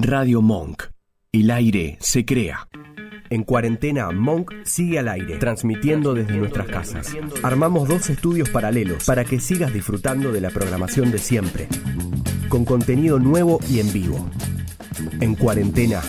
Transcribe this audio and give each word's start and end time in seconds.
Radio 0.00 0.42
Monk. 0.42 0.84
El 1.32 1.50
aire 1.50 1.98
se 2.00 2.24
crea. 2.24 2.68
En 3.30 3.42
cuarentena, 3.42 4.12
Monk 4.12 4.52
sigue 4.62 5.00
al 5.00 5.08
aire, 5.08 5.38
transmitiendo 5.38 6.14
desde 6.14 6.36
nuestras 6.36 6.68
casas. 6.68 7.16
Armamos 7.42 7.88
dos 7.88 8.08
estudios 8.08 8.48
paralelos 8.48 9.04
para 9.04 9.24
que 9.24 9.40
sigas 9.40 9.72
disfrutando 9.72 10.30
de 10.30 10.40
la 10.40 10.50
programación 10.50 11.10
de 11.10 11.18
siempre, 11.18 11.66
con 12.48 12.64
contenido 12.64 13.18
nuevo 13.18 13.58
y 13.68 13.80
en 13.80 13.92
vivo. 13.92 14.30
En 15.20 15.34
cuarentena, 15.34 16.00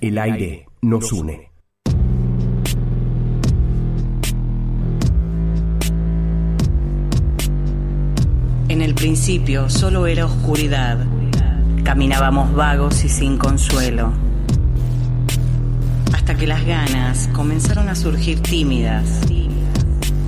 el 0.00 0.16
aire 0.16 0.66
nos 0.80 1.12
une. 1.12 1.50
En 8.68 8.82
el 8.82 8.94
principio 8.94 9.68
solo 9.68 10.06
era 10.06 10.26
oscuridad. 10.26 11.04
Caminábamos 11.84 12.52
vagos 12.54 13.04
y 13.04 13.08
sin 13.08 13.36
consuelo. 13.36 14.10
Hasta 16.14 16.34
que 16.34 16.46
las 16.46 16.64
ganas 16.64 17.28
comenzaron 17.32 17.88
a 17.88 17.94
surgir 17.94 18.40
tímidas. 18.40 19.20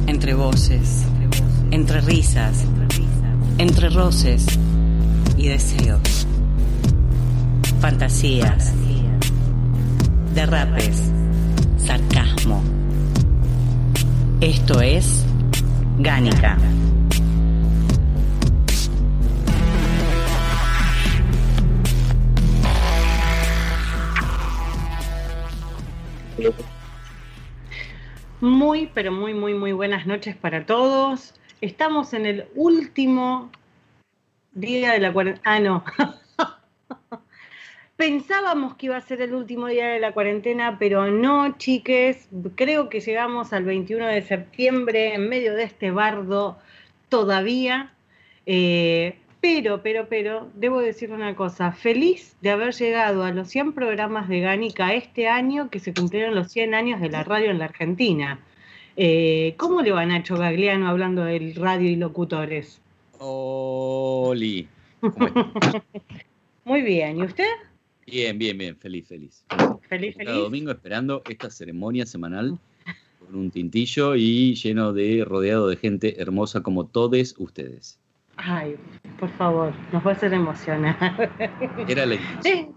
Entre 0.07 0.35
voces, 0.35 1.05
entre 1.71 2.03
risas, 2.03 2.65
entre 3.59 3.89
roces 3.89 4.47
y 5.37 5.49
deseos. 5.49 6.27
Fantasías, 7.81 8.73
derrapes, 10.35 11.11
sarcasmo. 11.79 12.63
Esto 14.41 14.81
es 14.83 15.25
Gánica. 15.99 16.59
Muy, 28.41 28.91
pero 28.93 29.13
muy, 29.13 29.33
muy, 29.33 29.55
muy 29.55 29.73
buenas 29.73 30.07
noches 30.07 30.37
para 30.37 30.67
todos. 30.67 31.35
Estamos 31.61 32.13
en 32.13 32.27
el 32.27 32.47
último 32.55 33.51
día 34.53 34.93
de 34.93 35.01
la 35.01 35.13
cuarentena. 35.13 35.43
Ah, 35.45 35.61
no. 35.61 35.85
Pensábamos 37.97 38.75
que 38.75 38.87
iba 38.87 38.97
a 38.99 39.01
ser 39.01 39.23
el 39.23 39.35
último 39.35 39.69
día 39.69 39.89
de 39.89 40.01
la 40.01 40.13
cuarentena, 40.13 40.79
pero 40.79 41.11
no, 41.11 41.57
chiques. 41.57 42.29
Creo 42.55 42.91
que 42.91 43.01
llegamos 43.01 43.55
al 43.55 43.65
21 43.65 44.07
de 44.07 44.21
septiembre 44.21 45.15
en 45.15 45.31
medio 45.31 45.55
de 45.55 45.63
este 45.63 45.91
bardo 45.91 46.59
todavía. 47.09 47.95
Eh, 48.45 49.19
pero, 49.41 49.83
pero, 49.83 50.09
pero, 50.09 50.49
debo 50.55 50.81
decir 50.81 51.13
una 51.13 51.37
cosa, 51.37 51.73
feliz 51.73 52.37
de 52.41 52.51
haber 52.51 52.75
llegado 52.75 53.23
a 53.23 53.33
los 53.33 53.49
100 53.49 53.73
programas 53.73 54.29
de 54.29 54.41
Gánica 54.41 54.95
este 54.95 55.29
año 55.29 55.71
que 55.71 55.79
se 55.79 55.95
cumplieron 55.95 56.35
los 56.35 56.51
100 56.51 56.75
años 56.75 57.01
de 57.01 57.11
la 57.11 57.25
radio 57.25 57.51
en 57.51 57.59
la 57.59 57.67
Argentina. 57.67 58.41
Eh, 58.97 59.55
¿Cómo 59.59 59.83
le 59.83 59.93
va 59.93 60.07
Nacho 60.07 60.37
Gagliano 60.37 60.89
hablando 60.89 61.25
del 61.25 61.55
radio 61.55 61.89
y 61.91 61.97
locutores? 61.97 62.81
Oli. 63.19 64.69
Muy 66.65 66.83
bien, 66.83 67.19
¿y 67.19 67.23
usted? 67.23 67.45
Bien, 68.07 68.39
bien, 68.39 68.57
bien, 68.57 68.77
feliz, 68.77 69.07
feliz. 69.07 69.45
Feliz, 69.89 70.17
Cada 70.17 70.31
feliz. 70.31 70.43
domingo 70.45 70.71
esperando 70.71 71.23
esta 71.29 71.51
ceremonia 71.51 72.07
semanal 72.07 72.59
con 73.19 73.35
un 73.35 73.51
tintillo 73.51 74.15
y 74.15 74.55
lleno 74.55 74.93
de 74.93 75.25
rodeado 75.25 75.69
de 75.69 75.77
gente 75.77 76.21
hermosa 76.21 76.63
como 76.63 76.87
todos 76.87 77.35
ustedes. 77.39 77.99
Ay, 78.37 78.77
por 79.19 79.31
favor, 79.37 79.73
nos 79.93 80.07
va 80.07 80.11
a 80.11 80.15
hacer 80.15 80.33
emocionar. 80.35 81.31
Era 81.89 82.07
la. 82.07 82.17
Sí. 82.43 82.69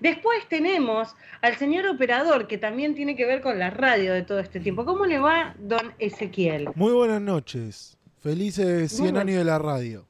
Después 0.00 0.46
tenemos 0.48 1.14
al 1.42 1.56
señor 1.56 1.86
operador, 1.86 2.46
que 2.46 2.58
también 2.58 2.94
tiene 2.94 3.16
que 3.16 3.26
ver 3.26 3.40
con 3.40 3.58
la 3.58 3.70
radio 3.70 4.12
de 4.12 4.22
todo 4.22 4.38
este 4.38 4.60
tiempo. 4.60 4.84
¿Cómo 4.84 5.06
le 5.06 5.18
va, 5.18 5.54
don 5.58 5.92
Ezequiel? 5.98 6.68
Muy 6.74 6.92
buenas 6.92 7.20
noches. 7.20 7.96
Felices 8.20 8.92
100 8.92 9.12
Muy 9.12 9.20
años 9.20 9.38
de 9.38 9.44
la 9.44 9.58
radio. 9.58 10.06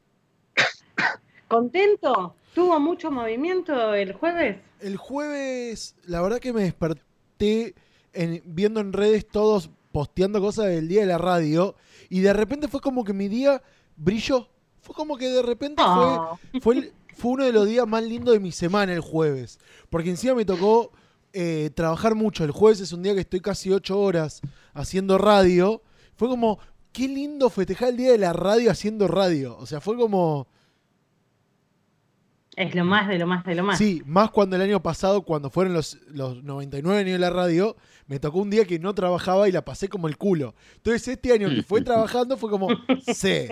¿Contento? 1.49 2.34
¿Tuvo 2.54 2.78
mucho 2.81 3.10
movimiento 3.10 3.94
el 3.94 4.12
jueves? 4.12 4.56
El 4.81 4.97
jueves, 4.97 5.94
la 6.06 6.21
verdad 6.21 6.38
que 6.38 6.53
me 6.53 6.62
desperté 6.62 7.75
en- 8.12 8.43
viendo 8.44 8.81
en 8.81 8.93
redes 8.93 9.27
todos 9.27 9.71
posteando 9.93 10.41
cosas 10.41 10.66
del 10.66 10.88
día 10.88 11.00
de 11.00 11.06
la 11.06 11.19
radio 11.19 11.75
y 12.10 12.21
de 12.21 12.33
repente 12.33 12.69
fue 12.69 12.81
como 12.81 13.04
que 13.04 13.12
mi 13.15 13.28
día 13.28 13.62
brilló. 13.98 14.48
Fue 14.81 14.94
como 14.94 15.16
que 15.19 15.28
de 15.28 15.42
repente 15.42 15.82
Oh. 15.84 16.38
fue, 16.53 16.60
fue, 16.60 16.78
el- 16.78 16.92
fue 17.16 17.32
uno 17.32 17.44
de 17.44 17.53
los 17.53 17.66
días 17.66 17.86
más 17.86 18.03
lindos 18.03 18.32
de 18.32 18.41
mi 18.41 18.53
semana 18.53 18.92
el 18.92 19.00
jueves. 19.00 19.59
Porque 19.91 20.09
encima 20.10 20.34
me 20.34 20.44
tocó 20.44 20.92
eh, 21.34 21.70
trabajar 21.75 22.14
mucho. 22.14 22.44
El 22.44 22.53
jueves 22.53 22.81
es 22.81 22.92
un 22.92 23.03
día 23.03 23.12
que 23.14 23.20
estoy 23.20 23.41
casi 23.41 23.70
ocho 23.70 24.00
horas 24.00 24.41
haciendo 24.72 25.19
radio. 25.19 25.82
Fue 26.16 26.26
como, 26.28 26.59
qué 26.92 27.06
lindo 27.06 27.50
festejar 27.50 27.91
el 27.91 27.97
día 27.98 28.12
de 28.12 28.19
la 28.19 28.32
radio 28.32 28.70
haciendo 28.70 29.09
radio. 29.09 29.56
O 29.59 29.66
sea, 29.66 29.81
fue 29.81 29.97
como... 29.97 30.47
Es 32.59 32.75
lo 32.75 32.85
más 32.85 33.07
de 33.07 33.21
lo 33.21 33.27
más 33.29 33.45
de 33.45 33.55
lo 33.55 33.63
más. 33.63 33.79
Sí, 33.79 34.03
más 34.05 34.31
cuando 34.31 34.57
el 34.57 34.63
año 34.63 34.83
pasado, 34.83 35.23
cuando 35.23 35.49
fueron 35.49 35.75
los, 35.75 35.97
los 36.09 36.43
99 36.43 37.03
años 37.03 37.13
de 37.13 37.19
la 37.21 37.31
radio, 37.31 37.77
me 38.09 38.19
tocó 38.19 38.39
un 38.41 38.51
día 38.51 38.65
que 38.65 38.81
no 38.81 38.95
trabajaba 38.97 39.49
y 39.49 39.53
la 39.53 39.65
pasé 39.65 39.89
como 39.89 40.09
el 40.09 40.17
culo. 40.17 40.57
Entonces 40.75 41.07
este 41.07 41.33
año 41.33 41.49
que 41.49 41.63
fue 41.63 41.83
trabajando 41.83 42.37
fue 42.37 42.51
como, 42.51 42.69
sí, 43.07 43.47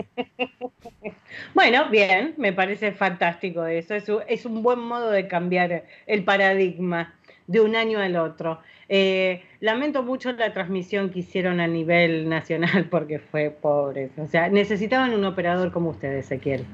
Bueno, 1.54 1.88
bien, 1.88 2.34
me 2.36 2.52
parece 2.52 2.90
fantástico 2.90 3.64
eso. 3.64 3.94
Es 3.94 4.08
un, 4.08 4.22
es 4.26 4.44
un 4.44 4.64
buen 4.64 4.80
modo 4.80 5.12
de 5.12 5.28
cambiar 5.28 5.84
el 6.08 6.24
paradigma 6.24 7.14
de 7.46 7.60
un 7.60 7.76
año 7.76 8.00
al 8.00 8.16
otro. 8.16 8.58
Eh, 8.88 9.42
lamento 9.60 10.02
mucho 10.04 10.30
la 10.32 10.52
transmisión 10.52 11.10
que 11.10 11.18
hicieron 11.20 11.58
a 11.60 11.66
nivel 11.66 12.28
nacional 12.28 12.88
porque 12.88 13.18
fue 13.18 13.50
pobre. 13.50 14.10
O 14.16 14.26
sea, 14.26 14.48
necesitaban 14.48 15.12
un 15.12 15.24
operador 15.24 15.72
como 15.72 15.90
usted, 15.90 16.12
Ezequiel. 16.16 16.64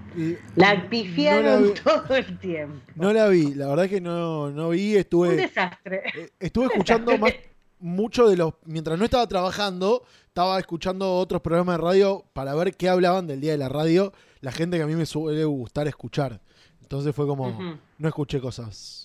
La 0.57 0.89
pifiaron 0.91 1.45
no 1.45 1.51
la 1.51 1.73
vi- 1.73 1.81
todo 1.83 2.17
el 2.17 2.39
tiempo. 2.39 2.75
no 2.97 3.13
la 3.13 3.29
vi, 3.29 3.55
la 3.55 3.69
verdad 3.69 3.89
que 3.89 4.01
no, 4.01 4.51
no 4.51 4.71
vi, 4.71 4.93
Un 4.95 5.01
estuve, 5.01 5.37
desastre. 5.37 6.03
eh, 6.19 6.31
estuve 6.39 6.67
escuchando 6.67 7.17
más 7.17 7.33
mucho 7.81 8.29
de 8.29 8.37
los, 8.37 8.55
mientras 8.65 8.97
no 8.99 9.05
estaba 9.07 9.27
trabajando, 9.27 10.05
estaba 10.27 10.59
escuchando 10.61 11.17
otros 11.17 11.41
programas 11.41 11.79
de 11.79 11.83
radio 11.83 12.25
para 12.33 12.55
ver 12.55 12.75
qué 12.77 12.89
hablaban 12.89 13.27
del 13.27 13.41
día 13.41 13.53
de 13.53 13.59
la 13.59 13.69
radio, 13.69 14.13
la 14.41 14.53
gente 14.53 14.77
que 14.77 14.85
a 14.85 14.87
mí 14.87 14.95
me 14.95 15.05
suele 15.07 15.45
gustar 15.45 15.89
escuchar. 15.89 16.41
Entonces 16.83 17.13
fue 17.15 17.27
como, 17.27 17.79
no 17.99 18.09
escuché 18.09 18.39
cosas 18.41 19.02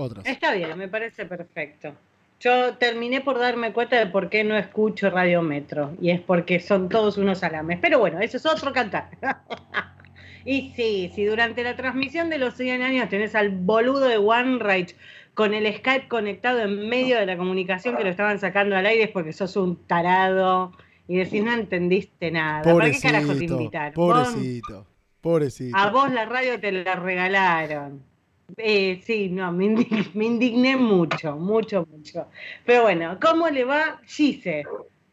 otras. 0.00 0.26
Está 0.26 0.52
bien, 0.54 0.76
me 0.76 0.88
parece 0.88 1.26
perfecto. 1.26 1.94
Yo 2.40 2.74
terminé 2.78 3.20
por 3.20 3.38
darme 3.38 3.72
cuenta 3.72 3.98
de 3.98 4.06
por 4.06 4.30
qué 4.30 4.44
no 4.44 4.56
escucho 4.56 5.10
Radio 5.10 5.42
Metro. 5.42 5.92
Y 6.00 6.10
es 6.10 6.20
porque 6.20 6.58
son 6.58 6.88
todos 6.88 7.18
unos 7.18 7.42
alames. 7.42 7.78
Pero 7.82 7.98
bueno, 7.98 8.18
eso 8.20 8.38
es 8.38 8.46
otro 8.46 8.72
cantar. 8.72 9.10
y 10.46 10.72
sí, 10.74 11.12
si 11.14 11.24
durante 11.26 11.62
la 11.62 11.76
transmisión 11.76 12.30
de 12.30 12.38
los 12.38 12.54
100 12.56 12.80
años 12.80 13.08
tenés 13.10 13.34
al 13.34 13.50
boludo 13.50 14.08
de 14.08 14.16
One 14.16 14.58
Right 14.58 14.92
con 15.34 15.52
el 15.52 15.72
Skype 15.76 16.08
conectado 16.08 16.60
en 16.60 16.88
medio 16.88 17.18
de 17.18 17.26
la 17.26 17.36
comunicación 17.36 17.96
que 17.96 18.04
lo 18.04 18.10
estaban 18.10 18.38
sacando 18.38 18.74
al 18.74 18.86
aire 18.86 19.04
es 19.04 19.10
porque 19.10 19.32
sos 19.32 19.56
un 19.56 19.76
tarado 19.86 20.72
y 21.06 21.16
decís 21.16 21.42
no 21.42 21.52
entendiste 21.52 22.30
nada. 22.30 22.62
¿Para 22.62 22.90
qué 22.90 23.00
carajo 23.00 23.26
te 23.26 23.32
Pobrecito, 23.32 23.54
invitaron? 23.54 23.94
Pobrecito, 23.94 24.86
pobrecito. 25.20 25.76
a 25.76 25.90
vos 25.90 26.10
la 26.10 26.24
radio 26.24 26.58
te 26.58 26.72
la 26.72 26.94
regalaron. 26.96 28.09
Eh, 28.56 29.00
sí, 29.04 29.28
no, 29.28 29.52
me 29.52 29.66
indigné, 29.66 30.10
me 30.14 30.24
indigné 30.26 30.76
mucho, 30.76 31.36
mucho, 31.36 31.86
mucho. 31.86 32.26
Pero 32.64 32.82
bueno, 32.82 33.18
¿cómo 33.20 33.48
le 33.48 33.64
va 33.64 34.00
Gise? 34.06 34.64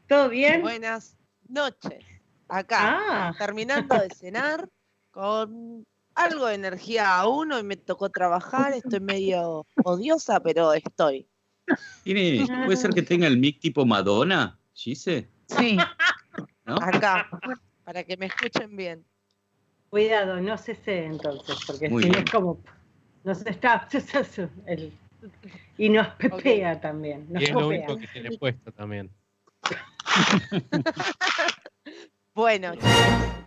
¿Todo 0.07 0.29
bien? 0.29 0.61
Buenas 0.61 1.17
noches. 1.47 2.03
Acá, 2.47 2.97
Ah. 3.09 3.35
terminando 3.37 3.99
de 3.99 4.09
cenar, 4.09 4.69
con 5.11 5.85
algo 6.15 6.45
de 6.47 6.55
energía 6.55 7.17
a 7.17 7.27
uno 7.27 7.59
y 7.59 7.63
me 7.63 7.75
tocó 7.75 8.09
trabajar. 8.09 8.73
Estoy 8.73 8.99
medio 8.99 9.65
odiosa, 9.83 10.39
pero 10.39 10.73
estoy. 10.73 11.27
¿Tiene, 12.03 12.45
¿Puede 12.63 12.77
ser 12.77 12.91
que 12.91 13.01
tenga 13.01 13.27
el 13.27 13.37
mic 13.37 13.59
tipo 13.59 13.85
Madonna, 13.85 14.57
Gise? 14.73 15.29
Sí, 15.47 15.77
¿No? 16.65 16.75
acá, 16.75 17.29
para 17.83 18.03
que 18.03 18.15
me 18.17 18.27
escuchen 18.27 18.75
bien. 18.75 19.05
Cuidado, 19.89 20.39
no 20.41 20.57
se 20.57 20.75
sé 20.75 21.05
entonces, 21.05 21.57
porque 21.65 21.89
Muy 21.89 22.03
si 22.03 22.09
no 22.09 22.19
es 22.19 22.31
como. 22.31 22.59
Nos 23.27 23.45
está. 23.45 23.85
el- 24.65 24.93
y 25.77 25.89
nos 25.89 26.07
pepea 26.15 26.79
también. 26.79 27.27
Nos 27.29 27.41
Y 27.41 27.45
es 27.45 27.51
lo 27.51 27.67
único 27.67 27.97
que 27.97 28.07
tiene 28.07 28.37
puesto 28.37 28.71
también. 28.71 29.11
Bueno, 32.33 32.71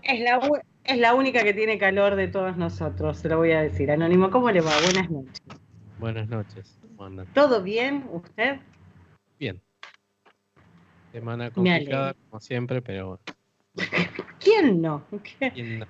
Es 0.02 0.20
la, 0.20 0.40
es 0.82 0.98
la 0.98 1.14
única 1.14 1.44
que 1.44 1.54
tiene 1.54 1.78
calor 1.78 2.16
de 2.16 2.26
todos 2.26 2.56
nosotros, 2.56 3.18
se 3.18 3.28
lo 3.28 3.36
voy 3.36 3.52
a 3.52 3.62
decir. 3.62 3.88
Anónimo, 3.88 4.30
¿cómo 4.30 4.50
le 4.50 4.60
va? 4.60 4.72
Buenas 4.82 5.08
noches. 5.08 5.42
Buenas 6.00 6.28
noches. 6.28 6.76
¿Cómo 6.82 7.04
andan? 7.04 7.26
¿Todo 7.32 7.62
bien? 7.62 8.04
¿Usted? 8.10 8.58
Bien. 9.38 9.62
Semana 11.12 11.52
complicada, 11.52 12.14
como 12.28 12.40
siempre, 12.40 12.82
pero 12.82 13.20
¿Quién 13.74 14.00
¿quién 14.40 14.82
no? 14.82 15.04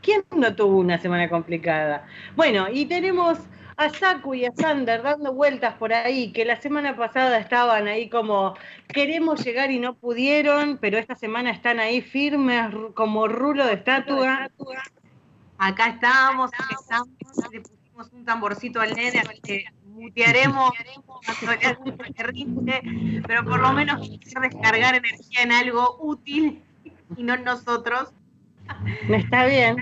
¿Quién 0.03 0.25
no 0.37 0.55
tuvo 0.55 0.79
una 0.79 0.99
semana 0.99 1.29
complicada? 1.29 2.07
Bueno, 2.37 2.67
y 2.71 2.85
tenemos 2.87 3.39
a 3.77 3.91
Saku 3.91 4.35
y 4.35 4.45
a 4.45 4.53
Sander 4.53 5.03
dando 5.03 5.33
vueltas 5.33 5.75
por 5.75 5.93
ahí, 5.93 6.33
que 6.33 6.45
la 6.45 6.61
semana 6.61 6.97
pasada 6.97 7.39
estaban 7.39 7.89
ahí 7.89 8.09
como 8.09 8.55
queremos 8.89 9.45
llegar 9.45 9.71
y 9.71 9.79
no 9.79 9.95
pudieron, 9.95 10.79
pero 10.79 10.99
esta 10.99 11.15
semana 11.15 11.51
están 11.51 11.81
ahí 11.81 12.01
firmes 12.01 12.75
como 12.95 13.29
rulo 13.29 13.67
de 13.67 13.75
estatua. 13.75 14.51
Acá 15.59 15.89
estamos, 15.89 16.51
empezamos, 16.59 17.09
le 17.53 17.61
pusimos 17.61 18.13
un 18.13 18.25
tamborcito 18.25 18.81
al 18.81 18.95
nene, 18.95 19.21
así 19.21 19.41
que 19.43 19.65
mutearemos 19.85 20.73
pero 23.27 23.45
por 23.45 23.61
lo 23.61 23.73
menos 23.73 24.09
quisiera 24.09 24.41
descargar 24.41 24.95
energía 24.95 25.43
en 25.43 25.53
algo 25.53 25.99
útil 26.01 26.63
y 27.17 27.23
no 27.23 27.35
en 27.35 27.45
nosotros. 27.45 28.13
Está 29.09 29.47
bien. 29.47 29.77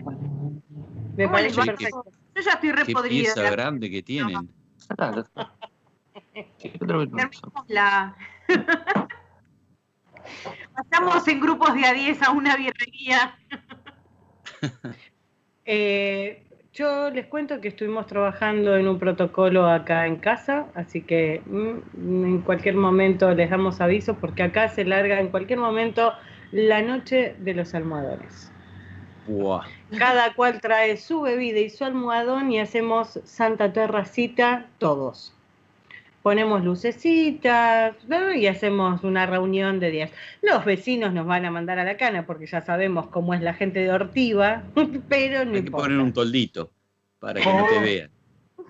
Me 1.17 1.25
¿Cómo 1.25 1.37
parece 1.37 1.63
perfecto. 1.63 2.18
Yo 2.39 2.45
ya 2.45 2.53
estoy 2.53 2.71
re 2.71 2.85
Qué 2.85 2.93
podrida. 2.93 3.35
pieza 3.35 3.51
grande 3.51 3.91
que 3.91 4.01
tienen. 4.01 4.49
La. 7.69 8.17
Pasamos 10.75 11.27
en 11.27 11.41
grupos 11.41 11.75
de 11.75 11.85
a 11.85 11.93
10 11.93 12.23
a 12.23 12.31
una 12.31 12.57
birrería. 12.57 13.37
Eh, 15.71 16.47
yo 16.73 17.11
les 17.11 17.27
cuento 17.27 17.61
que 17.61 17.69
estuvimos 17.69 18.07
trabajando 18.07 18.75
en 18.79 18.89
un 18.89 18.99
protocolo 18.99 19.69
acá 19.69 20.07
en 20.07 20.17
casa, 20.17 20.65
así 20.75 21.03
que 21.03 21.43
mm, 21.45 22.25
en 22.25 22.41
cualquier 22.41 22.75
momento 22.75 23.35
les 23.35 23.51
damos 23.51 23.83
aviso 23.83 24.15
porque 24.15 24.45
acá 24.45 24.71
se 24.71 24.87
larga 24.87 25.21
en 25.21 25.29
cualquier 25.29 25.59
momento 25.59 26.15
la 26.53 26.81
noche 26.81 27.37
de 27.41 27.53
los 27.53 27.75
almohadones. 27.75 28.51
Buah. 29.27 29.67
Cada 29.97 30.35
cual 30.35 30.61
trae 30.61 30.97
su 30.99 31.23
bebida 31.23 31.61
y 31.61 31.71
su 31.71 31.85
almohadón 31.85 32.53
y 32.53 32.61
hacemos 32.61 33.21
Santa 33.25 33.73
Terracita 33.73 34.67
todos. 34.79 35.33
Ponemos 36.23 36.63
lucecitas 36.63 37.95
¿no? 38.07 38.35
y 38.35 38.47
hacemos 38.49 39.03
una 39.05 39.25
reunión 39.25 39.81
de 39.81 39.91
días. 39.91 40.11
Los 40.43 40.65
vecinos 40.67 41.15
nos 41.15 41.27
van 41.27 41.47
a 41.47 41.51
mandar 41.51 41.79
a 41.79 41.85
la 41.85 41.97
cana 41.97 42.27
porque 42.27 42.47
ya 42.47 42.61
sabemos 42.61 43.07
cómo 43.07 43.33
es 43.33 43.41
la 43.41 43.55
gente 43.55 43.81
de 43.81 43.91
Ortiva, 43.91 44.63
pero 45.09 45.45
no 45.47 45.53
Hay 45.55 45.61
que 45.63 45.67
importa. 45.69 45.85
poner 45.87 45.99
un 46.01 46.13
toldito 46.13 46.71
para 47.19 47.41
que 47.41 47.47
no 47.51 47.67
te 47.67 47.79
Oh. 47.79 47.81
vean. 47.81 48.11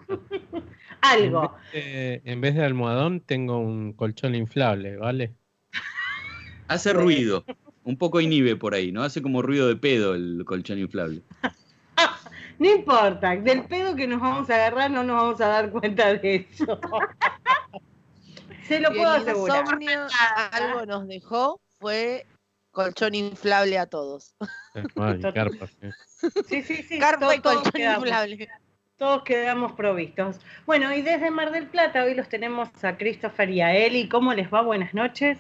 Algo. 1.00 1.56
En 1.72 1.82
vez, 1.82 1.84
de, 1.84 2.22
en 2.24 2.40
vez 2.40 2.54
de 2.54 2.64
almohadón 2.64 3.20
tengo 3.20 3.58
un 3.58 3.92
colchón 3.92 4.34
inflable, 4.34 4.96
¿vale? 4.96 5.32
Hace 6.68 6.92
ruido. 6.92 7.44
Un 7.88 7.96
poco 7.96 8.20
inhibe 8.20 8.54
por 8.54 8.74
ahí, 8.74 8.92
¿no? 8.92 9.02
Hace 9.02 9.22
como 9.22 9.40
ruido 9.40 9.66
de 9.66 9.74
pedo 9.74 10.14
el 10.14 10.44
colchón 10.44 10.78
inflable. 10.78 11.22
No 12.60 12.68
importa, 12.68 13.36
del 13.36 13.66
pedo 13.66 13.94
que 13.94 14.08
nos 14.08 14.20
vamos 14.20 14.50
a 14.50 14.56
agarrar 14.56 14.90
no 14.90 15.04
nos 15.04 15.16
vamos 15.16 15.40
a 15.40 15.46
dar 15.46 15.70
cuenta 15.70 16.12
de 16.14 16.48
eso. 16.50 16.80
Se 18.66 18.80
lo 18.80 18.88
puedo 18.88 19.14
el 19.14 19.22
asegurar. 19.22 19.60
insomnio 19.62 20.06
algo 20.50 20.84
nos 20.84 21.06
dejó 21.06 21.60
fue 21.78 22.26
colchón 22.72 23.14
inflable 23.14 23.78
a 23.78 23.86
todos. 23.86 24.34
Total. 24.94 25.32
carpa, 25.32 25.68
sí. 25.68 26.32
Sí, 26.48 26.62
sí, 26.62 26.82
sí. 26.82 26.98
Carpa 26.98 27.36
y 27.36 27.38
colchón 27.38 27.70
quedamos. 27.70 28.08
inflable. 28.08 28.48
Todos 28.96 29.22
quedamos 29.22 29.72
provistos. 29.74 30.40
Bueno, 30.66 30.92
y 30.92 31.02
desde 31.02 31.30
Mar 31.30 31.52
del 31.52 31.68
Plata 31.68 32.02
hoy 32.02 32.14
los 32.14 32.28
tenemos 32.28 32.70
a 32.82 32.96
Christopher 32.96 33.50
y 33.50 33.60
a 33.60 33.76
Eli. 33.76 34.08
¿Cómo 34.08 34.34
les 34.34 34.52
va? 34.52 34.62
Buenas 34.62 34.94
noches. 34.94 35.38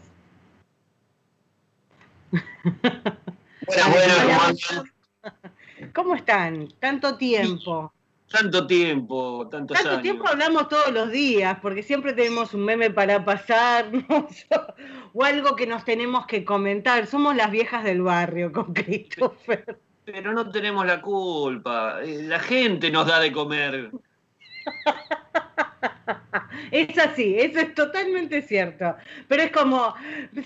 Buenas, 2.30 3.90
buenas, 3.90 4.18
¿cómo 4.24 4.42
andan? 4.42 4.92
¿Cómo 5.94 6.14
están? 6.14 6.68
Tanto 6.80 7.16
tiempo. 7.16 7.92
Tanto 8.30 8.66
tiempo, 8.66 9.48
tantos 9.50 9.74
Tanto 9.76 9.90
años. 9.90 10.02
tiempo 10.02 10.28
hablamos 10.28 10.68
todos 10.68 10.92
los 10.92 11.10
días, 11.10 11.58
porque 11.62 11.82
siempre 11.82 12.12
tenemos 12.12 12.52
un 12.52 12.62
meme 12.64 12.90
para 12.90 13.24
pasarnos 13.24 14.04
o 15.14 15.24
algo 15.24 15.56
que 15.56 15.66
nos 15.66 15.82
tenemos 15.84 16.26
que 16.26 16.44
comentar. 16.44 17.06
Somos 17.06 17.34
las 17.34 17.50
viejas 17.50 17.84
del 17.84 18.02
barrio 18.02 18.52
con 18.52 18.74
Christopher. 18.74 19.78
Pero 20.04 20.32
no 20.32 20.50
tenemos 20.50 20.84
la 20.86 21.00
culpa. 21.00 22.00
eh, 22.02 22.22
La 22.24 22.38
gente 22.40 22.90
nos 22.90 23.06
da 23.06 23.18
de 23.20 23.32
comer. 23.32 23.90
Es 26.70 26.98
así, 26.98 27.36
eso 27.38 27.60
es 27.60 27.74
totalmente 27.74 28.42
cierto. 28.42 28.94
Pero 29.28 29.42
es 29.42 29.50
como, 29.50 29.94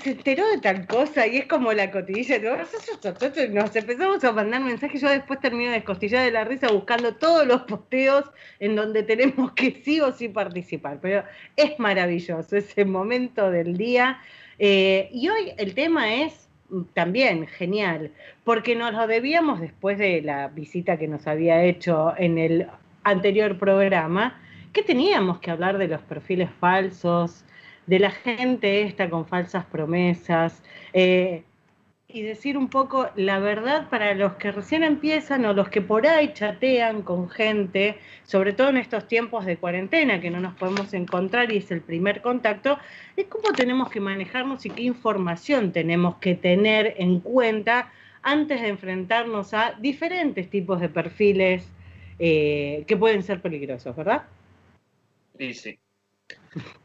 se 0.02 0.12
enteró 0.12 0.48
de 0.48 0.58
tal 0.58 0.86
cosa 0.86 1.26
y 1.26 1.38
es 1.38 1.46
como 1.46 1.72
la 1.72 1.90
cotilla. 1.90 2.38
¿no? 2.38 2.56
Nos 2.56 3.76
empezamos 3.76 4.24
a 4.24 4.32
mandar 4.32 4.60
mensajes. 4.62 5.00
Yo 5.00 5.08
después 5.08 5.40
termino 5.40 5.70
de 5.70 5.76
descostillar 5.76 6.24
de 6.24 6.30
la 6.30 6.44
risa 6.44 6.68
buscando 6.68 7.14
todos 7.16 7.46
los 7.46 7.62
posteos 7.62 8.24
en 8.60 8.76
donde 8.76 9.02
tenemos 9.02 9.52
que 9.52 9.82
sí 9.84 10.00
o 10.00 10.12
sí 10.12 10.28
participar. 10.28 10.98
Pero 11.00 11.24
es 11.56 11.78
maravilloso 11.78 12.56
ese 12.56 12.84
momento 12.84 13.50
del 13.50 13.76
día. 13.76 14.20
Eh, 14.58 15.08
y 15.12 15.28
hoy 15.28 15.52
el 15.56 15.74
tema 15.74 16.14
es 16.14 16.48
también 16.94 17.46
genial, 17.46 18.12
porque 18.44 18.74
nos 18.74 18.92
lo 18.92 19.06
debíamos 19.06 19.60
después 19.60 19.98
de 19.98 20.22
la 20.22 20.48
visita 20.48 20.96
que 20.96 21.08
nos 21.08 21.26
había 21.26 21.62
hecho 21.64 22.14
en 22.16 22.38
el 22.38 22.66
anterior 23.04 23.58
programa 23.58 24.40
que 24.72 24.82
teníamos 24.82 25.38
que 25.40 25.50
hablar 25.50 25.78
de 25.78 25.88
los 25.88 26.00
perfiles 26.02 26.50
falsos, 26.60 27.44
de 27.86 27.98
la 27.98 28.10
gente 28.10 28.82
esta 28.82 29.10
con 29.10 29.26
falsas 29.26 29.64
promesas, 29.66 30.62
eh, 30.92 31.44
y 32.12 32.22
decir 32.22 32.58
un 32.58 32.68
poco 32.68 33.08
la 33.16 33.38
verdad 33.38 33.88
para 33.88 34.14
los 34.14 34.34
que 34.34 34.52
recién 34.52 34.82
empiezan 34.82 35.46
o 35.46 35.54
los 35.54 35.70
que 35.70 35.80
por 35.80 36.06
ahí 36.06 36.32
chatean 36.34 37.02
con 37.02 37.30
gente, 37.30 37.96
sobre 38.24 38.52
todo 38.52 38.68
en 38.68 38.76
estos 38.76 39.08
tiempos 39.08 39.46
de 39.46 39.56
cuarentena 39.56 40.20
que 40.20 40.30
no 40.30 40.38
nos 40.38 40.54
podemos 40.54 40.92
encontrar 40.92 41.50
y 41.50 41.56
es 41.58 41.70
el 41.70 41.80
primer 41.80 42.20
contacto, 42.20 42.78
es 43.16 43.26
cómo 43.26 43.52
tenemos 43.54 43.88
que 43.88 44.00
manejarnos 44.00 44.66
y 44.66 44.70
qué 44.70 44.82
información 44.82 45.72
tenemos 45.72 46.16
que 46.16 46.34
tener 46.34 46.94
en 46.98 47.20
cuenta 47.20 47.90
antes 48.22 48.60
de 48.60 48.68
enfrentarnos 48.68 49.54
a 49.54 49.72
diferentes 49.80 50.50
tipos 50.50 50.80
de 50.80 50.90
perfiles 50.90 51.66
eh, 52.18 52.84
que 52.86 52.96
pueden 52.96 53.22
ser 53.22 53.40
peligrosos, 53.40 53.96
¿verdad? 53.96 54.24
Sí, 55.38 55.54
sí. 55.54 55.78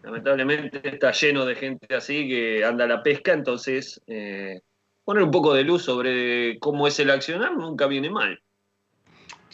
Lamentablemente 0.03 0.81
está 0.83 1.11
lleno 1.11 1.45
de 1.45 1.55
gente 1.55 1.93
así 1.93 2.27
que 2.27 2.63
anda 2.63 2.85
a 2.85 2.87
la 2.87 3.03
pesca, 3.03 3.33
entonces 3.33 4.01
eh, 4.07 4.61
poner 5.03 5.23
un 5.23 5.31
poco 5.31 5.53
de 5.53 5.63
luz 5.63 5.83
sobre 5.83 6.57
cómo 6.59 6.87
es 6.87 6.99
el 6.99 7.09
accionar 7.09 7.55
nunca 7.55 7.87
viene 7.87 8.09
mal. 8.09 8.41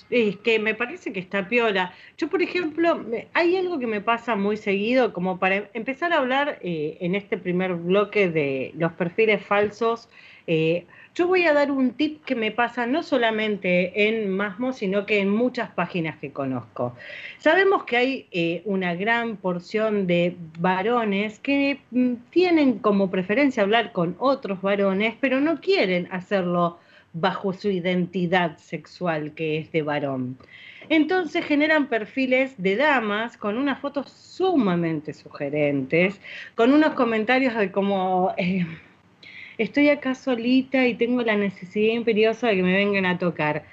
Es 0.10 0.38
que 0.38 0.60
me 0.60 0.76
parece 0.76 1.14
que 1.14 1.20
está 1.20 1.48
piola. 1.48 1.94
Yo, 2.18 2.28
por 2.30 2.42
ejemplo, 2.42 3.04
hay 3.34 3.58
algo 3.58 3.80
que 3.80 3.88
me 3.88 4.02
pasa 4.02 4.36
muy 4.36 4.58
seguido, 4.58 5.14
como 5.14 5.40
para 5.40 5.70
empezar 5.74 6.14
a 6.14 6.18
hablar 6.18 6.60
eh, 6.62 6.98
en 7.00 7.16
este 7.16 7.38
primer 7.38 7.74
bloque 7.76 8.30
de 8.30 8.74
los 8.76 8.92
perfiles 8.94 9.44
falsos. 9.44 10.10
eh, 10.46 10.86
yo 11.16 11.28
voy 11.28 11.44
a 11.46 11.54
dar 11.54 11.72
un 11.72 11.92
tip 11.92 12.24
que 12.26 12.36
me 12.36 12.52
pasa 12.52 12.88
no 12.88 13.04
solamente 13.04 14.08
en 14.08 14.30
Masmo, 14.30 14.74
sino 14.74 15.06
que 15.06 15.20
en 15.20 15.30
muchas 15.30 15.70
páginas 15.70 16.18
que 16.18 16.32
conozco. 16.32 16.96
Sabemos 17.38 17.84
que 17.84 17.98
hay 17.98 18.28
eh, 18.32 18.62
una 18.66 18.96
gran 18.96 19.38
porción 19.38 20.08
de 20.08 20.36
varones 20.60 21.40
que 21.40 21.80
mm, 21.92 22.14
tienen 22.32 22.80
como 22.80 23.12
preferencia 23.12 23.64
hablar 23.64 23.92
con 23.92 24.16
otros 24.18 24.62
varones, 24.62 25.16
pero 25.20 25.40
no 25.40 25.62
quieren 25.62 26.08
hacerlo 26.12 26.80
bajo 27.14 27.54
su 27.54 27.70
identidad 27.70 28.58
sexual 28.58 29.34
que 29.34 29.60
es 29.60 29.72
de 29.72 29.84
varón. 29.84 30.38
Entonces 30.90 31.46
generan 31.46 31.88
perfiles 31.88 32.56
de 32.58 32.76
damas 32.76 33.38
con 33.38 33.58
unas 33.58 33.80
fotos 33.80 34.12
sumamente 34.12 35.14
sugerentes, 35.14 36.20
con 36.56 36.74
unos 36.74 36.94
comentarios 36.94 37.56
de 37.56 37.72
como, 37.72 38.34
eh, 38.38 38.66
estoy 39.58 39.90
acá 39.90 40.16
solita 40.16 40.86
y 40.88 40.96
tengo 40.96 41.22
la 41.22 41.36
necesidad 41.36 41.94
imperiosa 41.94 42.48
de 42.48 42.58
que 42.58 42.64
me 42.64 42.74
vengan 42.74 43.06
a 43.06 43.18
tocar. 43.18 43.66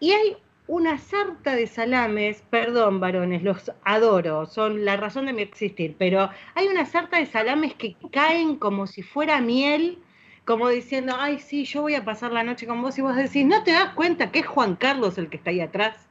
Y 0.00 0.12
hay 0.12 0.36
una 0.66 0.98
sarta 0.98 1.54
de 1.54 1.66
salames, 1.66 2.42
perdón 2.50 3.00
varones, 3.00 3.42
los 3.42 3.72
adoro, 3.84 4.46
son 4.46 4.84
la 4.84 4.96
razón 4.96 5.26
de 5.26 5.32
mi 5.32 5.42
existir, 5.42 5.94
pero 5.98 6.28
hay 6.54 6.66
una 6.66 6.86
sarta 6.86 7.18
de 7.18 7.26
salames 7.26 7.74
que 7.74 7.96
caen 8.10 8.56
como 8.56 8.86
si 8.86 9.02
fuera 9.02 9.40
miel 9.40 9.98
como 10.46 10.68
diciendo, 10.68 11.16
ay, 11.18 11.40
sí, 11.40 11.64
yo 11.64 11.82
voy 11.82 11.96
a 11.96 12.04
pasar 12.04 12.32
la 12.32 12.44
noche 12.44 12.68
con 12.68 12.80
vos 12.80 12.96
y 12.96 13.02
vos 13.02 13.16
decís, 13.16 13.44
¿no 13.44 13.64
te 13.64 13.72
das 13.72 13.94
cuenta 13.94 14.30
que 14.30 14.38
es 14.38 14.46
Juan 14.46 14.76
Carlos 14.76 15.18
el 15.18 15.28
que 15.28 15.38
está 15.38 15.50
ahí 15.50 15.60
atrás? 15.60 16.06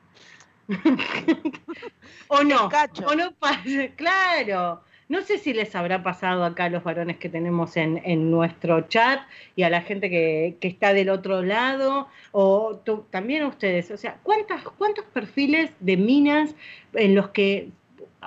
o 2.28 2.44
no, 2.44 2.70
o 3.08 3.16
no 3.16 3.32
pasa, 3.36 3.88
claro. 3.96 4.84
No 5.08 5.22
sé 5.22 5.38
si 5.38 5.54
les 5.54 5.76
habrá 5.76 6.02
pasado 6.02 6.44
acá 6.44 6.66
a 6.66 6.70
los 6.70 6.84
varones 6.84 7.18
que 7.18 7.30
tenemos 7.30 7.78
en, 7.78 8.02
en 8.06 8.32
nuestro 8.32 8.82
chat 8.82 9.22
y 9.56 9.62
a 9.62 9.70
la 9.70 9.82
gente 9.82 10.10
que, 10.10 10.58
que 10.60 10.68
está 10.68 10.94
del 10.94 11.10
otro 11.10 11.44
lado, 11.44 12.08
o 12.32 12.82
también 13.12 13.44
a 13.44 13.48
ustedes. 13.48 13.92
O 13.92 13.98
sea, 13.98 14.18
¿cuántas, 14.24 14.64
¿cuántos 14.64 15.06
perfiles 15.06 15.72
de 15.80 15.98
minas 15.98 16.56
en 16.94 17.14
los 17.14 17.30
que, 17.30 17.70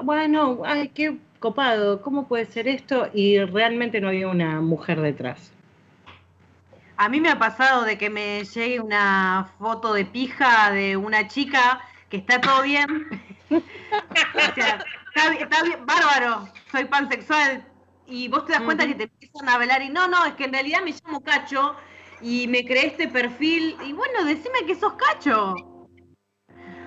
bueno, 0.03 0.63
ay, 0.65 0.89
qué 0.95 1.17
copado, 1.41 2.03
¿cómo 2.03 2.29
puede 2.29 2.47
ser 2.47 2.69
esto? 2.69 3.09
Y 3.13 3.39
realmente 3.41 4.01
no 4.01 4.09
había 4.09 4.29
una 4.29 4.61
mujer 4.61 5.01
detrás. 5.01 5.53
A 6.97 7.09
mí 7.09 7.21
me 7.21 7.31
ha 7.31 7.39
pasado 7.39 7.85
de 7.85 7.97
que 7.97 8.11
me 8.11 8.45
llegue 8.45 8.81
una 8.81 9.51
foto 9.59 9.93
de 9.93 10.05
pija 10.05 10.73
de 10.73 10.97
una 10.97 11.29
chica 11.29 11.81
que 12.09 12.17
está 12.17 12.41
todo 12.41 12.63
bien 12.63 13.07
está, 15.19 15.31
bi- 15.31 15.43
está 15.43 15.63
bien, 15.63 15.87
bárbaro, 15.87 16.49
soy 16.71 16.85
pansexual. 16.87 17.65
Y 18.07 18.29
vos 18.29 18.47
te 18.47 18.53
das 18.53 18.63
cuenta 18.63 18.87
que 18.87 18.95
te 18.95 19.03
empiezan 19.05 19.49
a 19.49 19.59
velar 19.59 19.83
y 19.83 19.91
no, 19.91 20.09
no, 20.09 20.25
es 20.25 20.33
que 20.35 20.45
en 20.45 20.53
realidad 20.53 20.81
me 20.83 20.93
llamo 21.05 21.23
Cacho 21.23 21.77
y 22.23 22.47
me 22.49 22.65
creé 22.65 22.87
este 22.87 23.07
perfil. 23.09 23.77
Y 23.85 23.93
bueno, 23.93 24.25
decime 24.25 24.65
que 24.67 24.75
sos 24.75 24.95
Cacho. 24.95 25.55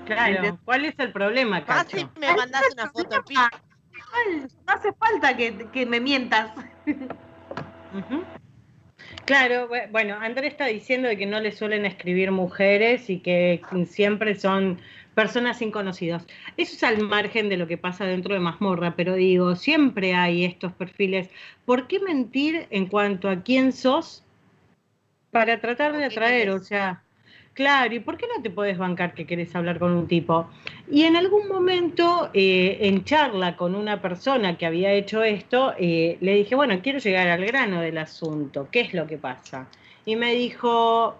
Claro. 0.05 0.59
¿Cuál 0.65 0.85
es 0.85 0.95
el 0.97 1.11
problema, 1.11 1.61
Fácil 1.61 2.01
Cacho? 2.07 2.19
me 2.19 2.35
mandás 2.35 2.63
una 2.73 2.89
foto 2.89 3.23
Ah, 3.35 3.49
igual, 3.91 4.49
No 4.67 4.73
hace 4.73 4.91
falta 4.93 5.37
que, 5.37 5.67
que 5.71 5.85
me 5.85 5.99
mientas. 5.99 6.51
Claro, 9.25 9.69
bu- 9.69 9.91
bueno, 9.91 10.15
Andrés 10.19 10.51
está 10.53 10.65
diciendo 10.65 11.07
de 11.07 11.17
que 11.17 11.25
no 11.27 11.39
le 11.39 11.51
suelen 11.51 11.85
escribir 11.85 12.31
mujeres 12.31 13.09
y 13.09 13.19
que 13.19 13.61
siempre 13.85 14.35
son 14.35 14.79
personas 15.21 15.59
sin 15.59 15.69
conocidos. 15.69 16.23
Eso 16.57 16.73
es 16.73 16.83
al 16.83 16.97
margen 17.03 17.47
de 17.47 17.55
lo 17.55 17.67
que 17.67 17.77
pasa 17.77 18.05
dentro 18.05 18.33
de 18.33 18.39
Mazmorra, 18.39 18.95
pero 18.95 19.13
digo, 19.13 19.55
siempre 19.55 20.15
hay 20.15 20.45
estos 20.45 20.73
perfiles. 20.73 21.29
¿Por 21.63 21.85
qué 21.85 21.99
mentir 21.99 22.65
en 22.71 22.87
cuanto 22.87 23.29
a 23.29 23.43
quién 23.43 23.71
sos 23.71 24.23
para 25.29 25.61
tratar 25.61 25.91
de 25.91 25.97
¿O 25.97 25.99
qué 25.99 26.05
atraer? 26.15 26.49
O 26.49 26.57
sea, 26.57 27.03
claro, 27.53 27.93
¿y 27.93 27.99
por 27.99 28.17
qué 28.17 28.25
no 28.35 28.41
te 28.41 28.49
podés 28.49 28.79
bancar 28.79 29.13
que 29.13 29.27
querés 29.27 29.55
hablar 29.55 29.77
con 29.77 29.91
un 29.91 30.07
tipo? 30.07 30.49
Y 30.89 31.03
en 31.03 31.15
algún 31.15 31.47
momento, 31.47 32.31
eh, 32.33 32.79
en 32.81 33.03
charla 33.03 33.55
con 33.55 33.75
una 33.75 34.01
persona 34.01 34.57
que 34.57 34.65
había 34.65 34.91
hecho 34.91 35.21
esto, 35.21 35.75
eh, 35.77 36.17
le 36.19 36.33
dije, 36.33 36.55
bueno, 36.55 36.81
quiero 36.81 36.97
llegar 36.97 37.27
al 37.27 37.45
grano 37.45 37.79
del 37.79 37.99
asunto, 37.99 38.69
¿qué 38.71 38.81
es 38.81 38.95
lo 38.95 39.05
que 39.05 39.19
pasa? 39.19 39.67
Y 40.03 40.15
me 40.15 40.33
dijo, 40.33 41.15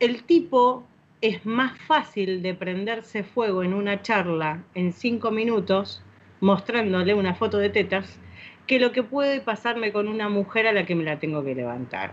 el 0.00 0.22
tipo 0.24 0.86
es 1.22 1.46
más 1.46 1.78
fácil 1.82 2.42
de 2.42 2.52
prenderse 2.52 3.22
fuego 3.22 3.62
en 3.62 3.72
una 3.72 4.02
charla 4.02 4.64
en 4.74 4.92
cinco 4.92 5.30
minutos, 5.30 6.02
mostrándole 6.40 7.14
una 7.14 7.34
foto 7.34 7.58
de 7.58 7.70
tetas, 7.70 8.18
que 8.66 8.80
lo 8.80 8.90
que 8.90 9.04
puede 9.04 9.40
pasarme 9.40 9.92
con 9.92 10.08
una 10.08 10.28
mujer 10.28 10.66
a 10.66 10.72
la 10.72 10.84
que 10.84 10.96
me 10.96 11.04
la 11.04 11.20
tengo 11.20 11.44
que 11.44 11.54
levantar. 11.54 12.12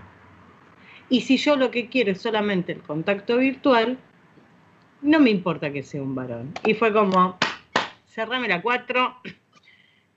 Y 1.10 1.22
si 1.22 1.38
yo 1.38 1.56
lo 1.56 1.72
que 1.72 1.89
quiero 1.89 2.12
es 2.12 2.22
solamente 2.22 2.72
el 2.72 2.82
contacto 2.82 3.38
virtual, 3.38 3.98
no 5.01 5.20
me 5.20 5.32
importa 5.32 5.72
que 5.72 5.82
sea 5.82 6.04
un 6.04 6.13
varón. 6.13 6.54
Y 6.63 6.75
fue 6.75 6.94
como, 6.94 7.38
cerrame 8.06 8.48
la 8.48 8.62
cuatro. 8.62 9.16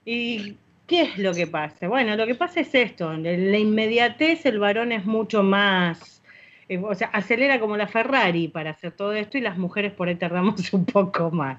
¿Y 0.05 0.59
qué 0.87 1.03
es 1.03 1.19
lo 1.19 1.33
que 1.33 1.47
pasa? 1.47 1.89
Bueno, 1.89 2.15
lo 2.17 2.27
que 2.27 2.35
pasa 2.35 2.61
es 2.61 2.75
esto, 2.75 3.11
en 3.11 3.23
la 3.53 3.59
inmediatez 3.59 4.45
el 4.45 4.59
varón 4.59 4.93
es 4.93 5.07
mucho 5.07 5.43
más, 5.43 6.22
eh, 6.73 6.83
o 6.83 6.95
sea, 6.95 7.09
acelera 7.09 7.61
como 7.61 7.77
la 7.77 7.87
Ferrari 7.87 8.49
para 8.49 8.71
hacer 8.71 8.93
todo 8.93 9.13
esto 9.13 9.37
y 9.37 9.43
las 9.43 9.59
mujeres 9.59 9.93
por 9.93 10.09
ahí 10.09 10.15
tardamos 10.15 10.73
un 10.73 10.85
poco 10.85 11.31
más. 11.31 11.59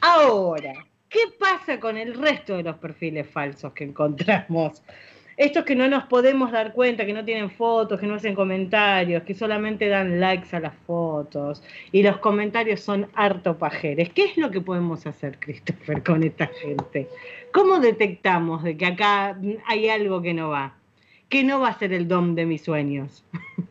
Ahora, 0.00 0.72
¿qué 1.08 1.20
pasa 1.38 1.78
con 1.78 1.96
el 1.96 2.14
resto 2.14 2.56
de 2.56 2.62
los 2.62 2.76
perfiles 2.76 3.28
falsos 3.28 3.72
que 3.72 3.84
encontramos? 3.84 4.82
Estos 5.36 5.64
que 5.64 5.74
no 5.74 5.88
nos 5.88 6.04
podemos 6.04 6.52
dar 6.52 6.74
cuenta, 6.74 7.06
que 7.06 7.14
no 7.14 7.24
tienen 7.24 7.50
fotos, 7.50 7.98
que 7.98 8.06
no 8.06 8.14
hacen 8.14 8.34
comentarios, 8.34 9.22
que 9.22 9.34
solamente 9.34 9.88
dan 9.88 10.20
likes 10.20 10.54
a 10.54 10.60
las 10.60 10.74
fotos 10.86 11.62
y 11.92 12.02
los 12.02 12.18
comentarios 12.18 12.80
son 12.80 13.08
harto 13.14 13.56
pajeres. 13.56 14.10
¿Qué 14.10 14.24
es 14.24 14.36
lo 14.36 14.50
que 14.50 14.60
podemos 14.60 15.06
hacer, 15.06 15.38
Christopher, 15.38 16.02
con 16.02 16.22
esta 16.22 16.46
gente? 16.46 17.08
¿Cómo 17.52 17.78
detectamos 17.78 18.62
de 18.62 18.76
que 18.76 18.86
acá 18.86 19.38
hay 19.66 19.88
algo 19.88 20.20
que 20.20 20.34
no 20.34 20.50
va? 20.50 20.74
Que 21.30 21.42
no 21.42 21.60
va 21.60 21.68
a 21.68 21.78
ser 21.78 21.94
el 21.94 22.06
dom 22.06 22.34
de 22.34 22.44
mis 22.44 22.62
sueños. 22.62 23.24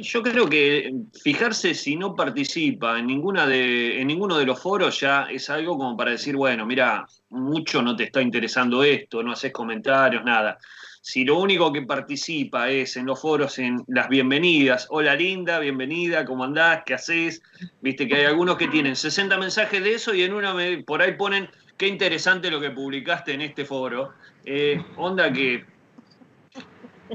Yo 0.00 0.22
creo 0.22 0.48
que 0.48 0.92
fijarse 1.24 1.74
si 1.74 1.96
no 1.96 2.14
participa 2.14 3.00
en 3.00 3.08
ninguna 3.08 3.48
de, 3.48 4.00
en 4.00 4.06
ninguno 4.06 4.38
de 4.38 4.46
los 4.46 4.62
foros 4.62 5.00
ya 5.00 5.24
es 5.24 5.50
algo 5.50 5.76
como 5.76 5.96
para 5.96 6.12
decir, 6.12 6.36
bueno, 6.36 6.64
mira, 6.64 7.04
mucho 7.30 7.82
no 7.82 7.96
te 7.96 8.04
está 8.04 8.22
interesando 8.22 8.84
esto, 8.84 9.24
no 9.24 9.32
haces 9.32 9.52
comentarios, 9.52 10.24
nada. 10.24 10.58
Si 11.00 11.24
lo 11.24 11.40
único 11.40 11.72
que 11.72 11.82
participa 11.82 12.70
es 12.70 12.96
en 12.96 13.06
los 13.06 13.20
foros, 13.20 13.58
en 13.58 13.82
las 13.88 14.08
bienvenidas, 14.08 14.86
hola 14.90 15.16
linda, 15.16 15.58
bienvenida, 15.58 16.24
¿cómo 16.24 16.44
andás? 16.44 16.82
¿Qué 16.86 16.94
haces? 16.94 17.42
Viste 17.80 18.06
que 18.06 18.16
hay 18.16 18.24
algunos 18.26 18.56
que 18.56 18.68
tienen 18.68 18.94
60 18.94 19.36
mensajes 19.36 19.82
de 19.82 19.94
eso 19.94 20.14
y 20.14 20.22
en 20.22 20.32
una 20.32 20.54
por 20.86 21.02
ahí 21.02 21.16
ponen, 21.16 21.48
qué 21.76 21.88
interesante 21.88 22.52
lo 22.52 22.60
que 22.60 22.70
publicaste 22.70 23.32
en 23.32 23.40
este 23.40 23.64
foro. 23.64 24.12
Eh, 24.44 24.80
onda 24.96 25.32
que 25.32 25.64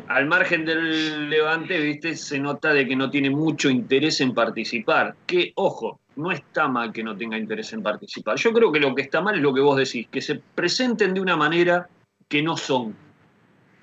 al 0.07 0.25
margen 0.25 0.65
del 0.65 1.29
levante, 1.29 1.79
viste, 1.79 2.15
se 2.15 2.39
nota 2.39 2.73
de 2.73 2.87
que 2.87 2.95
no 2.95 3.09
tiene 3.09 3.29
mucho 3.29 3.69
interés 3.69 4.21
en 4.21 4.33
participar. 4.33 5.15
Que, 5.25 5.53
ojo, 5.55 5.99
no 6.15 6.31
está 6.31 6.67
mal 6.67 6.91
que 6.91 7.03
no 7.03 7.15
tenga 7.15 7.37
interés 7.37 7.73
en 7.73 7.83
participar. 7.83 8.37
Yo 8.37 8.53
creo 8.53 8.71
que 8.71 8.79
lo 8.79 8.93
que 8.95 9.03
está 9.03 9.21
mal 9.21 9.35
es 9.35 9.41
lo 9.41 9.53
que 9.53 9.61
vos 9.61 9.77
decís, 9.77 10.07
que 10.09 10.21
se 10.21 10.41
presenten 10.55 11.13
de 11.13 11.21
una 11.21 11.35
manera 11.35 11.89
que 12.27 12.41
no 12.41 12.57
son. 12.57 12.95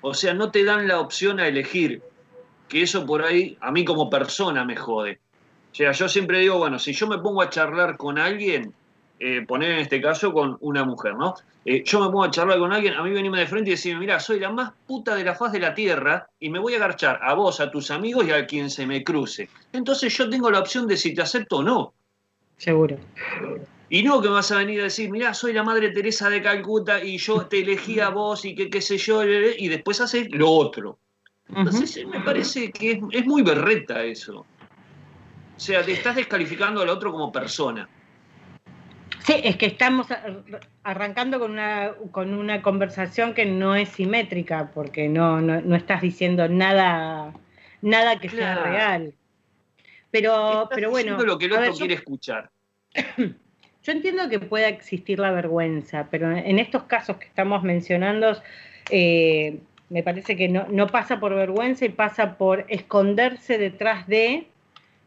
O 0.01 0.13
sea, 0.13 0.33
no 0.33 0.51
te 0.51 0.63
dan 0.63 0.87
la 0.87 0.99
opción 0.99 1.39
a 1.39 1.47
elegir. 1.47 2.01
Que 2.67 2.83
eso 2.83 3.05
por 3.05 3.23
ahí, 3.23 3.57
a 3.59 3.71
mí 3.71 3.83
como 3.83 4.09
persona 4.09 4.63
me 4.63 4.75
jode. 4.75 5.19
O 5.71 5.75
sea, 5.75 5.91
yo 5.91 6.09
siempre 6.09 6.39
digo, 6.39 6.57
bueno, 6.57 6.79
si 6.79 6.93
yo 6.93 7.07
me 7.07 7.17
pongo 7.17 7.41
a 7.41 7.49
charlar 7.49 7.97
con 7.97 8.17
alguien, 8.17 8.73
eh, 9.23 9.45
poner 9.47 9.69
en 9.69 9.77
este 9.77 10.01
caso 10.01 10.33
con 10.33 10.57
una 10.61 10.83
mujer, 10.83 11.13
¿no? 11.13 11.35
Eh, 11.63 11.83
yo 11.85 11.99
me 11.99 12.07
pongo 12.07 12.23
a 12.23 12.31
charlar 12.31 12.57
con 12.57 12.73
alguien, 12.73 12.95
a 12.95 13.03
mí 13.03 13.11
venirme 13.11 13.39
de 13.39 13.45
frente 13.45 13.69
y 13.69 13.73
decirme, 13.73 13.99
mira, 13.99 14.19
soy 14.19 14.39
la 14.39 14.49
más 14.49 14.71
puta 14.87 15.13
de 15.13 15.23
la 15.23 15.35
faz 15.35 15.51
de 15.51 15.59
la 15.59 15.75
tierra 15.75 16.27
y 16.39 16.49
me 16.49 16.57
voy 16.57 16.73
a 16.73 16.77
agarchar 16.77 17.19
a 17.21 17.35
vos, 17.35 17.59
a 17.59 17.69
tus 17.69 17.91
amigos 17.91 18.25
y 18.25 18.31
a 18.31 18.47
quien 18.47 18.71
se 18.71 18.87
me 18.87 19.03
cruce. 19.03 19.47
Entonces 19.73 20.17
yo 20.17 20.27
tengo 20.27 20.49
la 20.49 20.57
opción 20.57 20.87
de 20.87 20.97
si 20.97 21.13
te 21.13 21.21
acepto 21.21 21.57
o 21.57 21.63
no. 21.63 21.93
Seguro. 22.57 22.97
Y 23.89 24.01
no 24.01 24.23
que 24.23 24.27
me 24.27 24.33
vas 24.33 24.51
a 24.51 24.57
venir 24.57 24.79
a 24.79 24.85
decir, 24.85 25.11
mirá, 25.11 25.35
soy 25.35 25.53
la 25.53 25.61
madre 25.61 25.91
Teresa 25.91 26.27
de 26.27 26.41
Calcuta 26.41 27.03
y 27.03 27.19
yo 27.19 27.45
te 27.45 27.59
elegí 27.59 27.99
a 27.99 28.09
vos 28.09 28.43
y 28.43 28.55
que 28.55 28.71
qué 28.71 28.81
sé 28.81 28.97
yo, 28.97 29.23
y 29.23 29.67
después 29.67 30.01
haces 30.01 30.29
lo 30.31 30.49
otro. 30.49 30.97
Entonces 31.47 31.95
eh, 31.97 32.07
me 32.07 32.21
parece 32.21 32.71
que 32.71 32.93
es, 32.93 32.99
es 33.11 33.25
muy 33.27 33.43
berreta 33.43 34.03
eso. 34.03 34.39
O 35.57 35.59
sea, 35.59 35.85
te 35.85 35.91
estás 35.91 36.15
descalificando 36.15 36.81
al 36.81 36.89
otro 36.89 37.11
como 37.11 37.31
persona. 37.31 37.87
Sí, 39.19 39.35
es 39.43 39.55
que 39.57 39.67
estamos 39.67 40.09
ar- 40.09 40.43
arrancando 40.83 41.39
con 41.39 41.51
una, 41.51 41.93
con 42.11 42.33
una 42.33 42.61
conversación 42.61 43.33
que 43.33 43.45
no 43.45 43.75
es 43.75 43.89
simétrica, 43.89 44.71
porque 44.73 45.07
no, 45.09 45.41
no, 45.41 45.61
no 45.61 45.75
estás 45.75 46.01
diciendo 46.01 46.47
nada, 46.49 47.33
nada 47.81 48.19
que 48.19 48.29
sea 48.29 48.53
Claro. 48.53 48.63
real. 48.63 49.13
Pero, 50.09 50.63
Estás 50.63 50.75
pero 50.75 50.89
bueno, 50.89 51.17
lo 51.23 51.37
que 51.37 51.45
el 51.45 51.51
otro 51.53 51.61
ver, 51.63 51.71
yo- 51.73 51.77
quiere 51.77 51.93
escuchar. 51.95 52.49
Yo 53.83 53.93
entiendo 53.93 54.29
que 54.29 54.39
pueda 54.39 54.67
existir 54.67 55.17
la 55.17 55.31
vergüenza, 55.31 56.07
pero 56.11 56.29
en 56.31 56.59
estos 56.59 56.83
casos 56.83 57.17
que 57.17 57.25
estamos 57.25 57.63
mencionando, 57.63 58.39
eh, 58.91 59.57
me 59.89 60.03
parece 60.03 60.35
que 60.37 60.47
no, 60.49 60.67
no 60.69 60.85
pasa 60.85 61.19
por 61.19 61.33
vergüenza 61.33 61.85
y 61.85 61.89
pasa 61.89 62.37
por 62.37 62.63
esconderse 62.67 63.57
detrás 63.57 64.05
de 64.05 64.45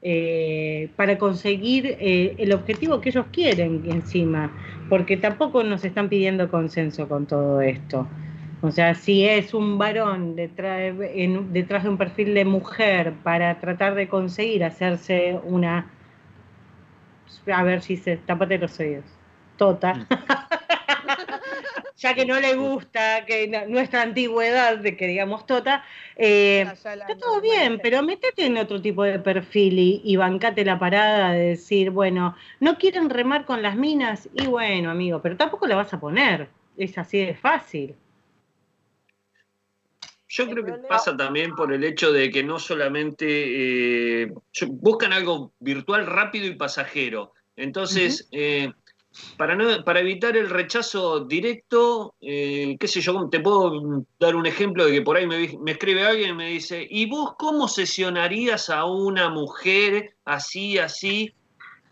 eh, 0.06 0.90
para 0.96 1.16
conseguir 1.16 1.96
eh, 1.98 2.34
el 2.38 2.52
objetivo 2.52 3.00
que 3.00 3.08
ellos 3.08 3.24
quieren 3.32 3.82
encima, 3.86 4.52
porque 4.90 5.16
tampoco 5.16 5.64
nos 5.64 5.82
están 5.82 6.10
pidiendo 6.10 6.50
consenso 6.50 7.08
con 7.08 7.24
todo 7.24 7.62
esto. 7.62 8.06
O 8.60 8.70
sea, 8.70 8.94
si 8.94 9.24
es 9.24 9.54
un 9.54 9.78
varón 9.78 10.36
detrás, 10.36 10.94
detrás 11.50 11.84
de 11.84 11.88
un 11.88 11.96
perfil 11.96 12.34
de 12.34 12.44
mujer 12.44 13.14
para 13.22 13.58
tratar 13.60 13.94
de 13.94 14.06
conseguir 14.06 14.62
hacerse 14.62 15.40
una 15.42 15.86
a 17.50 17.62
ver 17.62 17.80
si 17.80 17.96
se 17.96 18.18
tapate 18.18 18.58
los 18.58 18.78
oídos. 18.78 19.04
Tota. 19.56 20.06
Ya 21.96 22.14
que 22.14 22.26
no 22.26 22.40
le 22.40 22.54
gusta 22.54 23.24
que 23.24 23.66
nuestra 23.68 24.02
antigüedad 24.02 24.78
de 24.78 24.96
que 24.96 25.06
digamos 25.06 25.46
tota, 25.46 25.84
eh, 26.16 26.66
está 26.70 27.16
todo 27.18 27.40
bien, 27.40 27.78
pero 27.82 28.02
métete 28.02 28.46
en 28.46 28.58
otro 28.58 28.80
tipo 28.82 29.04
de 29.04 29.18
perfil 29.18 29.78
y, 29.78 30.02
y 30.04 30.16
bancate 30.16 30.64
la 30.64 30.78
parada 30.78 31.32
de 31.32 31.50
decir, 31.50 31.90
bueno, 31.90 32.36
no 32.60 32.78
quieren 32.78 33.10
remar 33.10 33.44
con 33.44 33.62
las 33.62 33.76
minas, 33.76 34.28
y 34.34 34.46
bueno, 34.46 34.90
amigo, 34.90 35.22
pero 35.22 35.36
tampoco 35.36 35.66
la 35.66 35.76
vas 35.76 35.94
a 35.94 36.00
poner. 36.00 36.48
Es 36.76 36.98
así 36.98 37.18
de 37.18 37.34
fácil. 37.34 37.94
Yo 40.28 40.50
creo 40.50 40.64
que 40.64 40.72
pasa 40.88 41.16
también 41.16 41.54
por 41.54 41.72
el 41.72 41.84
hecho 41.84 42.12
de 42.12 42.28
que 42.28 42.42
no 42.42 42.58
solamente 42.58 44.22
eh, 44.24 44.32
buscan 44.68 45.12
algo 45.12 45.52
virtual 45.60 46.06
rápido 46.06 46.46
y 46.46 46.56
pasajero. 46.56 47.34
Entonces, 47.54 48.26
eh, 48.32 48.72
para, 49.36 49.54
no- 49.54 49.84
para 49.84 50.00
evitar 50.00 50.36
el 50.36 50.48
rechazo 50.50 51.20
directo, 51.20 52.14
eh, 52.20 52.76
qué 52.78 52.88
sé 52.88 53.00
yo, 53.00 53.28
te 53.30 53.40
puedo 53.40 54.04
dar 54.18 54.34
un 54.36 54.46
ejemplo 54.46 54.86
de 54.86 54.92
que 54.92 55.02
por 55.02 55.16
ahí 55.16 55.26
me, 55.26 55.56
me 55.60 55.72
escribe 55.72 56.04
alguien 56.06 56.30
y 56.30 56.34
me 56.34 56.48
dice, 56.50 56.86
¿y 56.88 57.06
vos 57.08 57.34
cómo 57.38 57.68
sesionarías 57.68 58.70
a 58.70 58.84
una 58.84 59.28
mujer 59.30 60.16
así, 60.24 60.78
así? 60.78 61.32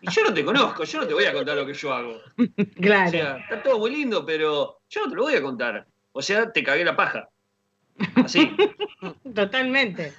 Y 0.00 0.10
yo 0.10 0.24
no 0.24 0.34
te 0.34 0.44
conozco, 0.44 0.82
yo 0.84 1.00
no 1.00 1.06
te 1.06 1.14
voy 1.14 1.24
a 1.26 1.32
contar 1.32 1.56
lo 1.56 1.64
que 1.66 1.74
yo 1.74 1.92
hago. 1.92 2.16
Claro. 2.80 3.08
O 3.08 3.10
sea, 3.12 3.36
está 3.38 3.62
todo 3.62 3.78
muy 3.78 3.90
lindo, 3.92 4.26
pero 4.26 4.78
yo 4.90 5.04
no 5.04 5.10
te 5.10 5.14
lo 5.16 5.22
voy 5.22 5.34
a 5.34 5.42
contar. 5.42 5.86
O 6.12 6.20
sea, 6.20 6.50
te 6.50 6.62
cagué 6.64 6.84
la 6.84 6.96
paja. 6.96 7.28
Así. 8.16 8.50
Totalmente. 9.34 10.12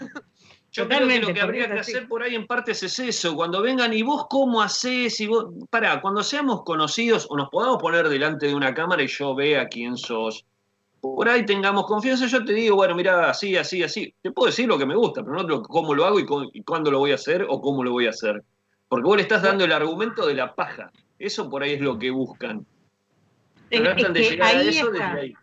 Yo 0.75 0.87
creo 0.87 0.99
que 0.99 1.05
Totalmente, 1.05 1.27
lo 1.27 1.33
que 1.35 1.41
habría 1.41 1.67
que 1.71 1.79
hacer 1.79 2.07
por 2.07 2.23
ahí 2.23 2.33
en 2.35 2.47
partes 2.47 2.81
es 2.81 2.97
eso. 2.97 3.35
Cuando 3.35 3.61
vengan 3.61 3.93
y 3.93 4.01
vos 4.01 4.25
cómo 4.27 4.59
hacés, 4.61 5.19
y 5.21 5.27
vos, 5.27 5.45
pará, 5.69 6.01
cuando 6.01 6.23
seamos 6.23 6.63
conocidos 6.63 7.27
o 7.29 7.37
nos 7.37 7.49
podamos 7.49 7.77
poner 7.77 8.09
delante 8.09 8.47
de 8.47 8.55
una 8.55 8.73
cámara 8.73 9.03
y 9.03 9.07
yo 9.07 9.35
vea 9.35 9.67
quién 9.67 9.95
sos, 9.97 10.45
por 10.99 11.29
ahí 11.29 11.45
tengamos 11.45 11.85
confianza, 11.85 12.25
yo 12.25 12.43
te 12.43 12.53
digo, 12.53 12.75
bueno, 12.75 12.95
mira, 12.95 13.29
así, 13.29 13.55
así, 13.55 13.83
así. 13.83 14.15
Te 14.21 14.31
puedo 14.31 14.47
decir 14.47 14.67
lo 14.67 14.77
que 14.79 14.85
me 14.87 14.95
gusta, 14.95 15.21
pero 15.23 15.43
no 15.43 15.61
cómo 15.61 15.93
lo 15.93 16.05
hago 16.05 16.19
y, 16.19 16.25
cu- 16.25 16.49
y 16.51 16.63
cuándo 16.63 16.89
lo 16.89 16.97
voy 16.99 17.11
a 17.11 17.15
hacer 17.15 17.45
o 17.47 17.61
cómo 17.61 17.83
lo 17.83 17.91
voy 17.91 18.07
a 18.07 18.09
hacer. 18.09 18.41
Porque 18.89 19.05
vos 19.05 19.15
le 19.17 19.21
estás 19.23 19.41
dando 19.43 19.65
el 19.65 19.71
argumento 19.73 20.25
de 20.25 20.33
la 20.33 20.55
paja. 20.55 20.91
Eso 21.19 21.49
por 21.51 21.61
ahí 21.61 21.73
es 21.73 21.81
lo 21.81 21.99
que 21.99 22.09
buscan. 22.09 22.65
Tratan 23.69 24.13
de 24.13 24.21
llegar 24.29 24.55
a 24.55 24.61
eso 24.61 24.91
está. 24.93 25.05
desde 25.13 25.19
ahí. 25.19 25.33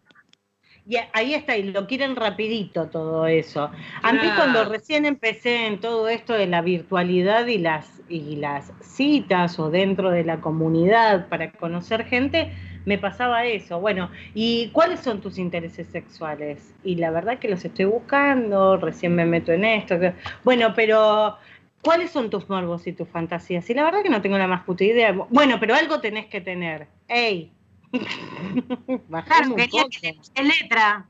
Y 0.90 0.96
ahí 1.12 1.34
está, 1.34 1.56
y 1.56 1.62
lo 1.62 1.86
quieren 1.86 2.16
rapidito 2.16 2.88
todo 2.88 3.28
eso. 3.28 3.70
A 4.02 4.12
mí 4.12 4.28
cuando 4.34 4.64
recién 4.64 5.06
empecé 5.06 5.68
en 5.68 5.78
todo 5.78 6.08
esto 6.08 6.32
de 6.32 6.48
la 6.48 6.62
virtualidad 6.62 7.46
y 7.46 7.58
las, 7.58 8.02
y 8.08 8.34
las 8.34 8.72
citas 8.80 9.60
o 9.60 9.70
dentro 9.70 10.10
de 10.10 10.24
la 10.24 10.40
comunidad 10.40 11.28
para 11.28 11.52
conocer 11.52 12.06
gente, 12.06 12.50
me 12.86 12.98
pasaba 12.98 13.44
eso. 13.44 13.78
Bueno, 13.78 14.10
¿y 14.34 14.70
cuáles 14.70 14.98
son 14.98 15.20
tus 15.20 15.38
intereses 15.38 15.86
sexuales? 15.86 16.74
Y 16.82 16.96
la 16.96 17.12
verdad 17.12 17.38
que 17.38 17.48
los 17.48 17.64
estoy 17.64 17.84
buscando, 17.84 18.76
recién 18.76 19.14
me 19.14 19.24
meto 19.24 19.52
en 19.52 19.64
esto. 19.64 19.94
Bueno, 20.42 20.72
pero 20.74 21.36
¿cuáles 21.82 22.10
son 22.10 22.30
tus 22.30 22.48
morbos 22.48 22.88
y 22.88 22.92
tus 22.94 23.08
fantasías? 23.08 23.70
Y 23.70 23.74
la 23.74 23.84
verdad 23.84 24.02
que 24.02 24.10
no 24.10 24.22
tengo 24.22 24.38
la 24.38 24.48
más 24.48 24.64
puta 24.64 24.82
idea. 24.82 25.12
Bueno, 25.12 25.58
pero 25.60 25.76
algo 25.76 26.00
tenés 26.00 26.26
que 26.26 26.40
tener. 26.40 26.88
¡Ey! 27.06 27.52
Bajame 29.08 29.26
Claro, 29.26 29.50
un 29.50 29.56
quería 29.56 29.82
poco. 29.82 29.90
que 30.00 30.16
te 30.34 30.42
letra. 30.42 31.06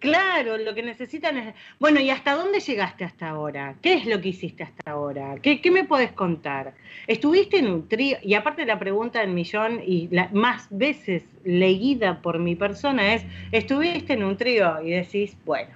Claro, 0.00 0.56
lo 0.56 0.74
que 0.74 0.82
necesitan 0.82 1.36
es... 1.36 1.54
Bueno, 1.78 2.00
¿y 2.00 2.08
hasta 2.08 2.34
dónde 2.34 2.60
llegaste 2.60 3.04
hasta 3.04 3.28
ahora? 3.28 3.76
¿Qué 3.82 3.92
es 3.94 4.06
lo 4.06 4.18
que 4.18 4.30
hiciste 4.30 4.62
hasta 4.62 4.92
ahora? 4.92 5.36
¿Qué, 5.42 5.60
qué 5.60 5.70
me 5.70 5.84
puedes 5.84 6.10
contar? 6.12 6.74
¿Estuviste 7.06 7.58
en 7.58 7.70
un 7.70 7.86
trío? 7.86 8.16
Y 8.22 8.32
aparte 8.32 8.64
la 8.64 8.78
pregunta 8.78 9.20
del 9.20 9.32
millón 9.32 9.82
y 9.86 10.08
la 10.08 10.30
más 10.32 10.68
veces 10.70 11.24
leída 11.44 12.22
por 12.22 12.38
mi 12.38 12.56
persona 12.56 13.12
es, 13.12 13.26
¿estuviste 13.52 14.14
en 14.14 14.24
un 14.24 14.38
trío? 14.38 14.82
Y 14.82 14.90
decís, 14.90 15.36
bueno, 15.44 15.70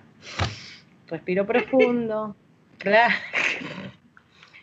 respiro 1.07 1.47
profundo. 1.47 2.35
Claro, 2.79 3.15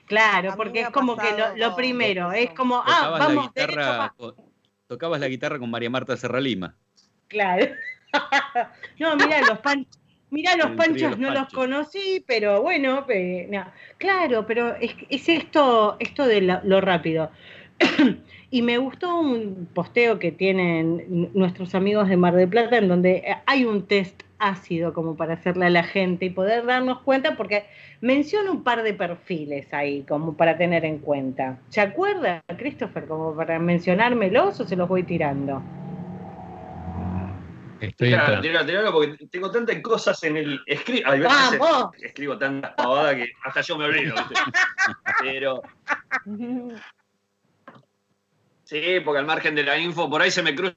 claro 0.05 0.53
porque 0.55 0.81
es 0.81 0.89
como 0.89 1.15
que 1.15 1.25
lo, 1.55 1.75
primero, 1.75 2.31
es 2.33 2.51
como, 2.51 2.83
ah, 2.85 3.17
vamos, 3.17 3.51
derecho, 3.55 4.13
tocabas 4.91 5.21
la 5.21 5.29
guitarra 5.29 5.57
con 5.57 5.71
María 5.71 5.89
Marta 5.89 6.17
Serralima. 6.17 6.75
Claro. 7.29 7.65
no, 8.99 9.15
mira, 9.15 9.39
los 9.39 9.59
panchos, 9.59 9.97
mira, 10.31 10.57
los 10.57 10.71
panchos 10.75 11.11
los 11.11 11.17
no 11.17 11.31
los 11.33 11.47
conocí, 11.53 12.21
pero 12.27 12.61
bueno, 12.61 13.05
no. 13.49 13.65
claro, 13.97 14.45
pero 14.45 14.75
es, 14.75 14.93
es 15.07 15.29
esto, 15.29 15.95
esto 15.99 16.27
de 16.27 16.41
lo, 16.41 16.59
lo 16.65 16.81
rápido. 16.81 17.31
y 18.51 18.61
me 18.61 18.79
gustó 18.79 19.17
un 19.17 19.69
posteo 19.73 20.19
que 20.19 20.33
tienen 20.33 21.29
nuestros 21.33 21.73
amigos 21.73 22.09
de 22.09 22.17
Mar 22.17 22.35
del 22.35 22.49
Plata, 22.49 22.77
en 22.77 22.89
donde 22.89 23.23
hay 23.45 23.63
un 23.63 23.87
test 23.87 24.23
ácido 24.41 24.93
como 24.93 25.15
para 25.15 25.35
hacerle 25.35 25.67
a 25.67 25.69
la 25.69 25.83
gente 25.83 26.25
y 26.25 26.29
poder 26.31 26.65
darnos 26.65 26.99
cuenta, 27.01 27.37
porque 27.37 27.65
menciona 28.01 28.51
un 28.51 28.63
par 28.63 28.83
de 28.83 28.93
perfiles 28.93 29.73
ahí, 29.73 30.03
como 30.07 30.35
para 30.35 30.57
tener 30.57 30.83
en 30.83 30.99
cuenta. 30.99 31.59
¿Se 31.69 31.79
acuerda, 31.79 32.41
Christopher, 32.57 33.05
como 33.05 33.35
para 33.35 33.59
mencionármelos 33.59 34.59
o 34.59 34.65
se 34.65 34.75
los 34.75 34.89
voy 34.89 35.03
tirando? 35.03 35.61
Estoy 37.79 38.09
Tiralo, 38.09 38.23
entrando. 38.23 38.41
tiralo, 38.41 38.65
tiralo, 38.65 38.91
porque 38.91 39.27
tengo 39.27 39.49
tantas 39.51 39.79
cosas 39.81 40.23
en 40.23 40.37
el. 40.37 40.61
Escri 40.67 41.01
hay 41.05 41.19
veces 41.19 41.59
escribo 42.03 42.37
tantas 42.37 42.73
pavadas 42.75 43.15
que 43.15 43.31
hasta 43.43 43.61
yo 43.61 43.77
me 43.77 43.85
olvido, 43.85 44.13
¿viste? 44.15 44.35
Pero. 45.21 45.61
Sí, 48.63 48.99
porque 49.03 49.19
al 49.19 49.25
margen 49.25 49.55
de 49.55 49.63
la 49.63 49.77
info, 49.79 50.09
por 50.09 50.21
ahí 50.21 50.29
se 50.29 50.43
me 50.43 50.53
cruza. 50.55 50.75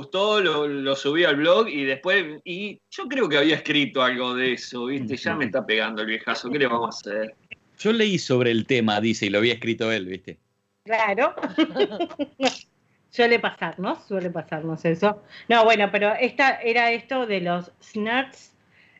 Gustó, 0.00 0.40
lo, 0.40 0.66
lo 0.66 0.96
subí 0.96 1.24
al 1.24 1.36
blog 1.36 1.68
y 1.68 1.84
después. 1.84 2.40
Y 2.42 2.80
yo 2.90 3.06
creo 3.06 3.28
que 3.28 3.36
había 3.36 3.56
escrito 3.56 4.02
algo 4.02 4.34
de 4.34 4.54
eso, 4.54 4.86
¿viste? 4.86 5.14
Ya 5.18 5.34
me 5.34 5.44
está 5.44 5.66
pegando 5.66 6.00
el 6.00 6.08
viejazo, 6.08 6.48
¿qué 6.48 6.58
le 6.58 6.66
vamos 6.66 6.96
a 6.96 7.10
hacer? 7.10 7.34
Yo 7.78 7.92
leí 7.92 8.18
sobre 8.18 8.50
el 8.50 8.66
tema, 8.66 8.98
dice, 9.02 9.26
y 9.26 9.28
lo 9.28 9.38
había 9.38 9.52
escrito 9.52 9.92
él, 9.92 10.06
¿viste? 10.06 10.38
Claro. 10.84 11.34
Suele 13.10 13.40
pasarnos, 13.40 13.98
suele 14.06 14.30
pasarnos 14.30 14.82
eso. 14.86 15.20
No, 15.48 15.64
bueno, 15.64 15.90
pero 15.92 16.14
esta 16.14 16.62
era 16.62 16.92
esto 16.92 17.26
de 17.26 17.42
los 17.42 17.70
snarks, 17.82 18.54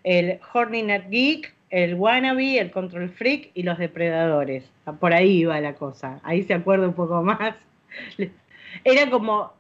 el 0.04 0.38
Horny 0.52 0.82
Nut 0.82 1.04
Geek, 1.08 1.54
el 1.70 1.94
Wannabe, 1.94 2.58
el 2.58 2.70
Control 2.72 3.08
Freak 3.08 3.52
y 3.54 3.62
los 3.62 3.78
depredadores. 3.78 4.70
Por 4.98 5.14
ahí 5.14 5.38
iba 5.38 5.58
la 5.62 5.74
cosa. 5.76 6.20
Ahí 6.24 6.42
se 6.42 6.52
acuerda 6.52 6.86
un 6.86 6.94
poco 6.94 7.22
más. 7.22 7.54
Era 8.84 9.08
como 9.08 9.59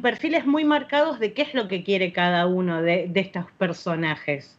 perfiles 0.00 0.46
muy 0.46 0.64
marcados 0.64 1.18
de 1.18 1.32
qué 1.32 1.42
es 1.42 1.54
lo 1.54 1.68
que 1.68 1.82
quiere 1.84 2.12
cada 2.12 2.46
uno 2.46 2.82
de, 2.82 3.06
de 3.08 3.20
estos 3.20 3.50
personajes. 3.52 4.58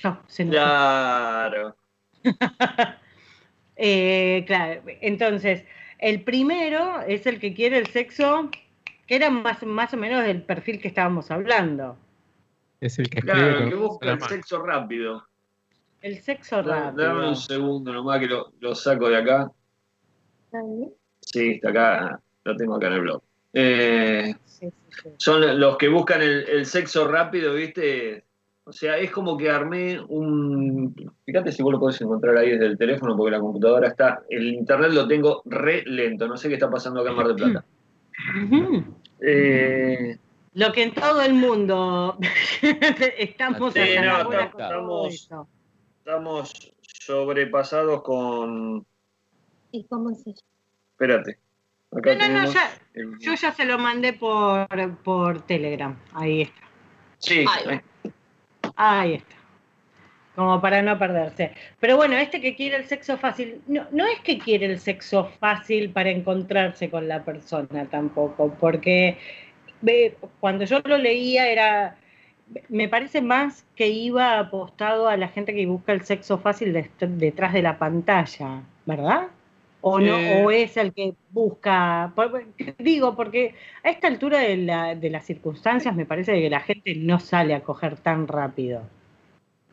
Fue. 0.00 0.12
Claro. 0.50 1.76
Eh, 3.80 4.42
claro, 4.48 4.82
entonces, 5.00 5.64
el 6.00 6.24
primero 6.24 7.00
es 7.02 7.26
el 7.26 7.38
que 7.38 7.54
quiere 7.54 7.78
el 7.78 7.86
sexo, 7.86 8.50
que 9.06 9.14
era 9.14 9.30
más, 9.30 9.62
más 9.62 9.94
o 9.94 9.96
menos 9.96 10.24
del 10.24 10.42
perfil 10.42 10.80
que 10.80 10.88
estábamos 10.88 11.30
hablando. 11.30 11.96
Es 12.80 12.98
el 12.98 13.08
que 13.08 13.20
Claro, 13.20 13.68
que 13.68 13.76
busca 13.76 14.10
el 14.10 14.20
sexo 14.22 14.64
rápido. 14.66 15.24
El 16.00 16.20
sexo 16.20 16.60
Da- 16.64 16.90
Dame 16.90 17.06
rápido. 17.06 17.28
un 17.28 17.36
segundo 17.36 17.92
nomás 17.92 18.18
que 18.18 18.26
lo, 18.26 18.52
lo 18.58 18.74
saco 18.74 19.08
de 19.08 19.16
acá. 19.18 19.52
Sí, 21.20 21.50
está 21.50 21.70
acá, 21.70 22.20
lo 22.42 22.56
tengo 22.56 22.74
acá 22.74 22.88
en 22.88 22.92
el 22.94 23.00
blog. 23.02 23.22
Eh, 23.52 24.34
Sí, 24.44 24.70
sí, 24.70 24.72
sí. 25.02 25.08
son 25.18 25.60
los 25.60 25.76
que 25.76 25.88
buscan 25.88 26.20
el, 26.22 26.48
el 26.48 26.66
sexo 26.66 27.06
rápido, 27.06 27.54
¿viste? 27.54 28.24
O 28.68 28.72
sea, 28.72 28.98
es 28.98 29.10
como 29.10 29.38
que 29.38 29.48
armé 29.48 29.98
un. 30.08 30.94
Fíjate 31.24 31.52
si 31.52 31.62
vos 31.62 31.72
lo 31.72 31.80
podés 31.80 31.98
encontrar 32.02 32.36
ahí 32.36 32.50
desde 32.50 32.66
el 32.66 32.76
teléfono, 32.76 33.16
porque 33.16 33.30
la 33.30 33.40
computadora 33.40 33.88
está. 33.88 34.22
El 34.28 34.48
internet 34.48 34.90
lo 34.92 35.08
tengo 35.08 35.40
re 35.46 35.84
lento. 35.86 36.28
No 36.28 36.36
sé 36.36 36.48
qué 36.48 36.54
está 36.54 36.68
pasando 36.68 37.00
acá 37.00 37.10
en 37.10 37.16
Mar 37.16 37.28
del 37.28 37.36
Plata. 37.36 37.64
Eh, 39.20 40.18
Lo 40.52 40.70
que 40.72 40.82
en 40.82 40.92
todo 40.92 41.22
el 41.22 41.32
mundo 41.32 42.18
estamos 43.18 43.72
Sí, 43.72 43.80
no, 44.02 45.08
estamos 45.08 46.74
sobrepasados 46.82 48.02
con. 48.02 48.84
¿Y 49.72 49.84
cómo 49.84 50.10
es 50.10 50.26
eso? 50.26 50.44
Espérate. 50.92 51.38
Acá 51.96 52.14
No, 52.14 52.28
no, 52.28 52.42
no, 52.44 52.52
ya, 52.52 52.70
el- 52.94 53.18
yo 53.18 53.34
ya 53.34 53.52
se 53.52 53.64
lo 53.64 53.78
mandé 53.78 54.12
por, 54.12 54.68
por 55.04 55.40
Telegram. 55.42 55.96
Ahí 56.14 56.42
está. 56.42 56.60
Sí, 57.18 57.44
Ahí 58.76 59.14
está. 59.14 59.34
Como 60.36 60.60
para 60.60 60.82
no 60.82 60.96
perderse. 60.98 61.52
Pero 61.80 61.96
bueno, 61.96 62.16
este 62.16 62.40
que 62.40 62.54
quiere 62.54 62.76
el 62.76 62.84
sexo 62.84 63.16
fácil, 63.16 63.60
no, 63.66 63.86
no 63.90 64.06
es 64.06 64.20
que 64.20 64.38
quiere 64.38 64.66
el 64.66 64.78
sexo 64.78 65.24
fácil 65.40 65.90
para 65.90 66.10
encontrarse 66.10 66.90
con 66.90 67.08
la 67.08 67.24
persona 67.24 67.86
tampoco, 67.86 68.54
porque 68.60 69.18
ve, 69.80 70.16
cuando 70.38 70.64
yo 70.64 70.80
lo 70.84 70.96
leía 70.96 71.48
era, 71.50 71.96
me 72.68 72.88
parece 72.88 73.20
más 73.20 73.64
que 73.74 73.88
iba 73.88 74.38
apostado 74.38 75.08
a 75.08 75.16
la 75.16 75.26
gente 75.28 75.52
que 75.54 75.66
busca 75.66 75.92
el 75.92 76.04
sexo 76.04 76.38
fácil 76.38 76.72
de- 76.72 76.88
detrás 77.00 77.52
de 77.52 77.62
la 77.62 77.76
pantalla, 77.78 78.62
¿verdad? 78.86 79.28
O 79.80 80.00
no, 80.00 80.16
Eh. 80.16 80.42
o 80.44 80.50
es 80.50 80.76
el 80.76 80.92
que 80.92 81.14
busca, 81.30 82.12
digo, 82.78 83.14
porque 83.14 83.54
a 83.84 83.90
esta 83.90 84.08
altura 84.08 84.38
de, 84.40 84.56
la- 84.56 84.94
de 84.94 85.10
las 85.10 85.24
circunstancias 85.24 85.94
me 85.94 86.04
parece 86.06 86.32
que 86.40 86.50
la 86.50 86.60
gente 86.60 86.94
no 86.96 87.20
sale 87.20 87.54
a 87.54 87.60
coger 87.60 87.96
tan 87.98 88.26
rápido. 88.26 88.82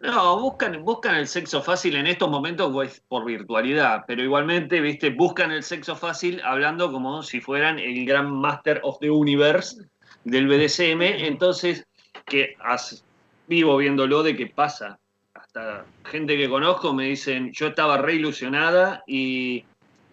No, 0.02 0.40
buscan, 0.40 0.84
buscan 0.84 1.16
el 1.16 1.28
sexo 1.28 1.64
fácil 1.64 1.96
en 1.96 2.06
estos 2.06 2.30
momentos 2.30 2.72
pues, 2.72 3.02
por 3.08 3.26
virtualidad, 3.26 4.04
pero 4.06 4.22
igualmente, 4.22 4.80
viste, 4.80 5.10
buscan 5.10 5.52
el 5.52 5.64
sexo 5.64 5.96
fácil 5.96 6.42
hablando 6.44 6.92
como 6.92 7.24
si 7.24 7.42
fueran 7.42 7.80
el 7.80 8.06
gran 8.06 8.30
Master 8.32 8.82
of 8.84 9.00
the 9.00 9.10
Universe 9.10 9.78
del 10.24 10.48
BDSM, 10.48 11.26
entonces, 11.26 11.88
que 12.26 12.56
as- 12.64 13.04
vivo 13.48 13.78
viéndolo 13.78 14.22
de 14.22 14.36
que 14.36 14.48
pasa. 14.48 15.00
Hasta 15.34 15.86
gente 16.04 16.38
que 16.38 16.50
conozco 16.50 16.94
me 16.94 17.06
dicen, 17.06 17.52
yo 17.54 17.68
estaba 17.68 17.98
re 17.98 18.16
ilusionada 18.16 19.04
y 19.08 19.64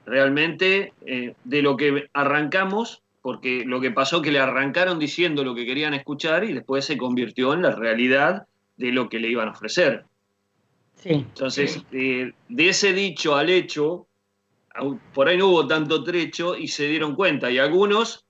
realmente 0.07 0.93
eh, 1.07 1.35
de 1.45 1.63
lo 1.63 1.77
que 1.77 2.09
arrancamos, 2.13 3.03
porque 3.21 3.65
lo 3.65 3.81
que 3.81 3.91
pasó 3.91 4.21
que 4.21 4.33
le 4.33 4.41
arrancaron 4.41 4.99
diciendo 4.99 5.45
lo 5.45 5.55
que 5.55 5.67
querían 5.67 5.95
escuchar 5.95 6.45
y 6.45 6.53
después 6.53 6.85
se 6.85 6.97
convirtió 6.97 7.55
en 7.55 7.63
la 7.63 7.71
realidad 7.71 8.47
de 8.77 8.93
lo 8.93 9.09
que 9.09 9.21
le 9.21 9.29
iban 9.29 9.49
a 9.49 9.53
ofrecer. 9.53 10.05
Sí. 10.97 11.11
Entonces, 11.11 11.85
eh, 11.93 12.33
de 12.49 12.69
ese 12.69 12.93
dicho 12.93 13.37
al 13.37 13.51
hecho, 13.51 14.07
por 15.13 15.29
ahí 15.29 15.37
no 15.37 15.49
hubo 15.49 15.67
tanto 15.67 16.03
trecho 16.03 16.57
y 16.57 16.69
se 16.69 16.89
dieron 16.89 17.15
cuenta. 17.15 17.51
Y 17.51 17.59
algunos 17.59 18.25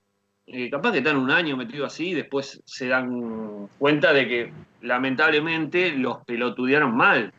eh, 0.45 0.69
capaz 0.69 0.91
que 0.91 0.97
están 0.97 1.17
un 1.17 1.31
año 1.31 1.55
metido 1.55 1.85
así 1.85 2.09
y 2.09 2.13
después 2.13 2.61
se 2.65 2.87
dan 2.87 3.69
cuenta 3.77 4.11
de 4.11 4.27
que 4.27 4.53
lamentablemente 4.81 5.91
los 5.91 6.17
pelotudearon 6.25 6.95
mal. 6.95 7.33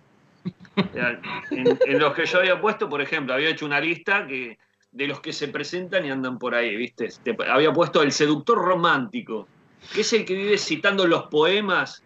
En, 1.51 1.79
en 1.87 1.99
los 1.99 2.15
que 2.15 2.27
yo 2.27 2.39
había 2.39 2.61
puesto, 2.61 2.89
por 2.89 3.01
ejemplo, 3.01 3.35
había 3.35 3.49
hecho 3.51 3.65
una 3.67 3.81
lista 3.81 4.27
que 4.27 4.59
de 4.91 5.07
los 5.09 5.21
que 5.21 5.33
se 5.33 5.49
presentan 5.49 6.05
y 6.07 6.11
andan 6.11 6.39
por 6.39 6.55
ahí, 6.55 6.77
¿viste? 6.77 7.09
Te- 7.23 7.37
había 7.49 7.73
puesto 7.73 8.03
el 8.03 8.13
seductor 8.13 8.59
romántico, 8.59 9.49
que 9.93 10.03
es 10.03 10.13
el 10.13 10.25
que 10.25 10.35
vive 10.35 10.57
citando 10.59 11.07
los 11.07 11.25
poemas 11.25 12.03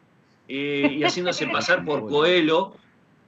eh, 0.49 0.91
y 0.99 1.05
haciéndose 1.05 1.47
pasar 1.53 1.85
por 1.85 2.09
Coelho. 2.09 2.75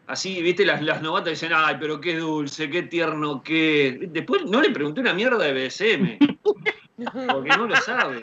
Así, 0.06 0.42
¿viste? 0.42 0.64
Las, 0.66 0.82
las 0.82 1.02
novatas 1.02 1.30
dicen, 1.30 1.52
ay, 1.54 1.76
pero 1.78 2.00
qué 2.00 2.16
dulce, 2.16 2.68
qué 2.68 2.82
tierno, 2.82 3.42
qué... 3.42 4.08
Después 4.08 4.44
no 4.44 4.60
le 4.60 4.70
pregunté 4.70 5.00
una 5.02 5.14
mierda 5.14 5.44
de 5.44 5.52
BSM, 5.68 6.18
porque 7.28 7.50
no 7.50 7.66
lo 7.68 7.76
sabe. 7.76 8.20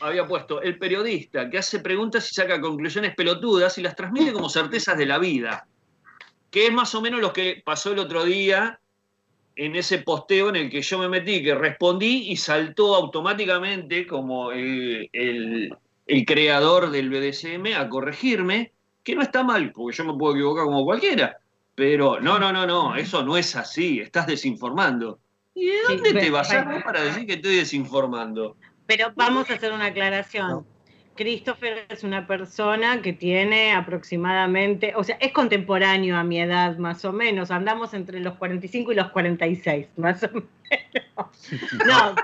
Había 0.00 0.26
puesto 0.26 0.60
el 0.62 0.78
periodista 0.78 1.48
que 1.48 1.58
hace 1.58 1.80
preguntas 1.80 2.30
y 2.30 2.34
saca 2.34 2.60
conclusiones 2.60 3.14
pelotudas 3.14 3.78
y 3.78 3.82
las 3.82 3.96
transmite 3.96 4.32
como 4.32 4.48
certezas 4.48 4.96
de 4.98 5.06
la 5.06 5.18
vida. 5.18 5.66
Que 6.50 6.66
es 6.66 6.72
más 6.72 6.94
o 6.94 7.00
menos 7.00 7.20
lo 7.20 7.32
que 7.32 7.62
pasó 7.64 7.92
el 7.92 7.98
otro 7.98 8.24
día 8.24 8.78
en 9.56 9.76
ese 9.76 9.98
posteo 9.98 10.48
en 10.48 10.56
el 10.56 10.70
que 10.70 10.82
yo 10.82 10.98
me 10.98 11.08
metí, 11.08 11.42
que 11.42 11.54
respondí 11.54 12.30
y 12.30 12.36
saltó 12.36 12.94
automáticamente 12.94 14.06
como 14.06 14.50
el, 14.52 15.08
el- 15.12 15.74
el 16.06 16.24
creador 16.26 16.90
del 16.90 17.08
BDSM 17.08 17.74
a 17.74 17.88
corregirme, 17.88 18.72
que 19.02 19.14
no 19.14 19.22
está 19.22 19.42
mal, 19.42 19.72
porque 19.72 19.96
yo 19.96 20.04
me 20.04 20.12
puedo 20.18 20.34
equivocar 20.34 20.64
como 20.64 20.84
cualquiera. 20.84 21.38
Pero 21.74 22.20
no, 22.20 22.38
no, 22.38 22.52
no, 22.52 22.66
no, 22.66 22.94
eso 22.96 23.24
no 23.24 23.36
es 23.38 23.56
así, 23.56 24.00
estás 24.00 24.26
desinformando. 24.26 25.18
¿Y 25.54 25.66
de 25.66 25.76
dónde 25.88 26.12
te 26.20 26.30
basás 26.30 26.66
vos 26.66 26.82
para 26.84 27.02
decir 27.02 27.26
que 27.26 27.34
estoy 27.34 27.56
desinformando? 27.56 28.56
Pero 28.86 29.12
vamos 29.14 29.50
a 29.50 29.54
hacer 29.54 29.72
una 29.72 29.86
aclaración. 29.86 30.66
Christopher 31.16 31.86
es 31.88 32.02
una 32.02 32.26
persona 32.26 33.00
que 33.00 33.12
tiene 33.12 33.72
aproximadamente, 33.72 34.94
o 34.96 35.04
sea, 35.04 35.16
es 35.20 35.32
contemporáneo 35.32 36.16
a 36.16 36.24
mi 36.24 36.40
edad 36.40 36.76
más 36.78 37.04
o 37.04 37.12
menos, 37.12 37.52
andamos 37.52 37.94
entre 37.94 38.18
los 38.18 38.34
45 38.34 38.90
y 38.90 38.94
los 38.96 39.10
46, 39.10 39.86
más 39.96 40.24
o 40.24 40.30
menos. 40.32 40.46
No, 41.86 42.14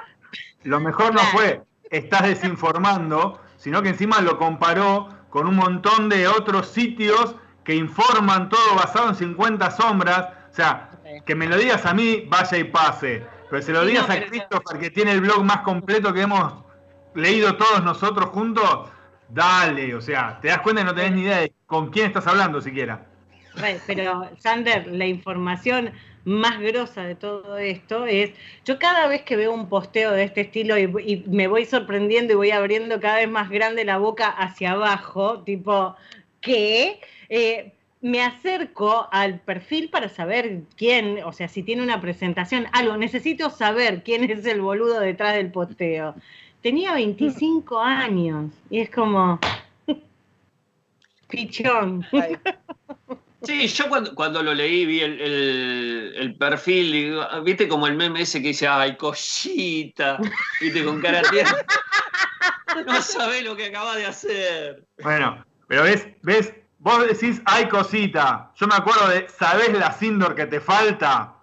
Lo 0.65 0.81
mejor 0.81 1.15
no 1.15 1.21
fue, 1.21 1.63
estás 1.91 2.23
desinformando, 2.23 3.41
sino 3.57 3.83
que 3.83 3.91
encima 3.91 4.21
lo 4.21 4.39
comparó 4.39 5.09
con 5.31 5.47
un 5.47 5.57
montón 5.57 6.09
de 6.09 6.27
otros 6.27 6.69
sitios 6.69 7.37
que 7.65 7.75
informan 7.75 8.49
todo 8.49 8.75
basado 8.75 9.11
en 9.11 9.15
50 9.15 9.71
sombras. 9.71 10.29
O 10.51 10.55
sea, 10.55 10.91
que 11.25 11.35
me 11.35 11.47
lo 11.47 11.57
digas 11.57 11.87
a 11.87 11.95
mí, 11.95 12.25
vaya 12.29 12.59
y 12.59 12.65
pase. 12.65 13.23
Pero 13.51 13.63
se 13.63 13.73
lo 13.73 13.85
digas 13.85 14.09
no, 14.09 14.15
a 14.15 14.21
Christopher, 14.21 14.81
que 14.81 14.91
tiene 14.91 15.13
el 15.13 15.21
blog 15.21 15.43
más 15.43 15.59
completo 15.63 16.15
que 16.15 16.23
hemos 16.23 16.55
leído 17.15 17.57
todos 17.57 17.83
nosotros 17.83 18.31
juntos, 18.31 18.89
dale. 19.29 19.95
O 19.95 20.01
sea, 20.01 20.39
te 20.41 20.49
das 20.49 20.61
cuenta 20.61 20.83
que 20.83 20.87
no 20.87 20.95
tenés 20.95 21.13
ni 21.13 21.23
idea 21.23 21.39
de 21.39 21.53
con 21.67 21.91
quién 21.91 22.07
estás 22.07 22.27
hablando 22.27 22.61
siquiera. 22.61 23.07
Pero, 23.87 24.31
Sander, 24.39 24.87
la 24.87 25.07
información 25.07 25.91
más 26.25 26.61
grosa 26.61 27.03
de 27.03 27.15
todo 27.15 27.59
esto 27.59 28.07
es, 28.07 28.31
yo 28.65 28.79
cada 28.79 29.09
vez 29.09 29.23
que 29.23 29.37
veo 29.37 29.53
un 29.53 29.69
posteo 29.69 30.13
de 30.13 30.25
este 30.25 30.43
estilo 30.43 30.79
y, 30.79 30.85
y 31.05 31.25
me 31.29 31.49
voy 31.49 31.65
sorprendiendo 31.65 32.35
y 32.35 32.37
voy 32.37 32.51
abriendo 32.53 33.01
cada 33.01 33.17
vez 33.17 33.29
más 33.29 33.51
grande 33.51 33.85
la 33.85 33.99
boca 33.99 34.29
hacia 34.29 34.73
abajo, 34.73 35.43
tipo, 35.43 35.97
¿qué? 36.41 37.01
Eh, 37.29 37.73
me 38.03 38.23
acerco 38.23 39.09
al 39.13 39.41
perfil 39.41 39.91
para 39.91 40.09
saber 40.09 40.63
quién, 40.77 41.23
o 41.25 41.33
sea, 41.33 41.49
si 41.49 41.63
tiene 41.63 41.83
una 41.83 42.01
presentación, 42.01 42.67
algo, 42.73 42.97
necesito 42.97 43.51
saber 43.51 44.03
quién 44.03 44.25
es 44.31 44.45
el 44.47 44.61
boludo 44.63 45.01
detrás 45.01 45.35
del 45.35 45.51
posteo. 45.53 46.15
Tenía 46.63 46.95
25 46.95 47.79
años 47.81 48.53
y 48.71 48.81
es 48.81 48.91
como... 48.91 49.39
Pichón. 51.29 52.07
Ay, 52.13 52.37
Sí, 53.43 53.67
yo 53.69 53.89
cuando, 53.89 54.15
cuando 54.15 54.43
lo 54.43 54.53
leí 54.53 54.85
vi 54.85 55.01
el, 55.01 55.19
el- 55.19 56.13
el 56.15 56.35
perfil, 56.35 56.95
y 56.95 57.19
ah, 57.19 57.41
viste 57.41 57.69
como 57.69 57.87
el 57.87 57.95
meme 57.95 58.21
ese 58.21 58.43
que 58.43 58.49
dice, 58.49 58.69
ay, 58.69 58.97
cosita, 58.99 60.19
viste, 60.61 60.85
con 60.85 61.01
cara 61.01 61.23
tierna. 61.31 61.57
No 62.87 63.01
sabés 63.01 63.43
lo 63.43 63.57
que 63.57 63.67
acabas 63.69 63.97
de 63.97 64.05
hacer. 64.05 64.85
Bueno, 65.03 65.43
pero 65.69 65.85
ves, 65.85 66.07
ves, 66.21 66.53
vos 66.81 67.07
decís, 67.07 67.41
hay 67.45 67.69
cosita. 67.69 68.51
Yo 68.57 68.67
me 68.67 68.75
acuerdo 68.75 69.09
de, 69.09 69.29
¿sabés 69.29 69.73
la 69.73 69.93
Sindor 69.93 70.35
que 70.35 70.47
te 70.47 70.61
falta? 70.61 71.37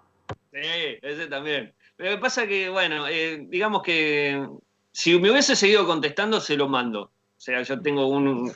Sí, 0.52 0.98
ese 1.02 1.26
también. 1.28 1.72
Pero 1.96 2.10
lo 2.10 2.16
que 2.16 2.22
pasa 2.22 2.46
que, 2.46 2.68
bueno, 2.68 3.08
eh, 3.08 3.46
digamos 3.48 3.82
que 3.82 4.46
si 4.92 5.18
me 5.18 5.30
hubiese 5.30 5.56
seguido 5.56 5.86
contestando, 5.86 6.40
se 6.40 6.56
lo 6.56 6.68
mando. 6.68 7.02
O 7.02 7.40
sea, 7.40 7.62
yo 7.62 7.80
tengo 7.80 8.06
un, 8.06 8.52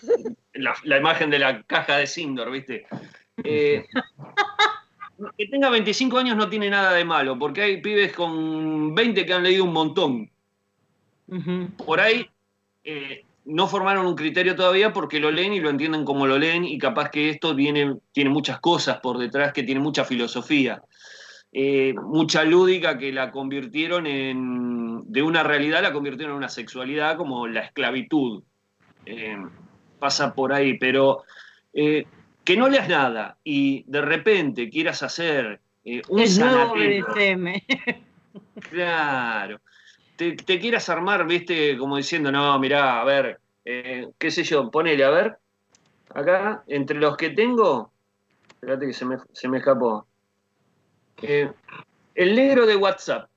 la, 0.55 0.75
la 0.85 0.99
imagen 0.99 1.31
de 1.31 1.39
la 1.39 1.63
caja 1.63 1.97
de 1.99 2.07
Sindor, 2.07 2.51
¿viste? 2.51 2.87
Eh, 3.45 3.87
que 5.39 5.47
tenga 5.47 5.71
25 5.71 6.19
años 6.19 6.37
no 6.37 6.49
tiene 6.49 6.69
nada 6.69 6.93
de 6.93 7.05
malo, 7.05 7.39
porque 7.39 7.63
hay 7.63 7.81
pibes 7.81 8.13
con 8.13 8.95
20 8.95 9.25
que 9.25 9.33
han 9.33 9.45
leído 9.45 9.65
un 9.65 9.73
montón. 9.73 10.31
Por 11.87 12.01
ahí 12.01 12.29
eh, 12.85 13.25
no 13.45 13.67
formaron 13.67 14.07
un 14.07 14.15
criterio 14.15 14.55
todavía 14.55 14.93
porque 14.93 15.21
lo 15.21 15.31
leen 15.31 15.53
y 15.53 15.61
lo 15.61 15.71
entienden 15.71 16.05
como 16.05 16.27
lo 16.27 16.39
leen 16.39 16.65
y 16.65 16.79
capaz 16.79 17.11
que 17.11 17.31
esto 17.31 17.55
viene, 17.55 17.97
tiene 18.13 18.31
muchas 18.31 18.61
cosas 18.61 19.01
por 19.01 19.19
detrás, 19.19 19.53
que 19.53 19.63
tiene 19.63 19.81
mucha 19.81 20.05
filosofía. 20.05 20.83
Eh, 21.53 21.95
mucha 21.95 22.45
lúdica 22.45 22.97
que 22.97 23.13
la 23.13 23.31
convirtieron 23.31 24.07
en, 24.07 25.03
de 25.05 25.23
una 25.23 25.43
realidad 25.43 25.83
la 25.83 25.93
convirtieron 25.93 26.33
en 26.33 26.39
una 26.39 26.49
sexualidad 26.49 27.17
como 27.17 27.47
la 27.47 27.61
esclavitud. 27.61 28.43
Eh, 29.05 29.37
pasa 29.99 30.35
por 30.35 30.53
ahí, 30.53 30.79
pero 30.79 31.25
eh, 31.75 32.07
que 32.45 32.57
no 32.57 32.69
leas 32.69 32.89
nada 32.89 33.37
y 33.45 33.85
de 33.87 34.01
repente 34.01 34.71
quieras 34.71 35.03
hacer 35.03 35.61
un 36.09 36.25
nuevo. 36.39 36.75
BDSM. 36.75 37.63
Claro. 38.71 39.61
Te, 40.23 40.37
te 40.37 40.61
quieras 40.61 40.89
armar, 40.89 41.27
viste, 41.27 41.77
como 41.77 41.97
diciendo, 41.97 42.31
no, 42.31 42.57
mirá, 42.61 43.01
a 43.01 43.05
ver, 43.05 43.41
eh, 43.65 44.07
qué 44.17 44.31
sé 44.31 44.45
yo, 44.45 44.71
ponele, 44.71 45.03
a 45.03 45.11
ver, 45.11 45.37
acá, 46.15 46.63
entre 46.69 47.01
los 47.01 47.17
que 47.17 47.31
tengo, 47.31 47.91
espérate 48.49 48.87
que 48.87 48.93
se 48.93 49.05
me, 49.05 49.17
se 49.33 49.49
me 49.49 49.59
escapó. 49.59 50.07
Eh, 51.23 51.51
el 52.15 52.37
negro 52.37 52.67
de 52.67 52.77
WhatsApp. 52.77 53.29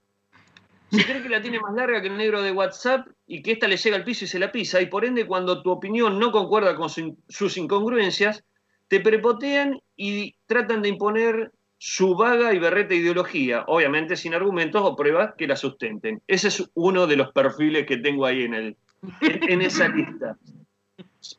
Se 0.92 1.04
cree 1.04 1.24
que 1.24 1.30
la 1.30 1.42
tiene 1.42 1.60
más 1.60 1.74
larga 1.74 2.04
que 2.04 2.08
el 2.08 2.18
negro 2.18 2.44
de 2.44 2.52
WhatsApp 2.52 3.08
y 3.26 3.42
que 3.42 3.54
ésta 3.54 3.68
le 3.68 3.78
llega 3.78 3.96
al 3.96 4.04
piso 4.04 4.26
y 4.26 4.28
se 4.28 4.38
la 4.38 4.52
pisa, 4.52 4.80
y 4.80 4.86
por 4.86 5.06
ende, 5.06 5.26
cuando 5.26 5.64
tu 5.64 5.72
opinión 5.72 6.20
no 6.20 6.32
concuerda 6.32 6.76
con 6.76 6.92
su- 6.92 7.18
sus 7.28 7.58
incongruencias, 7.58 8.44
te 8.90 9.00
prepotean 9.00 9.82
y 9.96 10.36
tratan 10.46 10.84
de 10.84 10.90
imponer 10.90 11.52
su 11.88 12.16
vaga 12.16 12.52
y 12.52 12.58
berreta 12.58 12.96
ideología, 12.96 13.64
obviamente 13.68 14.16
sin 14.16 14.34
argumentos 14.34 14.82
o 14.84 14.96
pruebas 14.96 15.36
que 15.38 15.46
la 15.46 15.56
sustenten. 15.56 16.20
Ese 16.26 16.48
es 16.48 16.68
uno 16.74 17.06
de 17.06 17.16
los 17.16 17.32
perfiles 17.32 17.86
que 17.86 17.98
tengo 17.98 18.26
ahí 18.26 18.42
en, 18.42 18.56
el, 18.56 18.78
en, 19.22 19.62
esa 19.62 19.88
lista. 19.88 20.36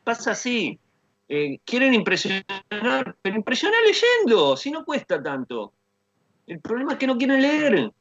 Pasa 0.05 0.31
así. 0.31 0.79
Eh, 1.27 1.59
quieren 1.65 1.93
impresionar, 1.93 2.45
pero 3.21 3.35
impresionar 3.35 3.81
leyendo, 3.85 4.55
si 4.55 4.71
no 4.71 4.85
cuesta 4.85 5.21
tanto. 5.21 5.73
El 6.47 6.61
problema 6.61 6.93
es 6.93 6.97
que 6.97 7.07
no 7.07 7.17
quieren 7.17 7.41
leer. 7.41 7.91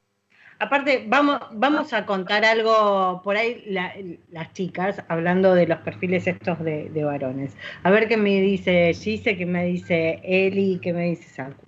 Aparte, 0.61 1.05
vamos, 1.09 1.41
vamos 1.51 1.93
a 1.93 2.07
contar 2.07 2.45
algo 2.45 3.23
por 3.25 3.37
ahí, 3.37 3.65
la- 3.67 3.93
las 4.31 4.53
chicas, 4.53 5.03
hablando 5.09 5.53
de 5.53 5.67
los 5.67 5.81
perfiles 5.81 6.29
estos 6.29 6.61
de, 6.61 6.91
de 6.91 7.03
varones. 7.03 7.57
A 7.83 7.91
ver 7.91 8.07
qué 8.07 8.17
me 8.17 8.41
dice 8.41 8.95
Gise, 8.95 9.37
qué 9.37 9.47
me 9.47 9.65
dice 9.65 10.21
Eli, 10.23 10.79
qué 10.81 10.93
me 10.93 11.07
dice 11.07 11.29
Saku. 11.29 11.66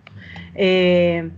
Eh, 0.55 1.31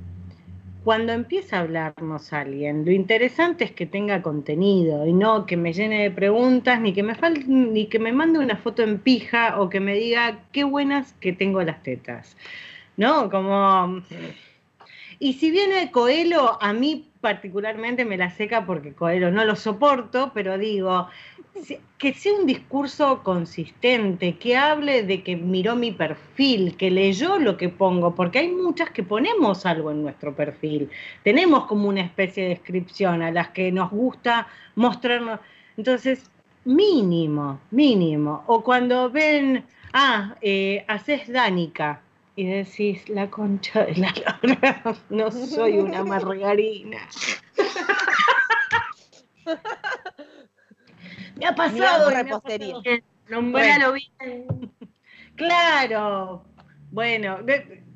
cuando 0.85 1.12
empieza 1.12 1.59
a 1.59 1.61
hablarnos 1.61 2.33
alguien, 2.33 2.85
lo 2.87 2.90
interesante 2.90 3.64
es 3.64 3.70
que 3.72 3.85
tenga 3.85 4.22
contenido 4.22 5.07
y 5.07 5.12
no 5.12 5.44
que 5.44 5.57
me 5.57 5.74
llene 5.74 6.03
de 6.05 6.11
preguntas, 6.11 6.81
ni 6.81 6.94
que 6.94 7.03
me 7.03 7.14
fal- 7.14 7.44
ni 7.46 7.87
que 7.87 7.98
me 7.98 8.12
mande 8.12 8.38
una 8.38 8.57
foto 8.57 8.83
en 8.83 8.98
pija 8.98 9.61
o 9.61 9.68
que 9.68 9.79
me 9.81 9.94
diga 9.94 10.40
qué 10.53 10.64
buenas 10.64 11.12
que 11.20 11.33
tengo 11.33 11.62
las 11.62 11.83
tetas. 11.83 12.37
¿No? 12.96 13.31
Como. 13.31 14.03
Y 15.18 15.35
si 15.35 15.50
viene 15.50 15.90
Coelho, 15.90 16.62
a 16.62 16.72
mí 16.72 17.11
particularmente 17.20 18.07
me 18.07 18.16
la 18.16 18.31
seca 18.31 18.64
porque 18.64 18.94
Coelho 18.94 19.31
no 19.31 19.44
lo 19.44 19.55
soporto, 19.55 20.33
pero 20.33 20.57
digo, 20.57 21.09
que 21.98 22.14
sea 22.14 22.32
un 22.32 22.46
discurso 22.46 23.22
consistente, 23.22 24.36
que 24.36 24.56
hable 24.56 25.02
de 25.02 25.22
que 25.22 25.36
miró 25.36 25.76
mi 25.76 25.92
perfil, 25.92 26.76
que 26.76 26.90
leyó 26.90 27.38
lo 27.38 27.56
que 27.56 27.68
pongo, 27.68 28.14
porque 28.14 28.38
hay 28.38 28.48
muchas 28.48 28.90
que 28.90 29.02
ponemos 29.02 29.66
algo 29.66 29.90
en 29.90 30.02
nuestro 30.02 30.34
perfil. 30.34 30.90
Tenemos 31.22 31.66
como 31.66 31.88
una 31.88 32.00
especie 32.00 32.44
de 32.44 32.48
descripción 32.50 33.22
a 33.22 33.30
las 33.30 33.48
que 33.50 33.70
nos 33.72 33.90
gusta 33.90 34.48
mostrarnos. 34.76 35.40
Entonces, 35.76 36.30
mínimo, 36.64 37.60
mínimo. 37.70 38.44
O 38.46 38.62
cuando 38.62 39.10
ven, 39.10 39.64
ah, 39.92 40.36
eh, 40.40 40.84
haces 40.88 41.30
Dánica. 41.30 42.00
Y 42.36 42.44
decís, 42.46 43.06
la 43.08 43.28
concha 43.28 43.84
de 43.84 43.96
la 43.96 44.14
lora, 44.42 44.82
no 45.10 45.30
soy 45.30 45.78
una 45.78 46.02
margarina. 46.04 46.98
Me 51.40 51.46
ha 51.46 51.55
pasado. 51.55 52.11
repostería. 52.11 52.76
Nombralo 53.29 53.94
bien. 53.94 54.72
Claro. 55.37 56.44
Bueno, 56.90 57.38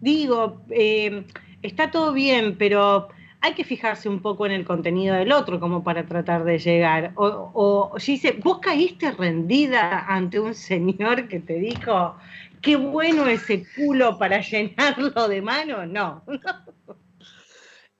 digo, 0.00 0.62
eh, 0.70 1.26
está 1.62 1.90
todo 1.90 2.12
bien, 2.12 2.56
pero 2.56 3.08
hay 3.40 3.52
que 3.52 3.64
fijarse 3.64 4.08
un 4.08 4.22
poco 4.22 4.46
en 4.46 4.52
el 4.52 4.64
contenido 4.64 5.14
del 5.16 5.30
otro 5.32 5.60
como 5.60 5.84
para 5.84 6.06
tratar 6.06 6.44
de 6.44 6.58
llegar. 6.58 7.12
O, 7.16 7.50
o 7.52 7.98
Gise, 7.98 8.32
¿vos 8.42 8.60
caíste 8.60 9.10
rendida 9.10 10.06
ante 10.06 10.40
un 10.40 10.54
señor 10.54 11.28
que 11.28 11.40
te 11.40 11.54
dijo, 11.54 12.16
qué 12.62 12.76
bueno 12.76 13.26
ese 13.26 13.66
culo 13.76 14.18
para 14.18 14.40
llenarlo 14.40 15.28
de 15.28 15.42
mano? 15.42 15.84
No. 15.84 16.22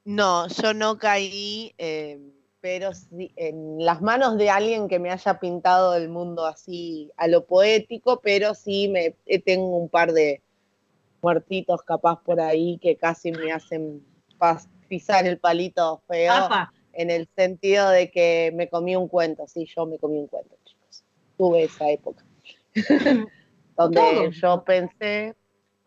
No, 0.06 0.48
yo 0.48 0.74
no 0.74 0.98
caí, 0.98 1.74
eh, 1.78 2.18
pero 2.64 2.94
sí 2.94 3.30
en 3.36 3.84
las 3.84 4.00
manos 4.00 4.38
de 4.38 4.48
alguien 4.48 4.88
que 4.88 4.98
me 4.98 5.10
haya 5.10 5.38
pintado 5.38 5.96
el 5.96 6.08
mundo 6.08 6.46
así 6.46 7.12
a 7.18 7.28
lo 7.28 7.44
poético, 7.44 8.22
pero 8.22 8.54
sí 8.54 8.88
me 8.88 9.16
eh, 9.26 9.38
tengo 9.38 9.76
un 9.76 9.90
par 9.90 10.14
de 10.14 10.40
muertitos 11.20 11.82
capaz 11.82 12.22
por 12.22 12.40
ahí 12.40 12.78
que 12.78 12.96
casi 12.96 13.32
me 13.32 13.52
hacen 13.52 14.02
pisar 14.88 15.26
el 15.26 15.36
palito 15.36 16.00
feo, 16.08 16.32
Apa, 16.32 16.72
en 16.94 17.10
el 17.10 17.28
sentido 17.36 17.90
de 17.90 18.10
que 18.10 18.50
me 18.54 18.70
comí 18.70 18.96
un 18.96 19.08
cuento, 19.08 19.46
sí, 19.46 19.66
yo 19.76 19.84
me 19.84 19.98
comí 19.98 20.16
un 20.16 20.28
cuento, 20.28 20.56
chicos. 20.64 21.04
Tuve 21.36 21.64
esa 21.64 21.90
época. 21.90 22.24
donde 23.76 24.30
yo 24.32 24.64
pensé 24.64 25.34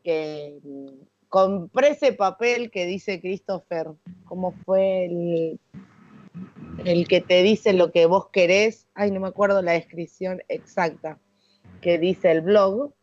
que 0.03 0.59
mm, 0.63 0.89
compré 1.27 1.87
ese 1.89 2.13
papel 2.13 2.69
que 2.69 2.85
dice 2.85 3.19
Christopher, 3.19 3.87
¿cómo 4.25 4.51
fue 4.63 5.05
el, 5.05 5.59
el 6.85 7.07
que 7.07 7.21
te 7.21 7.43
dice 7.43 7.73
lo 7.73 7.91
que 7.91 8.05
vos 8.05 8.29
querés? 8.31 8.87
Ay, 8.93 9.11
no 9.11 9.19
me 9.19 9.27
acuerdo 9.27 9.61
la 9.61 9.73
descripción 9.73 10.41
exacta 10.47 11.19
que 11.81 11.97
dice 11.97 12.31
el 12.31 12.41
blog. 12.41 12.93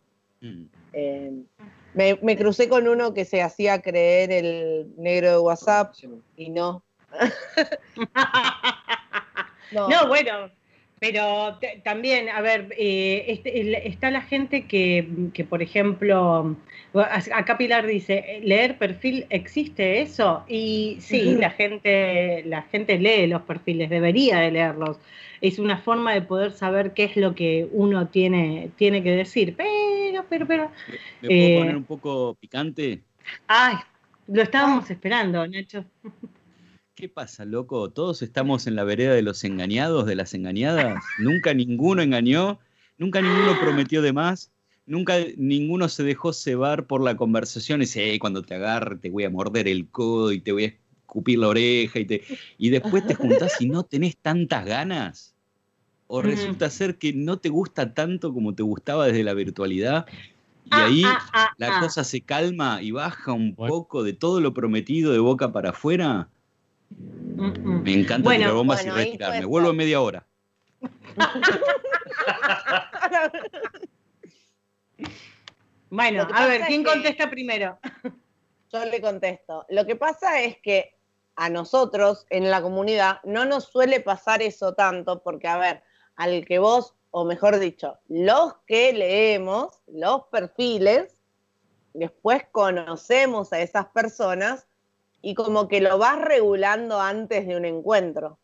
Mm. 0.41 0.65
Eh, 0.93 1.33
me, 1.95 2.19
me 2.23 2.37
crucé 2.37 2.69
con 2.69 2.89
uno 2.89 3.15
que 3.15 3.25
se 3.25 3.43
hacía 3.43 3.81
creer 3.81 4.33
el 4.33 4.93
negro 4.97 5.31
de 5.31 5.39
WhatsApp 5.39 5.95
y 6.37 6.51
no. 6.51 6.85
no. 9.73 9.89
No, 9.89 10.09
bueno, 10.09 10.51
pero 11.07 11.59
también, 11.85 12.29
a 12.31 12.41
ver, 12.41 12.69
eh, 12.79 13.25
este- 13.29 13.61
el- 13.61 13.75
está 13.75 14.11
la 14.11 14.23
gente 14.23 14.67
que, 14.67 15.07
que, 15.35 15.45
por 15.45 15.61
ejemplo, 15.63 16.57
acá 17.33 17.59
Pilar 17.59 17.87
dice, 17.87 18.41
¿leer 18.43 18.79
perfil 18.79 19.27
existe 19.31 20.01
eso? 20.01 20.45
Y 20.49 20.97
sí, 21.01 21.37
la 21.37 21.51
gente, 21.51 22.43
la 22.47 22.63
gente 22.63 22.99
lee 22.99 23.27
los 23.27 23.43
perfiles, 23.43 23.91
debería 23.91 24.39
de 24.41 24.51
leerlos. 24.51 24.99
Es 25.41 25.59
una 25.59 25.77
forma 25.79 26.15
de 26.15 26.23
poder 26.23 26.53
saber 26.53 26.95
qué 26.95 27.05
es 27.05 27.17
lo 27.17 27.35
que 27.35 27.69
uno 27.73 28.09
tiene, 28.09 28.71
tiene 28.77 29.03
que 29.03 29.11
decir. 29.11 29.55
Pero, 29.57 30.25
pero, 30.31 30.47
pero. 30.47 30.71
¿Me, 30.87 30.99
me 31.21 31.31
puedo 31.33 31.51
Eh, 31.51 31.55
poner 31.55 31.77
un 31.77 31.85
poco 31.87 32.35
picante? 32.37 33.05
Ay, 33.47 33.77
lo 34.27 34.43
estábamos 34.43 34.91
esperando, 34.91 35.47
Nacho. 35.47 35.85
¿Qué 36.95 37.09
pasa, 37.09 37.45
loco? 37.45 37.91
Todos 37.91 38.23
estamos 38.23 38.69
en 38.69 38.77
la 38.77 38.85
vereda 38.85 39.15
de 39.15 39.23
los 39.23 39.43
engañados, 39.43 40.07
de 40.07 40.15
las 40.15 40.33
engañadas. 40.33 41.03
Nunca 41.19 41.53
ninguno 41.53 42.03
engañó, 42.03 42.61
nunca 42.99 43.21
ninguno 43.21 43.59
prometió 43.61 44.01
de 44.01 44.13
más, 44.13 44.53
nunca 44.87 45.17
ninguno 45.37 45.89
se 45.89 46.05
dejó 46.05 46.33
cebar 46.33 46.87
por 46.87 47.03
la 47.03 47.17
conversación. 47.17 47.81
Y 47.81 47.87
dice, 47.87 48.15
"Eh, 48.15 48.19
cuando 48.21 48.43
te 48.43 48.55
agarre 48.55 48.97
te 48.97 49.11
voy 49.11 49.25
a 49.25 49.31
morder 49.31 49.67
el 49.67 49.89
codo 49.91 50.31
y 50.31 50.41
te 50.41 50.53
voy 50.53 50.65
a 50.67 50.67
escupir 51.01 51.41
la 51.41 51.49
oreja. 51.49 51.99
Y, 51.99 52.05
te... 52.05 52.23
y 52.59 52.71
después 52.71 53.05
te 53.05 53.15
juntás 53.17 53.61
y 53.61 53.69
no 53.69 53.83
tenés 53.83 54.17
tantas 54.17 54.65
ganas. 54.65 55.35
O 56.07 56.23
Mm. 56.23 56.27
resulta 56.27 56.71
ser 56.71 56.97
que 56.99 57.13
no 57.13 57.39
te 57.39 57.49
gusta 57.49 57.93
tanto 57.93 58.33
como 58.33 58.55
te 58.55 58.63
gustaba 58.63 59.07
desde 59.07 59.25
la 59.25 59.35
virtualidad. 59.35 60.07
Y 60.65 60.69
Ah, 60.71 60.85
ahí 60.87 61.03
ah, 61.05 61.19
ah, 61.33 61.51
la 61.59 61.77
ah. 61.77 61.81
cosa 61.81 62.05
se 62.05 62.21
calma 62.21 62.83
y 62.83 62.93
baja 62.93 63.33
un 63.33 63.57
poco 63.57 64.05
de 64.05 64.13
todo 64.13 64.41
lo 64.41 64.55
prometido 64.55 65.13
de 65.13 65.19
boca 65.19 65.51
para 65.53 65.71
afuera. 65.71 66.29
Mm, 66.99 67.47
mm. 67.47 67.83
Me 67.83 67.93
encanta 67.93 68.25
Bueno, 68.25 68.41
tirar 68.41 68.55
bombas 68.55 68.85
bueno, 68.85 69.01
y 69.01 69.05
retirarme. 69.05 69.45
Vuelvo 69.45 69.71
en 69.71 69.77
media 69.77 70.01
hora. 70.01 70.27
Bueno, 75.95 76.27
a 76.35 76.47
ver, 76.47 76.63
¿quién 76.67 76.83
contesta 76.83 77.31
primero? 77.31 77.79
Yo 78.73 78.85
le 78.85 79.01
contesto. 79.01 79.65
Lo 79.69 79.87
que 79.87 79.95
pasa 79.95 80.41
es 80.41 80.59
que 80.59 80.97
a 81.37 81.49
nosotros 81.49 82.27
en 82.31 82.51
la 82.51 82.63
comunidad 82.63 83.21
no 83.23 83.45
nos 83.45 83.67
suele 83.67 84.01
pasar 84.01 84.43
eso 84.43 84.75
tanto, 84.75 85.23
porque 85.23 85.47
a 85.47 85.57
ver, 85.57 85.85
al 86.17 86.45
que 86.47 86.59
vos, 86.59 86.97
o 87.13 87.25
mejor 87.25 87.61
dicho, 87.61 87.97
los 88.09 88.55
que 88.67 88.93
leemos 88.93 89.83
los 89.87 90.25
perfiles, 90.33 91.17
después 91.93 92.43
conocemos 92.51 93.53
a 93.53 93.61
esas 93.61 93.87
personas 93.87 94.67
y 95.25 95.35
como 95.35 95.69
que 95.69 95.81
lo 95.81 95.97
vas 95.97 96.21
regulando 96.21 97.01
antes 97.01 97.47
de 97.47 97.57
un 97.57 97.65
encuentro. 97.65 98.39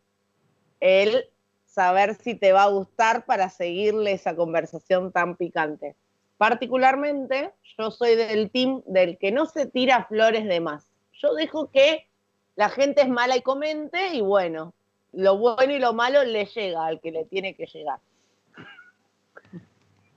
El 0.79 1.29
saber 1.63 2.15
si 2.15 2.33
te 2.33 2.53
va 2.53 2.63
a 2.63 2.69
gustar 2.69 3.25
para 3.25 3.49
seguirle 3.49 4.13
esa 4.13 4.35
conversación 4.35 5.11
tan 5.11 5.35
picante. 5.35 5.95
Particularmente, 6.37 7.51
yo 7.77 7.91
soy 7.91 8.15
del 8.15 8.49
team 8.49 8.81
del 8.87 9.19
que 9.19 9.31
no 9.31 9.45
se 9.45 9.67
tira 9.67 10.05
flores 10.05 10.47
de 10.47 10.59
más. 10.59 10.91
Yo 11.13 11.35
dejo 11.35 11.69
que 11.69 12.07
la 12.55 12.69
gente 12.69 13.01
es 13.01 13.09
mala 13.09 13.37
y 13.37 13.41
comente 13.41 14.15
y 14.15 14.21
bueno, 14.21 14.73
lo 15.11 15.37
bueno 15.37 15.73
y 15.73 15.77
lo 15.77 15.93
malo 15.93 16.23
le 16.23 16.45
llega 16.45 16.87
al 16.87 16.99
que 16.99 17.11
le 17.11 17.25
tiene 17.25 17.55
que 17.55 17.67
llegar. 17.67 17.99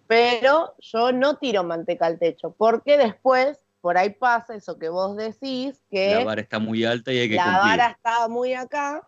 Pero 0.06 0.74
yo 0.78 1.12
no 1.12 1.36
tiro 1.36 1.62
manteca 1.62 2.06
al 2.06 2.18
techo, 2.18 2.54
porque 2.56 2.96
después 2.96 3.60
por 3.84 3.98
ahí 3.98 4.08
pasa 4.08 4.54
eso 4.54 4.78
que 4.78 4.88
vos 4.88 5.14
decís, 5.14 5.78
que 5.90 6.14
La 6.14 6.24
vara 6.24 6.40
está 6.40 6.58
muy 6.58 6.86
alta 6.86 7.12
y 7.12 7.18
hay 7.18 7.28
que 7.28 7.34
la 7.36 7.42
cumplir. 7.44 7.60
vara 7.60 7.90
estaba 7.90 8.28
muy 8.28 8.54
acá 8.54 9.06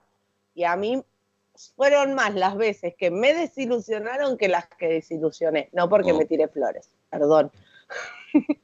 y 0.54 0.64
a 0.64 0.76
mí 0.76 1.02
fueron 1.76 2.12
más 2.12 2.34
las 2.34 2.58
veces 2.58 2.92
que 2.98 3.10
me 3.10 3.32
desilusionaron 3.32 4.36
que 4.36 4.48
las 4.48 4.66
que 4.66 4.86
desilusioné, 4.88 5.70
no 5.72 5.88
porque 5.88 6.12
Oh. 6.12 6.18
me 6.18 6.26
tiré 6.26 6.46
flores, 6.48 6.90
perdón. 7.08 7.50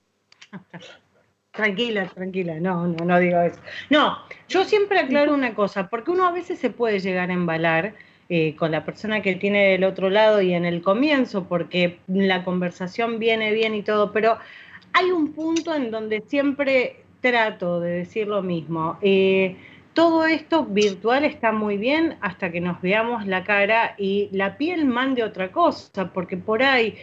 Tranquila, 1.53 2.07
tranquila, 2.15 2.55
no, 2.61 2.87
no, 2.89 3.05
no 3.07 3.19
digo 3.19 3.41
eso. 3.41 3.59
No, 3.89 4.19
yo 4.51 4.65
siempre 4.65 4.99
aclaro 5.01 5.33
una 5.33 5.55
cosa, 5.55 5.89
porque 5.89 6.11
uno 6.11 6.27
a 6.27 6.33
veces 6.33 6.59
se 6.59 6.69
puede 6.69 6.99
llegar 7.01 7.31
a 7.31 7.33
embalar 7.35 7.95
eh, 8.29 8.55
con 8.57 8.71
la 8.71 8.85
persona 8.85 9.23
que 9.23 9.35
tiene 9.37 9.69
del 9.71 9.85
otro 9.85 10.11
lado 10.11 10.43
y 10.43 10.53
en 10.53 10.67
el 10.67 10.83
comienzo, 10.83 11.45
porque 11.45 11.99
la 12.07 12.45
conversación 12.45 13.19
viene 13.19 13.53
bien 13.53 13.75
y 13.75 13.83
todo, 13.83 14.13
pero 14.13 14.39
hay 14.93 15.11
un 15.11 15.33
punto 15.33 15.75
en 15.75 15.91
donde 15.91 16.23
siempre 16.27 17.05
trato 17.21 17.81
de 17.81 17.91
decir 17.91 18.27
lo 18.29 18.43
mismo. 18.43 18.99
Eh, 19.03 19.57
todo 19.95 20.25
esto 20.27 20.65
virtual 20.65 21.25
está 21.25 21.53
muy 21.53 21.77
bien 21.77 22.17
hasta 22.21 22.51
que 22.51 22.61
nos 22.61 22.81
veamos 22.81 23.27
la 23.27 23.45
cara 23.45 23.95
y 23.99 24.29
la 24.33 24.57
piel 24.57 24.87
mande 24.87 25.23
otra 25.23 25.53
cosa, 25.53 26.13
porque 26.13 26.37
por 26.37 26.63
ahí 26.63 26.97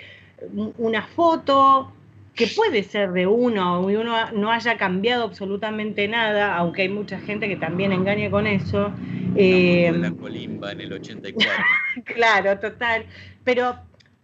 un- 0.54 0.74
una 0.78 1.04
foto 1.04 1.92
que 2.36 2.48
puede 2.48 2.84
ser 2.84 3.12
de 3.12 3.28
uno 3.28 3.90
y 3.92 3.96
uno 3.96 4.32
no 4.32 4.50
haya 4.52 4.78
cambiado 4.78 5.26
absolutamente 5.26 6.08
nada, 6.08 6.56
aunque 6.56 6.84
hay 6.84 6.90
mucha 6.90 7.20
gente 7.20 7.48
que 7.48 7.58
también 7.58 7.92
engaña 7.92 8.30
con 8.32 8.48
eso. 8.48 8.92
eh, 9.36 9.92
la 9.96 10.12
colimba 10.12 10.72
en 10.72 10.82
el 10.82 10.94
84. 10.94 11.52
Claro, 12.06 12.58
total. 12.60 13.06
Pero 13.44 13.76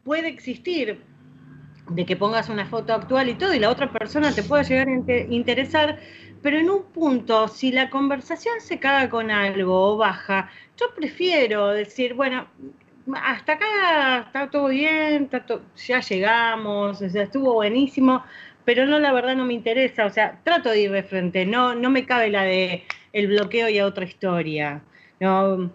puede 0.03 0.29
existir 0.29 0.99
de 1.89 2.05
que 2.05 2.15
pongas 2.15 2.49
una 2.49 2.65
foto 2.65 2.93
actual 2.93 3.29
y 3.29 3.35
todo, 3.35 3.53
y 3.53 3.59
la 3.59 3.69
otra 3.69 3.91
persona 3.91 4.31
te 4.33 4.43
puede 4.43 4.63
llegar 4.63 4.87
a 4.87 4.91
inte- 4.91 5.27
interesar, 5.29 5.97
pero 6.41 6.57
en 6.57 6.69
un 6.69 6.83
punto, 6.83 7.47
si 7.47 7.71
la 7.71 7.89
conversación 7.89 8.55
se 8.59 8.79
caga 8.79 9.09
con 9.09 9.31
algo 9.31 9.93
o 9.93 9.97
baja, 9.97 10.49
yo 10.77 10.87
prefiero 10.95 11.69
decir, 11.69 12.13
bueno, 12.13 12.47
hasta 13.13 13.53
acá 13.53 14.23
está 14.27 14.49
todo 14.49 14.67
bien, 14.69 15.29
ya 15.87 15.99
llegamos, 15.99 17.01
estuvo 17.01 17.53
buenísimo, 17.53 18.23
pero 18.63 18.85
no, 18.85 18.99
la 18.99 19.13
verdad 19.13 19.35
no 19.35 19.45
me 19.45 19.53
interesa, 19.53 20.05
o 20.05 20.09
sea, 20.09 20.39
trato 20.43 20.69
de 20.69 20.81
ir 20.81 20.91
de 20.91 21.03
frente, 21.03 21.45
no, 21.45 21.75
no 21.75 21.89
me 21.91 22.05
cabe 22.05 22.29
la 22.29 22.43
de 22.43 22.83
el 23.13 23.27
bloqueo 23.27 23.69
y 23.69 23.79
a 23.79 23.85
otra 23.85 24.05
historia. 24.05 24.81
No, 25.19 25.71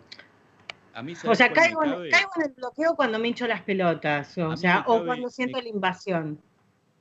A 0.94 1.02
mí, 1.02 1.12
o 1.12 1.16
¿sabes 1.16 1.38
sea, 1.38 1.52
caigo 1.52 1.84
en, 1.84 1.90
caigo 2.10 2.30
en 2.36 2.42
el 2.42 2.52
bloqueo 2.56 2.94
cuando 2.96 3.18
me 3.18 3.28
hincho 3.28 3.46
las 3.46 3.62
pelotas, 3.62 4.36
o 4.38 4.56
sea, 4.56 4.84
o 4.86 5.04
cuando 5.04 5.28
siento 5.30 5.60
la 5.60 5.68
invasión. 5.68 6.38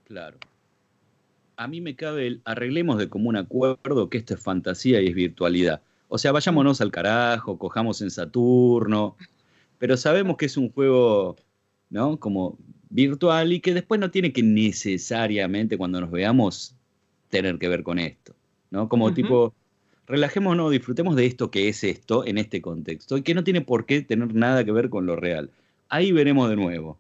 Claro. 0.06 0.38
A 1.58 1.68
mí 1.68 1.82
me 1.82 1.96
cabe 1.96 2.28
el 2.28 2.42
arreglemos 2.46 2.98
de 2.98 3.10
común 3.10 3.36
acuerdo 3.36 4.10
que 4.10 4.18
esto 4.18 4.36
es 4.36 4.42
fantasía 4.42 5.02
y 5.02 5.08
es 5.08 5.16
virtualidad. 5.16 5.82
O 6.08 6.18
sea, 6.18 6.32
vayámonos 6.32 6.82
al 6.82 6.92
carajo, 6.92 7.58
cojamos 7.58 8.02
en 8.02 8.10
Saturno, 8.10 9.16
pero 9.78 9.98
sabemos 9.98 10.38
que 10.38 10.46
es 10.46 10.58
un 10.58 10.72
juego, 10.72 11.36
¿no? 11.90 12.20
Como 12.20 12.58
virtual 12.90 13.54
y 13.54 13.60
que 13.60 13.74
después 13.74 14.00
no 14.00 14.10
tiene 14.10 14.34
que 14.34 14.42
necesariamente 14.42 15.78
cuando 15.78 16.02
nos 16.02 16.12
veamos 16.12 16.76
tener 17.30 17.60
que 17.60 17.68
ver 17.68 17.84
con 17.84 18.00
esto, 18.00 18.34
¿no? 18.72 18.90
Como 18.90 19.14
tipo 19.14 19.54
relajémonos, 20.10 20.72
disfrutemos 20.72 21.16
de 21.16 21.28
esto 21.28 21.52
que 21.52 21.70
es 21.70 21.84
esto 21.84 22.26
en 22.26 22.38
este 22.38 22.62
contexto 22.62 23.18
y 23.18 23.22
que 23.22 23.36
no 23.36 23.44
tiene 23.44 23.62
por 23.62 23.86
qué 23.86 24.02
tener 24.02 24.34
nada 24.34 24.66
que 24.66 24.72
ver 24.72 24.90
con 24.90 25.06
lo 25.06 25.16
real. 25.16 25.52
Ahí 25.88 26.12
veremos 26.12 26.50
de 26.50 26.56
nuevo. 26.56 26.98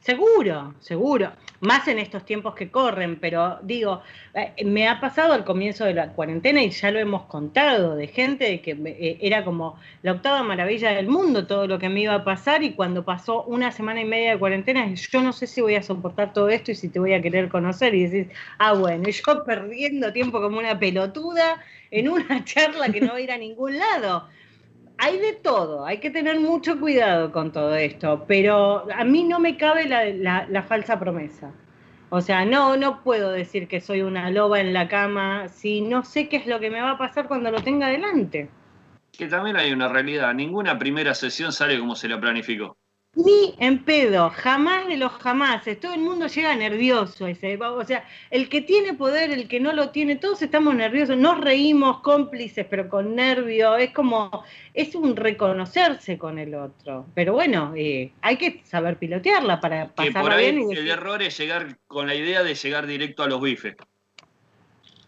Seguro, 0.00 0.74
seguro. 0.80 1.32
Más 1.60 1.88
en 1.88 1.98
estos 1.98 2.24
tiempos 2.24 2.54
que 2.54 2.70
corren, 2.70 3.18
pero 3.18 3.58
digo, 3.62 4.02
eh, 4.34 4.64
me 4.64 4.88
ha 4.88 5.00
pasado 5.00 5.32
al 5.32 5.44
comienzo 5.44 5.84
de 5.84 5.94
la 5.94 6.12
cuarentena 6.12 6.62
y 6.62 6.70
ya 6.70 6.90
lo 6.90 6.98
hemos 6.98 7.22
contado, 7.22 7.96
de 7.96 8.06
gente 8.06 8.60
que 8.60 8.72
eh, 8.72 9.18
era 9.20 9.44
como 9.44 9.78
la 10.02 10.12
octava 10.12 10.42
maravilla 10.42 10.92
del 10.92 11.08
mundo 11.08 11.46
todo 11.46 11.66
lo 11.66 11.78
que 11.78 11.88
me 11.88 12.02
iba 12.02 12.14
a 12.14 12.24
pasar 12.24 12.62
y 12.62 12.74
cuando 12.74 13.04
pasó 13.04 13.42
una 13.44 13.72
semana 13.72 14.00
y 14.00 14.04
media 14.04 14.32
de 14.32 14.38
cuarentena, 14.38 14.86
yo 14.94 15.22
no 15.22 15.32
sé 15.32 15.46
si 15.46 15.60
voy 15.60 15.74
a 15.74 15.82
soportar 15.82 16.32
todo 16.32 16.50
esto 16.50 16.70
y 16.70 16.76
si 16.76 16.88
te 16.88 17.00
voy 17.00 17.12
a 17.12 17.20
querer 17.20 17.48
conocer 17.48 17.94
y 17.94 18.06
decís, 18.06 18.32
ah, 18.58 18.74
bueno, 18.74 19.08
y 19.08 19.12
yo 19.12 19.44
perdiendo 19.46 20.12
tiempo 20.12 20.40
como 20.40 20.58
una 20.58 20.78
pelotuda 20.78 21.60
en 21.90 22.08
una 22.08 22.44
charla 22.44 22.88
que 22.88 23.00
no 23.00 23.08
va 23.08 23.16
a 23.16 23.20
ir 23.20 23.30
a 23.30 23.38
ningún 23.38 23.78
lado 23.78 24.28
hay 24.98 25.18
de 25.18 25.32
todo, 25.34 25.84
hay 25.84 25.98
que 25.98 26.10
tener 26.10 26.40
mucho 26.40 26.80
cuidado 26.80 27.32
con 27.32 27.52
todo 27.52 27.74
esto, 27.74 28.24
pero 28.26 28.86
a 28.92 29.04
mí 29.04 29.24
no 29.24 29.38
me 29.38 29.56
cabe 29.56 29.86
la, 29.86 30.62
falsa 30.62 30.98
promesa. 30.98 31.52
O 32.08 32.20
sea, 32.20 32.44
no, 32.44 32.76
no 32.76 33.02
puedo 33.02 33.32
decir 33.32 33.68
que 33.68 33.80
soy 33.80 34.02
una 34.02 34.30
loba 34.30 34.60
en 34.60 34.72
la 34.72 34.88
cama 34.88 35.48
si 35.48 35.80
no 35.80 36.04
sé 36.04 36.28
qué 36.28 36.36
es 36.36 36.46
lo 36.46 36.60
que 36.60 36.70
me 36.70 36.80
va 36.80 36.92
a 36.92 36.98
pasar 36.98 37.26
cuando 37.26 37.50
lo 37.50 37.60
tenga 37.62 37.88
delante. 37.88 38.48
Que 39.12 39.26
también 39.26 39.56
hay 39.56 39.72
una 39.72 39.88
realidad, 39.88 40.32
ninguna 40.32 40.78
primera 40.78 41.14
sesión 41.14 41.52
sale 41.52 41.78
como 41.78 41.96
se 41.96 42.08
la 42.08 42.20
planificó. 42.20 42.76
Ni 43.16 43.54
en 43.58 43.82
pedo, 43.82 44.28
jamás 44.28 44.86
de 44.88 44.98
los 44.98 45.10
jamases. 45.10 45.80
Todo 45.80 45.94
el 45.94 46.00
mundo 46.00 46.26
llega 46.26 46.54
nervioso. 46.54 47.26
Ese, 47.26 47.56
o 47.56 47.84
sea, 47.84 48.06
el 48.30 48.50
que 48.50 48.60
tiene 48.60 48.92
poder, 48.92 49.30
el 49.30 49.48
que 49.48 49.58
no 49.58 49.72
lo 49.72 49.88
tiene, 49.88 50.16
todos 50.16 50.42
estamos 50.42 50.74
nerviosos. 50.74 51.16
Nos 51.16 51.40
reímos 51.40 52.00
cómplices, 52.00 52.66
pero 52.68 52.90
con 52.90 53.16
nervio. 53.16 53.76
Es 53.76 53.92
como, 53.92 54.44
es 54.74 54.94
un 54.94 55.16
reconocerse 55.16 56.18
con 56.18 56.38
el 56.38 56.54
otro. 56.54 57.06
Pero 57.14 57.32
bueno, 57.32 57.72
eh, 57.74 58.12
hay 58.20 58.36
que 58.36 58.60
saber 58.64 58.98
pilotearla 58.98 59.60
para 59.62 59.88
pasar 59.94 60.22
por 60.22 60.32
ahí 60.32 60.52
bien. 60.52 60.76
el 60.76 60.88
error 60.88 61.22
es 61.22 61.38
llegar 61.38 61.78
con 61.86 62.06
la 62.06 62.14
idea 62.14 62.42
de 62.42 62.54
llegar 62.54 62.86
directo 62.86 63.22
a 63.22 63.28
los 63.28 63.40
bifes. 63.40 63.76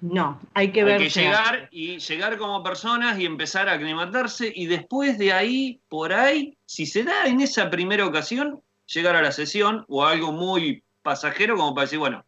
No, 0.00 0.40
hay 0.54 0.70
que 0.70 0.84
ver. 0.84 1.00
Hay 1.00 1.08
que 1.08 1.20
llegar 1.20 1.68
y 1.72 1.98
llegar 1.98 2.38
como 2.38 2.62
personas 2.62 3.18
y 3.18 3.26
empezar 3.26 3.68
a 3.68 3.72
aclimatarse 3.72 4.52
y 4.54 4.66
después 4.66 5.18
de 5.18 5.32
ahí, 5.32 5.80
por 5.88 6.12
ahí, 6.12 6.56
si 6.66 6.87
se 6.87 7.02
da 7.02 7.26
en 7.26 7.40
esa 7.40 7.68
primera 7.68 8.06
ocasión, 8.06 8.62
llegar 8.87 9.16
a 9.16 9.22
la 9.22 9.32
sesión 9.32 9.84
o 9.88 10.04
algo 10.04 10.32
muy 10.32 10.82
pasajero 11.02 11.56
como 11.56 11.74
para 11.74 11.87
decir, 11.87 11.98
bueno, 11.98 12.24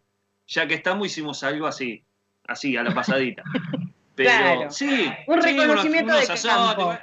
ya 0.47 0.67
que 0.67 0.75
estamos 0.75 1.07
hicimos 1.07 1.43
algo 1.45 1.67
así, 1.67 2.05
así, 2.47 2.77
a 2.77 2.83
la 2.83 2.95
pasadita. 2.95 3.43
Pero 4.17 4.71
sí, 4.71 5.11
un 5.27 5.41
reconocimiento 5.41 6.13
de 6.13 6.27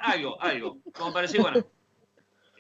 algo, 0.03 0.41
algo, 0.41 0.77
como 0.93 1.13
para 1.13 1.23
decir, 1.23 1.41
bueno, 1.41 1.65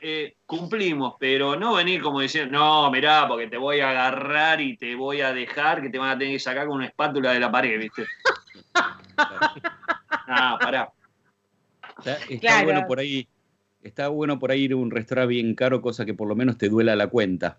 eh, 0.01 0.35
cumplimos, 0.45 1.15
pero 1.19 1.55
no 1.55 1.75
venir 1.75 2.01
como 2.01 2.21
diciendo, 2.21 2.57
no, 2.57 2.91
mirá, 2.91 3.27
porque 3.27 3.47
te 3.47 3.57
voy 3.57 3.79
a 3.79 3.89
agarrar 3.89 4.61
y 4.61 4.77
te 4.77 4.95
voy 4.95 5.21
a 5.21 5.33
dejar 5.33 5.81
que 5.81 5.89
te 5.89 5.97
van 5.97 6.11
a 6.11 6.17
tener 6.17 6.33
que 6.33 6.39
sacar 6.39 6.67
con 6.67 6.77
una 6.77 6.87
espátula 6.87 7.31
de 7.31 7.39
la 7.39 7.51
pared, 7.51 7.79
¿viste? 7.79 8.05
ah, 10.27 10.57
pará. 10.59 10.91
Está, 12.29 12.63
bueno 12.63 12.85
por 12.87 12.99
ahí, 12.99 13.27
está 13.81 14.09
bueno 14.09 14.37
por 14.37 14.51
ahí 14.51 14.63
ir 14.63 14.73
a 14.73 14.75
un 14.75 14.91
restaurante 14.91 15.33
bien 15.33 15.55
caro, 15.55 15.81
cosa 15.81 16.05
que 16.05 16.13
por 16.13 16.27
lo 16.27 16.35
menos 16.35 16.57
te 16.57 16.69
duela 16.69 16.95
la 16.95 17.07
cuenta. 17.07 17.57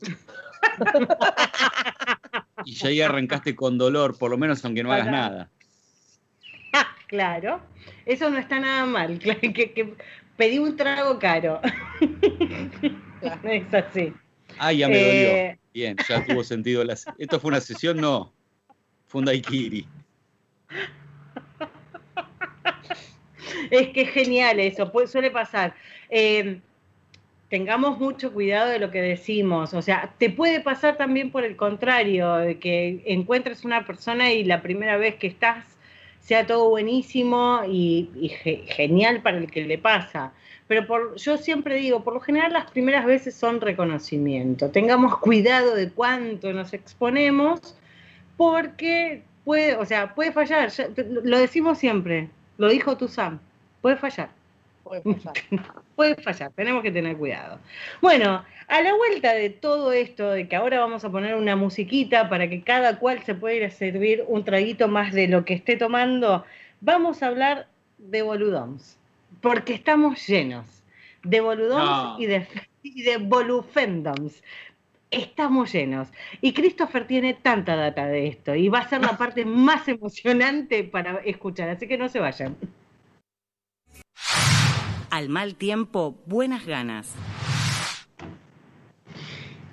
y 2.64 2.74
ya 2.74 2.88
ahí 2.88 3.00
arrancaste 3.00 3.54
con 3.54 3.78
dolor, 3.78 4.18
por 4.18 4.30
lo 4.30 4.38
menos 4.38 4.64
aunque 4.64 4.82
no 4.82 4.92
hagas 4.92 5.10
nada. 5.10 5.50
Claro, 7.08 7.60
eso 8.04 8.28
no 8.30 8.38
está 8.38 8.58
nada 8.58 8.84
mal. 8.84 9.20
Que, 9.20 9.52
que, 9.52 9.94
pedí 10.36 10.58
un 10.58 10.76
trago 10.76 11.18
caro. 11.18 11.60
es 13.44 13.74
así. 13.74 14.12
Ah, 14.58 14.72
ya 14.72 14.88
me 14.88 14.98
dolió. 14.98 15.28
Eh, 15.28 15.58
Bien, 15.74 15.96
ya 16.08 16.24
tuvo 16.24 16.42
sentido. 16.42 16.82
Esto 17.18 17.40
fue 17.40 17.48
una 17.48 17.60
sesión, 17.60 17.98
no. 17.98 18.32
Fue 19.06 19.20
un 19.20 19.26
daiquiri. 19.26 19.86
Es 23.70 23.88
que 23.88 24.02
es 24.02 24.10
genial 24.10 24.60
eso, 24.60 24.90
suele 25.06 25.30
pasar. 25.30 25.74
Eh, 26.08 26.60
tengamos 27.48 27.98
mucho 27.98 28.32
cuidado 28.32 28.70
de 28.70 28.78
lo 28.78 28.90
que 28.90 29.02
decimos. 29.02 29.74
O 29.74 29.82
sea, 29.82 30.14
te 30.18 30.30
puede 30.30 30.60
pasar 30.60 30.96
también 30.96 31.30
por 31.30 31.44
el 31.44 31.56
contrario, 31.56 32.36
de 32.36 32.58
que 32.58 33.02
encuentres 33.06 33.64
una 33.64 33.84
persona 33.84 34.32
y 34.32 34.44
la 34.44 34.62
primera 34.62 34.96
vez 34.96 35.16
que 35.16 35.26
estás 35.26 35.75
sea 36.26 36.44
todo 36.44 36.68
buenísimo 36.68 37.60
y, 37.68 38.10
genial 38.66 39.22
para 39.22 39.38
el 39.38 39.48
que 39.48 39.64
le 39.64 39.78
pasa. 39.78 40.32
Pero 40.66 40.84
por, 40.84 41.14
yo 41.14 41.36
siempre 41.36 41.76
digo, 41.76 42.02
por 42.02 42.14
lo 42.14 42.20
general 42.20 42.52
las 42.52 42.68
primeras 42.68 43.06
veces 43.06 43.36
son 43.36 43.60
reconocimiento. 43.60 44.68
Tengamos 44.70 45.18
cuidado 45.20 45.76
de 45.76 45.88
cuánto 45.88 46.52
nos 46.52 46.72
exponemos, 46.72 47.76
porque 48.36 49.22
puede, 49.44 49.76
o 49.76 49.86
sea, 49.86 50.16
puede 50.16 50.32
fallar. 50.32 50.72
lo 50.96 51.38
decimos 51.38 51.78
siempre, 51.78 52.28
lo 52.58 52.68
dijo 52.70 52.96
tu 52.96 53.06
Sam, 53.06 53.38
puede 53.80 53.94
fallar. 53.94 54.28
Puede 54.86 55.02
fallar. 55.02 55.34
puede 55.96 56.14
fallar, 56.16 56.52
tenemos 56.52 56.82
que 56.82 56.92
tener 56.92 57.16
cuidado. 57.16 57.58
Bueno, 58.00 58.44
a 58.68 58.80
la 58.80 58.94
vuelta 58.94 59.34
de 59.34 59.50
todo 59.50 59.92
esto, 59.92 60.30
de 60.30 60.48
que 60.48 60.54
ahora 60.54 60.78
vamos 60.78 61.04
a 61.04 61.10
poner 61.10 61.34
una 61.34 61.56
musiquita 61.56 62.28
para 62.28 62.48
que 62.48 62.62
cada 62.62 63.00
cual 63.00 63.22
se 63.24 63.34
pueda 63.34 63.56
ir 63.56 63.64
a 63.64 63.70
servir 63.70 64.24
un 64.28 64.44
traguito 64.44 64.86
más 64.86 65.12
de 65.12 65.26
lo 65.26 65.44
que 65.44 65.54
esté 65.54 65.76
tomando, 65.76 66.44
vamos 66.80 67.22
a 67.22 67.26
hablar 67.26 67.66
de 67.98 68.22
boludoms, 68.22 68.96
porque 69.40 69.74
estamos 69.74 70.24
llenos 70.26 70.66
de 71.24 71.40
boludoms 71.40 72.20
y 72.20 72.26
de, 72.26 72.46
y 72.82 73.02
de 73.02 73.16
bolufendoms. 73.16 74.42
Estamos 75.10 75.72
llenos. 75.72 76.08
Y 76.40 76.52
Christopher 76.52 77.06
tiene 77.06 77.34
tanta 77.34 77.74
data 77.74 78.06
de 78.06 78.28
esto 78.28 78.54
y 78.54 78.68
va 78.68 78.80
a 78.80 78.88
ser 78.88 79.02
la 79.02 79.16
parte 79.18 79.44
más 79.44 79.88
emocionante 79.88 80.84
para 80.84 81.18
escuchar, 81.24 81.68
así 81.70 81.88
que 81.88 81.98
no 81.98 82.08
se 82.08 82.20
vayan. 82.20 82.56
Al 85.10 85.28
mal 85.28 85.54
tiempo, 85.54 86.16
buenas 86.26 86.66
ganas. 86.66 87.14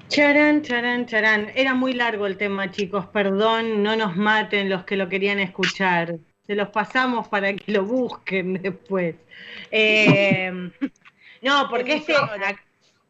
Charán, 0.08 0.62
charán, 0.62 1.08
charán. 1.08 1.52
Era 1.56 1.74
muy 1.74 1.94
largo 1.94 2.28
el 2.28 2.38
tema, 2.38 2.70
chicos. 2.70 3.08
Perdón, 3.08 3.82
no 3.82 3.96
nos 3.96 4.16
maten 4.16 4.70
los 4.70 4.84
que 4.84 4.96
lo 4.96 5.10
querían 5.10 5.40
escuchar. 5.40 6.18
Se 6.46 6.56
los 6.56 6.70
pasamos 6.70 7.28
para 7.30 7.54
que 7.54 7.72
lo 7.72 7.84
busquen 7.84 8.62
después. 8.62 9.16
Eh, 9.72 10.52
no, 11.42 11.68
porque 11.70 11.96
este, 11.96 12.14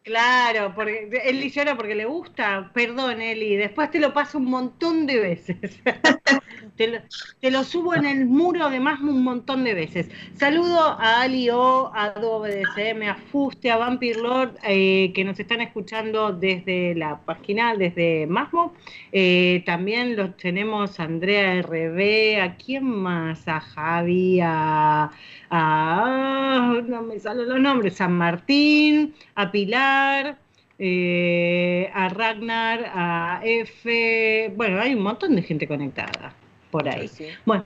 Claro, 0.04 0.74
porque 0.76 1.10
Eli 1.24 1.50
llora 1.50 1.78
porque 1.78 1.96
le 1.96 2.04
gusta. 2.04 2.70
Perdón, 2.74 3.22
Eli, 3.22 3.56
después 3.56 3.90
te 3.90 4.00
lo 4.00 4.14
paso 4.14 4.38
un 4.38 4.46
montón 4.46 5.06
de 5.06 5.18
veces. 5.18 5.80
te, 6.76 7.50
lo, 7.52 7.64
subo 7.64 7.96
en 7.96 8.06
el 8.06 8.26
muro 8.26 8.66
además 8.66 9.00
un 9.00 9.24
montón 9.24 9.64
de 9.64 9.74
veces. 9.74 10.10
Saludo 10.36 10.82
a 11.00 11.22
Ali 11.22 11.50
O, 11.50 11.90
a 11.96 12.08
Adobe 12.08 12.54
DCM, 12.54 13.04
a 13.04 13.16
Fuste, 13.16 13.72
a 13.72 13.78
Vampire 13.78 14.20
Lord, 14.20 14.58
eh, 14.64 15.14
que 15.16 15.24
nos 15.24 15.40
están 15.40 15.62
escuchando 15.62 16.34
desde 16.34 16.96
la 16.96 17.22
página, 17.22 17.74
desde 17.78 18.28
Masmo. 18.28 18.74
Eh, 19.14 19.64
también 19.66 20.18
los 20.18 20.36
tenemos 20.36 21.00
a 21.00 21.04
Andrea 21.04 21.62
RB, 21.62 22.42
¿a 22.42 22.58
quién 22.58 22.84
más? 22.84 23.48
A 23.48 23.62
Javi, 23.62 24.42
a 24.42 25.12
a, 25.50 26.82
no 26.86 27.02
me 27.04 27.20
salen 27.20 27.50
los 27.50 27.60
nombres, 27.60 27.96
San 27.96 28.14
Martín, 28.14 29.16
a 29.36 29.52
Pilar, 29.52 30.38
eh, 30.80 31.90
a 31.94 32.10
Ragnar, 32.10 32.92
a 32.94 33.42
F, 33.44 34.52
bueno, 34.56 34.80
hay 34.80 34.96
un 34.96 35.04
montón 35.04 35.36
de 35.36 35.44
gente 35.44 35.68
conectada 35.68 36.34
por 36.72 36.88
ahí. 36.90 37.10
Bueno, 37.46 37.66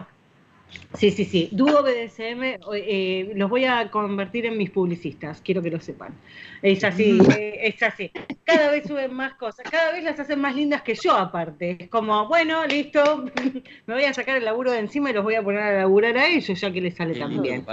Sí, 0.97 1.11
sí, 1.11 1.25
sí. 1.25 1.49
Duo 1.51 1.83
BDSM 1.83 2.57
eh, 2.73 3.31
los 3.35 3.49
voy 3.49 3.65
a 3.65 3.89
convertir 3.91 4.45
en 4.45 4.57
mis 4.57 4.69
publicistas, 4.71 5.41
quiero 5.41 5.61
que 5.61 5.69
lo 5.69 5.79
sepan. 5.79 6.13
Es 6.61 6.83
así, 6.83 7.13
mm. 7.13 7.31
eh, 7.31 7.59
es 7.67 7.83
así. 7.83 8.11
Cada 8.43 8.71
vez 8.71 8.87
suben 8.87 9.13
más 9.13 9.33
cosas, 9.35 9.65
cada 9.69 9.91
vez 9.91 10.03
las 10.03 10.19
hacen 10.19 10.39
más 10.39 10.55
lindas 10.55 10.81
que 10.81 10.95
yo 10.95 11.13
aparte. 11.13 11.77
Es 11.79 11.89
como, 11.89 12.27
bueno, 12.27 12.65
listo, 12.65 13.25
me 13.85 13.93
voy 13.93 14.03
a 14.03 14.13
sacar 14.13 14.37
el 14.37 14.45
laburo 14.45 14.71
de 14.71 14.79
encima 14.79 15.09
y 15.09 15.13
los 15.13 15.23
voy 15.23 15.35
a 15.35 15.43
poner 15.43 15.61
a 15.61 15.77
laburar 15.79 16.17
a 16.17 16.27
ellos 16.27 16.59
ya 16.59 16.71
que 16.71 16.81
les 16.81 16.95
sale 16.95 17.17
tan 17.17 17.41
bien. 17.41 17.65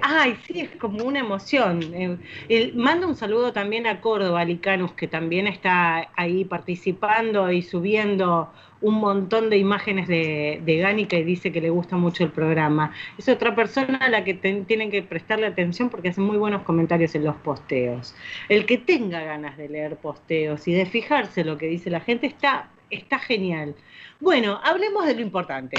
Ay, 0.00 0.36
sí, 0.46 0.60
es 0.60 0.70
como 0.76 1.04
una 1.04 1.20
emoción. 1.20 1.80
Eh, 2.48 2.72
mando 2.74 3.06
un 3.06 3.16
saludo 3.16 3.52
también 3.52 3.86
a 3.86 4.00
Córdoba, 4.00 4.44
Licanus, 4.44 4.92
que 4.92 5.08
también 5.08 5.46
está 5.46 6.08
ahí 6.16 6.44
participando 6.44 7.50
y 7.52 7.62
subiendo 7.62 8.50
un 8.80 8.94
montón 8.96 9.50
de 9.50 9.58
imágenes 9.58 10.08
de, 10.08 10.60
de 10.64 10.78
Gánica 10.78 11.16
y 11.16 11.24
dice 11.24 11.52
que 11.52 11.60
le 11.60 11.70
gusta 11.70 11.96
mucho 11.96 12.24
el 12.24 12.30
programa. 12.30 12.92
Es 13.18 13.28
otra 13.28 13.54
persona 13.54 13.98
a 13.98 14.08
la 14.08 14.24
que 14.24 14.34
tienen 14.34 14.90
que 14.90 15.02
prestarle 15.02 15.46
atención 15.46 15.90
porque 15.90 16.08
hace 16.08 16.20
muy 16.20 16.36
buenos 16.36 16.62
comentarios 16.62 17.14
en 17.14 17.24
los 17.24 17.36
posteos. 17.36 18.14
El 18.48 18.66
que 18.66 18.78
tenga 18.78 19.22
ganas 19.22 19.56
de 19.56 19.68
leer 19.68 19.96
posteos 19.96 20.66
y 20.68 20.72
de 20.72 20.86
fijarse 20.86 21.44
lo 21.44 21.58
que 21.58 21.66
dice 21.66 21.90
la 21.90 22.00
gente 22.00 22.26
está, 22.26 22.70
está 22.90 23.18
genial. 23.18 23.74
Bueno, 24.20 24.60
hablemos 24.62 25.06
de 25.06 25.14
lo 25.14 25.20
importante. 25.20 25.76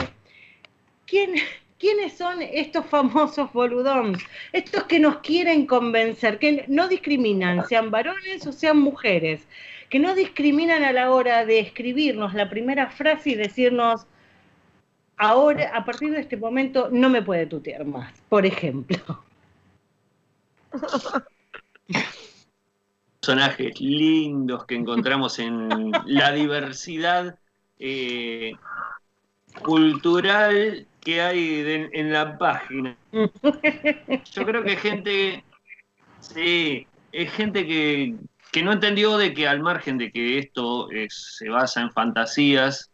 ¿quién, 1.06 1.36
¿quiénes 1.80 2.18
son 2.18 2.42
estos 2.42 2.86
famosos 2.86 3.52
boludons? 3.54 4.24
Estos 4.54 4.84
que 4.84 5.00
nos 5.00 5.18
quieren 5.18 5.66
convencer, 5.66 6.40
que 6.40 6.66
no 6.68 6.88
discriminan, 6.88 7.68
sean 7.68 7.92
varones 7.92 8.46
o 8.48 8.52
sean 8.52 8.80
mujeres, 8.80 9.48
que 9.90 10.00
no 10.00 10.16
discriminan 10.16 10.84
a 10.84 10.92
la 10.92 11.12
hora 11.12 11.46
de 11.46 11.60
escribirnos 11.60 12.34
la 12.34 12.50
primera 12.50 12.90
frase 12.90 13.32
y 13.32 13.36
decirnos, 13.36 14.06
ahora, 15.18 15.72
a 15.76 15.86
partir 15.86 16.12
de 16.12 16.22
este 16.22 16.38
momento, 16.38 16.90
no 16.92 17.10
me 17.10 17.22
puede 17.22 17.46
tutear 17.46 17.86
más, 17.86 18.14
por 18.30 18.46
ejemplo. 18.46 18.98
personajes 23.26 23.82
lindos 23.82 24.66
que 24.66 24.76
encontramos 24.76 25.40
en 25.40 25.92
la 26.06 26.32
diversidad 26.32 27.40
eh, 27.80 28.54
cultural 29.64 30.86
que 31.06 31.22
hay 31.22 31.90
en 31.94 32.12
la 32.12 32.38
página. 32.38 32.98
Yo 33.14 34.46
creo 34.46 34.64
que 34.64 34.76
gente, 34.76 35.44
sí, 36.20 36.88
es 37.12 37.32
gente 37.32 37.66
que, 37.66 38.16
que 38.52 38.64
no 38.64 38.74
entendió 38.74 39.18
de 39.18 39.34
que 39.34 39.48
al 39.48 39.62
margen 39.62 39.98
de 40.00 40.12
que 40.12 40.40
esto 40.40 40.90
es- 40.92 41.36
se 41.38 41.48
basa 41.50 41.82
en 41.82 41.92
fantasías 41.92 42.92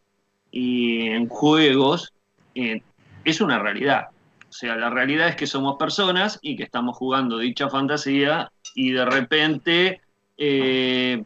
y 0.50 1.08
en 1.08 1.26
juegos, 1.28 2.12
eh, 2.54 2.82
es 3.24 3.40
una 3.40 3.58
realidad. 3.58 4.08
O 4.48 4.52
sea, 4.52 4.76
la 4.76 4.90
realidad 4.90 5.28
es 5.28 5.36
que 5.36 5.46
somos 5.46 5.76
personas 5.78 6.38
y 6.42 6.56
que 6.56 6.64
estamos 6.64 6.96
jugando 6.98 7.38
dicha 7.38 7.70
fantasía 7.70 8.52
y 8.74 8.92
de 8.92 9.06
repente 9.06 10.00
eh, 10.36 11.24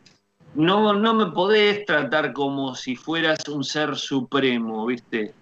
no, 0.54 0.92
no 0.94 1.14
me 1.14 1.26
podés 1.32 1.84
tratar 1.84 2.32
como 2.32 2.76
si 2.76 2.94
fueras 2.94 3.48
un 3.48 3.64
ser 3.64 3.96
supremo, 3.96 4.86
¿viste? 4.86 5.34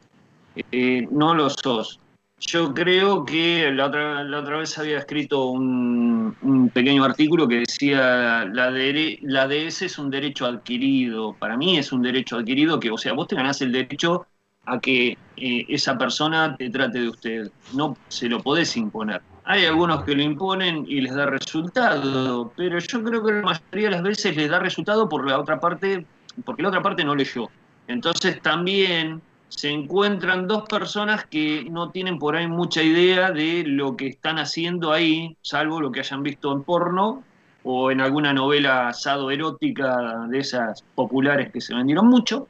Eh, 0.56 1.06
no 1.10 1.34
lo 1.34 1.50
sos. 1.50 2.00
Yo 2.40 2.74
creo 2.74 3.24
que 3.24 3.70
la 3.72 3.86
otra, 3.86 4.22
la 4.24 4.40
otra 4.40 4.58
vez 4.58 4.76
había 4.78 4.98
escrito 4.98 5.46
un, 5.46 6.70
pequeño 6.74 7.04
artículo 7.04 7.48
que 7.48 7.60
decía 7.60 8.44
la 8.44 8.70
DS 8.70 9.82
es 9.82 9.98
un 9.98 10.10
derecho 10.10 10.46
adquirido. 10.46 11.34
Para 11.38 11.56
mí 11.56 11.78
es 11.78 11.92
un 11.92 12.02
derecho 12.02 12.36
adquirido 12.36 12.78
que, 12.80 12.90
o 12.90 12.98
sea, 12.98 13.14
vos 13.14 13.28
te 13.28 13.36
ganás 13.36 13.62
el 13.62 13.72
derecho 13.72 14.26
a 14.66 14.80
que 14.80 15.16
eh, 15.36 15.66
esa 15.68 15.96
persona 15.96 16.56
te 16.56 16.70
trate 16.70 17.00
de 17.00 17.08
usted. 17.08 17.50
No 17.72 17.96
se 18.08 18.28
lo 18.28 18.42
podés 18.42 18.76
imponer. 18.76 19.22
Hay 19.44 19.64
algunos 19.64 20.04
que 20.04 20.14
lo 20.14 20.22
imponen 20.22 20.84
y 20.88 21.00
les 21.02 21.14
da 21.14 21.26
resultado, 21.26 22.52
pero 22.56 22.78
yo 22.78 23.04
creo 23.04 23.24
que 23.24 23.32
la 23.32 23.42
mayoría 23.42 23.88
de 23.88 23.90
las 23.90 24.02
veces 24.02 24.36
les 24.36 24.50
da 24.50 24.58
resultado 24.58 25.08
por 25.08 25.28
la 25.28 25.38
otra 25.38 25.60
parte, 25.60 26.06
porque 26.44 26.62
la 26.62 26.68
otra 26.68 26.82
parte 26.82 27.04
no 27.04 27.14
leyó. 27.14 27.50
Entonces 27.86 28.40
también 28.40 29.20
se 29.56 29.70
encuentran 29.70 30.48
dos 30.48 30.64
personas 30.68 31.26
que 31.26 31.64
no 31.70 31.90
tienen 31.90 32.18
por 32.18 32.34
ahí 32.34 32.46
mucha 32.46 32.82
idea 32.82 33.30
de 33.30 33.64
lo 33.64 33.96
que 33.96 34.08
están 34.08 34.38
haciendo 34.38 34.92
ahí, 34.92 35.36
salvo 35.42 35.80
lo 35.80 35.92
que 35.92 36.00
hayan 36.00 36.22
visto 36.22 36.52
en 36.52 36.64
porno 36.64 37.22
o 37.62 37.90
en 37.90 38.00
alguna 38.00 38.32
novela 38.32 38.88
asado 38.88 39.30
erótica 39.30 40.26
de 40.28 40.38
esas 40.38 40.82
populares 40.94 41.52
que 41.52 41.60
se 41.60 41.74
vendieron 41.74 42.08
mucho. 42.08 42.48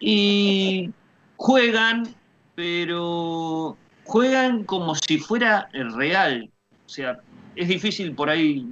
Y 0.00 0.90
juegan, 1.36 2.14
pero 2.54 3.76
juegan 4.04 4.64
como 4.64 4.94
si 4.96 5.18
fuera 5.18 5.68
real. 5.72 6.50
O 6.84 6.88
sea, 6.88 7.20
es 7.54 7.68
difícil 7.68 8.14
por 8.14 8.28
ahí 8.28 8.66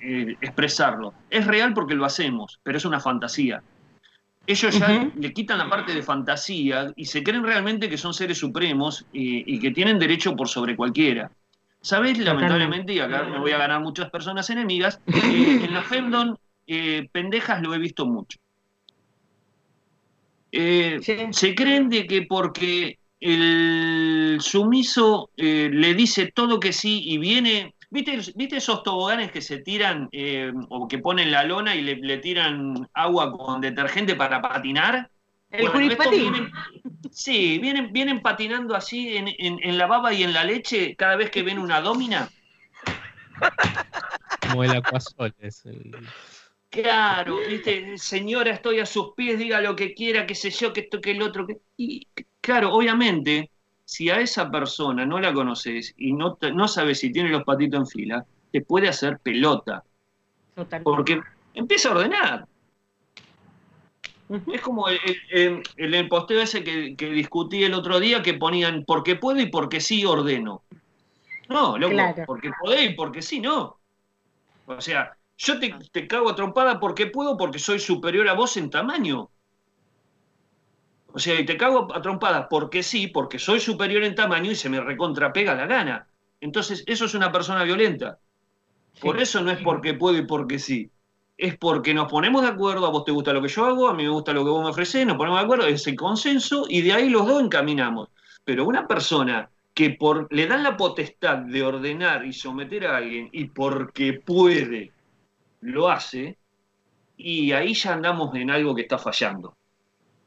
eh, 0.00 0.36
expresarlo. 0.40 1.12
Es 1.28 1.46
real 1.46 1.74
porque 1.74 1.94
lo 1.94 2.04
hacemos, 2.04 2.60
pero 2.62 2.78
es 2.78 2.84
una 2.84 3.00
fantasía. 3.00 3.62
Ellos 4.50 4.78
ya 4.78 5.08
le 5.14 5.32
quitan 5.32 5.58
la 5.58 5.68
parte 5.68 5.94
de 5.94 6.02
fantasía 6.02 6.92
y 6.96 7.04
se 7.04 7.22
creen 7.22 7.44
realmente 7.44 7.88
que 7.88 7.96
son 7.96 8.12
seres 8.12 8.38
supremos 8.38 9.06
y, 9.12 9.54
y 9.54 9.60
que 9.60 9.70
tienen 9.70 9.98
derecho 9.98 10.34
por 10.34 10.48
sobre 10.48 10.74
cualquiera. 10.74 11.30
¿Sabés? 11.80 12.18
Lamentablemente, 12.18 12.92
y 12.92 12.98
acá 12.98 13.22
me 13.22 13.38
voy 13.38 13.52
a 13.52 13.58
ganar 13.58 13.80
muchas 13.80 14.10
personas 14.10 14.50
enemigas, 14.50 15.00
eh, 15.06 15.60
en 15.64 15.72
la 15.72 15.82
Femdon, 15.82 16.36
eh, 16.66 17.08
pendejas 17.12 17.62
lo 17.62 17.72
he 17.74 17.78
visto 17.78 18.06
mucho. 18.06 18.38
Eh, 20.52 20.98
Se 21.30 21.54
creen 21.54 21.88
de 21.88 22.06
que 22.08 22.22
porque 22.22 22.98
el 23.20 24.38
sumiso 24.40 25.30
eh, 25.36 25.70
le 25.72 25.94
dice 25.94 26.32
todo 26.34 26.58
que 26.58 26.72
sí 26.72 27.02
y 27.04 27.18
viene. 27.18 27.74
¿Viste, 27.90 28.20
¿Viste 28.36 28.56
esos 28.56 28.84
toboganes 28.84 29.32
que 29.32 29.42
se 29.42 29.58
tiran 29.58 30.08
eh, 30.12 30.52
o 30.68 30.86
que 30.86 30.98
ponen 30.98 31.32
la 31.32 31.42
lona 31.42 31.74
y 31.74 31.82
le, 31.82 31.96
le 31.96 32.18
tiran 32.18 32.88
agua 32.94 33.36
con 33.36 33.60
detergente 33.60 34.14
para 34.14 34.40
patinar? 34.40 35.10
El 35.50 35.66
vienen- 35.68 36.50
sí, 37.10 37.58
vienen, 37.58 37.92
vienen 37.92 38.22
patinando 38.22 38.76
así 38.76 39.16
en, 39.16 39.26
en- 39.26 39.58
en 39.60 39.76
la 39.76 39.86
baba 39.86 40.14
y 40.14 40.22
en 40.22 40.32
la 40.32 40.44
leche 40.44 40.94
cada 40.94 41.16
vez 41.16 41.30
que 41.30 41.42
ven 41.42 41.58
una 41.58 41.80
domina. 41.80 42.28
Como 44.40 44.62
el 44.62 44.72
acuasol 44.72 45.34
es 45.40 45.66
el- 45.66 45.96
Claro, 46.70 47.38
viste, 47.48 47.98
señora, 47.98 48.52
estoy 48.52 48.78
a 48.78 48.86
sus 48.86 49.12
pies, 49.16 49.36
diga 49.36 49.60
lo 49.60 49.74
que 49.74 49.92
quiera, 49.92 50.24
qué 50.24 50.36
sé 50.36 50.50
yo, 50.50 50.72
que 50.72 50.82
esto, 50.82 51.00
que 51.00 51.10
el 51.10 51.22
otro. 51.22 51.44
Que... 51.44 51.56
Y 51.76 52.06
claro, 52.40 52.72
obviamente, 52.72 53.50
si 53.90 54.08
a 54.08 54.20
esa 54.20 54.48
persona 54.52 55.04
no 55.04 55.18
la 55.18 55.34
conoces 55.34 55.94
y 55.96 56.12
no, 56.12 56.38
no 56.54 56.68
sabes 56.68 57.00
si 57.00 57.10
tiene 57.10 57.28
los 57.28 57.42
patitos 57.42 57.80
en 57.80 57.86
fila, 57.88 58.24
te 58.52 58.60
puede 58.60 58.86
hacer 58.86 59.18
pelota. 59.18 59.82
Porque 60.84 61.20
empieza 61.54 61.88
a 61.88 61.92
ordenar. 61.96 62.46
Es 64.52 64.60
como 64.60 64.88
el, 64.88 65.00
el- 65.32 65.62
el- 65.76 65.94
el 65.94 66.08
posteo 66.08 66.40
ese 66.40 66.62
que, 66.62 66.94
que 66.96 67.10
discutí 67.10 67.64
el 67.64 67.74
otro 67.74 67.98
día 67.98 68.22
que 68.22 68.34
ponían 68.34 68.84
porque 68.86 69.16
puedo 69.16 69.40
y 69.40 69.46
porque 69.50 69.80
sí 69.80 70.04
ordeno. 70.04 70.62
No, 71.48 71.76
loco, 71.76 71.92
Claro. 71.94 72.22
porque 72.26 72.52
podés 72.62 72.92
y 72.92 72.94
porque 72.94 73.22
sí, 73.22 73.40
no. 73.40 73.76
O 74.66 74.80
sea, 74.80 75.16
yo 75.36 75.58
te, 75.58 75.74
te 75.90 76.06
cago 76.06 76.30
a 76.30 76.36
trompada 76.36 76.78
porque 76.78 77.08
puedo, 77.08 77.36
porque 77.36 77.58
soy 77.58 77.80
superior 77.80 78.28
a 78.28 78.34
vos 78.34 78.56
en 78.56 78.70
tamaño. 78.70 79.30
O 81.12 81.18
sea, 81.18 81.38
y 81.38 81.44
te 81.44 81.56
cago 81.56 81.94
a 81.94 82.00
trompada 82.00 82.48
porque 82.48 82.82
sí, 82.82 83.08
porque 83.08 83.38
soy 83.38 83.60
superior 83.60 84.04
en 84.04 84.14
tamaño 84.14 84.50
y 84.50 84.54
se 84.54 84.68
me 84.68 84.80
recontrapega 84.80 85.54
la 85.54 85.66
gana. 85.66 86.06
Entonces, 86.40 86.84
eso 86.86 87.04
es 87.04 87.14
una 87.14 87.32
persona 87.32 87.64
violenta. 87.64 88.18
Por 89.00 89.20
eso 89.20 89.40
no 89.40 89.50
es 89.50 89.58
porque 89.58 89.94
puedo 89.94 90.18
y 90.18 90.26
porque 90.26 90.58
sí. 90.58 90.90
Es 91.36 91.56
porque 91.56 91.94
nos 91.94 92.10
ponemos 92.10 92.42
de 92.42 92.48
acuerdo, 92.48 92.86
a 92.86 92.90
vos 92.90 93.04
te 93.04 93.12
gusta 93.12 93.32
lo 93.32 93.40
que 93.40 93.48
yo 93.48 93.64
hago, 93.64 93.88
a 93.88 93.94
mí 93.94 94.02
me 94.02 94.10
gusta 94.10 94.32
lo 94.32 94.44
que 94.44 94.50
vos 94.50 94.62
me 94.62 94.70
ofrecés, 94.70 95.06
nos 95.06 95.16
ponemos 95.16 95.38
de 95.38 95.44
acuerdo, 95.44 95.66
es 95.66 95.86
el 95.86 95.96
consenso 95.96 96.66
y 96.68 96.82
de 96.82 96.92
ahí 96.92 97.08
los 97.08 97.26
dos 97.26 97.42
encaminamos. 97.42 98.08
Pero 98.44 98.66
una 98.66 98.86
persona 98.86 99.48
que 99.72 99.90
por, 99.90 100.28
le 100.30 100.46
dan 100.46 100.62
la 100.62 100.76
potestad 100.76 101.38
de 101.38 101.62
ordenar 101.62 102.26
y 102.26 102.32
someter 102.34 102.86
a 102.86 102.98
alguien 102.98 103.30
y 103.32 103.46
porque 103.46 104.12
puede 104.12 104.92
lo 105.62 105.90
hace, 105.90 106.36
y 107.16 107.52
ahí 107.52 107.74
ya 107.74 107.94
andamos 107.94 108.34
en 108.34 108.50
algo 108.50 108.74
que 108.74 108.82
está 108.82 108.98
fallando. 108.98 109.56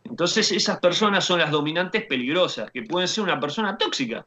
Entonces 0.04 0.52
esas 0.52 0.80
personas 0.80 1.26
son 1.26 1.40
las 1.40 1.52
dominantes 1.52 2.06
peligrosas, 2.06 2.70
que 2.72 2.84
pueden 2.84 3.08
ser 3.08 3.24
una 3.24 3.40
persona 3.40 3.78
tóxica. 3.78 4.26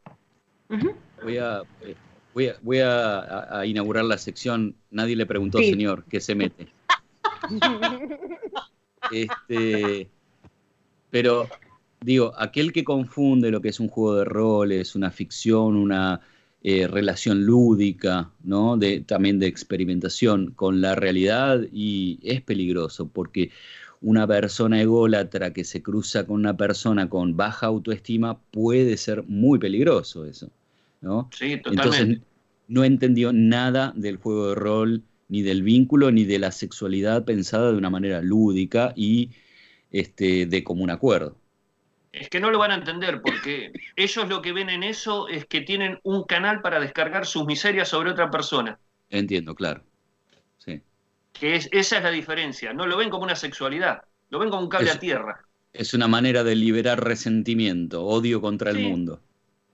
Voy 1.22 1.38
a, 1.38 1.62
eh, 1.82 1.94
voy 2.34 2.48
a, 2.48 2.56
voy 2.62 2.78
a- 2.80 3.64
inaugurar 3.66 4.04
la 4.04 4.18
sección. 4.18 4.74
Nadie 4.90 5.16
le 5.16 5.26
preguntó, 5.26 5.58
Sí. 5.58 5.70
señor, 5.70 6.04
qué 6.08 6.20
se 6.20 6.34
mete. 6.34 6.68
Este, 9.12 10.10
pero 11.10 11.48
digo, 12.00 12.32
aquel 12.36 12.72
que 12.72 12.82
confunde 12.82 13.52
lo 13.52 13.60
que 13.60 13.68
es 13.68 13.78
un 13.78 13.88
juego 13.88 14.16
de 14.16 14.24
roles, 14.24 14.96
una 14.96 15.12
ficción, 15.12 15.76
una 15.76 16.20
eh, 16.62 16.88
relación 16.88 17.46
lúdica, 17.46 18.30
¿no? 18.42 18.76
De, 18.76 19.00
también 19.02 19.38
de 19.38 19.46
experimentación 19.46 20.50
con 20.56 20.80
la 20.80 20.96
realidad 20.96 21.60
y 21.72 22.18
es 22.24 22.42
peligroso 22.42 23.06
porque 23.06 23.52
una 24.00 24.26
persona 24.26 24.80
ególatra 24.80 25.52
que 25.52 25.64
se 25.64 25.82
cruza 25.82 26.26
con 26.26 26.36
una 26.36 26.56
persona 26.56 27.08
con 27.08 27.36
baja 27.36 27.66
autoestima 27.66 28.40
puede 28.50 28.96
ser 28.96 29.24
muy 29.24 29.58
peligroso 29.58 30.24
eso, 30.24 30.50
¿no? 31.00 31.30
Sí, 31.30 31.62
Entonces 31.70 32.18
totalmente. 32.18 32.26
no 32.68 32.84
entendió 32.84 33.32
nada 33.32 33.92
del 33.96 34.16
juego 34.16 34.48
de 34.50 34.54
rol, 34.54 35.04
ni 35.28 35.42
del 35.42 35.62
vínculo, 35.62 36.10
ni 36.12 36.24
de 36.24 36.38
la 36.38 36.52
sexualidad 36.52 37.24
pensada 37.24 37.72
de 37.72 37.78
una 37.78 37.90
manera 37.90 38.22
lúdica 38.22 38.92
y 38.96 39.30
este, 39.90 40.46
de 40.46 40.64
común 40.64 40.90
acuerdo. 40.90 41.38
Es 42.10 42.28
que 42.30 42.40
no 42.40 42.50
lo 42.50 42.58
van 42.58 42.72
a 42.72 42.74
entender 42.76 43.22
porque 43.22 43.72
ellos 43.96 44.28
lo 44.28 44.42
que 44.42 44.52
ven 44.52 44.70
en 44.70 44.82
eso 44.82 45.28
es 45.28 45.46
que 45.46 45.60
tienen 45.60 46.00
un 46.02 46.24
canal 46.24 46.60
para 46.62 46.80
descargar 46.80 47.26
sus 47.26 47.46
miserias 47.46 47.88
sobre 47.88 48.10
otra 48.10 48.28
persona. 48.30 48.80
Entiendo, 49.10 49.54
claro. 49.54 49.84
Sí. 51.36 51.40
Que 51.40 51.56
es, 51.56 51.68
esa 51.72 51.98
es 51.98 52.02
la 52.04 52.10
diferencia. 52.10 52.72
No 52.72 52.86
lo 52.86 52.96
ven 52.96 53.10
como 53.10 53.24
una 53.24 53.36
sexualidad, 53.36 54.02
lo 54.30 54.38
ven 54.38 54.50
como 54.50 54.62
un 54.62 54.68
cable 54.68 54.90
Es- 54.90 54.96
a 54.96 55.00
tierra. 55.00 55.40
Es 55.72 55.92
una 55.92 56.08
manera 56.08 56.42
de 56.42 56.56
liberar 56.56 57.04
resentimiento, 57.04 58.02
odio 58.04 58.40
contra 58.40 58.70
el 58.70 58.78
Sí. 58.78 58.82
mundo. 58.88 59.20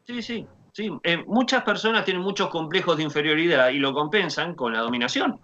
Sí, 0.04 0.20
sí, 0.20 0.46
sí. 0.72 0.90
Eh, 1.04 1.22
muchas 1.28 1.62
personas 1.62 2.04
tienen 2.04 2.22
muchos 2.24 2.48
complejos 2.48 2.96
de 2.96 3.04
inferioridad 3.04 3.68
y 3.70 3.78
lo 3.78 3.92
compensan 3.94 4.54
con 4.56 4.72
la 4.72 4.80
dominación. 4.80 5.38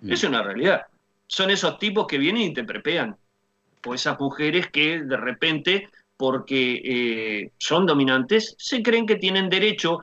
Mm. 0.00 0.12
Es 0.12 0.22
una 0.24 0.42
realidad. 0.42 0.82
Son 1.26 1.50
esos 1.50 1.78
tipos 1.78 2.06
que 2.06 2.18
vienen 2.18 2.42
y 2.42 2.54
te 2.54 2.62
prepean. 2.64 3.16
O 3.86 3.94
esas 3.94 4.18
mujeres 4.20 4.68
que 4.70 5.00
de 5.02 5.16
repente 5.16 5.88
porque 6.16 6.80
eh, 6.84 7.52
son 7.58 7.86
dominantes, 7.86 8.54
se 8.58 8.82
creen 8.82 9.04
que 9.06 9.16
tienen 9.16 9.48
derecho. 9.50 10.00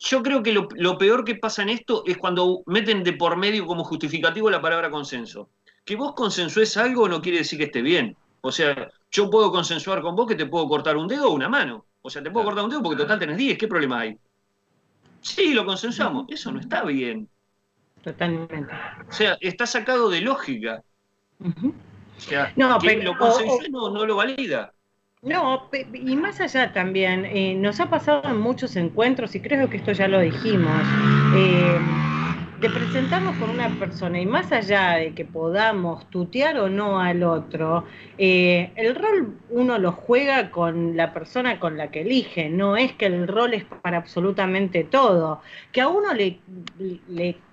Yo 0.00 0.22
creo 0.22 0.42
que 0.42 0.52
lo, 0.52 0.68
lo 0.76 0.96
peor 0.96 1.24
que 1.24 1.34
pasa 1.34 1.62
en 1.62 1.70
esto 1.70 2.04
es 2.06 2.16
cuando 2.18 2.62
meten 2.66 3.02
de 3.02 3.14
por 3.14 3.36
medio 3.36 3.66
como 3.66 3.82
justificativo 3.84 4.48
la 4.50 4.60
palabra 4.60 4.90
consenso. 4.90 5.50
Que 5.84 5.96
vos 5.96 6.12
consensues 6.14 6.76
algo 6.76 7.08
no 7.08 7.20
quiere 7.20 7.38
decir 7.38 7.58
que 7.58 7.64
esté 7.64 7.82
bien. 7.82 8.16
O 8.40 8.52
sea, 8.52 8.88
yo 9.10 9.28
puedo 9.28 9.50
consensuar 9.50 10.00
con 10.00 10.14
vos 10.14 10.28
que 10.28 10.36
te 10.36 10.46
puedo 10.46 10.68
cortar 10.68 10.96
un 10.96 11.08
dedo 11.08 11.28
o 11.30 11.34
una 11.34 11.48
mano. 11.48 11.84
O 12.02 12.10
sea, 12.10 12.22
te 12.22 12.30
puedo 12.30 12.46
cortar 12.46 12.64
un 12.64 12.70
dedo 12.70 12.82
porque 12.82 13.02
total 13.02 13.18
tenés 13.18 13.36
10, 13.36 13.58
¿qué 13.58 13.66
problema 13.66 14.00
hay? 14.00 14.16
Sí, 15.20 15.52
lo 15.52 15.66
consensuamos. 15.66 16.26
Eso 16.28 16.52
no 16.52 16.60
está 16.60 16.84
bien. 16.84 17.28
Totalmente. 18.04 18.72
O 19.08 19.12
sea, 19.12 19.36
está 19.40 19.66
sacado 19.66 20.08
de 20.08 20.20
lógica. 20.20 20.84
O 21.42 22.20
sea, 22.20 22.52
No, 22.56 22.78
pero- 22.80 23.02
lo 23.02 23.10
o- 23.12 23.60
no, 23.70 23.90
no 23.90 24.06
lo 24.06 24.16
valida. 24.16 24.72
No, 25.22 25.68
y 25.92 26.16
más 26.16 26.40
allá 26.40 26.72
también, 26.72 27.24
eh, 27.24 27.54
nos 27.56 27.80
ha 27.80 27.90
pasado 27.90 28.30
en 28.30 28.38
muchos 28.38 28.76
encuentros, 28.76 29.34
y 29.34 29.42
creo 29.42 29.68
que 29.68 29.78
esto 29.78 29.90
ya 29.90 30.06
lo 30.06 30.20
dijimos, 30.20 30.96
eh, 31.28 31.98
de 32.54 32.70
presentarnos 32.70 33.36
con 33.36 33.50
una 33.50 33.76
persona, 33.78 34.20
y 34.20 34.26
más 34.26 34.52
allá 34.52 34.92
de 34.94 35.14
que 35.14 35.24
podamos 35.24 36.08
tutear 36.08 36.58
o 36.58 36.68
no 36.68 37.00
al 37.00 37.24
otro, 37.24 37.86
eh, 38.16 38.72
el 38.76 38.94
rol 38.94 39.42
uno 39.48 39.78
lo 39.78 39.90
juega 39.92 40.50
con 40.52 40.96
la 40.96 41.12
persona 41.12 41.58
con 41.58 41.76
la 41.76 41.90
que 41.90 42.02
elige, 42.02 42.48
no 42.48 42.76
es 42.76 42.94
que 42.94 43.06
el 43.06 43.26
rol 43.26 43.54
es 43.54 43.64
para 43.64 43.98
absolutamente 43.98 44.84
todo, 44.84 45.42
que 45.72 45.80
a 45.80 45.88
uno 45.88 46.14
le, 46.14 46.44
le 47.08 47.47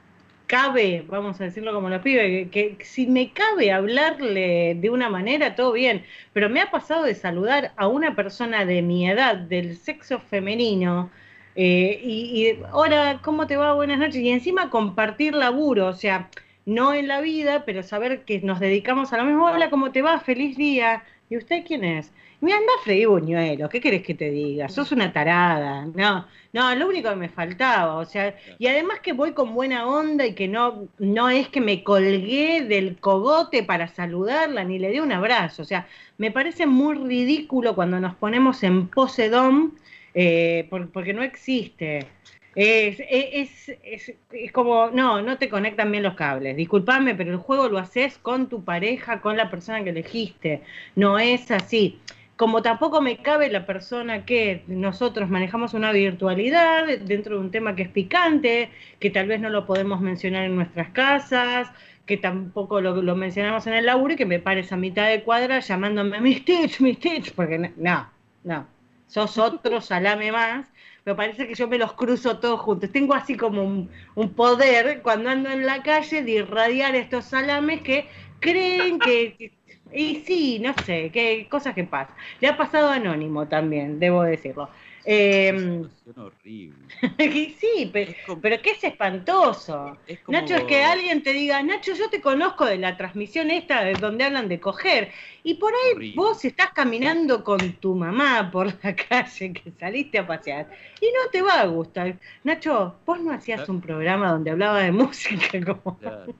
cabe, 0.48 1.06
vamos 1.08 1.40
a 1.42 1.46
decirlo 1.46 1.74
como 1.74 1.90
pibes, 2.02 2.50
que, 2.52 2.76
que 2.78 2.86
si 2.86 3.08
me 3.08 3.32
cabe 3.34 3.72
hablarle 3.72 4.76
de 4.76 4.90
una 4.90 5.10
manera, 5.10 5.56
todo 5.56 5.74
bien, 5.74 6.04
pero 6.34 6.50
me 6.50 6.62
ha 6.62 6.72
pasado 6.72 7.04
de 7.04 7.16
saludar 7.16 7.74
a 7.78 7.88
una 7.88 8.16
persona 8.16 8.66
de 8.66 8.82
mi 8.82 9.10
edad, 9.10 9.36
del 9.38 9.78
sexo 9.78 10.20
femenino, 10.20 11.12
eh, 11.56 12.00
y, 12.04 12.48
y, 12.48 12.64
hola, 12.74 13.22
¿cómo 13.24 13.48
te 13.48 13.58
va? 13.58 13.74
Buenas 13.74 14.00
noches, 14.00 14.18
y 14.18 14.30
encima 14.30 14.70
compartir 14.70 15.34
laburo, 15.34 15.88
o 15.88 15.94
sea, 15.94 16.30
no 16.66 16.94
en 16.94 17.08
la 17.08 17.22
vida, 17.22 17.64
pero 17.66 17.84
saber 17.84 18.26
que 18.26 18.42
nos 18.42 18.60
dedicamos 18.60 19.14
a 19.14 19.18
lo 19.18 19.26
mismo, 19.26 19.46
hola, 19.46 19.70
¿cómo 19.70 19.92
te 19.92 20.02
va? 20.02 20.20
Feliz 20.20 20.58
día. 20.58 21.04
¿Y 21.28 21.38
usted 21.38 21.64
quién 21.66 21.84
es? 21.84 22.14
Me 22.40 22.54
anda 22.54 22.72
a 22.80 22.84
freír 22.84 23.08
buñuelos, 23.08 23.70
¿qué 23.70 23.82
querés 23.82 24.04
que 24.04 24.14
te 24.14 24.30
diga? 24.30 24.70
Sos 24.70 24.92
una 24.92 25.12
tarada. 25.12 25.86
No, 25.88 26.28
no, 26.54 26.76
lo 26.76 26.88
único 26.88 27.10
que 27.10 27.16
me 27.16 27.30
faltaba, 27.30 27.96
o 27.98 28.06
sea, 28.06 28.36
y 28.60 28.68
además 28.68 29.00
que 29.02 29.14
voy 29.14 29.34
con 29.34 29.54
buena 29.56 29.88
onda 29.88 30.26
y 30.28 30.36
que 30.36 30.48
no, 30.48 30.88
no 31.00 31.30
es 31.30 31.50
que 31.50 31.62
me 31.62 31.84
colgué 31.84 32.62
del 32.66 33.00
cogote 33.00 33.64
para 33.64 33.88
saludarla 33.88 34.64
ni 34.64 34.78
le 34.78 34.90
dé 34.92 35.02
un 35.02 35.12
abrazo, 35.14 35.64
o 35.64 35.66
sea, 35.66 35.88
me 36.18 36.32
parece 36.32 36.68
muy 36.68 36.96
ridículo 36.96 37.74
cuando 37.76 38.00
nos 38.00 38.16
ponemos 38.16 38.62
en 38.64 38.88
posedón 38.90 39.80
eh, 40.14 40.68
por- 40.70 40.92
porque 40.92 41.14
no 41.14 41.24
existe. 41.24 42.08
Es, 42.56 43.02
es, 43.10 43.70
es, 43.84 44.52
como, 44.54 44.90
no, 44.90 45.22
no 45.22 45.38
te 45.38 45.50
conectan 45.50 45.92
bien 45.92 46.04
los 46.04 46.16
cables. 46.16 46.56
Disculpame, 46.56 47.14
pero 47.14 47.32
el 47.32 47.38
juego 47.38 47.68
lo 47.68 47.78
haces 47.78 48.18
con 48.18 48.48
tu 48.48 48.64
pareja, 48.64 49.20
con 49.22 49.36
la 49.36 49.50
persona 49.50 49.84
que 49.84 49.90
elegiste. 49.90 50.62
No 50.96 51.20
es 51.20 51.52
así. 51.52 52.00
Como 52.38 52.62
tampoco 52.62 53.02
me 53.02 53.18
cabe 53.18 53.50
la 53.50 53.66
persona 53.66 54.26
que 54.26 54.64
nosotros 54.68 55.30
manejamos 55.30 55.74
una 55.74 55.92
virtualidad 55.92 56.86
dentro 57.00 57.36
de 57.36 57.42
un 57.42 57.52
tema 57.52 57.76
que 57.76 57.84
es 57.84 57.90
picante, 57.90 58.70
que 59.00 59.10
tal 59.10 59.28
vez 59.28 59.40
no 59.40 59.50
lo 59.50 59.66
podemos 59.66 60.02
mencionar 60.02 60.44
en 60.44 60.56
nuestras 60.56 60.90
casas, 60.90 61.70
que 62.06 62.18
tampoco 62.18 62.82
lo, 62.82 63.16
mencionamos 63.16 63.68
en 63.68 63.74
el 63.74 63.86
laburo 63.86 64.14
y 64.14 64.18
que 64.18 64.26
me 64.26 64.40
pares 64.40 64.72
a 64.72 64.78
mitad 64.78 65.08
de 65.08 65.24
cuadra 65.24 65.60
llamándome 65.60 66.22
mi 66.22 66.36
Stitch, 66.36 66.80
mi 66.82 66.94
Stitch, 66.94 67.34
porque 67.34 67.58
no, 67.78 68.10
no. 68.44 68.68
sos 69.08 69.38
otro 69.38 69.82
salame 69.82 70.32
más 70.32 70.68
me 71.06 71.14
parece 71.14 71.48
que 71.48 71.54
yo 71.54 71.68
me 71.68 71.78
los 71.78 71.94
cruzo 71.94 72.40
todos 72.40 72.60
juntos. 72.62 72.92
Tengo 72.92 73.14
así 73.14 73.38
como 73.38 73.64
un, 73.64 74.30
poder 74.36 75.02
cuando 75.04 75.30
ando 75.30 75.52
en 75.52 75.66
la 75.66 75.84
calle 75.84 76.24
de 76.24 76.32
irradiar 76.32 76.96
estos 76.96 77.26
salames 77.26 77.82
que 77.82 78.08
creen 78.40 78.98
que, 78.98 79.52
y 79.94 80.16
sí, 80.26 80.60
no 80.60 80.74
sé, 80.84 81.12
qué 81.14 81.48
cosas 81.50 81.76
que 81.76 81.84
pasan. 81.84 82.16
Le 82.42 82.48
ha 82.48 82.58
pasado 82.58 82.90
Anónimo 82.90 83.48
también, 83.48 84.00
debo 84.00 84.24
decirlo. 84.24 84.70
Eh, 85.08 85.84
horrible. 86.16 86.78
sí, 87.60 87.90
pero, 87.94 88.14
pero 88.42 88.62
que 88.62 88.72
es 88.72 88.84
espantoso. 88.84 89.98
Es 90.08 90.20
como- 90.22 90.38
Nacho, 90.38 90.56
es 90.56 90.64
que 90.64 90.84
alguien 90.84 91.22
te 91.22 91.32
diga, 91.34 91.62
Nacho, 91.62 91.94
yo 91.94 92.10
te 92.10 92.22
conozco 92.22 92.66
de 92.66 92.78
la 92.78 92.98
transmisión 92.98 93.52
esta 93.52 93.84
de 93.84 93.94
donde 93.94 94.24
hablan 94.24 94.48
de 94.50 94.60
coger. 94.60 95.12
Y 95.44 95.56
por 95.56 95.74
ahí 95.74 95.94
Horrible. 95.96 96.16
vos 96.16 96.44
estás 96.44 96.72
caminando 96.74 97.44
con 97.44 97.60
tu 97.74 97.94
mamá 97.96 98.50
por 98.52 98.68
la 98.84 98.96
calle, 99.10 99.54
que 99.54 99.72
saliste 99.80 100.18
a 100.18 100.26
pasear, 100.26 100.70
y 101.00 101.06
no 101.06 101.30
te 101.32 101.42
va 101.44 101.62
a 101.62 101.68
gustar. 101.68 102.18
Nacho, 102.44 102.96
vos 103.06 103.20
no 103.22 103.32
hacías 103.32 103.70
un 103.70 103.82
programa 103.82 104.32
donde 104.32 104.52
hablaba 104.52 104.82
de 104.82 104.92
música 104.92 105.64
como... 105.64 105.98
Claro. 106.00 106.34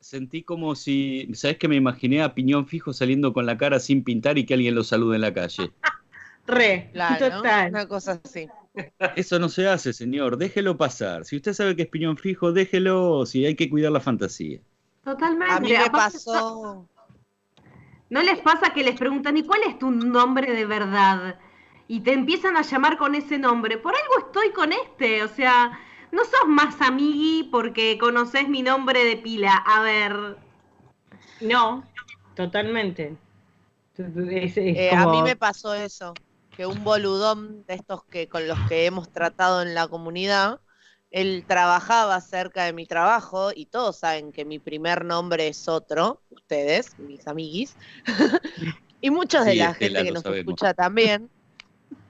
Sentí 0.00 0.42
como 0.42 0.74
si, 0.74 1.28
¿sabes 1.34 1.58
que 1.58 1.68
me 1.68 1.76
imaginé 1.76 2.22
a 2.22 2.34
Piñón 2.34 2.66
Fijo 2.66 2.94
saliendo 2.94 3.34
con 3.34 3.44
la 3.44 3.58
cara 3.58 3.78
sin 3.78 4.02
pintar 4.02 4.38
y 4.38 4.46
que 4.46 4.54
alguien 4.54 4.74
lo 4.74 4.82
salude 4.82 5.16
en 5.16 5.20
la 5.20 5.34
calle? 5.34 5.70
Re, 6.46 6.90
Claro. 6.92 7.40
Una 7.40 7.88
cosa 7.88 8.20
así. 8.22 8.48
Eso 9.16 9.38
no 9.38 9.48
se 9.48 9.68
hace, 9.68 9.92
señor, 9.92 10.36
déjelo 10.36 10.76
pasar. 10.76 11.24
Si 11.24 11.36
usted 11.36 11.52
sabe 11.52 11.76
que 11.76 11.82
es 11.82 11.88
Piñón 11.88 12.16
Fijo, 12.18 12.52
déjelo, 12.52 13.24
si 13.24 13.46
hay 13.46 13.54
que 13.54 13.70
cuidar 13.70 13.92
la 13.92 14.00
fantasía. 14.00 14.60
Totalmente. 15.04 15.54
A 15.54 15.60
mí 15.60 15.68
me 15.68 15.76
Aparte, 15.76 15.98
pasó. 16.18 16.88
¿No 18.10 18.22
les 18.22 18.38
pasa 18.40 18.72
que 18.74 18.82
les 18.84 18.98
preguntan, 18.98 19.36
¿y 19.36 19.44
cuál 19.44 19.60
es 19.66 19.78
tu 19.78 19.90
nombre 19.90 20.52
de 20.52 20.66
verdad? 20.66 21.38
Y 21.88 22.00
te 22.00 22.12
empiezan 22.12 22.56
a 22.56 22.62
llamar 22.62 22.96
con 22.96 23.14
ese 23.14 23.38
nombre. 23.38 23.78
Por 23.78 23.94
algo 23.94 24.26
estoy 24.26 24.50
con 24.52 24.72
este. 24.72 25.22
O 25.22 25.28
sea, 25.28 25.78
no 26.12 26.24
sos 26.24 26.48
más 26.48 26.80
amigui 26.80 27.48
porque 27.50 27.98
conoces 27.98 28.48
mi 28.48 28.62
nombre 28.62 29.04
de 29.04 29.16
pila. 29.16 29.52
A 29.66 29.82
ver. 29.82 30.36
No, 31.40 31.84
totalmente. 32.34 33.16
Es- 33.96 34.16
es 34.16 34.56
Eh, 34.56 34.90
A 34.92 35.06
mí 35.06 35.22
me 35.22 35.36
pasó 35.36 35.74
eso, 35.74 36.14
que 36.56 36.66
un 36.66 36.84
boludón 36.84 37.64
de 37.66 37.74
estos 37.74 38.04
que 38.06 38.28
con 38.28 38.46
los 38.48 38.58
que 38.68 38.86
hemos 38.86 39.10
tratado 39.10 39.62
en 39.62 39.74
la 39.74 39.88
comunidad, 39.88 40.60
él 41.10 41.44
trabajaba 41.46 42.20
cerca 42.20 42.64
de 42.64 42.72
mi 42.72 42.86
trabajo 42.86 43.50
y 43.54 43.66
todos 43.66 43.98
saben 44.00 44.32
que 44.32 44.44
mi 44.44 44.58
primer 44.58 45.04
nombre 45.04 45.48
es 45.48 45.68
otro, 45.68 46.22
ustedes, 46.30 46.98
mis 46.98 47.26
amiguis, 47.26 47.76
y 49.00 49.10
muchos 49.10 49.44
de 49.44 49.52
Sí, 49.52 49.58
la 49.58 49.72
Estela, 49.72 50.00
gente 50.00 50.04
que 50.04 50.12
nos 50.12 50.22
sabemos. 50.22 50.60
escucha 50.60 50.74
también. 50.74 51.30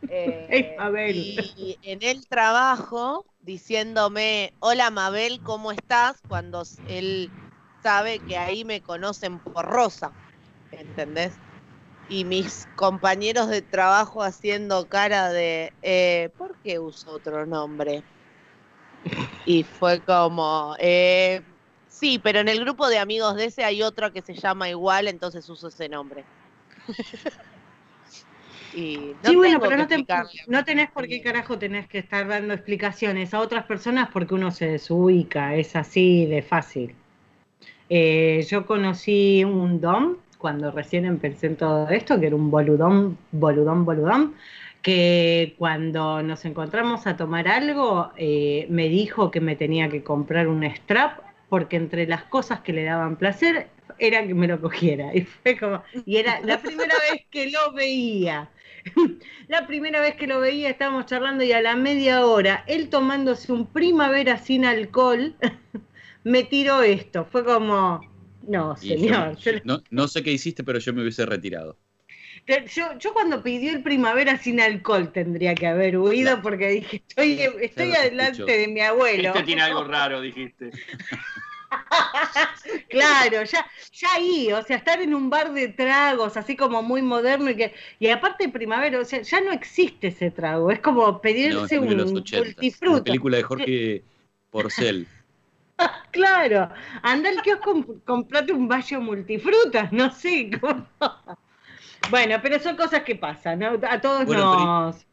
Eh, 0.07 0.75
Mabel. 0.77 1.37
y 1.57 1.79
en 1.83 2.03
el 2.03 2.27
trabajo 2.29 3.27
diciéndome, 3.41 4.55
hola 4.61 4.91
Mabel, 4.91 5.43
¿cómo 5.43 5.73
estás? 5.73 6.23
Cuando 6.27 6.63
él 6.85 7.35
sabe 7.83 8.25
que 8.25 8.37
ahí 8.39 8.65
me 8.65 8.83
conocen 8.83 9.41
por 9.41 9.67
Rosa, 9.67 10.17
¿entendés? 10.71 11.41
Y 12.07 12.25
mis 12.25 12.67
compañeros 12.75 13.49
de 13.49 13.63
trabajo 13.63 14.23
haciendo 14.23 14.89
cara 14.89 15.31
de, 15.33 15.75
eh, 15.83 16.31
¿por 16.37 16.59
qué 16.63 16.79
uso 16.79 17.11
otro 17.13 17.47
nombre? 17.47 18.07
Y 19.45 19.65
fue 19.65 20.03
como, 20.05 20.75
eh, 20.79 21.43
sí, 21.87 22.19
pero 22.19 22.41
en 22.41 22.49
el 22.49 22.61
grupo 22.61 22.89
de 22.89 22.99
amigos 22.99 23.37
de 23.37 23.47
ese 23.47 23.65
hay 23.65 23.83
otro 23.83 24.13
que 24.13 24.23
se 24.23 24.35
llama 24.35 24.69
igual, 24.71 25.07
entonces 25.09 25.49
uso 25.49 25.69
ese 25.69 25.89
nombre. 25.89 26.27
y 28.71 29.15
no 29.23 29.35
sí, 29.35 29.37
bueno, 29.37 29.61
pero 29.61 29.77
no, 29.77 29.87
te- 29.87 30.07
no 30.47 30.65
tenés 30.65 30.91
por 30.93 31.09
qué 31.09 31.21
carajo 31.21 31.59
tenés 31.59 31.89
que 31.89 31.99
estar 31.99 32.27
dando 32.29 32.55
explicaciones 32.55 33.35
a 33.35 33.41
otras 33.41 33.65
personas 33.67 34.11
porque 34.13 34.35
uno 34.35 34.51
se 34.51 34.67
desubica, 34.69 35.57
es 35.57 35.77
así 35.77 36.27
de 36.27 36.43
fácil. 36.43 36.97
Eh, 37.91 38.47
yo 38.51 38.67
conocí 38.67 39.45
un 39.45 39.81
dom 39.81 40.24
cuando 40.45 40.71
recién 40.71 41.07
empecé 41.07 41.47
en 41.47 41.57
todo 41.57 41.89
esto, 41.89 42.21
que 42.21 42.27
era 42.27 42.37
un 42.37 42.51
boludón, 42.51 43.17
boludón, 43.33 43.87
boludón, 43.87 44.35
que 44.83 45.55
cuando 45.57 46.23
nos 46.23 46.45
encontramos 46.45 47.07
a 47.07 47.17
tomar 47.17 47.49
algo, 47.49 48.13
eh, 48.19 48.67
me 48.69 48.91
dijo 48.91 49.31
que 49.31 49.41
me 49.41 49.57
tenía 49.57 49.89
que 49.89 50.03
comprar 50.03 50.49
un 50.49 50.63
strap 50.65 51.19
porque 51.49 51.77
entre 51.77 52.07
las 52.07 52.25
cosas 52.25 52.61
que 52.61 52.75
le 52.75 52.85
daban 52.85 53.17
placer 53.17 53.69
era 53.99 54.27
que 54.27 54.35
me 54.35 54.47
lo 54.47 54.61
cogiera. 54.61 55.15
Y 55.15 55.23
fue 55.23 55.57
como, 55.57 55.83
y 56.05 56.19
era 56.19 56.39
la 56.43 56.59
primera 56.61 56.95
vez 57.11 57.25
que 57.31 57.51
lo 57.51 57.73
veía. 57.73 58.51
La 59.49 59.67
primera 59.67 60.03
vez 60.03 60.15
que 60.17 60.27
lo 60.27 60.41
veía 60.41 60.69
estábamos 60.69 61.07
charlando 61.07 61.43
y 61.43 61.53
a 61.53 61.63
la 61.63 61.75
media 61.75 62.27
hora, 62.27 62.65
él 62.67 62.91
tomándose 62.91 63.51
un 63.51 63.67
primavera 63.67 64.37
sin 64.37 64.67
alcohol, 64.67 65.35
me 66.23 66.43
tiró 66.43 66.83
esto. 66.83 67.25
Fue 67.25 67.47
como, 67.47 68.03
no, 68.49 68.75
yo- 68.77 68.89
señor. 68.97 69.37
yo- 69.39 69.53
no, 69.65 69.83
no 69.91 70.09
sé 70.09 70.23
qué 70.23 70.33
hiciste, 70.33 70.65
pero 70.65 70.79
yo 70.79 70.93
me 70.93 71.03
hubiese 71.03 71.25
retirado. 71.27 71.79
Yo, 72.47 72.99
yo 72.99 73.13
cuando 73.15 73.43
pidió 73.43 73.71
el 73.73 73.83
primavera 73.83 74.37
sin 74.37 74.61
alcohol 74.61 75.11
tendría 75.13 75.55
que 75.55 75.67
haber 75.67 75.97
huido 75.99 76.43
porque 76.43 76.69
dije, 76.69 76.97
estoy, 77.09 77.41
estoy 77.63 77.93
adelante 77.93 78.43
escucho. 78.43 78.47
de 78.59 78.69
mi 78.69 78.81
abuelo. 78.81 79.29
Este 79.29 79.43
tiene 79.45 79.63
algo 79.63 79.85
raro, 79.85 80.21
dijiste. 80.21 80.71
Claro, 82.89 83.43
ya, 83.45 83.67
ya 83.93 84.09
ahí, 84.15 84.53
o 84.53 84.63
sea, 84.63 84.77
estar 84.77 85.01
en 85.01 85.15
un 85.15 85.29
bar 85.31 85.53
de 85.53 85.69
tragos, 85.69 86.37
así 86.37 86.57
como 86.57 86.83
muy 86.83 87.03
moderno 87.03 87.51
y 87.51 87.57
que, 87.57 87.75
y 87.99 88.09
aparte 88.09 88.49
primavera, 88.49 89.01
o 89.01 89.05
sea, 89.05 89.23
ya 89.23 89.41
no 89.41 89.53
existe 89.53 90.09
ese 90.09 90.31
trago, 90.31 90.71
es 90.71 90.79
como 90.81 91.07
No, 91.07 91.21
pedirse 91.21 91.75
es 91.77 91.81
un 91.81 91.89
80. 91.89 91.95
Una 91.95 92.05
multifruta. 92.13 93.05
película 93.05 93.37
de 93.39 93.43
Jorge 93.43 94.05
Porcel. 94.51 95.07
Claro, 96.13 96.71
anda 97.03 97.29
al 97.31 97.43
kiosco, 97.43 97.85
comprate 98.05 98.53
un 98.53 98.69
valle 98.69 98.99
multifrutas, 98.99 99.93
no 99.93 100.11
sé 100.11 100.51
cómo. 100.61 100.87
Bueno, 102.11 102.37
pero 102.43 102.59
son 102.59 102.77
cosas 102.77 103.03
que 103.03 103.17
pasan, 103.17 103.61
¿no? 103.61 103.79
A 103.89 103.99
todos 104.01 104.27
Bueno, 104.27 104.93
nos. 104.93 105.07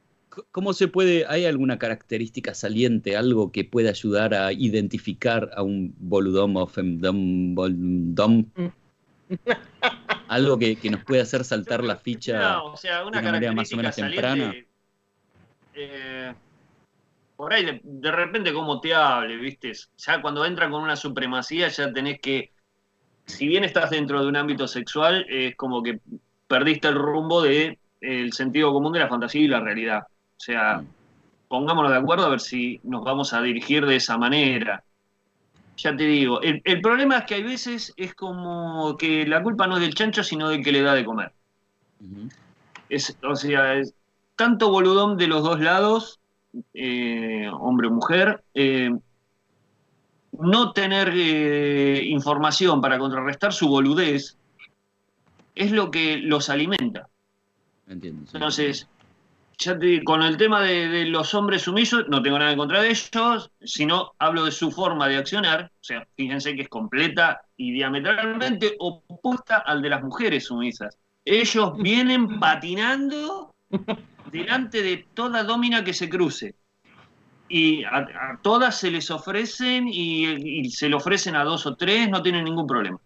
¿Cómo 0.51 0.73
se 0.73 0.87
puede, 0.87 1.25
hay 1.27 1.45
alguna 1.45 1.77
característica 1.79 2.53
saliente, 2.53 3.17
algo 3.17 3.51
que 3.51 3.63
pueda 3.63 3.89
ayudar 3.89 4.33
a 4.33 4.51
identificar 4.53 5.49
a 5.55 5.63
un 5.63 5.93
boludom 5.99 6.55
o 6.57 6.67
femdom, 6.67 7.55
boldom? 7.55 8.45
Algo 10.29 10.57
que, 10.57 10.77
que 10.77 10.89
nos 10.89 11.03
pueda 11.03 11.23
hacer 11.23 11.43
saltar 11.43 11.83
la 11.83 11.97
ficha 11.97 12.39
No, 12.39 12.65
o 12.67 12.77
sea, 12.77 12.99
de 12.99 13.07
una 13.07 13.19
una 13.19 13.31
manera 13.31 13.51
más 13.51 13.73
o 13.73 13.77
menos 13.77 13.95
temprana. 13.95 14.53
eh, 15.73 16.33
por 17.41 17.55
ahí 17.55 17.65
de, 17.65 17.81
de 17.83 18.11
repente 18.11 18.53
como 18.53 18.79
te 18.79 18.93
hable, 18.93 19.35
¿viste? 19.37 19.71
Ya 19.97 20.21
cuando 20.21 20.45
entra 20.45 20.69
con 20.69 20.83
una 20.83 20.95
supremacía 20.95 21.69
ya 21.69 21.91
tenés 21.91 22.19
que, 22.19 22.51
si 23.25 23.47
bien 23.47 23.63
estás 23.63 23.89
dentro 23.89 24.21
de 24.21 24.27
un 24.27 24.35
ámbito 24.35 24.67
sexual, 24.67 25.25
es 25.27 25.55
como 25.55 25.81
que 25.81 26.01
perdiste 26.47 26.89
el 26.89 26.93
rumbo 26.93 27.41
de 27.41 27.79
el 27.99 28.31
sentido 28.33 28.71
común 28.71 28.93
de 28.93 28.99
la 28.99 29.07
fantasía 29.07 29.41
y 29.41 29.47
la 29.47 29.59
realidad. 29.59 30.03
O 30.03 30.39
sea, 30.39 30.83
pongámonos 31.47 31.89
de 31.89 31.97
acuerdo 31.97 32.27
a 32.27 32.29
ver 32.29 32.41
si 32.41 32.79
nos 32.83 33.03
vamos 33.03 33.33
a 33.33 33.41
dirigir 33.41 33.87
de 33.87 33.95
esa 33.95 34.19
manera. 34.19 34.83
Ya 35.77 35.95
te 35.95 36.03
digo, 36.03 36.43
el, 36.43 36.61
el 36.63 36.79
problema 36.79 37.17
es 37.17 37.23
que 37.23 37.33
hay 37.33 37.43
veces 37.43 37.91
es 37.97 38.13
como 38.13 38.95
que 38.99 39.25
la 39.25 39.41
culpa 39.41 39.65
no 39.65 39.77
es 39.77 39.81
del 39.81 39.95
chancho, 39.95 40.23
sino 40.23 40.49
del 40.49 40.63
que 40.63 40.73
le 40.73 40.83
da 40.83 40.93
de 40.93 41.05
comer. 41.05 41.31
Es, 42.87 43.17
o 43.23 43.35
sea, 43.35 43.73
es 43.73 43.95
tanto 44.35 44.69
boludón 44.69 45.17
de 45.17 45.25
los 45.25 45.41
dos 45.41 45.59
lados, 45.59 46.20
eh, 46.73 47.49
hombre 47.51 47.87
o 47.87 47.91
mujer, 47.91 48.43
eh, 48.53 48.91
no 50.33 50.71
tener 50.73 51.11
eh, 51.13 52.03
información 52.05 52.81
para 52.81 52.97
contrarrestar 52.97 53.53
su 53.53 53.67
boludez 53.67 54.37
es 55.55 55.71
lo 55.71 55.91
que 55.91 56.17
los 56.17 56.49
alimenta. 56.49 57.07
Entiendo. 57.87 58.25
sí. 58.25 58.31
Entonces, 58.37 58.87
ya 59.57 59.77
te- 59.77 60.03
con 60.03 60.23
el 60.23 60.37
tema 60.37 60.61
de, 60.61 60.87
de 60.87 61.05
los 61.05 61.33
hombres 61.33 61.63
sumisos, 61.63 62.05
no 62.07 62.21
tengo 62.21 62.39
nada 62.39 62.51
en 62.51 62.57
contra 62.57 62.81
de 62.81 62.89
ellos, 62.89 63.51
sino 63.61 64.13
hablo 64.17 64.45
de 64.45 64.51
su 64.51 64.71
forma 64.71 65.07
de 65.07 65.17
accionar. 65.17 65.71
O 65.75 65.83
sea, 65.83 66.07
fíjense 66.15 66.55
que 66.55 66.63
es 66.63 66.69
completa 66.69 67.41
y 67.57 67.71
diametralmente 67.73 68.75
opuesta 68.79 69.57
al 69.57 69.81
de 69.81 69.89
las 69.89 70.01
mujeres 70.01 70.45
sumisas. 70.45 70.97
Ellos 71.25 71.73
vienen 71.77 72.39
patinando 72.39 73.53
delante 74.31 74.81
de 74.81 75.05
toda 75.13 75.43
domina 75.43 75.83
que 75.83 75.93
se 75.93 76.09
cruce. 76.09 76.55
Y 77.49 77.83
a, 77.83 78.39
todas 78.41 78.79
se 78.79 78.91
les 78.91 79.11
ofrecen 79.11 79.87
y, 79.87 80.69
se 80.71 80.89
le 80.89 80.95
ofrecen 80.95 81.35
a 81.35 81.43
dos 81.43 81.65
o 81.65 81.75
tres, 81.75 82.09
no 82.09 82.21
tienen 82.21 82.45
ningún 82.45 82.65
problema. 82.65 82.99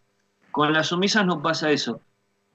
Con 0.51 0.71
las 0.71 0.88
sumisas 0.88 1.26
no 1.26 1.41
pasa 1.41 1.71
eso. 1.71 1.99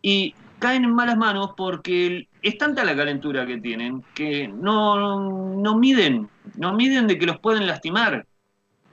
Y 0.01 0.35
caen 0.59 0.85
en 0.85 0.95
malas 0.95 1.17
manos 1.17 1.51
porque 1.57 2.29
es 2.43 2.59
tanta 2.59 2.85
la 2.85 2.97
calentura 2.97 3.45
que 3.47 3.59
tienen 3.59 4.05
que 4.15 4.49
no, 4.49 5.57
no 5.57 5.77
miden, 5.77 6.29
no 6.57 6.73
miden 6.75 7.07
de 7.07 7.19
que 7.19 7.27
los 7.27 7.39
pueden 7.41 7.67
lastimar. 7.67 8.27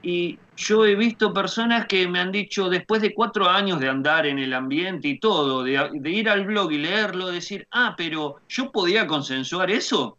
Y 0.01 0.39
yo 0.57 0.85
he 0.85 0.95
visto 0.95 1.33
personas 1.33 1.85
que 1.85 2.07
me 2.07 2.19
han 2.19 2.31
dicho, 2.31 2.67
después 2.67 2.99
de 3.01 3.13
cuatro 3.13 3.47
años 3.47 3.79
de 3.79 3.89
andar 3.89 4.25
en 4.25 4.39
el 4.39 4.53
ambiente 4.53 5.07
y 5.07 5.19
todo, 5.19 5.63
de, 5.63 6.09
ir 6.09 6.29
al 6.29 6.45
blog 6.45 6.71
y 6.71 6.79
leerlo, 6.79 7.27
decir, 7.27 7.67
ah, 7.71 7.93
pero 7.95 8.37
yo 8.49 8.71
podía 8.71 9.05
consensuar 9.05 9.69
eso. 9.69 10.17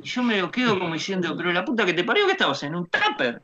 Y 0.00 0.06
yo 0.06 0.22
me 0.22 0.40
lo 0.40 0.50
quedo 0.50 0.78
como 0.78 0.94
diciendo, 0.94 1.36
pero 1.36 1.52
la 1.52 1.64
puta 1.64 1.84
que 1.84 1.92
te 1.92 2.04
parió 2.04 2.24
que 2.26 2.32
estabas 2.32 2.62
en 2.62 2.76
un 2.76 2.86
tupper. 2.86 3.42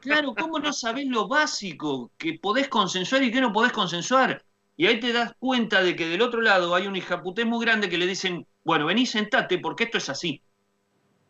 Claro, 0.00 0.34
¿cómo 0.34 0.60
no 0.60 0.72
sabés 0.72 1.06
lo 1.06 1.26
básico? 1.26 2.12
Que 2.16 2.38
podés 2.38 2.68
consensuar 2.68 3.22
y 3.22 3.32
que 3.32 3.40
no 3.40 3.52
podés 3.52 3.72
consensuar. 3.72 4.44
Y 4.76 4.86
ahí 4.86 5.00
te 5.00 5.12
das 5.12 5.32
cuenta 5.38 5.82
de 5.82 5.96
que 5.96 6.06
del 6.06 6.22
otro 6.22 6.42
lado 6.42 6.74
hay 6.74 6.86
un 6.86 6.94
hijaputés 6.94 7.46
muy 7.46 7.64
grande 7.64 7.88
que 7.88 7.98
le 7.98 8.06
dicen, 8.06 8.46
bueno, 8.62 8.86
vení, 8.86 9.06
sentate, 9.06 9.58
porque 9.58 9.84
esto 9.84 9.98
es 9.98 10.08
así. 10.08 10.42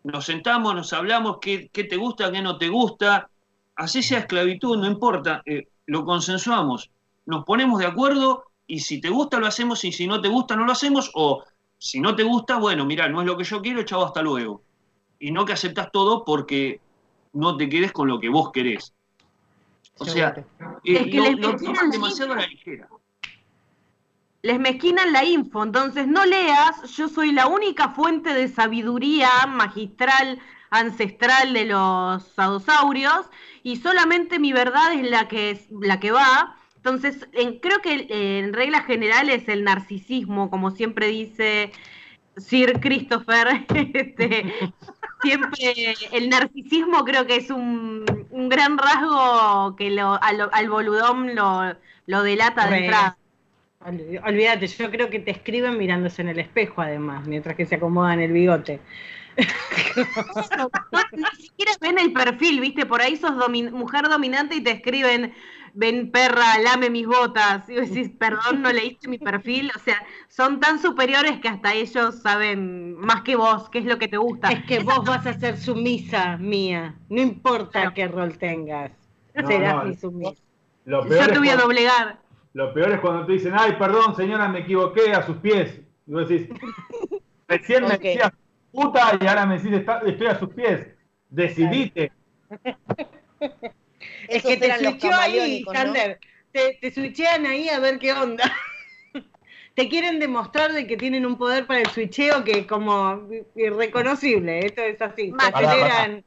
Nos 0.04 0.26
sentamos, 0.26 0.74
nos 0.74 0.92
hablamos, 0.92 1.38
qué, 1.40 1.68
qué 1.72 1.84
te 1.84 1.96
gusta, 1.96 2.30
qué 2.30 2.42
no 2.42 2.58
te 2.58 2.68
gusta. 2.68 3.28
Así 3.76 4.02
sea 4.02 4.20
esclavitud, 4.20 4.76
no 4.78 4.86
importa, 4.86 5.42
eh, 5.46 5.68
lo 5.86 6.04
consensuamos. 6.04 6.90
Nos 7.26 7.44
ponemos 7.44 7.80
de 7.80 7.86
acuerdo 7.86 8.44
y 8.66 8.80
si 8.80 9.00
te 9.00 9.08
gusta 9.08 9.38
lo 9.38 9.46
hacemos 9.46 9.84
y 9.84 9.92
si 9.92 10.06
no 10.06 10.20
te 10.20 10.28
gusta 10.28 10.56
no 10.56 10.64
lo 10.64 10.72
hacemos. 10.72 11.10
O 11.14 11.42
si 11.78 12.00
no 12.00 12.14
te 12.14 12.22
gusta, 12.22 12.58
bueno, 12.58 12.84
mira, 12.84 13.08
no 13.08 13.20
es 13.20 13.26
lo 13.26 13.36
que 13.36 13.44
yo 13.44 13.60
quiero, 13.60 13.82
chavo, 13.82 14.04
hasta 14.04 14.22
luego. 14.22 14.62
Y 15.18 15.30
no 15.32 15.44
que 15.44 15.54
aceptas 15.54 15.90
todo 15.90 16.24
porque 16.24 16.80
no 17.32 17.56
te 17.56 17.68
quedes 17.68 17.92
con 17.92 18.08
lo 18.08 18.20
que 18.20 18.28
vos 18.28 18.52
querés. 18.52 18.94
O 19.98 20.04
sea, 20.04 20.34
eh, 20.36 20.44
Es 20.84 21.02
que 21.04 21.36
demasiado 21.92 22.32
a 22.32 22.36
la 22.36 22.46
ligera. 22.46 22.88
Les 24.44 24.58
mezquinan 24.60 25.12
la 25.12 25.24
info, 25.24 25.62
entonces 25.64 26.06
no 26.06 26.24
leas, 26.26 26.82
yo 26.96 27.08
soy 27.08 27.32
la 27.32 27.46
única 27.48 27.90
fuente 27.90 28.34
de 28.34 28.48
sabiduría 28.48 29.28
magistral, 29.48 30.38
ancestral 30.70 31.52
de 31.54 31.64
los 31.66 32.24
sadosaurios, 32.34 33.26
y 33.62 33.76
solamente 33.76 34.38
mi 34.38 34.52
verdad 34.52 34.92
es 34.94 35.10
la 35.10 35.28
que, 35.28 35.50
es, 35.52 35.68
la 35.70 35.98
que 36.00 36.12
va. 36.12 36.56
Entonces, 36.76 37.26
en- 37.32 37.58
creo 37.60 37.80
que 37.80 38.06
en 38.10 38.52
reglas 38.52 38.84
generales 38.86 39.48
el 39.48 39.64
narcisismo, 39.64 40.50
como 40.50 40.70
siempre 40.70 41.08
dice 41.08 41.72
Sir 42.36 42.80
Christopher, 42.80 43.66
este, 43.94 44.46
siempre 45.20 46.08
el 46.12 46.28
narcisismo 46.30 47.04
creo 47.04 47.26
que 47.26 47.36
es 47.36 47.50
un, 47.50 48.04
un 48.30 48.48
gran 48.48 48.78
rasgo 48.78 49.76
que 49.76 49.90
lo, 49.90 50.14
a 50.22 50.32
lo- 50.32 50.52
al 50.54 50.68
boludón 50.70 51.34
lo, 51.34 51.62
lo 52.06 52.22
delata 52.22 52.66
de 52.66 52.72
entrada. 52.74 53.18
Ol- 53.84 54.20
Olvídate, 54.24 54.66
yo 54.66 54.90
creo 54.90 55.10
que 55.10 55.18
te 55.20 55.30
escriben 55.30 55.76
mirándose 55.78 56.22
en 56.22 56.28
el 56.28 56.38
espejo 56.38 56.80
además, 56.80 57.26
mientras 57.26 57.54
que 57.56 57.66
se 57.66 57.74
acomodan 57.76 58.20
el 58.20 58.32
bigote. 58.32 58.80
No, 60.92 61.00
ni 61.12 61.24
siquiera 61.42 61.72
ven 61.80 61.98
el 61.98 62.12
perfil, 62.12 62.60
¿viste? 62.60 62.86
Por 62.86 63.00
ahí 63.02 63.16
sos 63.16 63.32
domin- 63.32 63.70
mujer 63.72 64.08
dominante 64.08 64.54
y 64.56 64.62
te 64.62 64.70
escriben, 64.70 65.34
ven 65.74 66.10
perra, 66.10 66.58
lame 66.62 66.90
mis 66.90 67.06
botas. 67.06 67.68
Y 67.68 67.74
decís, 67.74 68.10
perdón, 68.18 68.62
no 68.62 68.72
leíste 68.72 69.08
mi 69.08 69.18
perfil. 69.18 69.70
O 69.74 69.78
sea, 69.78 70.02
son 70.28 70.60
tan 70.60 70.78
superiores 70.78 71.40
que 71.40 71.48
hasta 71.48 71.74
ellos 71.74 72.20
saben 72.22 72.94
más 72.96 73.22
que 73.22 73.36
vos, 73.36 73.68
qué 73.70 73.80
es 73.80 73.84
lo 73.84 73.98
que 73.98 74.08
te 74.08 74.16
gusta. 74.16 74.48
Es 74.48 74.64
que 74.64 74.78
vos 74.80 75.04
vas 75.04 75.26
a 75.26 75.34
ser 75.34 75.58
sumisa 75.58 76.36
mía, 76.36 76.94
no 77.08 77.20
importa 77.20 77.92
qué 77.94 78.08
rol 78.08 78.38
tengas, 78.38 78.92
No, 79.34 79.46
serás 79.46 79.76
no, 79.76 79.84
mi 79.84 79.94
sumisa. 79.96 80.42
Lo 80.84 81.08
Yo 81.08 81.26
te 81.26 81.38
voy 81.38 81.48
a 81.48 81.56
doblegar. 81.56 82.23
Lo 82.54 82.72
peor 82.72 82.92
es 82.92 83.00
cuando 83.00 83.26
te 83.26 83.32
dicen, 83.32 83.52
ay, 83.56 83.72
perdón, 83.78 84.16
señora, 84.16 84.48
me 84.48 84.60
equivoqué 84.60 85.12
a 85.12 85.22
sus 85.22 85.36
pies. 85.38 85.80
Y 86.06 86.12
vos 86.12 86.28
decís, 86.28 86.48
recién 87.48 87.82
me 87.82 87.98
decías 87.98 88.32
puta 88.72 89.18
y 89.20 89.26
ahora 89.26 89.46
me 89.46 89.58
decís, 89.58 89.72
"Está- 89.72 90.00
estoy 90.06 90.26
a 90.28 90.38
sus 90.38 90.48
pies. 90.54 90.86
Decidite. 91.28 92.10
Es 94.28 94.42
que 94.42 94.56
te 94.56 94.74
switcheó 94.78 95.14
ahí. 95.14 95.64
Sander. 95.72 96.18
Te, 96.52 96.78
te 96.80 96.90
switchean 96.90 97.46
ahí 97.46 97.68
a 97.68 97.78
ver 97.78 97.98
qué 97.98 98.12
onda. 98.12 98.44
Te 99.74 99.88
quieren 99.88 100.20
demostrar 100.20 100.72
de 100.72 100.86
que 100.86 100.96
tienen 100.96 101.26
un 101.26 101.36
poder 101.36 101.66
para 101.66 101.80
el 101.80 101.88
switcheo 101.88 102.44
que 102.44 102.60
es 102.60 102.66
como 102.66 103.28
irreconocible. 103.56 104.60
Esto 104.64 104.82
es 104.82 105.02
así. 105.02 105.32
Pará. 105.32 106.22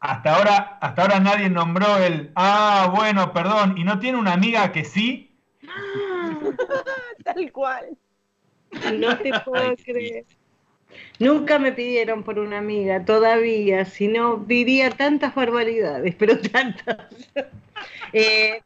Hasta 0.00 0.36
ahora, 0.36 0.78
hasta 0.80 1.02
ahora 1.02 1.20
nadie 1.20 1.50
nombró 1.50 1.98
el, 1.98 2.30
ah, 2.36 2.90
bueno, 2.94 3.32
perdón, 3.32 3.76
y 3.76 3.84
no 3.84 3.98
tiene 3.98 4.18
una 4.18 4.32
amiga 4.32 4.72
que 4.72 4.84
sí. 4.84 5.25
Tal 7.24 7.52
cual. 7.52 7.96
No 8.72 9.16
te 9.18 9.32
puedo 9.44 9.76
creer. 9.84 10.24
Nunca 11.18 11.58
me 11.58 11.72
pidieron 11.72 12.22
por 12.22 12.38
una 12.38 12.58
amiga, 12.58 13.04
todavía, 13.04 13.84
si 13.84 14.08
no 14.08 14.36
diría 14.36 14.90
tantas 14.90 15.34
barbaridades, 15.34 16.14
pero 16.16 16.38
tantas. 16.52 16.98
Eh, 18.12 18.62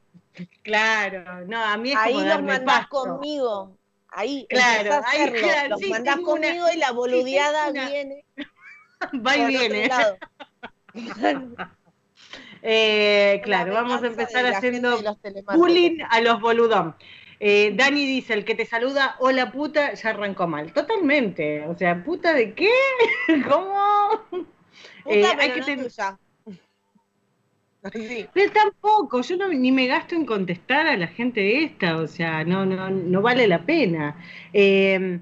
claro, 0.63 1.47
no, 1.47 1.63
a 1.63 1.77
mí 1.77 1.93
es 1.93 1.99
Ahí 1.99 2.13
como 2.15 2.25
los 2.25 2.43
mandás 2.43 2.81
pasto. 2.81 3.05
conmigo. 3.05 3.77
Ahí 4.13 4.47
Claro, 4.49 4.95
a 4.95 5.11
ahí, 5.11 5.31
claro, 5.33 5.69
los 5.71 5.81
sí, 5.81 5.91
mandás 5.91 6.17
una- 6.17 6.25
conmigo 6.25 6.67
y 6.75 6.77
la 6.79 6.91
boludeada 6.91 7.71
viene 7.71 8.25
Va 9.15 9.37
y 9.37 9.47
viene. 9.47 9.89
Eh, 12.63 13.41
claro, 13.43 13.73
La 13.73 13.83
vamos 13.83 14.03
a 14.03 14.07
empezar 14.07 14.45
haciendo 14.47 14.99
bullying 15.55 15.99
a 16.09 16.21
los 16.21 16.41
boludón. 16.41 16.95
Eh, 17.43 17.73
Dani 17.75 18.05
dice, 18.07 18.35
el 18.35 18.45
que 18.45 18.55
te 18.55 18.67
saluda, 18.67 19.17
hola 19.19 19.51
puta, 19.51 19.95
ya 19.95 20.11
arrancó 20.11 20.47
mal. 20.47 20.73
Totalmente. 20.75 21.67
O 21.67 21.75
sea, 21.77 22.05
¿puta 22.05 22.35
de 22.35 22.55
qué? 22.55 22.71
¿Cómo? 23.49 23.75
Puta, 24.31 24.47
Eh, 25.07 25.23
pero 25.37 25.41
hay 25.43 25.51
que 25.53 25.61
no 25.61 25.67
ten- 25.67 25.83
tuya. 25.85 26.19
Sí. 27.95 28.27
Pero 28.35 28.53
tampoco, 28.53 29.23
yo 29.23 29.37
no, 29.39 29.49
ni 29.49 29.73
me 29.73 29.87
gasto 29.87 30.15
en 30.15 30.27
contestar 30.27 30.87
a 30.87 30.97
la 30.99 31.07
gente 31.07 31.65
esta, 31.65 31.97
o 31.97 32.07
sea, 32.07 32.45
no, 32.45 32.67
no, 32.67 32.91
no 32.91 33.23
vale 33.23 33.49
la 33.49 33.65
pena. 33.65 34.17
Eh, 34.53 35.21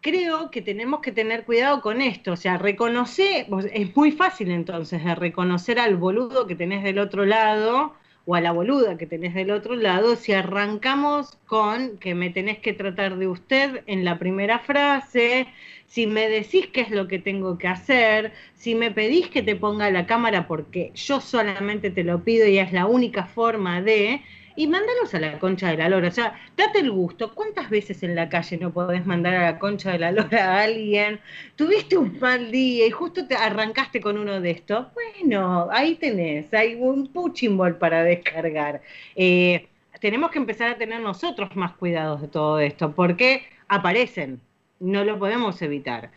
creo 0.00 0.50
que 0.50 0.62
tenemos 0.62 1.00
que 1.00 1.12
tener 1.12 1.44
cuidado 1.44 1.80
con 1.80 2.00
esto, 2.00 2.32
o 2.32 2.36
sea, 2.36 2.58
reconocer, 2.58 3.46
es 3.72 3.96
muy 3.96 4.12
fácil 4.12 4.50
entonces 4.50 5.04
de 5.04 5.14
reconocer 5.14 5.78
al 5.78 5.96
boludo 5.96 6.46
que 6.46 6.54
tenés 6.54 6.84
del 6.84 6.98
otro 6.98 7.24
lado 7.24 7.94
o 8.24 8.34
a 8.34 8.40
la 8.42 8.52
boluda 8.52 8.98
que 8.98 9.06
tenés 9.06 9.34
del 9.34 9.50
otro 9.50 9.74
lado 9.74 10.14
si 10.14 10.32
arrancamos 10.34 11.38
con 11.46 11.96
que 11.98 12.14
me 12.14 12.28
tenés 12.28 12.58
que 12.58 12.74
tratar 12.74 13.16
de 13.16 13.26
usted 13.26 13.82
en 13.86 14.04
la 14.04 14.18
primera 14.18 14.58
frase, 14.58 15.46
si 15.86 16.06
me 16.06 16.28
decís 16.28 16.66
qué 16.66 16.82
es 16.82 16.90
lo 16.90 17.08
que 17.08 17.18
tengo 17.18 17.56
que 17.56 17.68
hacer, 17.68 18.32
si 18.54 18.74
me 18.74 18.90
pedís 18.90 19.28
que 19.30 19.42
te 19.42 19.56
ponga 19.56 19.90
la 19.90 20.06
cámara 20.06 20.46
porque 20.46 20.92
yo 20.94 21.20
solamente 21.22 21.90
te 21.90 22.04
lo 22.04 22.22
pido 22.22 22.46
y 22.46 22.58
es 22.58 22.72
la 22.72 22.86
única 22.86 23.24
forma 23.24 23.80
de, 23.80 24.20
y 24.58 24.66
mándalos 24.66 25.14
a 25.14 25.20
la 25.20 25.38
concha 25.38 25.70
de 25.70 25.76
la 25.76 25.88
lora. 25.88 26.08
O 26.08 26.10
sea, 26.10 26.36
date 26.56 26.80
el 26.80 26.90
gusto. 26.90 27.32
¿Cuántas 27.32 27.70
veces 27.70 28.02
en 28.02 28.16
la 28.16 28.28
calle 28.28 28.56
no 28.56 28.72
podés 28.72 29.06
mandar 29.06 29.34
a 29.36 29.52
la 29.52 29.58
concha 29.60 29.92
de 29.92 30.00
la 30.00 30.10
lora 30.10 30.52
a 30.52 30.62
alguien? 30.64 31.20
Tuviste 31.54 31.96
un 31.96 32.18
mal 32.18 32.50
día 32.50 32.84
y 32.84 32.90
justo 32.90 33.28
te 33.28 33.36
arrancaste 33.36 34.00
con 34.00 34.18
uno 34.18 34.40
de 34.40 34.50
estos. 34.50 34.88
Bueno, 34.94 35.68
ahí 35.70 35.94
tenés, 35.94 36.52
hay 36.52 36.74
un 36.74 37.06
puchimbol 37.12 37.76
para 37.76 38.02
descargar. 38.02 38.82
Eh, 39.14 39.68
tenemos 40.00 40.32
que 40.32 40.38
empezar 40.38 40.72
a 40.72 40.76
tener 40.76 41.00
nosotros 41.02 41.54
más 41.54 41.76
cuidados 41.76 42.20
de 42.20 42.26
todo 42.26 42.58
esto, 42.58 42.90
porque 42.96 43.44
aparecen, 43.68 44.40
no 44.80 45.04
lo 45.04 45.20
podemos 45.20 45.62
evitar. 45.62 46.10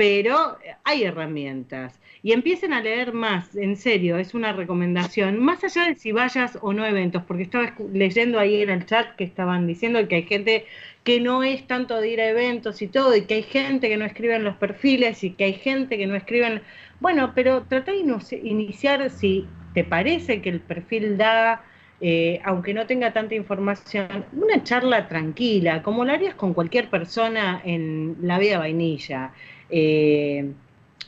Pero 0.00 0.56
hay 0.84 1.02
herramientas. 1.02 2.00
Y 2.22 2.32
empiecen 2.32 2.72
a 2.72 2.80
leer 2.80 3.12
más, 3.12 3.54
en 3.54 3.76
serio, 3.76 4.16
es 4.16 4.32
una 4.32 4.54
recomendación, 4.54 5.38
más 5.38 5.62
allá 5.62 5.88
de 5.88 5.94
si 5.94 6.10
vayas 6.10 6.58
o 6.62 6.72
no 6.72 6.84
a 6.84 6.88
eventos, 6.88 7.22
porque 7.24 7.42
estaba 7.42 7.74
leyendo 7.92 8.38
ahí 8.38 8.62
en 8.62 8.70
el 8.70 8.86
chat 8.86 9.14
que 9.16 9.24
estaban 9.24 9.66
diciendo 9.66 10.08
que 10.08 10.14
hay 10.14 10.22
gente 10.22 10.64
que 11.04 11.20
no 11.20 11.42
es 11.42 11.66
tanto 11.66 12.00
de 12.00 12.08
ir 12.08 12.20
a 12.22 12.30
eventos 12.30 12.80
y 12.80 12.86
todo, 12.86 13.14
y 13.14 13.26
que 13.26 13.34
hay 13.34 13.42
gente 13.42 13.90
que 13.90 13.98
no 13.98 14.06
escribe 14.06 14.36
en 14.36 14.44
los 14.44 14.56
perfiles 14.56 15.22
y 15.22 15.32
que 15.32 15.44
hay 15.44 15.52
gente 15.52 15.98
que 15.98 16.06
no 16.06 16.14
escribe 16.14 16.46
en... 16.46 16.62
Bueno, 17.00 17.32
pero 17.34 17.64
trata 17.64 17.92
de 17.92 17.98
iniciar 18.42 19.10
si 19.10 19.46
te 19.74 19.84
parece 19.84 20.40
que 20.40 20.48
el 20.48 20.60
perfil 20.60 21.18
da, 21.18 21.62
eh, 22.00 22.40
aunque 22.42 22.72
no 22.72 22.86
tenga 22.86 23.12
tanta 23.12 23.34
información, 23.34 24.24
una 24.32 24.64
charla 24.64 25.08
tranquila, 25.08 25.82
como 25.82 26.06
lo 26.06 26.12
harías 26.12 26.36
con 26.36 26.54
cualquier 26.54 26.88
persona 26.88 27.60
en 27.62 28.16
la 28.22 28.38
vida 28.38 28.58
vainilla. 28.58 29.32
Eh, 29.70 30.54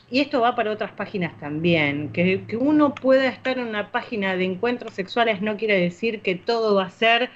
y 0.09 0.19
esto 0.19 0.41
va 0.41 0.55
para 0.55 0.71
otras 0.71 0.91
páginas 0.91 1.37
también, 1.39 2.11
que, 2.11 2.45
que 2.47 2.57
uno 2.57 2.93
pueda 2.95 3.27
estar 3.29 3.57
en 3.57 3.67
una 3.67 3.91
página 3.91 4.35
de 4.35 4.45
encuentros 4.45 4.93
sexuales 4.93 5.41
no 5.41 5.57
quiere 5.57 5.79
decir 5.79 6.21
que 6.21 6.35
todo 6.35 6.75
va 6.75 6.85
a 6.85 6.89
ser 6.91 7.31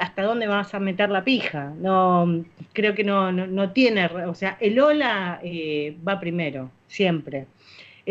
hasta 0.00 0.22
dónde 0.22 0.46
vas 0.46 0.74
a 0.74 0.80
meter 0.80 1.10
la 1.10 1.24
pija. 1.24 1.74
No, 1.78 2.44
creo 2.72 2.94
que 2.94 3.04
no, 3.04 3.32
no, 3.32 3.46
no 3.46 3.72
tiene, 3.72 4.06
o 4.06 4.34
sea, 4.34 4.56
el 4.60 4.78
hola 4.78 5.40
eh, 5.42 5.96
va 6.06 6.20
primero, 6.20 6.70
siempre. 6.86 7.48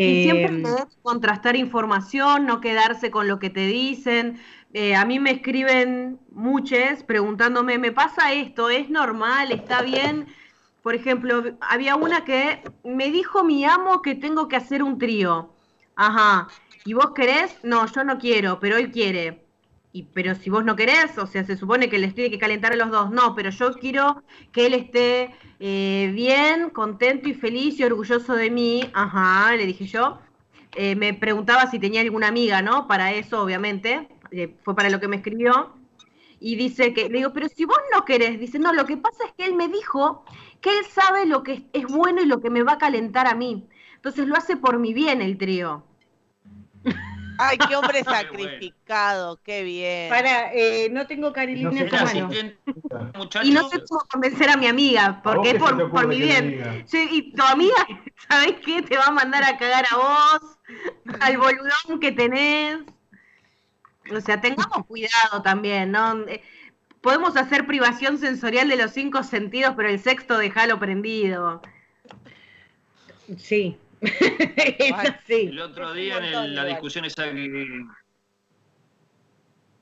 Y 0.03 0.17
siempre 0.17 0.51
Eh, 0.51 0.85
contrastar 1.01 1.55
información, 1.55 2.45
no 2.45 2.59
quedarse 2.61 3.11
con 3.11 3.27
lo 3.27 3.39
que 3.39 3.49
te 3.49 3.65
dicen. 3.67 4.39
Eh, 4.73 4.95
a 4.95 5.05
mí 5.05 5.19
me 5.19 5.31
escriben 5.31 6.19
muchos 6.31 7.03
preguntándome, 7.07 7.77
¿me 7.77 7.91
pasa 7.93 8.33
esto? 8.33 8.69
¿Es 8.69 8.89
normal? 8.89 9.51
¿Está 9.51 9.81
bien? 9.81 10.27
Por 10.85 10.93
ejemplo, 10.93 11.41
había 11.61 11.95
una 11.95 12.25
que 12.25 12.61
me 12.83 13.09
dijo 13.09 13.43
mi 13.43 13.65
amo 13.65 14.03
que 14.03 14.13
tengo 14.13 14.47
que 14.47 14.55
hacer 14.55 14.83
un 14.83 14.99
trío. 14.99 15.51
Ajá. 15.95 16.47
¿Y 16.85 16.93
vos 16.93 17.09
querés? 17.15 17.57
No, 17.63 17.87
yo 17.87 18.03
no 18.03 18.19
quiero, 18.19 18.59
pero 18.59 18.77
él 18.77 18.91
quiere. 18.91 19.47
Y, 19.93 20.03
pero 20.03 20.35
si 20.35 20.51
vos 20.51 20.63
no 20.63 20.75
querés, 20.75 21.17
o 21.17 21.25
sea, 21.25 21.43
se 21.43 21.57
supone 21.57 21.89
que 21.89 21.97
les 21.97 22.13
tiene 22.13 22.29
que 22.29 22.37
calentar 22.37 22.71
a 22.71 22.75
los 22.75 22.91
dos. 22.91 23.09
No, 23.09 23.33
pero 23.33 23.49
yo 23.49 23.73
quiero 23.73 24.21
que 24.51 24.67
él 24.67 24.75
esté 24.75 25.33
eh, 25.59 26.11
bien, 26.13 26.69
contento 26.69 27.29
y 27.29 27.33
feliz 27.33 27.79
y 27.79 27.83
orgulloso 27.83 28.35
de 28.35 28.51
mí. 28.51 28.87
Ajá, 28.93 29.55
le 29.55 29.65
dije 29.65 29.87
yo. 29.87 30.19
Eh, 30.75 30.95
me 30.95 31.15
preguntaba 31.15 31.65
si 31.65 31.79
tenía 31.79 32.01
alguna 32.01 32.27
amiga, 32.27 32.61
¿no? 32.61 32.87
Para 32.87 33.11
eso, 33.11 33.41
obviamente. 33.41 34.07
Eh, 34.29 34.55
fue 34.63 34.75
para 34.75 34.91
lo 34.91 34.99
que 34.99 35.07
me 35.07 35.15
escribió. 35.15 35.73
Y 36.39 36.55
dice 36.55 36.93
que, 36.93 37.09
le 37.09 37.17
digo, 37.17 37.33
pero 37.33 37.47
si 37.47 37.65
vos 37.65 37.79
no 37.93 38.05
querés, 38.05 38.39
dice, 38.39 38.59
no, 38.59 38.73
lo 38.73 38.85
que 38.85 38.97
pasa 38.97 39.25
es 39.25 39.33
que 39.33 39.45
él 39.45 39.55
me 39.55 39.67
dijo 39.67 40.25
que 40.61 40.77
él 40.77 40.85
sabe 40.85 41.25
lo 41.25 41.43
que 41.43 41.65
es, 41.73 41.85
bueno 41.85 42.21
y 42.21 42.25
lo 42.25 42.41
que 42.41 42.49
me 42.49 42.63
va 42.63 42.73
a 42.73 42.77
calentar 42.77 43.27
a 43.27 43.35
mí. 43.35 43.67
Entonces 43.95 44.27
lo 44.27 44.35
hace 44.35 44.57
por 44.57 44.79
mi 44.79 44.93
bien 44.93 45.21
el 45.21 45.37
trío. 45.37 45.85
Ay, 47.37 47.57
qué 47.57 47.75
hombre 47.75 48.03
sacrificado, 48.03 49.39
qué 49.43 49.63
bien. 49.63 50.09
Para, 50.09 50.53
eh, 50.53 50.89
no 50.91 51.07
tengo 51.07 51.33
carilina 51.33 51.69
en 51.69 51.91
mano. 51.91 52.29
Y 53.43 53.51
no 53.51 53.69
sé 53.69 53.81
cómo 53.87 54.01
convencer 54.11 54.49
a 54.49 54.57
mi 54.57 54.67
amiga, 54.67 55.21
porque 55.23 55.51
es 55.51 55.55
por, 55.55 55.89
por 55.89 56.07
mi 56.07 56.21
bien. 56.21 56.83
Sí, 56.87 57.07
y 57.11 57.31
tu 57.33 57.43
amiga, 57.43 57.75
¿sabés 58.29 58.55
qué? 58.63 58.81
Te 58.81 58.97
va 58.97 59.05
a 59.07 59.11
mandar 59.11 59.43
a 59.43 59.57
cagar 59.57 59.85
a 59.91 59.97
vos, 59.97 60.57
al 61.19 61.37
boludón 61.37 61.99
que 61.99 62.11
tenés. 62.11 62.79
O 64.13 64.21
sea, 64.21 64.39
tengamos 64.41 64.85
cuidado 64.85 65.41
también, 65.43 65.91
¿no? 65.91 66.19
Eh, 66.27 66.41
Podemos 67.01 67.37
hacer 67.37 67.67
privación 67.67 68.17
sensorial 68.17 68.67
de 68.67 68.77
los 68.77 68.89
cinco 68.91 69.21
sentidos, 69.21 69.75
pero 69.77 69.89
el 69.89 69.99
sexto 69.99 70.39
dejalo 70.39 70.79
prendido. 70.79 71.61
Sí, 73.37 73.77
es 74.01 74.91
así. 74.93 75.47
el 75.47 75.59
otro 75.59 75.93
día 75.93 76.17
en 76.17 76.23
el- 76.25 76.55
la 76.55 76.65
discusión 76.65 77.05
esa 77.05 77.25
que... 77.31 77.83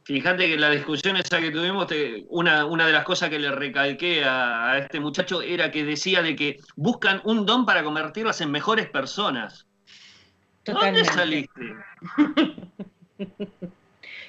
Fíjate 0.06 0.48
que 0.48 0.56
en 0.56 0.62
la 0.62 0.70
discusión 0.70 1.16
esa 1.16 1.40
que 1.40 1.50
tuvimos, 1.50 1.88
te- 1.88 2.26
una, 2.28 2.66
una 2.66 2.86
de 2.88 2.92
las 2.92 3.06
cosas 3.06 3.30
que 3.30 3.40
le 3.40 3.52
recalqué 3.52 4.26
a, 4.26 4.72
a 4.72 4.78
este 4.80 5.00
muchacho 5.00 5.42
era 5.42 5.72
que 5.72 5.86
decía 5.86 6.22
de 6.22 6.36
que 6.36 6.60
buscan 6.76 7.22
un 7.24 7.46
don 7.46 7.66
para 7.66 7.86
convertirlas 7.86 8.42
en 8.42 8.52
mejores 8.52 8.90
personas. 8.90 9.66
¿Dónde 10.66 11.04
Totalmente. 11.06 11.14
saliste? 11.14 11.62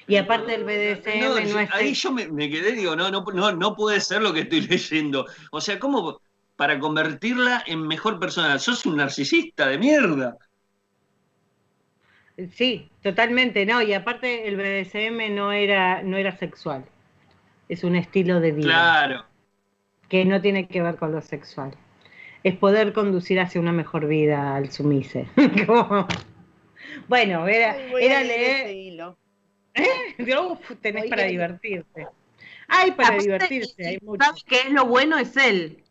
Y 0.07 0.17
aparte 0.17 0.51
del 0.51 0.63
BDSM 0.63 1.19
No, 1.19 1.37
es 1.37 1.73
ahí 1.73 1.93
yo 1.93 2.11
me, 2.11 2.27
me 2.27 2.49
quedé, 2.49 2.73
digo, 2.73 2.95
no, 2.95 3.09
no, 3.09 3.23
no, 3.33 3.51
no 3.53 3.75
puede 3.75 3.99
ser 3.99 4.21
lo 4.21 4.33
que 4.33 4.41
estoy 4.41 4.61
leyendo. 4.67 5.25
O 5.51 5.59
sea, 5.61 5.79
¿cómo 5.79 6.21
para 6.55 6.79
convertirla 6.79 7.63
en 7.65 7.87
mejor 7.87 8.19
persona? 8.19 8.59
Sos 8.59 8.85
un 8.85 8.97
narcisista 8.97 9.67
de 9.67 9.77
mierda. 9.77 10.37
Sí, 12.51 12.89
totalmente, 13.01 13.65
no, 13.65 13.81
y 13.81 13.93
aparte 13.93 14.47
el 14.47 14.57
BDSM 14.57 15.33
no 15.33 15.51
era, 15.53 16.03
no 16.03 16.17
era 16.17 16.35
sexual. 16.37 16.85
Es 17.69 17.83
un 17.83 17.95
estilo 17.95 18.39
de 18.41 18.51
vida 18.51 18.65
Claro. 18.67 19.25
que 20.09 20.25
no 20.25 20.41
tiene 20.41 20.67
que 20.67 20.81
ver 20.81 20.97
con 20.97 21.13
lo 21.13 21.21
sexual. 21.21 21.73
Es 22.43 22.55
poder 22.57 22.93
conducir 22.93 23.39
hacia 23.39 23.59
una 23.61 23.71
mejor 23.71 24.07
vida 24.07 24.55
al 24.55 24.71
sumise. 24.71 25.27
Bueno, 27.07 27.47
era, 27.47 27.75
era 27.99 28.23
leer 28.23 29.15
Uf, 30.51 30.71
tenés 30.81 31.05
para 31.07 31.23
a- 31.23 31.25
divertirse. 31.25 32.07
Ay, 32.67 32.91
para 32.91 33.09
Aparte, 33.09 33.23
divertirse, 33.23 33.85
hay 33.87 33.97
mucho. 34.01 34.25
sabe 34.25 34.41
que 34.47 34.59
es 34.61 34.71
lo 34.71 34.85
bueno 34.85 35.17
es 35.17 35.35
él. 35.37 35.83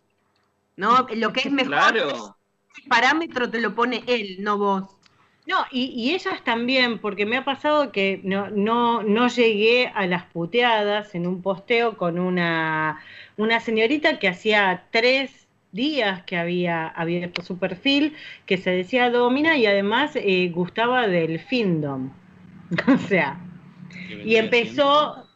¿No? 0.76 1.06
Lo 1.14 1.32
que 1.32 1.40
es 1.40 1.50
mejor, 1.52 1.70
Claro. 1.70 2.36
el 2.82 2.88
parámetro 2.88 3.50
te 3.50 3.60
lo 3.60 3.74
pone 3.74 4.04
él, 4.06 4.38
no 4.40 4.58
vos. 4.58 4.96
No, 5.46 5.66
y, 5.70 5.86
y 5.86 6.14
ellas 6.14 6.42
también, 6.44 6.98
porque 7.00 7.26
me 7.26 7.36
ha 7.36 7.44
pasado 7.44 7.92
que 7.92 8.20
no, 8.24 8.50
no, 8.50 9.02
no 9.02 9.28
llegué 9.28 9.88
a 9.94 10.06
las 10.06 10.24
puteadas 10.26 11.14
en 11.14 11.26
un 11.26 11.42
posteo 11.42 11.96
con 11.98 12.18
una, 12.18 13.00
una 13.36 13.60
señorita 13.60 14.18
que 14.18 14.28
hacía 14.28 14.88
tres 14.90 15.48
días 15.72 16.22
que 16.24 16.36
había 16.38 16.88
abierto 16.88 17.42
su 17.42 17.58
perfil, 17.58 18.16
que 18.46 18.56
se 18.58 18.70
decía 18.70 19.10
domina 19.10 19.56
y 19.58 19.66
además 19.66 20.12
eh, 20.16 20.50
gustaba 20.54 21.06
del 21.08 21.38
findom. 21.40 22.12
O 22.88 22.98
sea, 22.98 23.43
y 24.24 24.36
empezó 24.36 25.26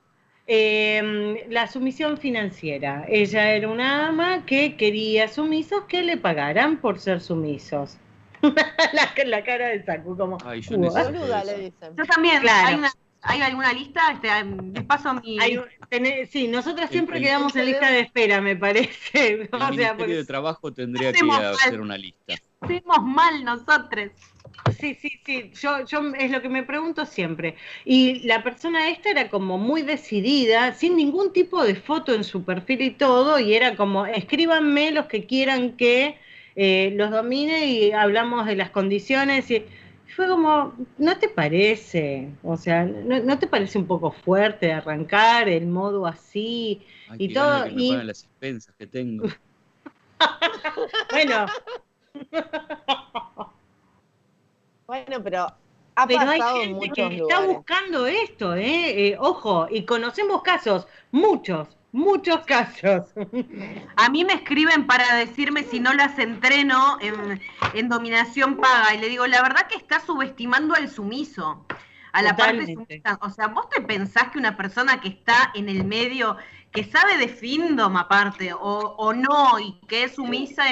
eh, 0.46 1.46
la 1.50 1.66
sumisión 1.66 2.16
financiera. 2.18 3.04
Ella 3.08 3.52
era 3.52 3.68
una 3.68 4.08
ama 4.08 4.44
que 4.46 4.76
quería 4.76 5.28
sumisos 5.28 5.84
que 5.88 6.02
le 6.02 6.16
pagaran 6.16 6.78
por 6.78 6.98
ser 6.98 7.20
sumisos. 7.20 7.96
la, 8.42 9.12
la 9.26 9.44
cara 9.44 9.68
de 9.68 9.84
Saku, 9.84 10.16
como. 10.16 10.38
Ay, 10.44 10.60
yo 10.62 10.76
le 10.76 10.88
dicen. 11.58 11.96
Yo 11.96 12.04
también, 12.04 12.40
Claro. 12.40 12.68
¿hay, 12.68 12.74
una- 12.76 12.92
¿hay 13.22 13.40
alguna 13.42 13.72
lista? 13.72 14.00
Este, 14.12 14.28
les 14.72 14.84
paso 14.84 15.12
mi... 15.14 15.38
Hay 15.40 15.58
tenés- 15.90 16.28
sí, 16.28 16.46
nosotras 16.46 16.88
siempre 16.88 17.18
el- 17.18 17.24
quedamos 17.24 17.54
en 17.56 17.66
lista 17.66 17.90
de 17.90 18.00
espera, 18.00 18.40
me 18.40 18.54
parece. 18.56 18.92
El 19.12 19.48
O 19.52 19.58
sea, 19.58 19.70
Ministerio 19.70 20.16
de 20.16 20.24
Trabajo 20.24 20.72
tendría 20.72 21.12
que 21.12 21.20
hacer 21.30 21.80
una 21.80 21.98
lista. 21.98 22.34
Hacemos 22.60 23.02
mal 23.02 23.44
nosotros. 23.44 24.10
Sí, 24.70 24.94
sí, 24.94 25.10
sí, 25.24 25.50
yo, 25.54 25.84
yo 25.86 26.00
es 26.18 26.30
lo 26.30 26.42
que 26.42 26.48
me 26.50 26.62
pregunto 26.62 27.06
siempre. 27.06 27.56
Y 27.84 28.20
la 28.26 28.42
persona 28.42 28.90
esta 28.90 29.10
era 29.10 29.30
como 29.30 29.56
muy 29.58 29.82
decidida, 29.82 30.74
sin 30.74 30.94
ningún 30.96 31.32
tipo 31.32 31.64
de 31.64 31.74
foto 31.74 32.14
en 32.14 32.22
su 32.22 32.44
perfil 32.44 32.82
y 32.82 32.90
todo, 32.92 33.38
y 33.40 33.54
era 33.54 33.76
como, 33.76 34.06
escríbanme 34.06 34.92
los 34.92 35.06
que 35.06 35.26
quieran 35.26 35.76
que 35.76 36.18
eh, 36.54 36.92
los 36.96 37.10
domine 37.10 37.66
y 37.66 37.92
hablamos 37.92 38.46
de 38.46 38.56
las 38.56 38.70
condiciones. 38.70 39.50
Y 39.50 39.64
Fue 40.14 40.28
como, 40.28 40.74
¿no 40.98 41.18
te 41.18 41.28
parece? 41.28 42.28
O 42.42 42.56
sea, 42.56 42.84
¿no, 42.84 43.20
no 43.20 43.38
te 43.38 43.46
parece 43.46 43.78
un 43.78 43.86
poco 43.86 44.12
fuerte 44.12 44.72
arrancar 44.72 45.48
el 45.48 45.66
modo 45.66 46.06
así 46.06 46.82
Ay, 47.06 47.18
y 47.18 47.28
todo? 47.32 47.46
ganas 47.46 47.64
que 47.64 47.70
me 47.72 47.82
Y 47.82 47.88
pagan 47.88 48.06
las 48.06 48.24
expensas 48.24 48.74
que 48.76 48.86
tengo. 48.86 49.26
bueno, 51.10 51.46
Bueno, 54.88 55.22
pero 55.22 55.46
ha 55.96 56.06
pero 56.06 56.20
hay 56.20 56.38
pasado 56.40 56.60
gente 56.60 56.90
que 56.94 57.16
está 57.16 57.40
buscando 57.40 58.06
esto, 58.06 58.54
¿eh? 58.54 59.08
Eh, 59.08 59.16
Ojo, 59.20 59.66
y 59.70 59.84
conocemos 59.84 60.40
casos, 60.40 60.88
muchos, 61.10 61.76
muchos 61.92 62.38
casos. 62.46 63.12
A 63.96 64.08
mí 64.08 64.24
me 64.24 64.32
escriben 64.32 64.86
para 64.86 65.16
decirme 65.16 65.64
si 65.64 65.78
no 65.78 65.92
las 65.92 66.18
entreno 66.18 66.96
en, 67.02 67.38
en 67.74 67.88
dominación 67.90 68.56
paga. 68.56 68.94
Y 68.94 68.98
le 68.98 69.10
digo, 69.10 69.26
la 69.26 69.42
verdad 69.42 69.66
que 69.68 69.76
está 69.76 70.00
subestimando 70.00 70.74
al 70.74 70.88
sumiso. 70.88 71.66
A 72.12 72.22
la 72.22 72.34
parte 72.34 72.64
sumisa. 72.64 73.18
O 73.20 73.28
sea, 73.28 73.48
vos 73.48 73.68
te 73.68 73.82
pensás 73.82 74.30
que 74.30 74.38
una 74.38 74.56
persona 74.56 75.02
que 75.02 75.08
está 75.08 75.52
en 75.54 75.68
el 75.68 75.84
medio, 75.84 76.38
que 76.72 76.84
sabe 76.84 77.18
de 77.18 77.28
findom 77.28 77.94
aparte, 77.98 78.54
o, 78.54 78.94
o 78.96 79.12
no, 79.12 79.58
y 79.58 79.78
que 79.86 80.04
es 80.04 80.14
sumisa, 80.14 80.64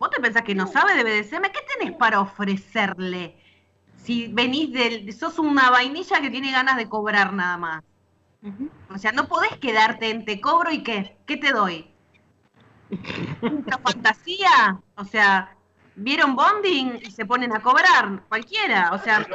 vos 0.00 0.10
te 0.10 0.20
pensás 0.20 0.42
que 0.42 0.54
no 0.54 0.66
sabe 0.66 0.94
de 0.94 1.04
BDSM, 1.04 1.52
¿qué 1.52 1.60
tenés 1.78 1.96
para 1.96 2.20
ofrecerle? 2.20 3.36
Si 3.94 4.28
venís 4.32 4.72
del, 4.72 5.12
sos 5.12 5.38
una 5.38 5.70
vainilla 5.70 6.20
que 6.22 6.30
tiene 6.30 6.50
ganas 6.50 6.78
de 6.78 6.88
cobrar 6.88 7.34
nada 7.34 7.58
más. 7.58 7.84
O 8.88 8.98
sea, 8.98 9.12
no 9.12 9.28
podés 9.28 9.56
quedarte 9.58 10.08
en 10.10 10.24
te 10.24 10.40
cobro 10.40 10.72
y 10.72 10.82
qué, 10.82 11.18
¿qué 11.26 11.36
te 11.36 11.52
doy? 11.52 11.86
¿Una 13.42 13.78
fantasía? 13.78 14.80
O 14.96 15.04
sea, 15.04 15.54
¿vieron 15.96 16.34
bonding 16.34 16.98
y 17.02 17.10
se 17.10 17.26
ponen 17.26 17.54
a 17.54 17.60
cobrar? 17.60 18.24
Cualquiera, 18.26 18.92
o 18.92 18.98
sea, 18.98 19.26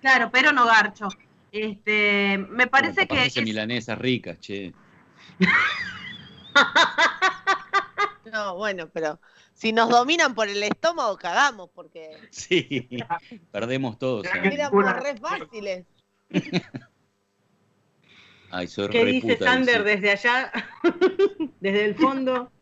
claro, 0.00 0.30
pero 0.32 0.52
no 0.52 0.66
garcho. 0.66 1.08
Este, 1.52 2.38
me 2.50 2.66
parece 2.66 3.06
que 3.06 3.26
es- 3.26 3.36
milanesas 3.36 3.96
ricas, 3.98 4.40
che. 4.40 4.72
No, 8.30 8.56
bueno, 8.56 8.88
pero 8.92 9.18
si 9.54 9.72
nos 9.72 9.88
dominan 9.88 10.34
por 10.34 10.48
el 10.48 10.62
estómago, 10.62 11.16
cagamos, 11.16 11.70
porque 11.74 12.16
Sí, 12.30 12.88
perdemos 13.50 13.98
todos. 13.98 14.26
Mirá 14.34 14.48
¿eh? 14.48 14.54
éramos 14.54 14.84
re 15.02 15.16
fáciles. 15.16 15.86
Ay, 18.50 18.66
soy 18.66 18.88
¿Qué 18.88 19.04
dice 19.04 19.34
puta, 19.36 19.50
Sander 19.50 19.82
dice. 19.82 19.96
desde 19.96 20.10
allá? 20.10 20.52
desde 21.60 21.84
el 21.86 21.94
fondo. 21.94 22.52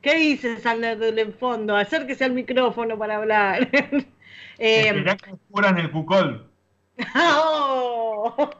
¿Qué 0.00 0.16
dice 0.16 0.58
Sander 0.60 0.98
desde 0.98 1.20
el 1.20 1.34
fondo? 1.34 1.76
Acérquese 1.76 2.24
al 2.24 2.32
micrófono 2.32 2.98
para 2.98 3.16
hablar. 3.16 3.68
Eh, 4.58 5.04
que 5.22 5.36
fueran 5.50 5.78
el 5.78 5.90
cucol. 5.90 6.50
¡Oh! 7.14 8.50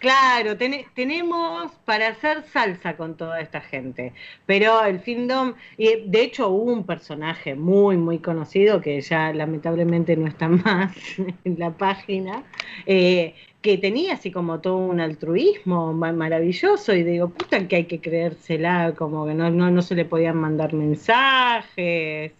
Claro, 0.00 0.56
tene- 0.56 0.86
tenemos 0.94 1.70
para 1.84 2.08
hacer 2.08 2.42
salsa 2.44 2.96
con 2.96 3.16
toda 3.16 3.40
esta 3.40 3.60
gente, 3.60 4.14
pero 4.46 4.82
el 4.84 5.00
findom, 5.00 5.54
y 5.76 6.08
de 6.10 6.22
hecho 6.22 6.48
hubo 6.48 6.72
un 6.72 6.86
personaje 6.86 7.54
muy, 7.54 7.96
muy 7.98 8.18
conocido 8.18 8.80
que 8.80 9.00
ya 9.02 9.32
lamentablemente 9.34 10.16
no 10.16 10.26
está 10.26 10.48
más 10.48 10.96
en 11.44 11.58
la 11.58 11.76
página, 11.76 12.42
eh, 12.86 13.36
que 13.60 13.76
tenía 13.78 14.14
así 14.14 14.32
como 14.32 14.60
todo 14.60 14.78
un 14.78 14.98
altruismo 15.00 15.92
ma- 15.92 16.12
maravilloso 16.12 16.94
y 16.94 17.02
digo, 17.04 17.28
puta 17.28 17.68
que 17.68 17.76
hay 17.76 17.86
que 17.86 18.00
creérsela, 18.00 18.94
como 18.96 19.26
que 19.26 19.34
no, 19.34 19.50
no, 19.50 19.70
no 19.70 19.82
se 19.82 19.94
le 19.94 20.04
podían 20.06 20.36
mandar 20.38 20.72
mensajes. 20.72 22.32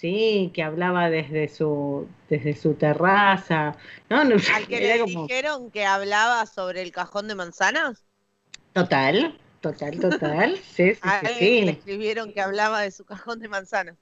Sí, 0.00 0.50
que 0.54 0.62
hablaba 0.62 1.10
desde 1.10 1.48
su 1.48 2.08
desde 2.28 2.54
su 2.54 2.74
terraza. 2.74 3.76
No, 4.08 4.24
no, 4.24 4.36
Al 4.44 4.68
que 4.68 4.80
le 4.82 4.98
como- 5.00 5.24
dijeron 5.24 5.70
que 5.70 5.86
hablaba 5.86 6.44
sobre 6.44 6.82
el 6.82 6.92
cajón 6.92 7.26
de 7.26 7.34
manzanas, 7.36 8.04
Total, 8.72 9.38
total, 9.60 10.00
total. 10.00 10.56
Sí, 10.58 10.94
sí, 10.94 11.00
a 11.02 11.18
sí. 11.20 11.26
alguien 11.26 11.66
le 11.66 11.72
Sí, 11.72 11.78
escribieron 11.78 12.32
que 12.32 12.40
hablaba 12.40 12.80
de 12.82 12.90
su 12.90 13.04
cajón 13.04 13.38
de 13.40 13.48
manzanas. 13.48 13.98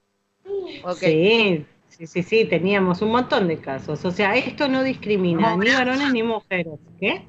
Ok. 0.81 1.03
sí, 1.03 1.65
sí, 1.89 2.07
sí, 2.07 2.23
sí, 2.23 2.45
teníamos 2.45 3.01
un 3.01 3.11
montón 3.11 3.47
de 3.47 3.59
casos. 3.59 4.03
O 4.05 4.11
sea, 4.11 4.35
esto 4.35 4.67
no 4.67 4.83
discrimina 4.83 5.55
ni 5.55 5.71
varones 5.71 6.11
ni 6.11 6.23
mujeres. 6.23 6.79
¿Qué? 6.99 7.23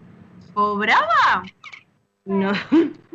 ¿cobraba? 0.53 1.53
No. 2.27 2.53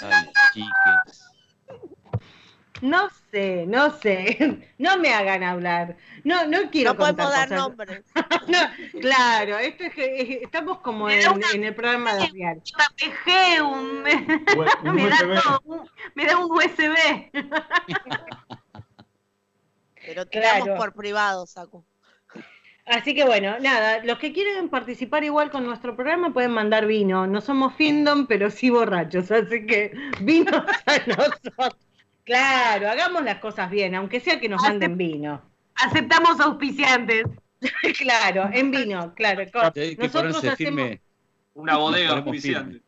Ay, 0.00 0.26
chiques. 0.50 1.37
No 2.80 3.08
sé, 3.30 3.64
no 3.66 3.90
sé. 3.98 4.64
No 4.78 4.96
me 4.98 5.12
hagan 5.12 5.42
hablar. 5.42 5.96
No, 6.24 6.46
no 6.46 6.70
quiero 6.70 6.92
No 6.92 6.98
podemos 6.98 7.30
dar 7.30 7.48
cosas. 7.48 7.58
nombres. 7.68 8.04
No, 8.48 8.58
claro, 9.00 9.58
esto 9.58 9.84
es 9.84 9.94
que 9.94 10.20
es- 10.20 10.42
estamos 10.42 10.78
como 10.80 11.10
en, 11.10 11.20
en 11.54 11.64
el 11.64 11.74
programa 11.74 12.14
de 12.14 12.26
Real. 12.28 12.62
Un, 13.64 14.04
Un 14.88 14.94
me, 14.94 15.08
da 15.08 15.18
todo, 15.42 15.60
un- 15.64 15.90
me 16.14 16.24
da 16.26 16.38
un 16.38 16.50
USB. 16.50 17.30
Pero 20.06 20.26
tiramos 20.26 20.64
Claro. 20.64 20.76
por 20.78 20.94
privado, 20.94 21.46
Saco. 21.46 21.84
Así 22.86 23.14
que 23.14 23.24
bueno, 23.24 23.58
nada, 23.60 24.02
los 24.04 24.18
que 24.18 24.32
quieren 24.32 24.70
participar 24.70 25.22
igual 25.22 25.50
con 25.50 25.66
nuestro 25.66 25.94
programa 25.94 26.32
pueden 26.32 26.52
mandar 26.52 26.86
vino. 26.86 27.26
No 27.26 27.42
somos 27.42 27.74
findom, 27.74 28.26
pero 28.26 28.48
sí 28.50 28.70
borrachos, 28.70 29.30
así 29.30 29.66
que 29.66 29.92
vino 30.20 30.52
a 30.56 30.98
nosotros. 31.06 31.76
Claro, 32.28 32.90
hagamos 32.90 33.24
las 33.24 33.38
cosas 33.38 33.70
bien, 33.70 33.94
aunque 33.94 34.20
sea 34.20 34.38
que 34.38 34.50
nos 34.50 34.60
manden 34.60 34.98
vino. 34.98 35.40
Aceptamos 35.76 36.38
auspiciantes. 36.40 37.24
claro, 37.98 38.50
en 38.52 38.70
vino, 38.70 39.14
claro. 39.14 39.46
que 39.72 39.96
Nosotros 39.98 40.36
hacemos, 40.36 40.56
firme. 40.58 41.00
Una 41.54 41.78
bodega 41.78 42.18
auspiciante. 42.18 42.82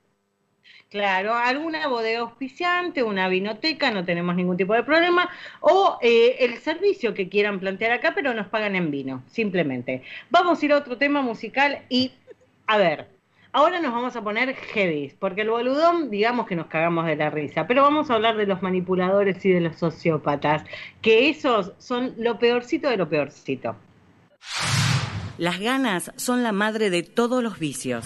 claro, 0.90 1.34
alguna 1.34 1.88
bodega 1.88 2.18
auspiciante, 2.18 3.02
una 3.02 3.28
vinoteca, 3.28 3.90
no 3.90 4.04
tenemos 4.04 4.36
ningún 4.36 4.58
tipo 4.58 4.74
de 4.74 4.82
problema, 4.82 5.30
o 5.60 5.98
eh, 6.02 6.36
el 6.40 6.58
servicio 6.58 7.14
que 7.14 7.30
quieran 7.30 7.60
plantear 7.60 7.92
acá, 7.92 8.12
pero 8.14 8.34
nos 8.34 8.48
pagan 8.48 8.76
en 8.76 8.90
vino, 8.90 9.22
simplemente. 9.26 10.02
Vamos 10.28 10.60
a 10.60 10.64
ir 10.66 10.72
a 10.74 10.76
otro 10.76 10.98
tema 10.98 11.22
musical 11.22 11.86
y, 11.88 12.12
a 12.66 12.76
ver, 12.76 13.08
ahora 13.52 13.80
nos 13.80 13.92
vamos 13.92 14.16
a 14.16 14.22
poner 14.22 14.54
heavy, 14.54 15.14
porque 15.18 15.42
el 15.42 15.50
boludón, 15.50 16.10
digamos 16.10 16.46
que 16.46 16.56
nos 16.56 16.66
cagamos 16.66 17.06
de 17.06 17.16
la 17.16 17.30
risa, 17.30 17.66
pero 17.66 17.82
vamos 17.82 18.10
a 18.10 18.14
hablar 18.14 18.36
de 18.36 18.46
los 18.46 18.62
manipuladores 18.62 19.44
y 19.44 19.50
de 19.50 19.60
los 19.60 19.76
sociópatas, 19.76 20.64
que 21.00 21.28
esos 21.28 21.72
son 21.78 22.14
lo 22.18 22.38
peorcito 22.38 22.88
de 22.88 22.96
lo 22.96 23.08
peorcito. 23.08 23.76
Las 25.38 25.58
ganas 25.58 26.12
son 26.16 26.42
la 26.42 26.52
madre 26.52 26.90
de 26.90 27.02
todos 27.02 27.42
los 27.42 27.58
vicios. 27.58 28.04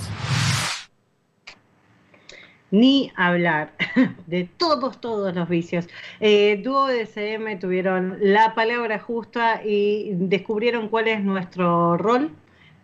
Ni 2.71 3.13
hablar 3.15 3.75
de 4.27 4.49
todos, 4.57 5.01
todos 5.01 5.35
los 5.35 5.49
vicios. 5.49 5.89
Eh, 6.19 6.61
Dúo 6.65 6.87
de 6.87 7.03
SM 7.03 7.57
tuvieron 7.57 8.19
la 8.21 8.55
palabra 8.55 8.99
justa 8.99 9.63
y 9.65 10.11
descubrieron 10.15 10.89
cuál 10.89 11.09
es 11.09 11.23
nuestro 11.23 11.97
rol. 11.97 12.33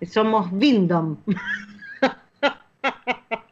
Somos 0.02 0.56
Vindom. 0.56 1.16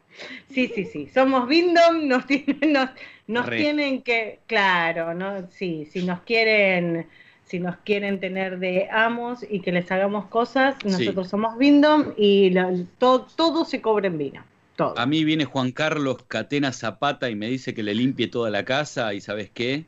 Sí, 0.50 0.68
sí, 0.74 0.84
sí. 0.84 1.08
Somos 1.14 1.48
Vindom, 1.48 2.08
nos 2.08 2.26
tienen, 2.26 2.72
nos, 2.72 2.90
nos 3.26 3.46
Re. 3.46 3.58
tienen 3.58 4.02
que, 4.02 4.40
claro, 4.46 5.14
no, 5.14 5.48
sí, 5.50 5.86
si 5.86 6.02
nos 6.02 6.20
quieren, 6.22 7.06
si 7.44 7.60
nos 7.60 7.76
quieren 7.78 8.18
tener 8.18 8.58
de 8.58 8.88
amos 8.90 9.44
y 9.48 9.60
que 9.60 9.72
les 9.72 9.90
hagamos 9.92 10.26
cosas, 10.26 10.74
Sí. 10.82 10.88
nosotros 10.90 11.28
somos 11.28 11.56
Vindom 11.58 12.12
y 12.16 12.50
la- 12.50 12.72
to- 12.98 13.26
todo 13.36 13.64
se 13.64 13.80
cobra 13.80 14.08
en 14.08 14.18
vino. 14.18 14.42
Todo. 14.76 14.98
A 14.98 15.06
mí 15.06 15.24
viene 15.24 15.44
Juan 15.44 15.72
Carlos 15.72 16.18
Catena 16.28 16.72
Zapata 16.72 17.28
y 17.30 17.34
me 17.34 17.48
dice 17.48 17.74
que 17.74 17.82
le 17.82 17.94
limpie 17.94 18.28
toda 18.28 18.50
la 18.50 18.64
casa 18.64 19.12
y 19.14 19.20
¿sabes 19.20 19.50
qué? 19.50 19.86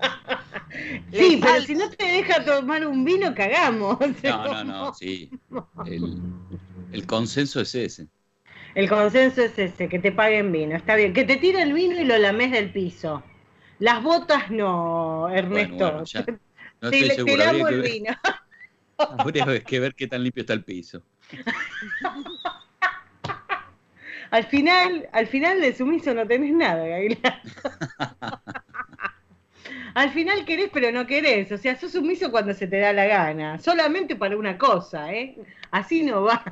Sí, 1.12 1.38
pero 1.40 1.62
si 1.62 1.74
no 1.74 1.88
te 1.90 2.04
deja 2.04 2.44
tomar 2.44 2.86
un 2.86 3.04
vino, 3.04 3.34
cagamos. 3.34 3.98
No, 4.00 4.44
no, 4.48 4.64
no, 4.64 4.94
sí. 4.98 5.30
El, 5.86 6.18
el 6.92 7.06
consenso 7.06 7.60
es 7.60 7.74
ese. 7.74 8.08
El 8.74 8.88
consenso 8.88 9.42
es 9.42 9.58
ese, 9.58 9.88
que 9.88 9.98
te 9.98 10.12
paguen 10.12 10.50
vino. 10.52 10.76
Está 10.76 10.96
bien. 10.96 11.12
Que 11.12 11.24
te 11.24 11.36
tire 11.36 11.62
el 11.62 11.72
vino 11.72 12.00
y 12.00 12.04
lo 12.04 12.18
lames 12.18 12.50
del 12.50 12.70
piso. 12.70 13.22
Las 13.78 14.02
botas 14.02 14.50
no, 14.50 15.28
Ernesto. 15.28 15.74
Bueno, 15.74 15.90
bueno, 15.92 16.04
ya. 16.04 16.24
No 16.80 16.90
te, 16.90 17.06
estoy 17.06 17.24
te 17.24 17.36
lamo 17.36 17.68
el 17.68 17.80
ver, 17.80 17.90
vino. 17.90 18.14
habría 19.18 19.60
que 19.60 19.80
ver 19.80 19.94
qué 19.94 20.06
tan 20.06 20.22
limpio 20.22 20.42
está 20.42 20.52
el 20.52 20.64
piso. 20.64 21.02
Al 24.30 24.44
final, 24.46 25.08
al 25.12 25.28
final 25.28 25.60
de 25.60 25.74
sumiso 25.76 26.12
no 26.12 26.26
tenés 26.26 26.52
nada, 26.52 26.84
Gabriela. 26.84 27.40
Al 29.94 30.10
final 30.10 30.44
querés, 30.44 30.70
pero 30.72 30.90
no 30.90 31.06
querés. 31.06 31.52
O 31.52 31.58
sea, 31.58 31.76
sos 31.78 31.92
sumiso 31.92 32.32
cuando 32.32 32.52
se 32.52 32.66
te 32.66 32.80
da 32.80 32.92
la 32.92 33.04
gana. 33.06 33.60
Solamente 33.60 34.16
para 34.16 34.36
una 34.36 34.58
cosa, 34.58 35.12
¿eh? 35.12 35.36
Así 35.70 36.02
no 36.02 36.22
va. 36.22 36.42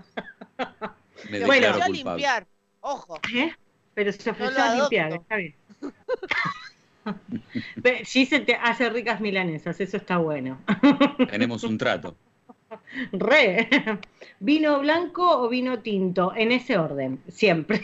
Me 1.31 1.39
Se 1.39 1.47
Bueno. 1.47 1.69
a 1.69 1.89
limpiar. 1.89 2.47
Ojo. 2.81 3.19
¿Eh? 3.35 3.53
Pero 3.95 4.13
se 4.13 4.31
ofreció 4.31 4.59
lo 4.59 4.65
a 4.65 4.75
limpiar, 4.77 5.13
está 5.13 5.37
bien. 5.37 5.55
Ve, 7.77 8.05
Gise 8.05 8.41
te 8.41 8.55
hace 8.55 8.89
ricas 8.89 9.21
milanesas, 9.21 9.81
eso 9.81 9.97
está 9.97 10.19
bueno. 10.19 10.61
Tenemos 11.31 11.65
un 11.65 11.77
trato. 11.77 12.17
Re. 13.13 13.69
¿Vino 14.41 14.81
blanco 14.81 15.43
o 15.43 15.49
vino 15.49 15.81
tinto? 15.81 16.33
En 16.35 16.53
ese 16.53 16.79
orden, 16.79 17.21
siempre. 17.29 17.83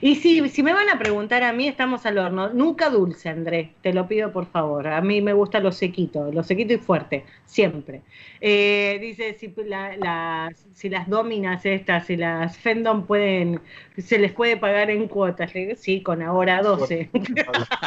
Y 0.00 0.16
si, 0.16 0.48
si 0.48 0.62
me 0.62 0.72
van 0.72 0.88
a 0.90 0.98
preguntar 0.98 1.42
a 1.42 1.52
mí, 1.52 1.68
estamos 1.68 2.06
al 2.06 2.18
horno. 2.18 2.50
Nunca 2.52 2.90
dulce, 2.90 3.28
Andrés, 3.28 3.70
te 3.82 3.92
lo 3.92 4.06
pido 4.08 4.32
por 4.32 4.46
favor. 4.46 4.86
A 4.88 5.00
mí 5.00 5.20
me 5.20 5.32
gusta 5.32 5.60
lo 5.60 5.72
sequito, 5.72 6.30
lo 6.32 6.42
sequito 6.42 6.74
y 6.74 6.78
fuerte, 6.78 7.24
siempre. 7.44 8.02
Eh, 8.40 8.98
dice, 9.00 9.34
si, 9.34 9.52
la- 9.66 9.96
las- 9.96 10.66
si 10.74 10.88
las 10.88 11.08
dominas 11.08 11.64
estas, 11.66 12.06
si 12.06 12.16
las 12.16 12.56
Fendon 12.58 13.06
pueden, 13.06 13.60
se 13.96 14.18
les 14.18 14.32
puede 14.32 14.56
pagar 14.56 14.90
en 14.90 15.08
cuotas. 15.08 15.52
Sí, 15.76 16.02
con 16.02 16.22
ahora 16.22 16.62
12. 16.62 17.10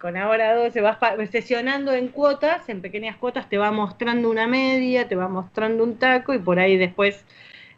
con 0.00 0.16
ahora 0.16 0.54
12 0.54 0.80
vas 0.80 0.98
sesionando 1.30 1.92
en 1.92 2.08
cuotas, 2.08 2.68
en 2.68 2.80
pequeñas 2.82 3.16
cuotas, 3.16 3.48
te 3.48 3.58
va 3.58 3.70
mostrando 3.70 4.30
una 4.30 4.46
media, 4.46 5.08
te 5.08 5.16
va 5.16 5.28
mostrando 5.28 5.84
un 5.84 5.96
taco 5.98 6.34
y 6.34 6.38
por 6.38 6.58
ahí 6.58 6.76
después, 6.76 7.24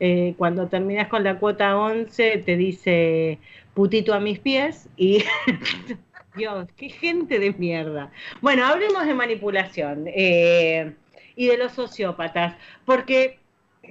eh, 0.01 0.35
cuando 0.37 0.69
terminas 0.69 1.09
con 1.09 1.25
la 1.25 1.39
cuota 1.39 1.77
11, 1.77 2.39
te 2.39 2.57
dice 2.57 3.39
putito 3.75 4.15
a 4.15 4.21
mis 4.21 4.39
pies 4.39 4.89
y... 4.97 5.25
Dios, 6.37 6.69
qué 6.77 6.91
gente 6.91 7.39
de 7.39 7.53
mierda. 7.55 8.13
Bueno, 8.43 8.67
hablemos 8.67 9.07
de 9.07 9.15
manipulación 9.15 10.05
eh, 10.07 10.95
y 11.35 11.47
de 11.47 11.57
los 11.57 11.73
sociópatas, 11.73 12.57
porque 12.85 13.39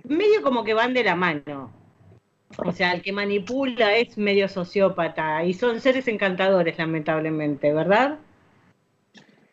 medio 0.04 0.44
como 0.44 0.64
que 0.64 0.76
van 0.76 0.94
de 0.94 1.04
la 1.04 1.16
mano. 1.16 1.72
O 2.58 2.72
sea, 2.72 2.94
el 2.94 3.02
que 3.02 3.12
manipula 3.12 3.98
es 3.98 4.18
medio 4.18 4.48
sociópata 4.48 5.44
y 5.44 5.54
son 5.54 5.82
seres 5.82 6.08
encantadores, 6.08 6.78
lamentablemente, 6.78 7.74
¿verdad? 7.74 8.20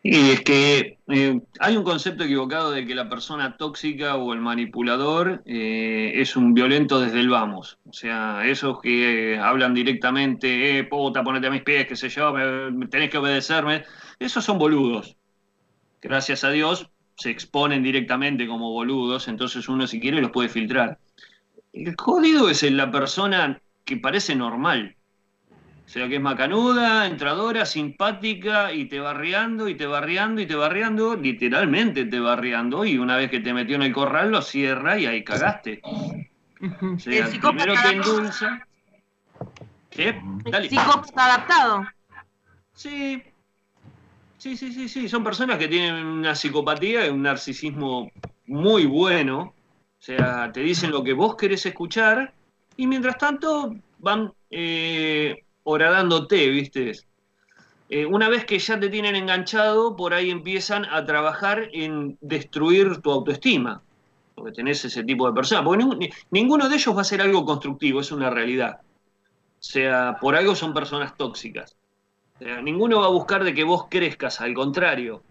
Y 0.05 0.31
es 0.31 0.41
que 0.41 0.99
eh, 1.07 1.41
hay 1.61 1.77
un 1.77 1.83
concepto 1.85 2.25
equivocado 2.25 2.71
de 2.71 2.85
que 2.85 2.93
la 2.93 3.07
persona 3.07 3.55
tóxica 3.55 4.17
o 4.17 4.33
el 4.33 4.41
manipulador 4.41 5.41
eh, 5.45 6.11
es 6.15 6.35
un 6.35 6.53
violento 6.53 6.99
desde 6.99 7.21
el 7.21 7.29
vamos. 7.29 7.79
O 7.85 7.93
sea, 7.93 8.45
esos 8.45 8.81
que 8.81 9.35
eh, 9.35 9.39
hablan 9.39 9.73
directamente, 9.73 10.77
eh, 10.79 10.83
puta, 10.83 11.23
ponete 11.23 11.47
a 11.47 11.51
mis 11.51 11.61
pies, 11.63 11.87
qué 11.87 11.95
sé 11.95 12.09
yo, 12.09 12.33
me- 12.33 12.87
tenés 12.87 13.09
que 13.09 13.17
obedecerme, 13.17 13.85
esos 14.19 14.43
son 14.43 14.57
boludos. 14.59 15.15
Gracias 16.01 16.43
a 16.43 16.51
Dios 16.51 16.89
se 17.17 17.31
exponen 17.31 17.83
directamente 17.83 18.47
como 18.47 18.71
boludos, 18.71 19.27
entonces 19.29 19.69
uno 19.69 19.87
si 19.87 19.99
quiere 20.01 20.21
los 20.21 20.31
puede 20.31 20.49
filtrar. 20.49 20.99
El 21.73 21.95
jodido 21.97 22.49
es 22.49 22.63
la 22.71 22.91
persona 22.91 23.61
que 23.85 23.97
parece 23.97 24.35
normal. 24.35 24.97
O 25.93 25.95
sea, 25.95 26.09
que 26.09 26.15
es 26.15 26.21
macanuda, 26.21 27.05
entradora, 27.05 27.67
simpática, 27.67 28.73
y 28.73 28.85
te 28.85 28.99
barriando, 28.99 29.69
y 29.69 29.75
te 29.75 29.85
barriando, 29.85 30.41
y 30.41 30.47
te 30.47 30.55
barriando, 30.55 31.15
literalmente 31.15 32.05
te 32.05 32.19
barriando, 32.19 32.83
y 32.83 32.97
una 32.97 33.15
vez 33.15 33.29
que 33.29 33.41
te 33.41 33.53
metió 33.53 33.75
en 33.75 33.83
el 33.83 33.93
corral 33.93 34.31
lo 34.31 34.41
cierra 34.41 34.97
y 34.97 35.05
ahí 35.05 35.23
cagaste. 35.23 35.81
O 36.81 36.97
sea, 36.97 37.27
El 37.27 37.39
primero 37.39 37.73
te 37.73 37.79
adaptado. 37.79 38.17
endulza. 38.17 38.67
¿Qué? 39.91 40.19
Dale. 40.49 40.69
Psicópata 40.69 41.25
adaptado. 41.25 41.85
Sí. 42.73 43.21
Sí, 44.39 44.57
sí, 44.57 44.73
sí, 44.73 44.89
sí. 44.89 45.07
Son 45.07 45.23
personas 45.23 45.59
que 45.59 45.67
tienen 45.67 45.93
una 45.93 46.33
psicopatía 46.33 47.05
y 47.05 47.09
un 47.09 47.21
narcisismo 47.21 48.11
muy 48.47 48.87
bueno. 48.87 49.41
O 49.41 49.53
sea, 49.99 50.51
te 50.51 50.61
dicen 50.61 50.89
lo 50.89 51.03
que 51.03 51.13
vos 51.13 51.35
querés 51.35 51.63
escuchar 51.67 52.33
y 52.77 52.87
mientras 52.87 53.19
tanto 53.19 53.75
van 53.99 54.31
eh, 54.49 55.42
horadándote, 55.63 56.47
¿viste? 56.49 56.91
Eh, 57.89 58.05
una 58.05 58.29
vez 58.29 58.45
que 58.45 58.59
ya 58.59 58.79
te 58.79 58.89
tienen 58.89 59.15
enganchado, 59.15 59.95
por 59.95 60.13
ahí 60.13 60.31
empiezan 60.31 60.85
a 60.85 61.05
trabajar 61.05 61.69
en 61.73 62.17
destruir 62.21 63.01
tu 63.01 63.11
autoestima. 63.11 63.83
Porque 64.35 64.51
tenés 64.51 64.83
ese 64.83 65.03
tipo 65.03 65.27
de 65.27 65.33
personas. 65.33 65.63
Porque 65.63 66.09
ninguno 66.31 66.69
de 66.69 66.75
ellos 66.75 66.95
va 66.95 66.99
a 66.99 67.01
hacer 67.01 67.21
algo 67.21 67.45
constructivo, 67.45 68.01
es 68.01 68.11
una 68.11 68.29
realidad. 68.29 68.79
O 68.81 69.65
sea, 69.65 70.17
por 70.19 70.35
algo 70.35 70.55
son 70.55 70.73
personas 70.73 71.15
tóxicas. 71.17 71.75
O 72.35 72.39
sea, 72.39 72.61
ninguno 72.61 73.01
va 73.01 73.05
a 73.05 73.09
buscar 73.09 73.43
de 73.43 73.53
que 73.53 73.63
vos 73.63 73.85
crezcas, 73.89 74.41
al 74.41 74.53
contrario. 74.53 75.21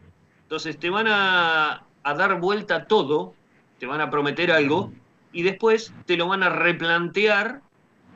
Entonces 0.43 0.79
te 0.79 0.89
van 0.89 1.09
a, 1.09 1.85
a 2.03 2.15
dar 2.15 2.41
vuelta 2.41 2.87
todo, 2.87 3.35
te 3.79 3.87
van 3.87 4.01
a 4.01 4.11
prometer 4.11 4.53
algo 4.53 4.93
y 5.33 5.43
después 5.43 5.93
te 6.07 6.17
lo 6.17 6.29
van 6.29 6.43
a 6.43 6.51
replantear 6.51 7.63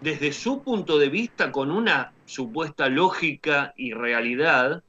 desde 0.07 0.33
su 0.33 0.63
punto 0.63 1.01
de 1.01 1.09
vista 1.09 1.51
con 1.51 1.73
una 1.73 2.13
supuesta 2.27 2.89
lógica 2.89 3.75
y 3.77 3.93
realidad. 3.93 4.85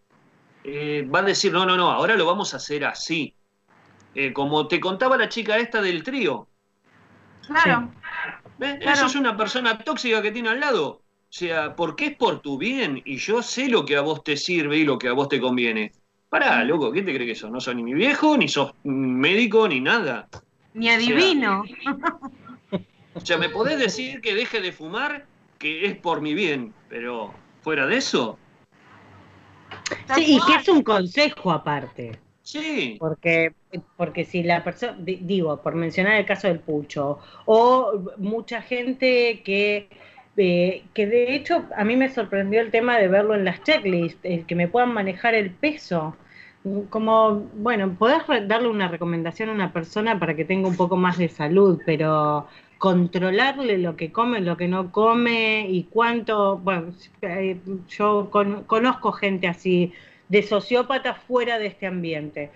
Eh, 0.63 1.09
va 1.11 1.19
a 1.19 1.23
decir, 1.23 1.51
no, 1.51 1.65
no, 1.65 1.75
no, 1.75 1.89
ahora 1.89 2.15
lo 2.15 2.27
vamos 2.27 2.53
a 2.53 2.57
hacer 2.57 2.85
así. 2.85 3.33
Eh, 4.13 4.31
como 4.31 4.67
te 4.67 4.79
contaba 4.79 5.17
la 5.17 5.27
chica 5.27 5.57
esta 5.57 5.81
del 5.81 6.03
trío. 6.03 6.47
Claro. 7.47 7.89
¿Ves? 8.59 8.77
Claro. 8.77 8.95
Eso 8.95 9.05
es 9.07 9.15
una 9.15 9.35
persona 9.35 9.79
tóxica 9.79 10.21
que 10.21 10.31
tiene 10.31 10.49
al 10.49 10.59
lado. 10.59 10.87
O 10.87 11.01
sea, 11.31 11.75
porque 11.75 12.05
es 12.05 12.15
por 12.15 12.41
tu 12.41 12.59
bien 12.59 13.01
y 13.03 13.17
yo 13.17 13.41
sé 13.41 13.69
lo 13.69 13.85
que 13.85 13.97
a 13.97 14.01
vos 14.01 14.23
te 14.23 14.37
sirve 14.37 14.77
y 14.77 14.85
lo 14.85 14.99
que 14.99 15.07
a 15.07 15.13
vos 15.13 15.29
te 15.29 15.41
conviene. 15.41 15.93
Pará, 16.29 16.63
loco, 16.63 16.91
¿quién 16.91 17.05
te 17.05 17.15
cree 17.15 17.25
que 17.25 17.33
sos? 17.33 17.49
No 17.49 17.59
sos 17.59 17.73
ni 17.73 17.81
mi 17.81 17.95
viejo, 17.95 18.37
ni 18.37 18.47
sos 18.47 18.71
médico, 18.83 19.67
ni 19.67 19.81
nada. 19.81 20.27
Ni 20.75 20.89
adivino. 20.89 21.61
O 21.61 21.65
sea, 21.65 21.95
me 23.39 23.49
podés 23.49 23.79
decir 23.79 24.21
que 24.21 24.35
deje 24.35 24.61
de 24.61 24.71
fumar, 24.71 25.25
que 25.59 25.85
es 25.85 25.95
por 25.95 26.21
mi 26.21 26.33
bien, 26.33 26.73
pero 26.89 27.31
fuera 27.61 27.85
de 27.87 27.97
eso, 27.97 28.37
Sí, 30.13 30.37
y 30.37 30.39
que 30.45 30.55
es 30.55 30.69
un 30.69 30.83
consejo 30.83 31.51
aparte. 31.51 32.19
sí. 32.41 32.97
Porque, 32.99 33.51
porque 33.95 34.25
si 34.25 34.43
la 34.43 34.63
persona, 34.63 34.95
di- 34.99 35.19
digo, 35.21 35.61
por 35.61 35.75
mencionar 35.75 36.15
el 36.15 36.25
caso 36.25 36.47
del 36.47 36.59
pucho, 36.59 37.19
o 37.45 37.93
mucha 38.17 38.61
gente 38.61 39.41
que, 39.43 39.89
eh, 40.37 40.83
que 40.93 41.05
de 41.07 41.35
hecho 41.35 41.65
a 41.75 41.83
mí 41.83 41.95
me 41.95 42.09
sorprendió 42.09 42.61
el 42.61 42.71
tema 42.71 42.97
de 42.97 43.07
verlo 43.07 43.35
en 43.35 43.45
las 43.45 43.61
checklists, 43.63 44.19
el 44.23 44.45
que 44.45 44.55
me 44.55 44.67
puedan 44.67 44.93
manejar 44.93 45.35
el 45.35 45.51
peso. 45.51 46.15
Como, 46.89 47.47
bueno, 47.53 47.95
podés 47.97 48.23
darle 48.47 48.67
una 48.67 48.87
recomendación 48.89 49.49
a 49.49 49.53
una 49.53 49.71
persona 49.71 50.19
para 50.19 50.35
que 50.35 50.43
tenga 50.43 50.67
un 50.67 50.75
poco 50.75 50.97
más 50.97 51.17
de 51.17 51.29
salud, 51.29 51.79
pero 51.85 52.47
controlarle 52.77 53.77
lo 53.77 53.95
que 53.95 54.11
come, 54.11 54.41
lo 54.41 54.57
que 54.57 54.67
no 54.67 54.91
come 54.91 55.67
y 55.69 55.85
cuánto, 55.85 56.57
bueno, 56.59 56.93
eh, 57.21 57.59
yo 57.89 58.29
con- 58.31 58.63
conozco 58.65 59.11
gente 59.11 59.47
así, 59.47 59.93
de 60.29 60.43
sociópata 60.43 61.15
fuera 61.15 61.59
de 61.59 61.67
este 61.67 61.87
ambiente. 61.87 62.51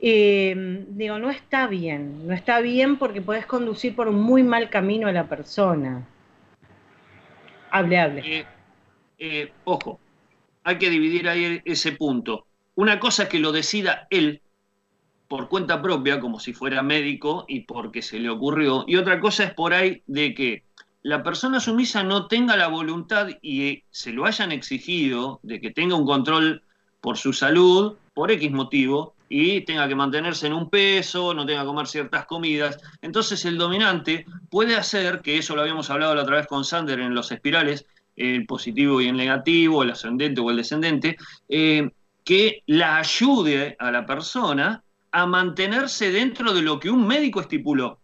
Eh, 0.00 0.84
digo, 0.88 1.18
no 1.18 1.30
está 1.30 1.66
bien, 1.68 2.26
no 2.26 2.34
está 2.34 2.60
bien 2.60 2.98
porque 2.98 3.22
podés 3.22 3.46
conducir 3.46 3.94
por 3.96 4.08
un 4.08 4.20
muy 4.20 4.42
mal 4.42 4.70
camino 4.70 5.08
a 5.08 5.12
la 5.12 5.28
persona. 5.28 6.06
Hable, 7.70 7.96
hable. 7.98 8.22
Eh, 8.22 8.44
eh, 9.18 9.54
ojo, 9.64 10.02
hay 10.64 10.78
que 10.78 10.90
dividir 10.90 11.28
ahí 11.28 11.62
ese 11.64 11.92
punto. 11.92 12.48
Una 12.74 13.00
cosa 13.00 13.24
es 13.24 13.28
que 13.28 13.38
lo 13.40 13.52
decida 13.52 14.06
él 14.10 14.41
por 15.32 15.48
cuenta 15.48 15.80
propia, 15.80 16.20
como 16.20 16.38
si 16.38 16.52
fuera 16.52 16.82
médico 16.82 17.46
y 17.48 17.60
porque 17.60 18.02
se 18.02 18.18
le 18.18 18.28
ocurrió, 18.28 18.84
y 18.86 18.96
otra 18.96 19.18
cosa 19.18 19.44
es 19.44 19.54
por 19.54 19.72
ahí 19.72 20.02
de 20.06 20.34
que 20.34 20.62
la 21.02 21.22
persona 21.22 21.58
sumisa 21.58 22.04
no 22.04 22.26
tenga 22.26 22.54
la 22.54 22.68
voluntad 22.68 23.28
y 23.40 23.62
eh, 23.62 23.84
se 23.90 24.12
lo 24.12 24.26
hayan 24.26 24.52
exigido 24.52 25.40
de 25.42 25.58
que 25.58 25.70
tenga 25.70 25.96
un 25.96 26.04
control 26.04 26.62
por 27.00 27.16
su 27.16 27.32
salud, 27.32 27.94
por 28.12 28.30
X 28.30 28.52
motivo, 28.52 29.14
y 29.30 29.62
tenga 29.62 29.88
que 29.88 29.94
mantenerse 29.94 30.48
en 30.48 30.52
un 30.52 30.68
peso, 30.68 31.32
no 31.32 31.46
tenga 31.46 31.62
que 31.62 31.66
comer 31.66 31.86
ciertas 31.86 32.26
comidas. 32.26 32.76
Entonces 33.00 33.42
el 33.46 33.56
dominante 33.56 34.26
puede 34.50 34.76
hacer, 34.76 35.22
que 35.22 35.38
eso 35.38 35.56
lo 35.56 35.62
habíamos 35.62 35.88
hablado 35.88 36.14
la 36.14 36.24
otra 36.24 36.36
vez 36.36 36.46
con 36.46 36.66
Sander 36.66 37.00
en 37.00 37.14
los 37.14 37.32
espirales, 37.32 37.86
el 38.16 38.44
positivo 38.44 39.00
y 39.00 39.08
el 39.08 39.16
negativo, 39.16 39.82
el 39.82 39.92
ascendente 39.92 40.42
o 40.42 40.50
el 40.50 40.58
descendente, 40.58 41.16
eh, 41.48 41.90
que 42.22 42.62
la 42.66 42.98
ayude 42.98 43.76
a 43.78 43.90
la 43.90 44.04
persona 44.04 44.84
a 45.12 45.26
mantenerse 45.26 46.10
dentro 46.10 46.52
de 46.52 46.62
lo 46.62 46.80
que 46.80 46.90
un 46.90 47.06
médico 47.06 47.40
estipuló. 47.40 48.00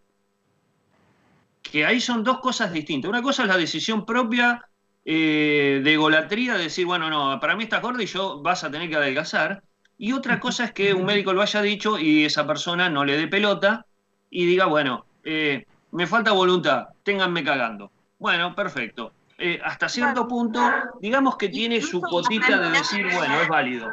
Que 1.63 1.85
ahí 1.85 2.01
son 2.01 2.23
dos 2.23 2.39
cosas 2.41 2.73
distintas. 2.73 3.09
Una 3.09 3.23
cosa 3.23 3.43
es 3.43 3.49
la 3.49 3.57
decisión 3.57 4.05
propia 4.07 4.69
eh, 5.05 5.81
de 5.83 5.95
egolatría, 5.95 6.55
de 6.55 6.65
decir, 6.65 6.87
bueno, 6.87 7.09
no, 7.09 7.41
para 7.41 7.57
mí 7.57 7.65
estás 7.65 7.83
gordo 7.83 8.03
y 8.03 8.07
yo 8.07 8.43
vas 8.43 8.63
a 8.63 8.71
tener 8.71 8.89
que 8.91 8.97
adelgazar. 8.97 9.63
Y 9.97 10.13
otra 10.13 10.39
cosa 10.41 10.65
es 10.65 10.73
que 10.73 10.95
un 10.95 11.07
médico 11.07 11.33
lo 11.33 11.43
haya 11.43 11.63
dicho 11.63 11.99
y 11.99 12.25
esa 12.25 12.47
persona 12.47 12.89
no 12.91 13.05
le 13.05 13.17
dé 13.17 13.27
pelota 13.27 13.87
y 14.31 14.45
diga, 14.47 14.67
bueno, 14.67 15.07
eh, 15.25 15.67
me 15.93 16.07
falta 16.07 16.33
voluntad, 16.33 16.89
ténganme 17.03 17.43
cagando. 17.43 17.91
Bueno, 18.19 18.55
perfecto. 18.55 19.13
Eh, 19.39 19.61
hasta 19.65 19.89
cierto 19.89 20.27
punto, 20.27 20.61
digamos 21.01 21.37
que 21.37 21.49
tiene 21.49 21.81
su 21.81 22.01
cotita 22.01 22.59
de 22.59 22.71
decir, 22.71 23.07
bueno, 23.15 23.41
es 23.41 23.49
válido. 23.49 23.89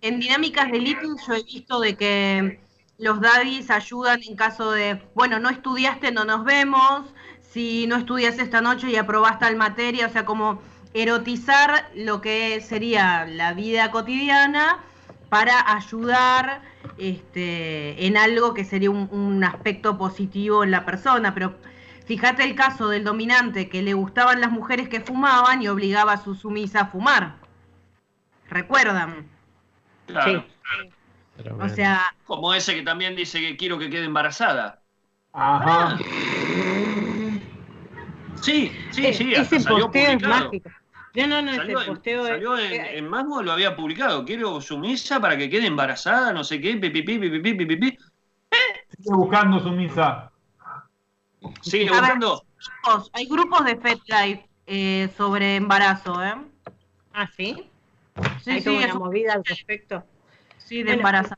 En 0.00 0.20
dinámicas 0.20 0.70
de 0.70 0.78
Little 0.78 1.16
yo 1.26 1.34
he 1.34 1.42
visto 1.42 1.80
de 1.80 1.96
que 1.96 2.60
los 2.98 3.20
daddies 3.20 3.70
ayudan 3.70 4.20
en 4.22 4.36
caso 4.36 4.70
de, 4.70 5.02
bueno, 5.14 5.40
no 5.40 5.50
estudiaste, 5.50 6.12
no 6.12 6.24
nos 6.24 6.44
vemos, 6.44 7.02
si 7.40 7.86
no 7.88 7.96
estudias 7.96 8.38
esta 8.38 8.60
noche 8.60 8.90
y 8.90 8.96
aprobaste 8.96 9.46
tal 9.46 9.56
materia, 9.56 10.06
o 10.06 10.10
sea, 10.10 10.24
como 10.24 10.62
erotizar 10.94 11.90
lo 11.96 12.20
que 12.20 12.60
sería 12.60 13.24
la 13.26 13.54
vida 13.54 13.90
cotidiana 13.90 14.78
para 15.28 15.74
ayudar 15.74 16.62
este, 16.96 18.06
en 18.06 18.16
algo 18.16 18.54
que 18.54 18.64
sería 18.64 18.90
un, 18.90 19.08
un 19.10 19.42
aspecto 19.42 19.98
positivo 19.98 20.62
en 20.62 20.70
la 20.70 20.84
persona, 20.84 21.34
pero 21.34 21.56
fíjate 22.06 22.44
el 22.44 22.54
caso 22.54 22.88
del 22.88 23.02
dominante 23.02 23.68
que 23.68 23.82
le 23.82 23.94
gustaban 23.94 24.40
las 24.40 24.52
mujeres 24.52 24.88
que 24.88 25.00
fumaban 25.00 25.60
y 25.60 25.68
obligaba 25.68 26.12
a 26.12 26.22
su 26.22 26.36
sumisa 26.36 26.82
a 26.82 26.86
fumar. 26.86 27.36
¿Recuerdan? 28.48 29.37
Claro. 30.08 30.44
Pero 31.36 31.56
O 31.58 31.68
sea, 31.68 32.12
Como 32.24 32.52
ese 32.52 32.74
que 32.74 32.82
también 32.82 33.14
dice 33.14 33.40
que 33.40 33.56
quiero 33.56 33.78
que 33.78 33.88
quede 33.90 34.04
embarazada. 34.04 34.82
Ajá. 35.32 35.98
Sí, 38.40 38.72
sí, 38.90 39.06
Eh, 39.06 39.12
sí. 39.14 39.34
hasta 39.34 39.56
ese 39.56 39.60
salió 39.60 39.84
posteo 39.86 40.02
es 40.02 40.14
publicado. 40.16 40.44
mágico. 40.46 40.70
No, 41.14 41.26
no, 41.26 41.42
no, 41.42 41.54
Salió, 41.54 41.78
ese 41.78 41.88
en, 41.90 41.94
posteo 41.94 42.22
es- 42.22 42.28
salió 42.28 42.58
en, 42.58 42.72
eh, 42.72 42.98
en 42.98 43.08
Masmo, 43.08 43.42
lo 43.42 43.52
había 43.52 43.74
publicado. 43.76 44.24
Quiero 44.24 44.60
sumisa 44.60 45.20
para 45.20 45.36
que 45.36 45.48
quede 45.50 45.66
embarazada, 45.66 46.32
no 46.32 46.44
sé 46.44 46.60
qué, 46.60 46.76
pipipi, 46.76 47.18
pipipi, 47.18 47.54
pipipi. 47.54 47.98
Sigue 48.90 49.14
buscando 49.16 49.60
su 49.60 49.70
misa. 49.70 50.30
Sigue 51.60 51.90
ver. 51.90 52.00
buscando. 52.00 52.44
hay 53.12 53.26
grupos 53.26 53.64
de 53.64 53.76
FetLife 53.76 54.48
eh, 54.66 55.08
sobre 55.16 55.56
embarazo, 55.56 56.22
¿eh? 56.22 56.34
Ah, 57.12 57.28
¿sí? 57.36 57.67
Sí, 58.36 58.52
Hay 58.52 58.60
sí, 58.60 58.68
toda 58.68 58.84
una 58.84 58.94
movida 58.94 59.34
al 59.34 59.44
respecto. 59.44 60.04
sí, 60.58 60.82
de 60.82 60.92
Bueno, 60.92 60.94
embarazo. 60.94 61.34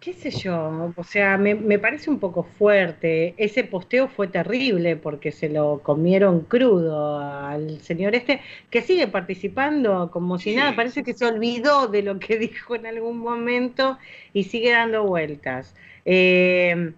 qué 0.00 0.12
sé 0.14 0.30
yo, 0.32 0.92
o 0.96 1.04
sea, 1.04 1.38
me, 1.38 1.54
me 1.54 1.78
parece 1.78 2.10
un 2.10 2.18
poco 2.18 2.42
fuerte. 2.42 3.34
Ese 3.38 3.62
posteo 3.64 4.08
fue 4.08 4.26
terrible 4.28 4.96
porque 4.96 5.30
se 5.30 5.48
lo 5.48 5.80
comieron 5.82 6.40
crudo 6.40 7.18
al 7.20 7.80
señor 7.82 8.14
este, 8.16 8.40
que 8.70 8.82
sigue 8.82 9.06
participando 9.08 10.10
como 10.10 10.38
si 10.38 10.52
Sí. 10.52 10.56
nada, 10.56 10.74
parece 10.74 11.04
que 11.04 11.14
se 11.14 11.24
olvidó 11.26 11.86
de 11.88 12.02
lo 12.02 12.18
que 12.18 12.36
dijo 12.38 12.74
en 12.74 12.86
algún 12.86 13.18
momento 13.18 13.98
y 14.32 14.44
sigue 14.44 14.72
dando 14.72 15.04
vueltas. 15.04 15.74
Eh, 16.04 16.94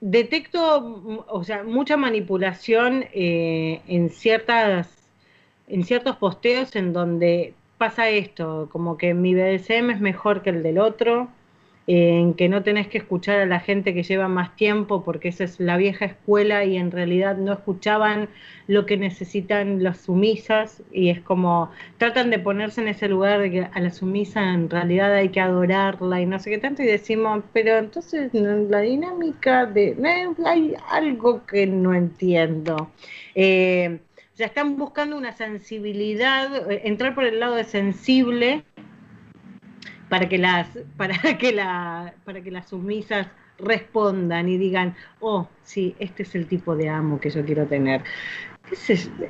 detecto, 0.00 1.24
o 1.28 1.44
sea, 1.44 1.62
mucha 1.64 1.96
manipulación 1.96 3.04
eh, 3.12 3.82
en 3.88 4.10
ciertas 4.10 4.99
en 5.70 5.84
ciertos 5.84 6.16
posteos 6.16 6.74
en 6.76 6.92
donde 6.92 7.54
pasa 7.78 8.08
esto, 8.08 8.68
como 8.70 8.98
que 8.98 9.14
mi 9.14 9.34
BDSM 9.34 9.90
es 9.90 10.00
mejor 10.00 10.42
que 10.42 10.50
el 10.50 10.62
del 10.62 10.78
otro, 10.78 11.28
en 11.86 12.34
que 12.34 12.48
no 12.48 12.62
tenés 12.62 12.86
que 12.86 12.98
escuchar 12.98 13.40
a 13.40 13.46
la 13.46 13.58
gente 13.58 13.94
que 13.94 14.04
lleva 14.04 14.28
más 14.28 14.54
tiempo 14.54 15.02
porque 15.02 15.28
esa 15.28 15.44
es 15.44 15.58
la 15.58 15.76
vieja 15.76 16.04
escuela 16.04 16.64
y 16.64 16.76
en 16.76 16.90
realidad 16.90 17.36
no 17.36 17.52
escuchaban 17.52 18.28
lo 18.68 18.86
que 18.86 18.96
necesitan 18.96 19.82
las 19.82 20.02
sumisas 20.02 20.82
y 20.92 21.08
es 21.08 21.20
como 21.20 21.70
tratan 21.98 22.30
de 22.30 22.38
ponerse 22.38 22.80
en 22.80 22.88
ese 22.88 23.08
lugar 23.08 23.40
de 23.40 23.50
que 23.50 23.68
a 23.72 23.80
la 23.80 23.90
sumisa 23.90 24.52
en 24.52 24.70
realidad 24.70 25.12
hay 25.12 25.30
que 25.30 25.40
adorarla 25.40 26.20
y 26.20 26.26
no 26.26 26.38
sé 26.38 26.50
qué 26.50 26.58
tanto 26.58 26.82
y 26.82 26.86
decimos, 26.86 27.42
pero 27.52 27.78
entonces 27.78 28.32
la 28.34 28.80
dinámica 28.80 29.66
de 29.66 29.96
hay 30.44 30.74
algo 30.90 31.44
que 31.46 31.66
no 31.66 31.92
entiendo. 31.92 32.90
Eh, 33.34 33.98
sea, 34.40 34.48
están 34.48 34.76
buscando 34.76 35.16
una 35.16 35.32
sensibilidad, 35.32 36.70
eh, 36.70 36.82
entrar 36.84 37.14
por 37.14 37.24
el 37.24 37.40
lado 37.40 37.56
de 37.56 37.64
sensible 37.64 38.64
para 40.08 40.28
que 40.28 40.38
las 40.38 40.68
para 40.96 41.38
que 41.38 41.52
la 41.52 42.14
para 42.24 42.42
que 42.42 42.50
las 42.50 42.68
sumisas 42.68 43.28
respondan 43.58 44.48
y 44.48 44.56
digan 44.56 44.96
oh 45.20 45.46
sí 45.62 45.94
este 45.98 46.22
es 46.22 46.34
el 46.34 46.46
tipo 46.46 46.74
de 46.74 46.88
amo 46.88 47.20
que 47.20 47.28
yo 47.28 47.44
quiero 47.44 47.66
tener 47.66 48.02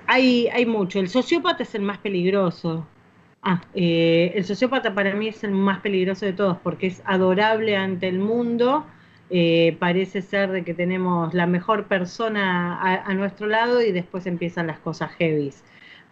hay 0.06 0.48
hay 0.48 0.66
mucho. 0.66 1.00
El 1.00 1.08
sociópata 1.08 1.62
es 1.62 1.74
el 1.74 1.82
más 1.82 1.98
peligroso. 1.98 2.86
Ah 3.42 3.62
eh, 3.74 4.32
el 4.34 4.44
sociópata 4.44 4.94
para 4.94 5.14
mí 5.14 5.28
es 5.28 5.44
el 5.44 5.52
más 5.52 5.80
peligroso 5.80 6.26
de 6.26 6.32
todos 6.32 6.58
porque 6.62 6.88
es 6.88 7.02
adorable 7.06 7.76
ante 7.76 8.08
el 8.08 8.18
mundo 8.18 8.84
eh, 9.30 9.76
parece 9.78 10.22
ser 10.22 10.50
de 10.50 10.64
que 10.64 10.74
tenemos 10.74 11.32
la 11.34 11.46
mejor 11.46 11.86
persona 11.86 12.80
a, 12.80 13.04
a 13.04 13.14
nuestro 13.14 13.46
lado 13.46 13.82
y 13.82 13.92
después 13.92 14.26
empiezan 14.26 14.66
las 14.66 14.78
cosas 14.78 15.12
heavies 15.12 15.64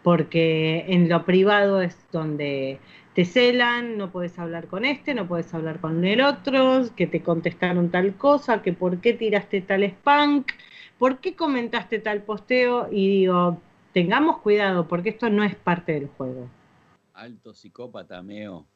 porque 0.03 0.85
en 0.89 1.09
lo 1.09 1.25
privado 1.25 1.83
es 1.83 1.97
donde 2.13 2.79
te 3.15 3.25
celan, 3.25 3.99
no 3.99 4.11
puedes 4.11 4.39
hablar 4.39 4.69
con 4.69 4.85
este, 4.85 5.15
no 5.15 5.27
puedes 5.27 5.53
hablar 5.53 5.81
con 5.81 6.05
el 6.05 6.21
otro, 6.21 6.85
que 6.95 7.07
te 7.07 7.23
contestaron 7.23 7.91
tal 7.91 8.15
cosa, 8.17 8.63
que 8.63 8.73
por 8.73 9.01
qué 9.01 9.13
tiraste 9.13 9.61
tal 9.61 9.89
spunk, 9.91 10.53
por 10.99 11.19
qué 11.19 11.35
comentaste 11.35 11.99
tal 11.99 12.23
posteo 12.23 12.89
y 12.91 13.09
digo, 13.09 13.61
tengamos 13.93 14.39
cuidado 14.39 14.87
porque 14.87 15.11
esto 15.11 15.31
no 15.31 15.43
es 15.43 15.57
parte 15.57 15.93
del 15.93 16.09
juego. 16.09 16.49
Alto 17.15 17.53
psicópata, 17.53 18.23
Meo. 18.23 18.67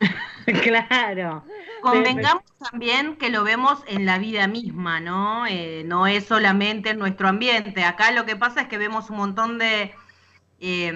claro. 0.62 1.44
Convengamos 1.80 2.42
también 2.70 3.16
que 3.16 3.30
lo 3.30 3.44
vemos 3.44 3.78
en 3.86 4.04
la 4.06 4.18
vida 4.18 4.46
misma, 4.48 5.00
¿no? 5.00 5.46
Eh, 5.46 5.84
no 5.86 6.06
es 6.06 6.24
solamente 6.26 6.90
en 6.90 6.98
nuestro 6.98 7.28
ambiente. 7.28 7.84
Acá 7.84 8.10
lo 8.12 8.26
que 8.26 8.36
pasa 8.36 8.62
es 8.62 8.68
que 8.68 8.78
vemos 8.78 9.10
un 9.10 9.16
montón 9.18 9.58
de, 9.58 9.92
eh, 10.60 10.92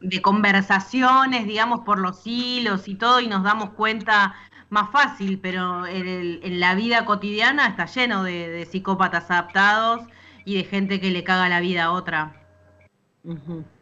de 0.00 0.22
conversaciones, 0.22 1.46
digamos, 1.46 1.80
por 1.80 1.98
los 1.98 2.22
hilos 2.26 2.88
y 2.88 2.96
todo, 2.96 3.20
y 3.20 3.28
nos 3.28 3.42
damos 3.44 3.70
cuenta 3.70 4.34
más 4.70 4.90
fácil, 4.90 5.38
pero 5.40 5.86
en, 5.86 6.08
el- 6.08 6.40
en 6.42 6.60
la 6.60 6.74
vida 6.74 7.04
cotidiana 7.04 7.68
está 7.68 7.86
lleno 7.86 8.24
de, 8.24 8.48
de 8.48 8.66
psicópatas 8.66 9.30
adaptados 9.30 10.02
y 10.44 10.56
de 10.56 10.64
gente 10.64 11.00
que 11.00 11.10
le 11.10 11.24
caga 11.24 11.48
la 11.48 11.60
vida 11.60 11.84
a 11.84 11.92
otra. 11.92 12.34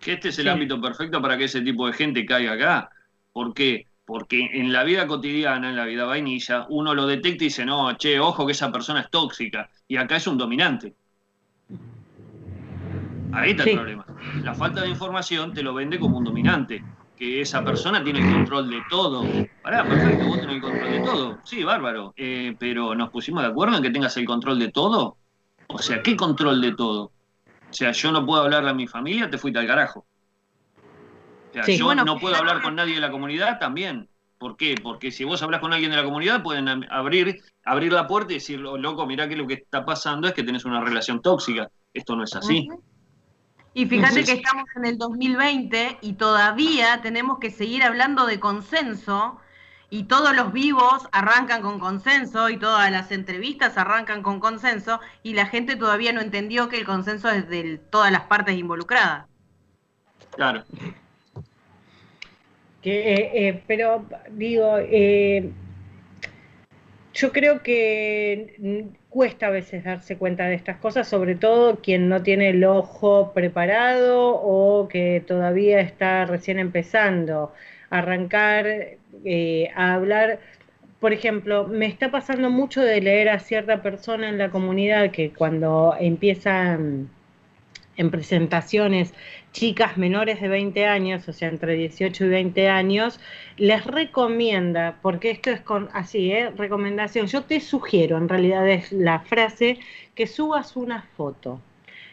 Que 0.01 0.13
este 0.15 0.29
es 0.29 0.39
el 0.39 0.45
Sí. 0.45 0.51
ámbito 0.51 0.81
perfecto 0.81 1.21
para 1.23 1.37
que 1.39 1.45
ese 1.45 1.61
tipo 1.61 1.87
de 1.87 1.93
gente 1.93 2.27
caiga 2.27 2.53
acá. 2.53 2.91
¿Por 3.33 3.55
qué? 3.55 3.87
Porque 4.05 4.51
en 4.53 4.73
la 4.73 4.83
vida 4.85 5.07
cotidiana, 5.07 5.71
en 5.71 5.77
la 5.77 5.85
vida 5.85 6.05
vainilla, 6.05 6.67
uno 6.69 6.95
lo 6.95 7.07
detecta 7.07 7.45
y 7.45 7.47
dice, 7.49 7.65
no, 7.65 7.93
che, 7.97 8.19
ojo 8.19 8.45
que 8.47 8.53
esa 8.53 8.73
persona 8.73 9.01
es 9.01 9.11
tóxica. 9.11 9.71
Y 9.87 9.97
acá 9.97 10.17
es 10.17 10.27
un 10.27 10.37
dominante. 10.39 10.95
Ahí 13.33 13.53
está 13.53 13.65
Sí. 13.65 13.71
el 13.71 13.77
problema. 13.77 14.05
La 14.43 14.55
falta 14.55 14.83
de 14.83 14.89
información 14.89 15.55
te 15.55 15.63
lo 15.63 15.73
vende 15.75 15.99
como 15.99 16.19
un 16.19 16.25
dominante. 16.25 16.85
Que 17.17 17.41
esa 17.41 17.63
persona 17.65 18.03
tiene 18.03 18.19
el 18.19 18.33
control 18.35 18.69
de 18.69 18.83
todo. 18.91 19.25
Pará, 19.63 19.85
perfecto, 19.85 20.27
vos 20.27 20.41
tenés 20.41 20.57
el 20.57 20.61
control 20.63 20.91
de 20.91 21.01
todo. 21.01 21.39
Sí, 21.45 21.63
bárbaro. 21.63 22.13
Eh, 22.17 22.57
pero 22.59 22.95
¿nos 22.97 23.11
pusimos 23.11 23.43
de 23.43 23.49
acuerdo 23.51 23.77
en 23.77 23.83
que 23.83 23.91
tengas 23.91 24.17
el 24.17 24.25
control 24.25 24.59
de 24.59 24.73
todo? 24.73 25.17
O 25.69 25.79
sea, 25.79 26.03
¿qué 26.03 26.17
control 26.17 26.61
de 26.61 26.73
todo? 26.75 27.05
O 27.05 27.73
sea, 27.75 27.93
yo 27.93 28.11
no 28.11 28.27
puedo 28.27 28.43
hablarle 28.43 28.71
a 28.71 28.75
mi 28.75 28.89
familia, 28.89 29.31
te 29.31 29.39
fuiste 29.39 29.61
al 29.61 29.67
carajo. 29.69 30.05
O 31.53 31.55
sea, 31.55 31.65
Sí. 31.65 31.77
yo 31.77 31.85
Bueno, 31.85 32.05
no 32.05 32.19
puedo 32.19 32.35
hablar 32.37 32.63
con 32.63 32.75
nadie 32.75 32.95
de 32.95 33.01
la 33.01 33.11
comunidad 33.11 33.59
también. 33.59 34.09
¿Por 34.39 34.57
qué? 34.57 34.75
Porque 34.83 35.11
si 35.13 35.23
vos 35.25 35.41
hablas 35.43 35.61
con 35.61 35.73
alguien 35.73 35.91
de 35.91 35.97
la 35.99 36.03
comunidad, 36.05 36.43
pueden 36.43 36.67
abrir, 36.91 37.43
abrir 37.65 37.93
la 37.93 38.07
puerta 38.07 38.33
y 38.33 38.37
decir, 38.37 38.65
"Oh, 38.65 38.77
loco, 38.79 39.07
mirá 39.07 39.29
que 39.29 39.37
lo 39.37 39.47
que 39.47 39.55
está 39.55 39.85
pasando 39.85 40.27
es 40.27 40.35
que 40.35 40.43
tenés 40.43 40.65
una 40.65 40.81
relación 40.81 41.21
tóxica. 41.23 41.71
Esto 41.95 42.17
no 42.17 42.25
es 42.25 42.35
así. 42.35 42.69
Y 43.75 43.87
fíjate 43.87 44.09
Entonces- 44.21 44.27
que 44.27 44.41
estamos 44.41 44.65
en 44.77 44.85
el 44.87 44.99
2020 44.99 45.99
y 46.01 46.15
todavía 46.15 47.01
tenemos 47.03 47.39
que 47.39 47.51
seguir 47.51 47.85
hablando 47.85 48.27
de 48.27 48.41
consenso 48.41 49.39
y 49.91 50.05
todos 50.05 50.35
los 50.35 50.53
vivos 50.53 51.07
arrancan 51.13 51.63
con 51.63 51.79
consenso 51.79 52.49
y 52.49 52.57
todas 52.59 52.91
las 52.91 53.13
entrevistas 53.13 53.77
arrancan 53.79 54.23
con 54.23 54.41
consenso 54.41 55.01
y 55.23 55.35
la 55.35 55.47
gente 55.47 55.77
todavía 55.77 56.13
no 56.15 56.21
entendió 56.23 56.69
que 56.69 56.79
el 56.79 56.85
consenso 56.87 57.29
es 57.31 57.49
de 57.49 57.79
todas 57.79 58.11
las 58.11 58.23
partes 58.23 58.57
involucradas. 58.59 59.27
Claro. 60.35 60.65
Que, 62.83 63.15
eh, 63.15 63.31
eh, 63.49 63.63
pero 63.67 64.05
digo, 64.31 64.77
eh, 64.79 65.51
yo 67.15 67.33
creo 67.33 67.63
que 67.63 68.91
cuesta 69.13 69.49
a 69.49 69.51
veces 69.51 69.85
darse 69.85 70.17
cuenta 70.17 70.47
de 70.47 70.55
estas 70.55 70.79
cosas, 70.79 71.07
sobre 71.07 71.35
todo 71.35 71.81
quien 71.83 72.09
no 72.09 72.23
tiene 72.23 72.49
el 72.49 72.65
ojo 72.65 73.33
preparado 73.35 74.35
o 74.35 74.89
que 74.89 75.23
todavía 75.27 75.81
está 75.81 76.25
recién 76.25 76.59
empezando 76.59 77.53
a 77.91 77.99
arrancar 77.99 78.67
eh, 79.25 79.71
a 79.75 79.95
hablar. 79.95 80.41
Por 81.01 81.13
ejemplo, 81.13 81.67
me 81.69 81.87
está 81.87 82.11
pasando 82.11 82.49
mucho 82.51 82.81
de 82.83 83.01
leer 83.03 83.29
a 83.29 83.39
cierta 83.39 83.83
persona 83.83 84.29
en 84.29 84.39
la 84.39 84.51
comunidad 84.51 85.11
que 85.11 85.31
cuando 85.33 85.95
empiezan 86.01 87.11
en 87.97 88.11
presentaciones 88.11 89.13
chicas 89.53 89.97
menores 89.97 90.41
de 90.41 90.49
20 90.49 90.87
años, 90.87 91.29
o 91.29 91.33
sea, 91.33 91.49
entre 91.49 91.75
18 91.75 92.25
y 92.25 92.29
20 92.29 92.69
años, 92.69 93.21
les 93.57 93.85
recomienda, 93.85 94.99
porque 95.03 95.31
esto 95.31 95.51
es 95.51 95.61
con 95.61 95.89
así, 95.93 96.33
¿eh? 96.33 96.51
recomendación, 96.57 97.27
yo 97.27 97.43
te 97.43 97.61
sugiero, 97.61 98.17
en 98.17 98.29
realidad 98.29 98.69
es 98.69 98.93
la 98.93 99.21
frase, 99.21 99.79
que 100.15 100.27
subas 100.27 100.77
una 100.77 101.03
foto. 101.17 101.61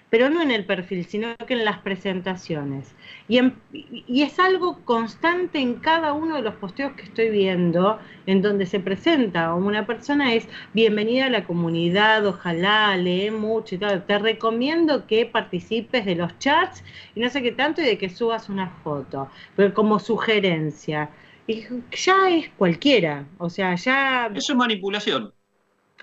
Pero 0.10 0.30
no 0.30 0.42
en 0.42 0.52
el 0.52 0.66
perfil, 0.66 1.06
sino 1.06 1.36
que 1.48 1.54
en 1.54 1.66
las 1.66 1.80
presentaciones. 1.80 2.96
Y, 3.28 3.38
en- 3.38 3.56
y 3.72 4.24
es 4.24 4.40
algo 4.40 4.84
constante 4.86 5.60
en 5.60 5.76
cada 5.76 6.14
uno 6.14 6.36
de 6.36 6.42
los 6.42 6.56
posteos 6.56 6.94
que 6.94 7.04
estoy 7.04 7.30
viendo, 7.30 8.00
en 8.26 8.42
donde 8.42 8.66
se 8.66 8.80
presenta 8.80 9.54
una 9.54 9.86
persona, 9.86 10.34
es 10.34 10.48
bienvenida 10.74 11.26
a 11.28 11.30
la 11.30 11.46
comunidad, 11.46 12.26
ojalá, 12.26 12.96
lee 12.98 13.32
mucho 13.32 13.76
y 13.76 13.78
tal. 13.78 14.06
Te 14.06 14.18
recomiendo 14.20 15.06
que 15.08 15.26
participes 15.26 16.06
de 16.06 16.16
los 16.16 16.38
chats 16.40 16.84
y 17.16 17.20
no 17.20 17.30
sé 17.30 17.42
qué 17.44 17.52
tanto, 17.52 17.82
y 17.82 17.86
de 17.86 17.98
que 17.98 18.10
subas 18.10 18.50
una 18.50 18.70
foto, 18.84 19.30
pero 19.56 19.74
como 19.74 20.00
sugerencia. 20.00 21.10
Y 21.48 21.66
ya 21.92 22.30
es 22.30 22.50
cualquiera, 22.58 23.26
o 23.38 23.50
sea, 23.50 23.76
ya 23.76 24.30
Eso 24.34 24.54
es 24.54 24.58
manipulación. 24.58 25.34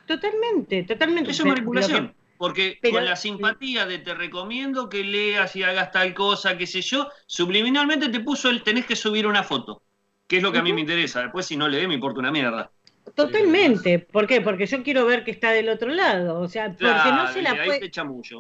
totalmente, 0.07 0.85
totalmente. 0.85 1.31
Eso 1.33 1.43
es 1.43 1.49
manipulación. 1.49 2.16
Porque 2.39 2.79
pero- 2.81 2.95
con 2.95 3.05
la 3.05 3.17
simpatía 3.17 3.87
de 3.87 3.99
te 3.99 4.15
recomiendo 4.15 4.89
que 4.89 5.03
leas 5.05 5.55
y 5.57 5.63
hagas 5.63 5.91
tal 5.93 6.15
cosa, 6.15 6.57
qué 6.59 6.67
sé 6.67 6.83
yo, 6.83 7.09
subliminalmente 7.27 8.09
te 8.09 8.21
puso 8.21 8.51
el 8.51 8.63
tenés 8.63 8.87
que 8.87 8.97
subir 8.97 9.27
una 9.27 9.43
foto. 9.43 9.83
Que 10.27 10.39
es 10.39 10.43
lo 10.43 10.51
que 10.51 10.59
a 10.59 10.63
mí 10.63 10.73
me 10.73 10.81
interesa. 10.81 11.23
Después, 11.23 11.47
si 11.47 11.57
no 11.57 11.69
le 11.69 11.87
me 11.87 11.95
importa 11.95 12.19
una 12.19 12.33
mierda. 12.33 12.71
Totalmente. 13.15 14.01
¿Por 14.01 14.27
qué? 14.27 14.41
Porque 14.41 14.67
yo 14.67 14.83
quiero 14.83 15.07
ver 15.07 15.25
que 15.25 15.31
está 15.31 15.53
del 15.53 15.69
otro 15.69 15.89
lado. 15.89 16.41
O 16.41 16.49
sea, 16.49 16.67
porque 16.71 16.85
no 17.13 17.33
se 17.33 17.43
la 17.43 17.55
puede. 17.65 17.91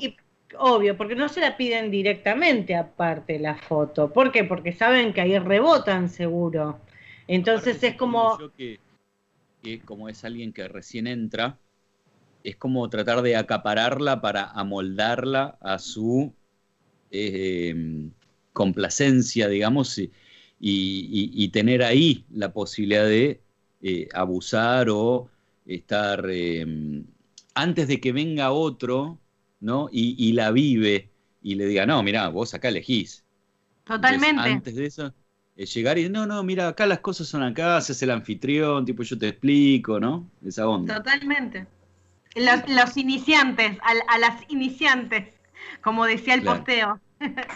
y- 0.01 0.16
Obvio, 0.59 0.97
porque 0.97 1.16
no 1.16 1.28
se 1.28 1.40
la 1.40 1.56
piden 1.56 1.90
directamente 1.90 2.77
aparte 2.77 3.39
la 3.39 3.56
foto. 3.56 4.12
¿Por 4.12 4.31
qué? 4.32 4.44
Porque 4.44 4.73
saben 4.73 5.12
que 5.12 5.20
ahí 5.20 5.39
rebotan 5.39 6.09
seguro. 6.09 6.81
Entonces 7.27 7.77
Aparte, 7.77 7.86
es 7.89 7.97
como. 7.97 8.39
yo 8.39 8.55
que, 8.55 8.78
que 9.62 9.81
como 9.81 10.09
es 10.09 10.24
alguien 10.24 10.52
que 10.52 10.66
recién 10.68 11.09
entra, 11.09 11.59
es 12.51 12.56
como 12.56 12.89
tratar 12.90 13.23
de 13.23 13.36
acapararla 13.36 14.20
para 14.20 14.44
amoldarla 14.52 15.59
a 15.60 15.78
su 15.78 16.35
eh, 17.10 18.10
complacencia, 18.52 19.48
digamos, 19.48 19.98
y, 19.98 20.10
y- 20.60 21.31
y 21.44 21.48
tener 21.51 21.82
ahí 21.82 22.24
la 22.31 22.52
posibilidad 22.52 23.05
de 23.06 23.43
eh, 23.82 24.09
abusar 24.14 24.89
o 24.90 25.31
estar 25.66 26.24
eh, 26.31 26.66
antes 27.55 27.89
de 27.89 28.01
que 28.01 28.12
venga 28.12 28.52
otro, 28.52 29.18
¿no? 29.60 29.89
Y, 29.93 30.14
y 30.18 30.32
la 30.32 30.51
vive 30.51 31.10
y 31.43 31.55
le 31.56 31.66
diga, 31.66 31.86
no, 31.86 32.02
mira, 32.02 32.28
vos 32.28 32.55
acá 32.55 32.68
elegís. 32.68 33.24
Entonces, 33.98 34.31
Totalmente. 34.31 34.51
antes 34.51 34.74
de 34.77 34.86
eso, 34.86 35.14
es 35.56 35.74
llegar 35.74 35.98
y 35.98 36.09
no, 36.09 36.27
no, 36.27 36.43
mira, 36.44 36.68
acá 36.68 36.86
las 36.86 37.01
cosas 37.01 37.28
son 37.28 37.43
acá, 37.43 37.81
se 37.81 37.93
hace 37.93 38.05
el 38.06 38.12
anfitrión, 38.12 38.85
tipo 38.85 39.02
yo 39.02 39.18
te 39.18 39.28
explico, 39.28 40.01
¿no? 40.01 40.31
Esa 40.44 40.68
onda. 40.68 41.02
Totalmente. 41.02 41.66
Los, 42.36 42.68
los 42.68 42.96
iniciantes, 42.96 43.78
a, 43.82 44.18
las 44.18 44.42
iniciantes, 44.48 45.34
como 45.82 46.04
decía 46.04 46.34
el 46.34 46.42
Claro. 46.42 46.58
posteo, 46.58 47.00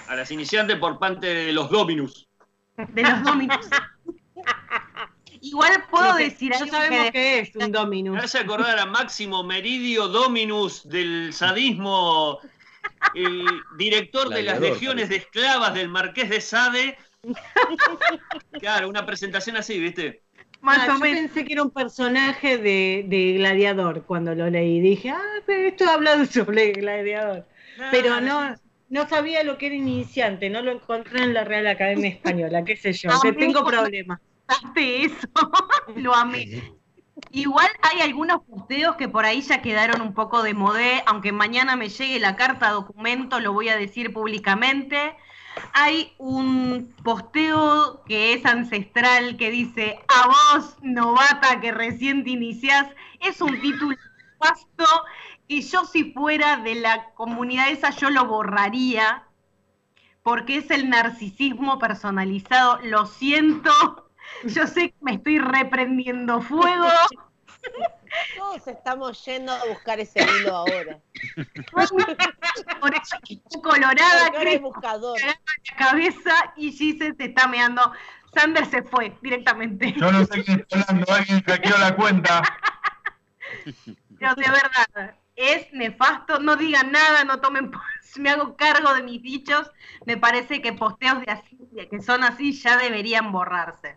A 0.09 0.15
las 0.17 0.31
iniciantes 0.31 0.77
por 0.79 0.99
parte 0.99 1.27
de 1.27 1.53
los 1.53 1.71
Dominus. 1.71 2.29
de 2.77 3.03
los 3.03 3.23
dominos. 3.23 3.69
Igual 5.43 5.85
puedo 5.91 6.05
No 6.13 6.17
decir 6.17 6.51
ya 6.53 6.59
algo 6.59 6.71
sabemos 6.71 7.07
que 7.07 7.13
que 7.13 7.39
es 7.41 7.57
un 7.57 7.63
Me 7.63 7.69
Dominus. 7.69 8.25
hace 8.25 8.39
acordar 8.39 8.79
a 8.79 8.85
Máximo 8.87 9.43
Meridio 9.43 10.09
Dominus 10.09 10.87
del 10.89 11.33
sadismo, 11.33 12.41
el 13.15 13.47
director 13.79 14.29
de 14.29 14.43
las 14.43 14.61
legiones 14.61 15.09
de 15.09 15.17
esclavas 15.17 15.73
del 15.75 15.89
Marqués 15.89 16.29
de 16.29 16.41
Sade. 16.43 16.99
Claro, 18.61 18.89
una 18.89 19.05
presentación 19.07 19.57
así, 19.57 19.79
¿viste? 19.79 20.23
Más 20.61 20.79
Ah, 20.81 20.89
o 20.89 20.99
yo 20.99 20.99
menos. 20.99 21.21
pensé 21.21 21.45
que 21.45 21.53
era 21.55 21.63
un 21.63 21.71
personaje 21.71 22.59
de, 22.59 23.05
de 23.09 23.35
Gladiador 23.35 24.05
cuando 24.07 24.35
lo 24.35 24.49
leí. 24.51 24.81
Dije, 24.81 25.11
ah, 25.11 25.21
pero 25.47 25.69
esto 25.69 25.85
habla 25.89 26.25
sobre 26.27 26.73
Gladiador. 26.73 27.47
Pero 27.91 28.21
no, 28.21 28.55
no 28.89 29.09
sabía 29.09 29.43
lo 29.45 29.59
que 29.59 29.67
era 29.67 29.75
iniciante, 29.75 30.51
no 30.51 30.63
lo 30.63 30.73
encontré 30.73 31.23
en 31.25 31.35
la 31.35 31.45
Real 31.45 31.67
Academia 31.67 32.11
Española, 32.11 32.65
qué 32.65 32.77
sé 32.77 32.93
yo, 32.93 33.11
Ah, 33.11 33.19
que 33.23 33.33
tengo 33.33 33.65
problemas. 33.65 34.21
Eso, 34.75 35.29
lo 35.97 36.15
amé. 36.15 36.49
Igual 37.33 37.69
hay 37.83 38.01
algunos 38.01 38.43
posteos 38.45 38.97
que 38.97 39.09
por 39.09 39.25
ahí 39.25 39.43
ya 39.43 39.63
quedaron 39.63 40.01
un 40.01 40.15
poco 40.15 40.43
de 40.43 40.55
modé, 40.55 41.03
aunque 41.07 41.33
mañana 41.33 41.77
me 41.77 41.89
llegue 41.89 42.19
la 42.19 42.37
carta 42.37 42.71
documento, 42.71 43.41
lo 43.41 43.53
voy 43.53 43.69
a 43.69 43.77
decir 43.77 44.13
públicamente. 44.13 45.17
Hay 45.73 46.13
un 46.19 46.95
posteo 47.03 48.03
que 48.05 48.35
es 48.35 48.45
ancestral 48.45 49.37
que 49.37 49.51
dice, 49.51 49.99
a 50.09 50.27
vos, 50.27 50.77
novata 50.83 51.61
que 51.61 51.73
recién 51.73 52.25
te 52.25 52.31
iniciás, 52.31 52.89
es 53.21 53.41
un 53.41 53.61
título 53.61 53.97
vasto 54.39 54.87
que 55.49 55.63
yo 55.63 55.85
si 55.85 56.13
fuera 56.13 56.57
de 56.59 56.77
la 56.77 57.11
comunidad 57.15 57.71
esa 57.71 57.91
yo 57.91 58.11
lo 58.11 58.27
borraría 58.27 59.25
porque 60.23 60.59
es 60.59 60.71
el 60.71 60.89
narcisismo 60.89 61.79
personalizado. 61.79 62.79
Lo 62.83 63.07
siento, 63.07 63.73
yo 64.45 64.67
sé 64.67 64.91
que 64.91 64.97
me 65.01 65.15
estoy 65.15 65.39
reprendiendo 65.39 66.41
fuego. 66.41 66.87
Todos 68.37 68.67
estamos 68.67 69.25
yendo 69.25 69.53
a 69.53 69.65
buscar 69.67 70.01
ese 70.01 70.23
hilo 70.23 70.57
ahora. 70.57 70.99
Por 72.81 72.95
eso 72.95 73.17
colorada, 73.63 74.31
Cris, 74.39 74.61
buscador. 74.61 75.21
la 75.21 75.37
cabeza 75.77 76.53
y 76.57 76.73
Gise 76.73 77.15
se 77.17 77.25
está 77.25 77.47
meando. 77.47 77.93
Sander 78.35 78.67
se 78.67 78.83
fue 78.83 79.17
directamente. 79.23 79.93
Yo 79.97 80.13
no 80.13 80.25
sé 80.25 80.45
quién 80.45 80.61
está 80.61 80.81
hablando, 80.81 81.13
alguien 81.13 81.43
hackeó 81.43 81.77
la 81.79 81.97
cuenta. 81.97 82.43
Pero 84.19 84.35
de 84.35 84.43
verdad, 84.43 85.15
es 85.35 85.73
nefasto. 85.73 86.39
No 86.39 86.57
digan 86.57 86.93
nada, 86.93 87.25
no 87.25 87.41
tomen. 87.41 87.73
Me 88.17 88.31
hago 88.31 88.57
cargo 88.57 88.95
de 88.95 89.03
mis 89.03 89.23
dichos. 89.23 89.71
Me 90.07 90.17
parece 90.17 90.63
que 90.63 90.73
posteos 90.73 91.21
de 91.21 91.33
así, 91.33 91.59
que 91.91 92.01
son 92.03 92.23
así 92.23 92.53
ya 92.53 92.77
deberían 92.77 93.33
borrarse. 93.33 93.97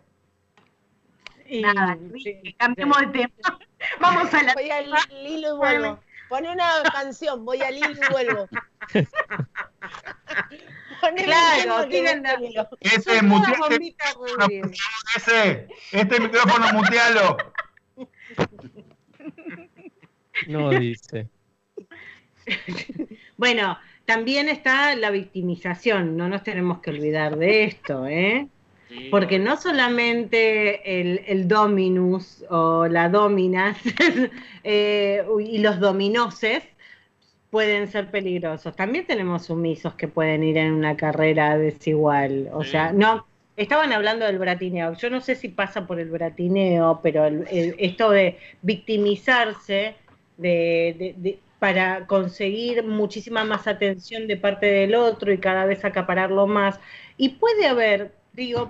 Nada, 1.62 1.98
sí, 2.22 2.40
que 2.42 2.54
cambiemos 2.56 2.98
de 3.00 3.06
tema. 3.06 3.32
Vamos 4.00 4.32
a 4.34 4.42
la. 4.42 4.54
Voy 4.54 4.70
al 4.70 4.86
hilo 5.26 5.54
y 5.54 5.56
vuelvo. 5.58 6.00
Pone 6.28 6.50
una 6.50 6.82
canción, 6.92 7.44
voy 7.44 7.60
al 7.62 7.76
hilo 7.76 7.90
y 7.90 8.12
vuelvo. 8.12 8.48
Un 11.02 11.16
Claro, 11.16 11.60
tema 11.62 11.82
que 11.84 11.90
tiren 11.90 12.22
no 12.22 12.28
la- 12.28 12.34
tengo 12.38 12.50
hilo. 12.50 12.68
Ese 12.80 13.02
Son 13.02 13.04
todas 13.04 13.22
mutealo, 13.24 13.68
bombitas 13.68 14.14
rubias. 14.38 14.70
ese, 15.16 15.68
este 15.92 16.20
micrófono 16.20 16.72
mutealo. 16.72 17.36
No 20.48 20.70
dice. 20.70 21.28
Bueno, 23.36 23.78
también 24.06 24.48
está 24.48 24.94
la 24.96 25.10
victimización, 25.10 26.16
no 26.16 26.28
nos 26.28 26.42
tenemos 26.42 26.80
que 26.80 26.90
olvidar 26.90 27.36
de 27.36 27.64
esto, 27.64 28.06
¿eh? 28.06 28.48
Sí, 28.94 29.10
Porque 29.10 29.38
no 29.38 29.56
solamente 29.56 31.00
el, 31.00 31.22
el 31.26 31.48
dominus 31.48 32.44
o 32.50 32.86
la 32.88 33.08
dominas 33.08 33.78
eh, 34.64 35.24
y 35.40 35.58
los 35.58 35.80
dominoses 35.80 36.64
pueden 37.50 37.88
ser 37.88 38.10
peligrosos. 38.10 38.74
También 38.76 39.06
tenemos 39.06 39.46
sumisos 39.46 39.94
que 39.94 40.08
pueden 40.08 40.42
ir 40.44 40.58
en 40.58 40.72
una 40.74 40.96
carrera 40.96 41.56
desigual. 41.58 42.50
O 42.52 42.64
Sí. 42.64 42.70
sea, 42.70 42.92
no, 42.92 43.26
estaban 43.56 43.92
hablando 43.92 44.26
del 44.26 44.38
bratineo. 44.38 44.94
Yo 44.94 45.10
no 45.10 45.20
sé 45.20 45.36
si 45.36 45.48
pasa 45.48 45.86
por 45.86 46.00
el 46.00 46.10
bratineo, 46.10 47.00
pero 47.02 47.26
el- 47.26 47.46
el- 47.50 47.76
esto 47.78 48.10
de 48.10 48.38
victimizarse 48.62 49.96
de, 50.36 50.96
de- 50.98 51.14
de- 51.18 51.44
para 51.58 52.06
conseguir 52.06 52.84
muchísima 52.84 53.44
más 53.44 53.66
atención 53.66 54.26
de 54.26 54.36
parte 54.36 54.66
del 54.66 54.94
otro 54.94 55.32
y 55.32 55.38
cada 55.40 55.64
vez 55.66 55.84
acapararlo 55.84 56.46
más. 56.46 56.80
Y 57.16 57.30
puede 57.38 57.66
haber, 57.66 58.14
digo, 58.34 58.68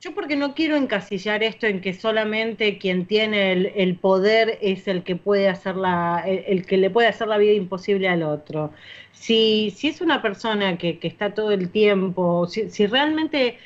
yo 0.00 0.14
porque 0.14 0.36
no 0.36 0.54
quiero 0.54 0.76
encasillar 0.76 1.42
esto 1.42 1.66
en 1.66 1.80
que 1.80 1.94
solamente 1.94 2.78
quien 2.78 3.06
tiene 3.06 3.52
el, 3.52 3.96
poder 3.96 4.58
es 4.60 4.88
el 4.88 5.04
que 5.04 5.16
puede 5.16 5.48
hacer 5.48 5.76
la, 5.76 6.24
el, 6.26 6.66
que 6.66 6.76
le 6.76 6.90
puede 6.90 7.08
hacer 7.08 7.28
la 7.28 7.38
vida 7.38 7.52
imposible 7.52 8.08
al 8.08 8.22
otro. 8.22 8.72
Si, 9.12 9.72
si 9.76 9.88
es 9.88 10.00
una 10.00 10.20
persona 10.20 10.76
que, 10.76 10.98
que 10.98 11.08
está 11.08 11.34
todo 11.34 11.52
el 11.52 11.70
tiempo, 11.70 12.48
si, 12.48 12.68
si 12.70 12.86
realmente 12.86 13.58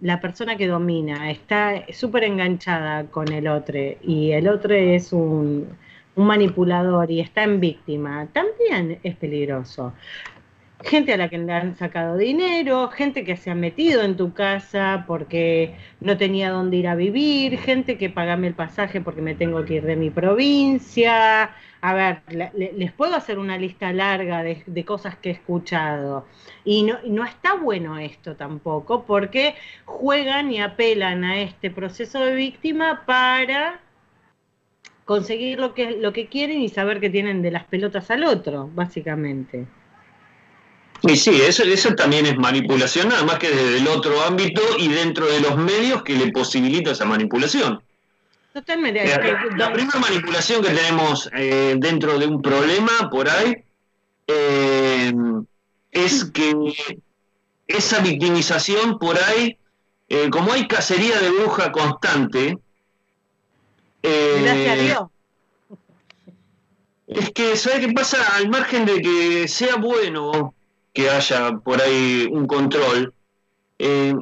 la 0.00 0.20
persona 0.20 0.56
que 0.56 0.68
domina 0.68 1.30
está 1.30 1.84
súper 1.92 2.24
enganchada 2.24 3.06
con 3.06 3.32
el 3.32 3.48
otro 3.48 3.78
y 4.02 4.30
el 4.32 4.48
otro 4.48 4.74
es 4.74 5.12
un 5.12 5.66
manipulador 6.14 7.10
y 7.10 7.20
está 7.20 7.42
en 7.42 7.58
víctima, 7.58 8.28
también 8.32 9.00
es 9.02 9.16
peligroso 9.16 9.92
gente 10.84 11.12
a 11.12 11.16
la 11.16 11.28
que 11.28 11.38
le 11.38 11.52
han 11.52 11.76
sacado 11.76 12.16
dinero, 12.16 12.88
gente 12.88 13.24
que 13.24 13.36
se 13.36 13.50
ha 13.50 13.54
metido 13.54 14.02
en 14.02 14.16
tu 14.16 14.32
casa 14.32 15.04
porque 15.06 15.76
no 16.00 16.16
tenía 16.16 16.50
dónde 16.50 16.76
ir 16.76 16.88
a 16.88 16.94
vivir, 16.94 17.58
gente 17.58 17.98
que 17.98 18.10
pagame 18.10 18.46
el 18.46 18.54
pasaje 18.54 19.00
porque 19.00 19.22
me 19.22 19.34
tengo 19.34 19.64
que 19.64 19.74
ir 19.74 19.84
de 19.84 19.96
mi 19.96 20.10
provincia. 20.10 21.50
A 21.80 21.94
ver, 21.94 22.22
les 22.54 22.92
puedo 22.92 23.14
hacer 23.14 23.38
una 23.38 23.56
lista 23.56 23.92
larga 23.92 24.42
de, 24.42 24.84
cosas 24.84 25.16
que 25.16 25.30
he 25.30 25.32
escuchado. 25.32 26.26
Y 26.64 26.82
no, 26.82 26.98
no 27.06 27.24
está 27.24 27.54
bueno 27.54 27.98
esto 27.98 28.36
tampoco 28.36 29.04
porque 29.04 29.54
juegan 29.84 30.50
y 30.52 30.60
apelan 30.60 31.24
a 31.24 31.40
este 31.40 31.70
proceso 31.70 32.20
de 32.20 32.34
víctima 32.34 33.04
para 33.06 33.80
conseguir 35.04 35.58
lo 35.58 35.74
que, 35.74 35.92
lo 35.92 36.12
que 36.12 36.26
quieren 36.26 36.60
y 36.60 36.68
saber 36.68 37.00
que 37.00 37.10
tienen 37.10 37.42
de 37.42 37.50
las 37.50 37.64
pelotas 37.64 38.10
al 38.10 38.24
otro, 38.24 38.68
básicamente. 38.74 39.66
Y 41.02 41.16
sí, 41.16 41.40
eso, 41.40 41.62
eso 41.62 41.94
también 41.94 42.26
es 42.26 42.36
manipulación, 42.36 43.08
nada 43.08 43.24
más 43.24 43.38
que 43.38 43.50
desde 43.50 43.78
el 43.78 43.88
otro 43.88 44.20
ámbito 44.22 44.62
y 44.78 44.88
dentro 44.88 45.26
de 45.26 45.40
los 45.40 45.56
medios 45.56 46.02
que 46.02 46.14
le 46.14 46.32
posibilita 46.32 46.90
esa 46.90 47.04
manipulación. 47.04 47.80
Totalmente. 48.52 49.06
La, 49.56 49.72
primera 49.72 49.98
manipulación 50.00 50.62
que 50.62 50.70
tenemos 50.70 51.30
eh, 51.36 51.76
dentro 51.78 52.18
de 52.18 52.26
un 52.26 52.42
problema 52.42 53.08
por 53.10 53.28
ahí 53.28 53.62
eh, 54.26 55.12
es 55.92 56.24
que 56.24 56.74
esa 57.68 58.00
victimización 58.00 58.98
por 58.98 59.16
ahí, 59.22 59.56
eh, 60.08 60.28
como 60.30 60.52
hay 60.52 60.66
cacería 60.66 61.20
de 61.20 61.30
bruja 61.30 61.70
constante, 61.70 62.58
Gracias 64.00 64.68
a 64.68 64.82
Dios. 64.82 65.02
es 67.08 67.30
que, 67.30 67.56
¿sabe 67.56 67.80
qué 67.80 67.92
pasa? 67.92 68.36
Al 68.36 68.48
margen 68.48 68.86
de 68.86 69.02
que 69.02 69.48
sea 69.48 69.76
bueno 69.76 70.54
que 70.98 71.08
haya 71.08 71.52
por 71.58 71.80
ahí 71.80 72.28
un 72.28 72.48
control, 72.48 73.14
eh, 73.78 74.16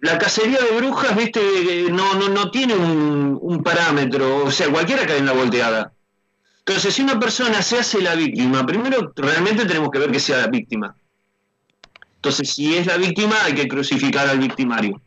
la 0.00 0.16
cacería 0.16 0.58
de 0.58 0.74
brujas, 0.78 1.14
viste, 1.14 1.38
eh, 1.38 1.90
no, 1.90 2.14
no, 2.14 2.30
no 2.30 2.50
tiene 2.50 2.74
un, 2.74 3.38
un 3.42 3.62
parámetro, 3.62 4.46
o 4.46 4.50
sea, 4.50 4.70
cualquiera 4.70 5.06
cae 5.06 5.18
en 5.18 5.26
la 5.26 5.34
volteada. 5.34 5.92
Entonces, 6.60 6.94
si 6.94 7.02
una 7.02 7.20
persona 7.20 7.60
se 7.60 7.78
hace 7.78 8.00
la 8.00 8.14
víctima, 8.14 8.64
primero 8.64 9.12
realmente 9.14 9.66
tenemos 9.66 9.90
que 9.90 9.98
ver 9.98 10.10
que 10.10 10.18
sea 10.18 10.38
la 10.38 10.46
víctima. 10.46 10.96
Entonces, 12.16 12.54
si 12.54 12.74
es 12.74 12.86
la 12.86 12.96
víctima, 12.96 13.36
hay 13.44 13.54
que 13.54 13.68
crucificar 13.68 14.26
al 14.26 14.38
victimario. 14.38 15.02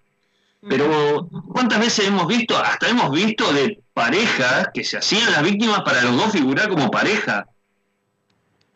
Pero, 0.70 1.28
¿cuántas 1.52 1.80
veces 1.80 2.06
hemos 2.06 2.28
visto? 2.28 2.56
Hasta 2.56 2.90
hemos 2.90 3.10
visto 3.10 3.52
de 3.54 3.82
parejas 3.92 4.68
que 4.72 4.84
se 4.84 5.00
hacían 5.00 5.32
las 5.32 5.42
víctimas 5.42 5.82
para 5.82 6.04
los 6.04 6.16
dos 6.16 6.32
figurar 6.32 6.70
como 6.70 6.92
pareja. 6.92 7.48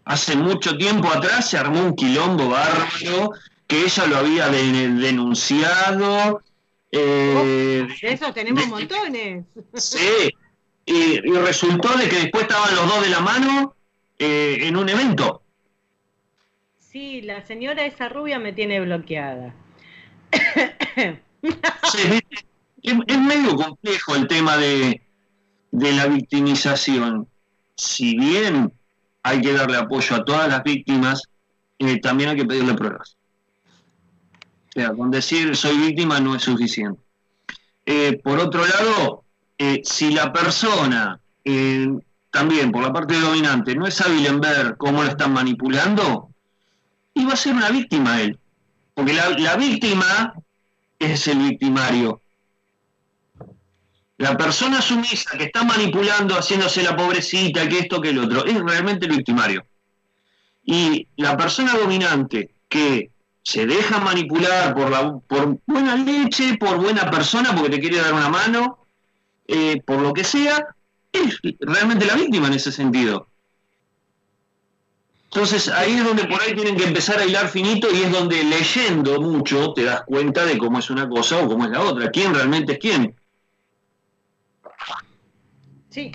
Hace 0.06 0.36
mucho 0.36 0.78
tiempo 0.78 1.08
atrás 1.10 1.50
se 1.50 1.58
armó 1.58 1.82
un 1.86 1.96
quilombo 1.96 2.50
bárbaro 2.50 3.32
que 3.68 3.84
ella 3.84 4.08
lo 4.08 4.18
había 4.18 4.50
de- 4.50 4.90
denunciado. 4.90 6.42
eh, 6.92 7.88
De 8.02 8.34
tenemos 8.34 8.68
montones. 8.68 9.46
sí, 9.76 10.30
y, 10.86 10.94
y 10.94 11.34
resultó 11.38 11.96
de 11.98 12.10
que 12.10 12.18
después 12.18 12.44
estaban 12.44 12.76
los 12.76 12.88
dos 12.88 13.02
de 13.04 13.10
la 13.10 13.20
mano 13.22 13.76
eh, 14.20 14.58
en 14.62 14.76
un 14.76 14.90
evento. 14.90 15.44
Sí, 16.80 17.22
la 17.22 17.46
señora 17.46 17.86
esa 17.86 18.10
rubia 18.10 18.40
me 18.40 18.52
tiene 18.52 18.82
bloqueada. 18.82 19.56
Es, 22.04 22.22
es 22.84 23.20
medio 23.20 23.56
complejo 23.56 24.16
el 24.16 24.28
tema 24.28 24.58
de, 24.58 25.02
de 25.72 25.92
la 25.94 26.08
victimización. 26.08 27.28
Si 27.78 28.18
bien 28.18 28.74
hay 29.24 29.42
que 29.42 29.54
darle 29.54 29.78
apoyo 29.78 30.16
a 30.16 30.26
todas 30.26 30.48
las 30.50 30.64
víctimas, 30.64 31.24
eh, 31.80 32.00
también 32.00 32.32
hay 32.32 32.38
que 32.38 32.46
pedirle 32.46 32.74
pruebas. 32.74 33.18
O 34.70 34.80
sea, 34.80 34.94
con 34.94 35.12
decir 35.12 35.56
soy 35.56 35.78
víctima 35.78 36.20
no 36.20 36.36
es 36.36 36.44
suficiente. 36.44 37.02
Eh, 37.86 38.20
por 38.24 38.40
otro 38.40 38.66
lado, 38.66 39.24
eh, 39.58 39.82
si 39.84 40.12
la 40.12 40.32
persona, 40.32 41.20
eh, 41.44 41.88
también 42.32 42.72
por 42.72 42.84
la 42.84 42.94
parte 42.94 43.20
dominante, 43.20 43.76
no 43.76 43.86
es 43.86 44.00
hábil 44.00 44.26
en 44.26 44.40
ver 44.40 44.78
cómo 44.78 45.04
lo 45.04 45.10
están 45.10 45.34
manipulando, 45.34 46.30
va 47.18 47.34
a 47.34 47.36
ser 47.36 47.54
una 47.54 47.70
víctima 47.70 48.22
él. 48.22 48.40
Porque 48.94 49.14
la, 49.14 49.30
la 49.30 49.56
víctima 49.58 50.34
es 51.00 51.28
el 51.28 51.40
victimario. 51.40 52.21
La 54.22 54.38
persona 54.38 54.84
sumisa 54.84 55.36
que 55.36 55.46
está 55.46 55.64
manipulando, 55.64 56.36
haciéndose 56.36 56.84
la 56.84 56.96
pobrecita, 56.96 57.68
que 57.68 57.80
esto, 57.80 58.00
que 58.00 58.10
el 58.10 58.20
otro, 58.20 58.46
es 58.46 58.54
realmente 58.54 59.08
el 59.08 59.14
victimario. 59.14 59.66
Y 60.64 61.08
la 61.18 61.36
persona 61.36 61.76
dominante 61.76 62.54
que 62.70 63.10
se 63.42 63.66
deja 63.66 64.00
manipular 64.00 64.76
por, 64.76 64.92
la, 64.92 65.18
por 65.28 65.58
buena 65.66 65.96
leche, 65.96 66.56
por 66.60 66.78
buena 66.78 67.10
persona, 67.10 67.56
porque 67.56 67.72
te 67.72 67.80
quiere 67.80 67.98
dar 67.98 68.14
una 68.14 68.30
mano, 68.30 68.86
eh, 69.48 69.82
por 69.84 70.00
lo 70.00 70.14
que 70.14 70.24
sea, 70.24 70.68
es 71.12 71.40
realmente 71.60 72.06
la 72.06 72.14
víctima 72.14 72.46
en 72.46 72.54
ese 72.54 72.72
sentido. 72.72 73.28
Entonces 75.24 75.68
ahí 75.68 75.94
es 75.94 76.04
donde 76.04 76.26
por 76.26 76.40
ahí 76.44 76.54
tienen 76.54 76.78
que 76.78 76.84
empezar 76.84 77.18
a 77.18 77.26
hilar 77.26 77.48
finito 77.50 77.88
y 77.92 78.04
es 78.04 78.12
donde 78.12 78.44
leyendo 78.44 79.20
mucho 79.20 79.74
te 79.74 79.86
das 79.86 80.04
cuenta 80.06 80.46
de 80.46 80.60
cómo 80.60 80.78
es 80.78 80.92
una 80.92 81.10
cosa 81.10 81.40
o 81.40 81.48
cómo 81.48 81.66
es 81.66 81.72
la 81.72 81.82
otra, 81.82 82.12
quién 82.12 82.36
realmente 82.36 82.74
es 82.74 82.78
quién. 82.78 83.16
Sí, 85.92 86.12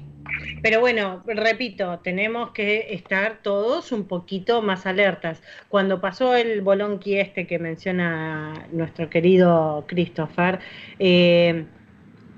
pero 0.63 0.81
bueno, 0.81 1.23
repito, 1.27 2.01
tenemos 2.01 2.53
que 2.53 2.95
estar 2.95 3.43
todos 3.43 3.93
un 3.93 4.09
poquito 4.09 4.63
más 4.63 4.87
alertas. 4.87 5.43
Cuando 5.69 6.01
pasó 6.01 6.35
el 6.35 6.63
bolonqui 6.63 7.19
este 7.19 7.47
que 7.47 7.59
menciona 7.59 8.67
nuestro 8.73 9.11
querido 9.11 9.85
Christopher, 9.87 10.61
eh, 10.99 11.69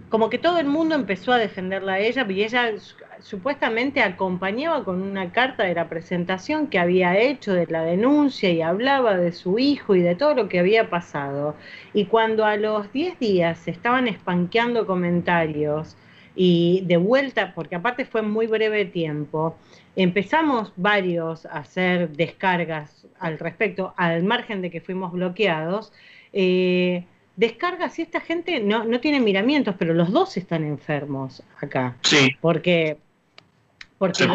como 0.08 0.30
que 0.30 0.38
todo 0.38 0.58
el 0.60 0.66
mundo 0.68 0.94
empezó 0.96 1.32
a 1.32 1.38
defenderla 1.38 1.94
a 1.94 2.00
ella 2.00 2.26
y 2.30 2.42
ella 2.44 2.78
su- 2.78 2.96
supuestamente 3.20 4.02
acompañaba 4.02 4.84
con 4.84 5.02
una 5.02 5.32
carta 5.32 5.64
de 5.64 5.74
la 5.74 5.88
presentación 5.88 6.68
que 6.70 6.78
había 6.80 7.18
hecho 7.18 7.54
de 7.54 7.66
la 7.68 7.84
denuncia 7.84 8.50
y 8.50 8.62
hablaba 8.62 9.16
de 9.18 9.32
su 9.32 9.58
hijo 9.60 9.94
y 9.96 10.02
de 10.02 10.16
todo 10.16 10.34
lo 10.34 10.48
que 10.48 10.58
había 10.60 10.90
pasado. 10.90 11.58
Y 11.92 12.06
cuando 12.08 12.44
a 12.46 12.56
los 12.56 12.92
10 12.92 13.18
días 13.18 13.60
se 13.60 13.70
estaban 13.72 14.08
espanqueando 14.08 14.86
comentarios, 14.86 15.96
y 16.38 16.82
de 16.86 16.96
vuelta, 16.96 17.52
porque 17.54 17.74
aparte 17.74 18.04
fue 18.06 18.22
muy 18.22 18.46
breve 18.46 18.84
tiempo, 18.84 19.56
empezamos 19.96 20.72
varios 20.76 21.44
a 21.46 21.58
hacer 21.58 22.10
descargas 22.10 23.06
al 23.18 23.38
respecto, 23.40 23.92
al 23.96 24.22
margen 24.22 24.62
de 24.62 24.70
que 24.70 24.80
fuimos 24.80 25.12
bloqueados. 25.12 25.92
eh, 26.32 27.04
descargas 27.36 27.98
y 27.98 28.02
esta 28.02 28.20
gente 28.20 28.60
no, 28.60 28.84
no 28.84 28.98
tiene 29.00 29.20
miramientos, 29.20 29.74
pero 29.78 29.94
los 29.94 30.10
dos 30.12 30.36
están 30.36 30.64
enfermos 30.64 31.42
acá. 31.60 31.96
Sí. 32.02 32.30
Porque, 32.40 32.98
porque 33.96 34.24
Se. 34.24 34.28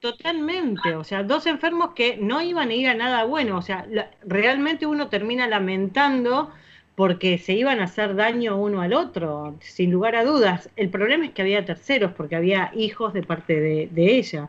Totalmente, 0.00 0.94
o 0.94 1.02
sea, 1.04 1.22
dos 1.22 1.46
enfermos 1.46 1.94
que 1.94 2.16
no 2.18 2.42
iban 2.42 2.68
a 2.68 2.74
ir 2.74 2.88
a 2.88 2.94
nada 2.94 3.24
bueno, 3.24 3.56
o 3.58 3.62
sea, 3.62 3.86
la- 3.90 4.10
realmente 4.24 4.86
uno 4.86 5.08
termina 5.08 5.48
lamentando 5.48 6.50
porque 6.96 7.38
se 7.38 7.52
iban 7.52 7.80
a 7.80 7.84
hacer 7.84 8.16
daño 8.16 8.56
uno 8.56 8.80
al 8.80 8.94
otro, 8.94 9.56
sin 9.60 9.92
lugar 9.92 10.16
a 10.16 10.24
dudas. 10.24 10.70
El 10.76 10.88
problema 10.88 11.26
es 11.26 11.32
que 11.32 11.42
había 11.42 11.64
terceros, 11.64 12.12
porque 12.12 12.36
había 12.36 12.72
hijos 12.74 13.12
de 13.12 13.22
parte 13.22 13.60
de, 13.60 14.16
ella. 14.18 14.48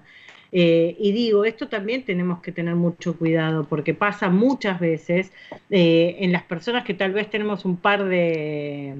Eh, 0.53 0.95
y 0.97 1.11
digo, 1.11 1.43
esto 1.43 1.67
también 1.67 2.05
tenemos 2.05 2.41
que 2.41 2.53
tener 2.53 2.75
mucho 2.75 3.17
cuidado, 3.17 3.65
porque 3.65 3.93
pasa 3.93 4.29
muchas 4.29 4.79
veces 4.79 5.33
eh, 5.69 6.15
en 6.19 6.31
las 6.31 6.43
personas 6.43 6.85
que 6.85 6.93
tal 6.93 7.11
vez 7.11 7.29
tenemos 7.29 7.65
un 7.65 7.75
par 7.77 8.05
de 8.05 8.95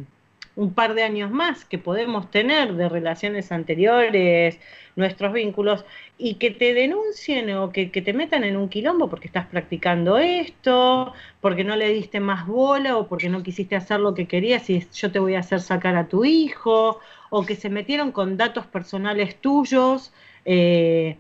un 0.57 0.73
par 0.73 0.95
de 0.95 1.03
años 1.03 1.29
más 1.31 1.65
que 1.65 1.77
podemos 1.77 2.31
tener 2.31 2.73
de 2.73 2.89
relaciones 2.89 3.51
anteriores, 3.51 4.59
nuestros 4.95 5.31
vínculos, 5.31 5.85
y 6.17 6.35
que 6.35 6.51
te 6.51 6.73
denuncien 6.73 7.49
o 7.55 7.71
que, 7.71 7.87
te 7.87 8.13
metan 8.13 8.43
en 8.43 8.57
un 8.57 8.69
quilombo 8.69 9.09
porque 9.09 9.27
estás 9.27 9.45
practicando 9.45 10.17
esto, 10.17 11.13
porque 11.41 11.63
no 11.63 11.75
le 11.75 11.89
diste 11.89 12.19
más 12.19 12.47
bola 12.47 12.97
o 12.97 13.07
porque 13.07 13.29
no 13.29 13.43
quisiste 13.43 13.75
hacer 13.75 13.99
lo 13.99 14.13
que 14.15 14.27
querías 14.27 14.69
y 14.69 14.85
yo 14.93 15.11
te 15.11 15.19
voy 15.19 15.35
a 15.35 15.39
hacer 15.39 15.61
sacar 15.61 15.95
a 15.95 16.07
tu 16.07 16.25
hijo, 16.25 16.99
o 17.29 17.45
que 17.45 17.55
se 17.55 17.69
metieron 17.69 18.11
con 18.11 18.37
datos 18.37 18.65
personales 18.65 19.35
tuyos. 19.41 20.13
eh, 20.45 21.17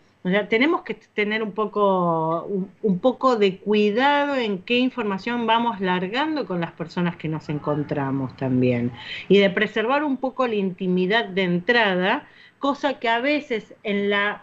tenemos 0.49 0.81
que 0.81 0.95
tener 1.13 1.41
un 1.41 1.53
poco, 1.53 2.43
un 2.81 2.99
poco 2.99 3.37
de 3.37 3.59
cuidado 3.59 4.35
en 4.35 4.59
qué 4.59 4.77
información 4.77 5.45
vamos 5.47 5.79
largando 5.79 6.45
con 6.45 6.59
las 6.59 6.71
personas 6.73 7.15
que 7.15 7.29
nos 7.29 7.47
encontramos 7.49 8.35
también. 8.35 8.91
Y 9.29 9.37
de 9.37 9.49
preservar 9.49 10.03
un 10.03 10.17
poco 10.17 10.45
la 10.47 10.55
intimidad 10.55 11.25
de 11.25 11.43
entrada, 11.43 12.27
cosa 12.59 12.99
que 12.99 13.07
a 13.07 13.19
veces 13.19 13.73
en 13.83 14.09
la 14.09 14.41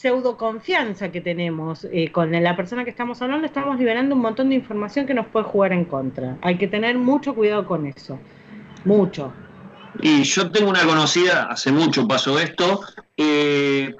pseudo 0.00 0.38
confianza 0.38 1.12
que 1.12 1.20
tenemos 1.20 1.86
eh, 1.92 2.10
con 2.10 2.32
la 2.32 2.56
persona 2.56 2.84
que 2.84 2.90
estamos 2.90 3.20
hablando, 3.20 3.46
estamos 3.46 3.78
liberando 3.78 4.14
un 4.14 4.22
montón 4.22 4.48
de 4.48 4.54
información 4.54 5.06
que 5.06 5.12
nos 5.12 5.26
puede 5.26 5.44
jugar 5.44 5.74
en 5.74 5.84
contra. 5.84 6.38
Hay 6.40 6.56
que 6.56 6.66
tener 6.66 6.96
mucho 6.96 7.34
cuidado 7.34 7.66
con 7.66 7.86
eso. 7.86 8.18
Mucho. 8.86 9.30
Y 10.00 10.22
yo 10.22 10.50
tengo 10.50 10.70
una 10.70 10.84
conocida, 10.84 11.48
hace 11.50 11.70
mucho 11.70 12.08
pasó 12.08 12.38
esto, 12.38 12.80
eh, 13.18 13.94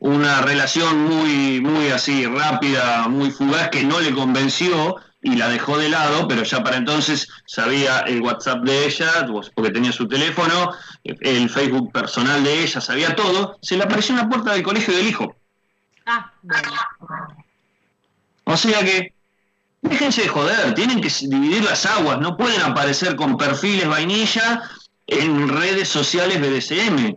una 0.00 0.42
relación 0.42 1.04
muy, 1.04 1.60
muy 1.60 1.90
así, 1.90 2.26
rápida, 2.26 3.06
muy 3.06 3.30
fugaz, 3.30 3.68
que 3.68 3.84
no 3.84 4.00
le 4.00 4.12
convenció 4.12 4.96
y 5.32 5.36
la 5.36 5.48
dejó 5.48 5.78
de 5.78 5.88
lado, 5.88 6.26
pero 6.26 6.42
ya 6.42 6.62
para 6.62 6.76
entonces 6.76 7.28
sabía 7.46 8.00
el 8.00 8.20
WhatsApp 8.20 8.62
de 8.64 8.86
ella, 8.86 9.26
porque 9.54 9.70
tenía 9.70 9.92
su 9.92 10.08
teléfono, 10.08 10.72
el 11.04 11.50
Facebook 11.50 11.92
personal 11.92 12.42
de 12.42 12.62
ella, 12.62 12.80
sabía 12.80 13.14
todo, 13.14 13.58
se 13.62 13.76
le 13.76 13.84
apareció 13.84 14.14
en 14.14 14.22
la 14.22 14.28
puerta 14.28 14.52
del 14.52 14.62
colegio 14.62 14.94
del 14.94 15.08
hijo. 15.08 15.36
Ah, 16.06 16.32
bueno. 16.42 16.70
O 18.44 18.56
sea 18.56 18.80
que, 18.80 19.12
déjense 19.82 20.22
de 20.22 20.28
joder, 20.28 20.74
tienen 20.74 21.00
que 21.00 21.12
dividir 21.28 21.62
las 21.64 21.84
aguas, 21.84 22.18
no 22.18 22.36
pueden 22.36 22.62
aparecer 22.62 23.14
con 23.14 23.36
perfiles 23.36 23.86
vainilla 23.86 24.62
en 25.06 25.48
redes 25.48 25.88
sociales 25.88 26.40
BDSM. 26.40 27.14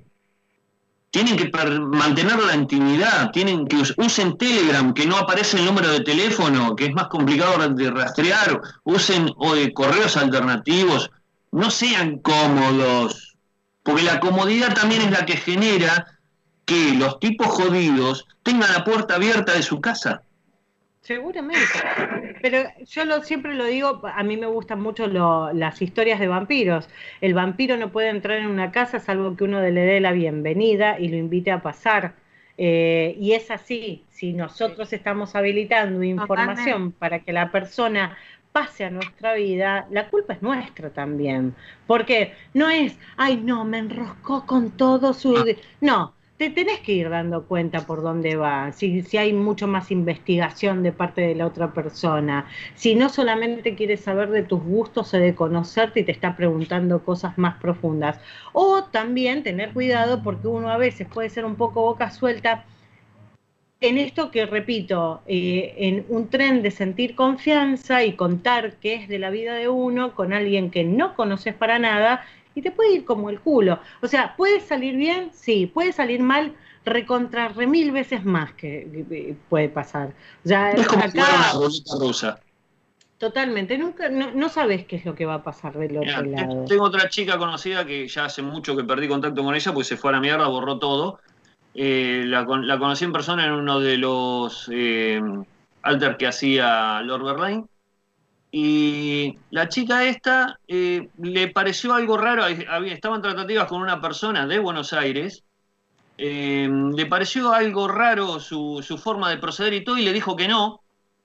Tienen 1.12 1.36
que 1.36 1.52
mantener 1.80 2.40
la 2.40 2.56
intimidad, 2.56 3.32
tienen 3.32 3.68
que 3.68 3.76
us- 3.78 3.94
usen 3.98 4.38
Telegram, 4.38 4.94
que 4.94 5.06
no 5.06 5.18
aparece 5.18 5.58
el 5.58 5.66
número 5.66 5.90
de 5.90 6.00
teléfono, 6.00 6.76
que 6.76 6.86
es 6.86 6.94
más 6.94 7.08
complicado 7.08 7.68
de 7.70 7.92
rastrear, 7.92 8.60
usen 8.84 9.30
o, 9.36 9.56
eh, 9.56 9.74
correos 9.74 10.16
alternativos, 10.16 11.12
no 11.52 11.70
sean 11.70 12.20
cómodos, 12.20 13.36
porque 13.84 14.04
la 14.04 14.20
comodidad 14.22 14.74
también 14.74 15.02
es 15.02 15.12
la 15.12 15.26
que 15.26 15.36
genera 15.36 16.18
que 16.66 16.94
los 16.94 17.20
tipos 17.20 17.48
jodidos 17.48 18.26
tengan 18.44 18.72
la 18.72 18.86
puerta 18.86 19.16
abierta 19.16 19.54
de 19.54 19.64
su 19.64 19.82
casa. 19.82 20.22
Seguramente. 21.02 21.88
Pero 22.42 22.60
yo 22.86 23.06
lo, 23.06 23.24
siempre 23.24 23.54
lo 23.56 23.66
digo, 23.66 24.02
a 24.06 24.24
mí 24.24 24.38
me 24.38 24.48
gustan 24.48 24.82
mucho 24.82 25.08
lo- 25.08 25.52
las 25.54 25.82
historias 25.82 26.20
de 26.20 26.28
vampiros. 26.28 26.90
El 27.22 27.34
vampiro 27.34 27.78
no 27.78 27.92
puede 27.92 28.10
entrar 28.10 28.38
en 28.40 28.48
una 28.48 28.72
casa 28.72 29.00
salvo 29.00 29.36
que 29.36 29.44
uno 29.44 29.62
le 29.62 29.72
dé 29.72 30.00
la 30.00 30.12
bienvenida 30.12 31.00
y 31.00 31.10
lo 31.10 31.18
invite 31.18 31.52
a 31.52 31.62
pasar. 31.62 32.16
Eh, 32.58 33.16
y 33.20 33.34
es 33.34 33.52
así, 33.52 34.06
si 34.10 34.34
nosotros 34.34 34.94
estamos 34.94 35.36
habilitando 35.36 36.04
información 36.04 36.92
para 36.94 37.24
que 37.24 37.34
la 37.34 37.52
persona 37.52 38.18
pase 38.52 38.86
a 38.86 38.90
nuestra 38.92 39.34
vida, 39.36 39.88
la 39.92 40.10
culpa 40.10 40.34
es 40.34 40.42
nuestra 40.42 40.92
también. 40.92 41.56
Porque 41.88 42.34
no 42.54 42.70
es, 42.70 43.00
ay, 43.18 43.38
no, 43.38 43.66
me 43.66 43.80
enroscó 43.80 44.46
con 44.46 44.72
todo 44.78 45.14
su... 45.14 45.56
No, 45.80 46.14
te 46.42 46.50
tenés 46.50 46.80
que 46.80 46.94
ir 46.94 47.08
dando 47.08 47.44
cuenta 47.44 47.86
por 47.86 48.02
dónde 48.02 48.36
va, 48.36 48.72
si, 48.72 49.04
si 49.04 49.18
hay 49.18 49.32
mucho 49.32 49.68
más 49.68 49.92
investigación 49.92 50.82
de 50.82 50.92
parte 50.92 51.22
de 51.22 51.36
la 51.36 51.46
otra 51.46 51.72
persona, 51.72 52.48
si 52.74 52.96
no 52.96 53.10
solamente 53.10 53.76
quiere 53.76 53.96
saber 53.96 54.32
de 54.32 54.42
tus 54.42 54.60
gustos 54.64 55.14
o 55.14 55.18
de 55.20 55.36
conocerte 55.36 56.00
y 56.00 56.04
te 56.04 56.12
está 56.12 56.36
preguntando 56.36 57.06
cosas 57.06 57.38
más 57.38 57.62
profundas. 57.62 58.20
O 58.54 58.86
también 58.86 59.44
tener 59.44 59.72
cuidado 59.72 60.24
porque 60.24 60.48
uno 60.48 60.72
a 60.72 60.78
veces 60.78 61.08
puede 61.08 61.30
ser 61.30 61.46
un 61.46 61.58
poco 61.58 61.84
boca 61.84 62.10
suelta 62.10 62.66
en 63.80 64.00
esto 64.00 64.32
que 64.32 64.48
repito, 64.48 65.22
eh, 65.28 65.76
en 65.78 66.06
un 66.10 66.30
tren 66.30 66.64
de 66.64 66.72
sentir 66.72 67.14
confianza 67.14 68.04
y 68.04 68.14
contar 68.14 68.78
qué 68.78 68.96
es 68.96 69.08
de 69.08 69.20
la 69.20 69.30
vida 69.30 69.54
de 69.54 69.70
uno 69.70 70.16
con 70.16 70.34
alguien 70.34 70.72
que 70.72 70.84
no 70.84 71.16
conoces 71.16 71.54
para 71.54 71.78
nada 71.78 72.24
y 72.56 72.62
te 72.62 72.72
puede 72.72 72.94
ir 72.94 73.06
como 73.06 73.30
el 73.30 73.40
culo. 73.42 73.80
O 74.02 74.08
sea, 74.08 74.36
puede 74.36 74.60
salir 74.60 74.96
bien, 74.96 75.32
sí, 75.34 75.68
puede 75.68 75.92
salir 75.94 76.22
mal, 76.22 76.56
recontra 76.86 77.50
re 77.50 77.68
mil 77.68 77.92
veces 77.92 78.24
más 78.26 78.54
que, 78.54 79.06
que 79.10 79.36
puede 79.50 79.70
pasar. 79.70 80.14
Sea, 80.44 80.72
Es 80.72 80.88
como 80.88 81.04
acá 81.04 81.24
una 81.26 81.52
rusa. 82.00 82.40
totalmente, 83.18 83.78
nunca, 83.78 84.10
no, 84.10 84.32
no 84.32 84.50
sabes 84.50 84.86
qué 84.86 84.98
es 84.98 85.06
lo 85.06 85.16
que 85.16 85.26
va 85.26 85.36
a 85.36 85.44
pasar 85.44 85.78
del 85.78 85.98
otro 85.98 86.24
Mira, 86.24 86.24
lado. 86.24 86.66
Tengo 86.66 86.84
otra 86.86 87.10
chica 87.10 87.38
conocida 87.38 87.86
que 87.86 88.08
ya 88.08 88.26
hace 88.26 88.42
mucho 88.42 88.76
que 88.76 88.84
perdí 88.84 89.08
contacto 89.08 89.44
con 89.44 89.54
ella 89.56 89.72
porque 89.74 89.86
se 89.88 89.98
fue 89.98 90.10
a 90.12 90.14
la 90.14 90.20
mierda, 90.20 90.48
borró 90.48 90.80
todo. 90.80 91.20
Eh, 91.74 92.24
la, 92.28 92.46
con- 92.46 92.68
la 92.68 92.80
conocí 92.80 93.06
en 93.06 93.14
persona 93.14 93.46
en 93.46 93.54
uno 93.54 93.80
de 93.80 93.98
los 93.98 94.70
eh, 94.74 95.22
alter 95.84 96.18
que 96.18 96.28
hacía 96.28 97.02
Lord 97.04 97.24
Berlain. 97.26 97.68
Y 98.52 99.38
la 99.50 99.70
chica 99.70 100.04
esta 100.04 100.60
eh, 100.68 101.10
le 101.18 101.48
pareció 101.48 101.94
algo 101.94 102.18
raro, 102.18 102.46
estaban 102.46 103.22
tratativas 103.22 103.68
con 103.68 103.82
una 103.82 104.02
persona 104.02 104.46
de 104.46 104.60
Buenos 104.60 104.92
Aires, 104.92 105.44
eh, 106.18 106.70
le 106.70 107.06
pareció 107.06 107.54
algo 107.54 107.88
raro 107.88 108.42
su, 108.42 108.84
su 108.86 108.98
forma 108.98 109.30
de 109.30 109.38
proceder 109.38 109.74
y 109.74 109.84
todo 109.84 109.98
y 109.98 110.04
le 110.04 110.12
dijo 110.12 110.36
que 110.36 110.50
no, 110.50 110.82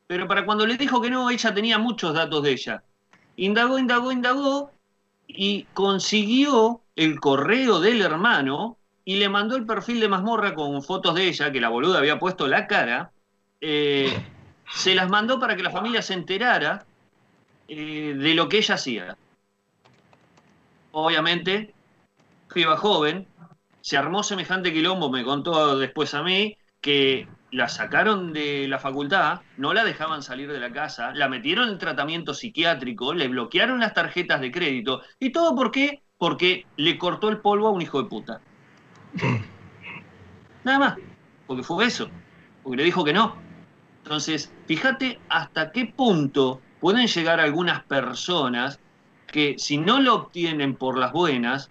pero 0.07 0.29
para 0.29 0.47
cuando 0.47 0.67
le 0.67 0.77
dijo 0.77 1.03
que 1.03 1.11
no, 1.11 1.29
ella 1.29 1.53
tenía 1.53 1.79
muchos 1.79 2.15
datos 2.15 2.45
de 2.45 2.53
ella. 2.53 2.83
Indagó, 3.37 3.79
indagó, 3.79 4.13
indagó 4.13 4.71
y 5.27 5.65
consiguió 5.75 6.81
el 6.95 7.19
correo 7.19 7.81
del 7.81 8.03
hermano 8.03 8.79
y 9.05 9.17
le 9.17 9.29
mandó 9.29 9.57
el 9.57 9.67
perfil 9.67 9.99
de 9.99 10.09
mazmorra 10.09 10.55
con 10.55 10.81
fotos 10.83 11.17
de 11.17 11.29
ella, 11.29 11.51
que 11.51 11.61
la 11.61 11.69
boluda 11.71 11.99
había 11.99 12.21
puesto 12.21 12.47
la 12.47 12.69
cara. 12.69 13.11
eh, 13.61 14.17
se 14.71 14.95
las 14.95 15.09
mandó 15.09 15.39
para 15.39 15.57
que 15.57 15.63
la 15.63 15.71
familia 15.71 16.03
se 16.03 16.15
enterara 16.15 16.87
eh, 17.69 18.15
de 18.17 18.35
lo 18.35 18.49
que 18.49 18.59
ella 18.59 18.75
hacía. 18.77 19.17
Obviamente, 20.93 21.75
piba 22.53 22.77
joven, 22.77 23.27
se 23.81 23.97
armó 23.97 24.23
semejante 24.23 24.73
quilombo, 24.73 25.11
me 25.11 25.25
contó 25.25 25.79
después 25.79 26.15
a 26.15 26.23
mí, 26.23 26.57
que 26.81 27.29
la 27.51 27.69
sacaron 27.69 28.33
de 28.33 28.67
la 28.69 28.79
facultad, 28.79 29.41
no 29.57 29.73
la 29.73 29.85
dejaban 29.85 30.23
salir 30.23 30.51
de 30.51 30.61
la 30.61 30.73
casa, 30.73 31.13
la 31.15 31.29
metieron 31.29 31.69
en 31.69 31.79
tratamiento 31.79 32.35
psiquiátrico, 32.35 33.15
le 33.15 33.29
bloquearon 33.29 33.81
las 33.81 33.95
tarjetas 33.95 34.41
de 34.41 34.51
crédito, 34.51 35.03
y 35.19 35.31
todo 35.31 35.55
por 35.55 35.71
qué? 35.71 36.03
Porque 36.19 36.67
le 36.77 36.99
cortó 36.99 37.29
el 37.29 37.39
polvo 37.39 37.69
a 37.69 37.73
un 37.73 37.83
hijo 37.83 38.03
de 38.03 38.09
puta. 38.09 38.41
Nada 40.65 40.79
más, 40.79 40.97
porque 41.47 41.63
fue 41.63 41.87
eso, 41.87 42.09
porque 42.63 42.79
le 42.79 42.85
dijo 42.85 43.05
que 43.05 43.13
no. 43.13 43.37
Entonces, 44.03 44.53
fíjate 44.67 45.19
hasta 45.29 45.73
qué 45.73 45.87
punto 45.87 46.61
pueden 46.87 47.09
llegar 47.09 47.41
algunas 47.41 47.83
personas 47.83 48.79
que 49.27 49.57
si 49.59 49.77
no 49.77 50.01
lo 50.01 50.15
obtienen 50.15 50.77
por 50.77 50.97
las 50.97 51.11
buenas, 51.11 51.69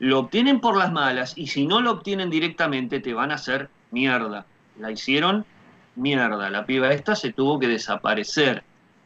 lo 0.00 0.18
obtienen 0.18 0.58
por 0.58 0.76
las 0.76 0.90
malas 0.90 1.34
y 1.38 1.46
si 1.46 1.68
no 1.68 1.80
lo 1.80 1.92
obtienen 1.92 2.30
directamente 2.30 2.98
te 2.98 3.14
van 3.14 3.30
a 3.30 3.36
hacer 3.36 3.70
mierda. 3.92 4.44
La 4.80 4.90
hicieron 4.90 5.46
mierda. 5.94 6.50
La 6.50 6.66
piba 6.66 6.90
esta 6.90 7.14
se 7.14 7.32
tuvo 7.32 7.60
que 7.60 7.68
desaparecer. 7.68 8.64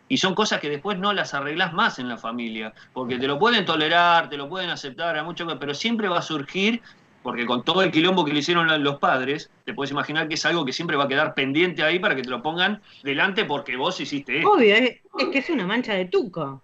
Y 0.09 0.17
son 0.17 0.35
cosas 0.35 0.61
que 0.61 0.71
después 0.71 0.99
no 0.99 1.13
las 1.13 1.35
arreglas 1.35 1.75
más 1.75 1.99
en 1.99 2.09
la 2.09 2.17
familia, 2.17 2.73
porque 2.95 3.19
te 3.19 3.27
lo 3.27 3.39
pueden 3.39 3.67
tolerar, 3.67 4.31
te 4.31 4.39
lo 4.39 4.49
pueden 4.49 4.71
aceptar, 4.71 5.19
a 5.19 5.25
mucho, 5.25 5.47
pero 5.59 5.75
siempre 5.75 6.09
va 6.09 6.21
a 6.21 6.23
surgir, 6.23 6.81
porque 7.23 7.47
con 7.47 7.65
todo 7.65 7.83
el 7.83 7.91
quilombo 7.91 8.25
que 8.25 8.33
le 8.33 8.41
hicieron 8.41 8.83
los 8.83 8.99
padres, 8.99 9.51
te 9.65 9.75
puedes 9.75 9.91
imaginar 9.91 10.29
que 10.29 10.35
es 10.35 10.45
algo 10.47 10.65
que 10.65 10.73
siempre 10.73 10.97
va 10.97 11.05
a 11.05 11.09
quedar 11.09 11.35
pendiente 11.35 11.83
ahí 11.83 11.99
para 11.99 12.15
que 12.17 12.23
te 12.23 12.31
lo 12.31 12.43
pongan 12.43 12.83
delante 13.03 13.45
porque 13.45 13.77
vos 13.77 14.01
hiciste 14.01 14.47
esto. 14.47 14.51
Obvio, 14.53 14.75
es, 14.75 15.01
es 15.19 15.29
que 15.29 15.39
es 15.39 15.51
una 15.51 15.67
mancha 15.67 15.95
de 15.95 16.07
tuco. 16.07 16.63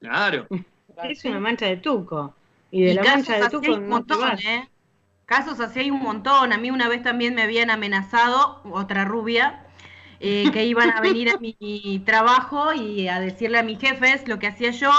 Claro. 0.00 0.46
Es 1.02 1.24
una 1.24 1.40
mancha 1.40 1.66
de 1.66 1.76
tuco. 1.78 2.34
Y 2.70 2.82
de 2.82 2.92
Y 2.92 2.94
la 2.94 3.02
casos 3.02 3.28
mancha 3.28 3.36
de 3.36 3.42
así 3.42 3.50
tuco 3.50 3.72
hay 3.72 3.72
un 3.74 3.88
no 3.88 4.04
te 4.04 4.16
montón, 4.16 4.20
vas. 4.20 4.40
¿eh? 4.44 4.68
Casos 5.26 5.60
así 5.60 5.80
hay 5.80 5.90
un 5.90 6.02
montón. 6.02 6.52
A 6.52 6.58
mí 6.58 6.70
una 6.70 6.88
vez 6.88 7.02
también 7.02 7.34
me 7.34 7.42
habían 7.42 7.70
amenazado, 7.70 8.60
otra 8.64 9.04
rubia, 9.04 9.64
eh, 10.20 10.50
que 10.52 10.64
iban 10.66 10.90
a 10.90 11.00
venir 11.00 11.30
a 11.30 11.38
mi 11.38 12.02
trabajo 12.04 12.72
y 12.74 13.08
a 13.08 13.20
decirle 13.20 13.58
a 13.58 13.62
mis 13.62 13.78
jefes 13.80 14.26
lo 14.28 14.38
que 14.38 14.48
hacía 14.48 14.70
yo. 14.72 14.90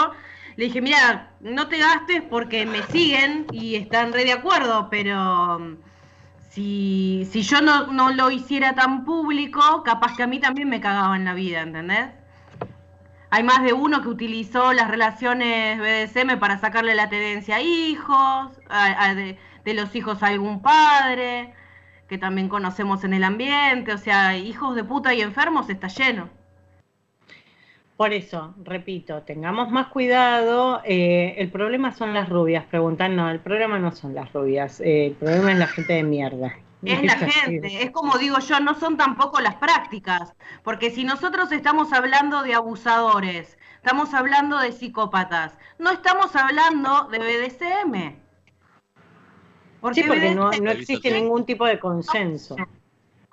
Le 0.56 0.66
dije, 0.66 0.82
mira, 0.82 1.32
no 1.40 1.68
te 1.68 1.78
gastes 1.80 2.22
porque 2.30 2.66
me 2.66 2.84
siguen 2.84 3.46
y 3.52 3.76
están 3.76 4.14
re 4.14 4.26
de 4.26 4.34
acuerdo, 4.34 4.90
pero 4.90 5.60
mm, 5.60 5.78
si, 6.50 7.28
si 7.32 7.42
yo 7.44 7.62
no, 7.62 7.88
no 7.88 8.12
lo 8.14 8.32
hiciera 8.32 8.74
tan 8.76 9.06
público, 9.06 9.84
capaz 9.84 10.16
que 10.16 10.24
a 10.24 10.28
mí 10.28 10.40
también 10.40 10.70
me 10.70 10.82
cagaban 10.82 11.26
la 11.26 11.34
vida, 11.34 11.62
¿entendés? 11.62 12.10
Hay 13.30 13.44
más 13.44 13.64
de 13.64 13.74
uno 13.74 14.02
que 14.02 14.10
utilizó 14.10 14.74
las 14.74 14.90
relaciones 14.90 15.80
BDSM 15.80 16.38
para 16.38 16.60
sacarle 16.60 16.96
la 16.96 17.10
tenencia 17.10 17.56
a 17.58 17.62
hijos, 17.62 18.52
a- 18.70 19.14
de, 19.16 19.38
de 19.64 19.74
los 19.74 19.96
hijos 19.96 20.22
a 20.22 20.28
algún 20.28 20.62
padre, 20.62 21.54
que 22.10 22.18
también 22.18 22.50
conocemos 22.50 23.04
en 23.06 23.14
el 23.14 23.24
ambiente. 23.24 23.94
O 23.94 23.98
sea, 23.98 24.38
hijos 24.38 24.76
de 24.76 24.84
puta 24.84 25.14
y 25.14 25.22
enfermos 25.22 25.70
está 25.70 25.88
lleno. 25.88 26.30
Por 28.02 28.14
eso, 28.14 28.56
repito, 28.64 29.22
tengamos 29.22 29.70
más 29.70 29.90
cuidado. 29.90 30.82
eh, 30.86 31.36
el 31.38 31.52
problema 31.52 31.92
son 31.92 32.16
las 32.16 32.30
rubias. 32.30 32.66
Preguntan, 32.66 33.16
no, 33.16 33.30
el 33.30 33.40
problema 33.40 33.78
no 33.78 33.92
son 33.92 34.16
las 34.16 34.34
rubias. 34.34 34.82
eh, 34.82 35.06
el 35.06 35.14
problema 35.14 35.52
es 35.52 35.60
la 35.60 35.68
gente 35.68 35.94
de 35.94 36.02
mierda. 36.02 36.52
Es 36.84 37.04
la 37.04 37.16
gente, 37.16 37.84
es 37.84 37.92
como 37.92 38.18
digo 38.18 38.40
yo, 38.40 38.60
no 38.60 38.74
son 38.74 38.98
tampoco 38.98 39.40
las 39.40 39.54
prácticas, 39.58 40.34
porque 40.64 40.90
si 40.90 41.04
nosotros 41.04 41.52
estamos 41.52 41.94
hablando 41.94 42.42
de 42.42 42.56
abusadores, 42.56 43.60
estamos 43.76 44.16
hablando 44.16 44.58
de 44.58 44.72
psicópatas, 44.72 45.60
no 45.78 45.92
estamos 45.92 46.36
hablando 46.36 47.08
de 47.12 47.20
BDSM. 47.20 48.16
Sí, 49.94 50.04
porque 50.08 50.34
no, 50.34 50.50
BDSM 50.50 50.64
no 50.64 50.72
existe 50.72 51.12
ningún 51.12 51.46
tipo 51.46 51.68
de 51.68 51.78
consenso. 51.78 52.56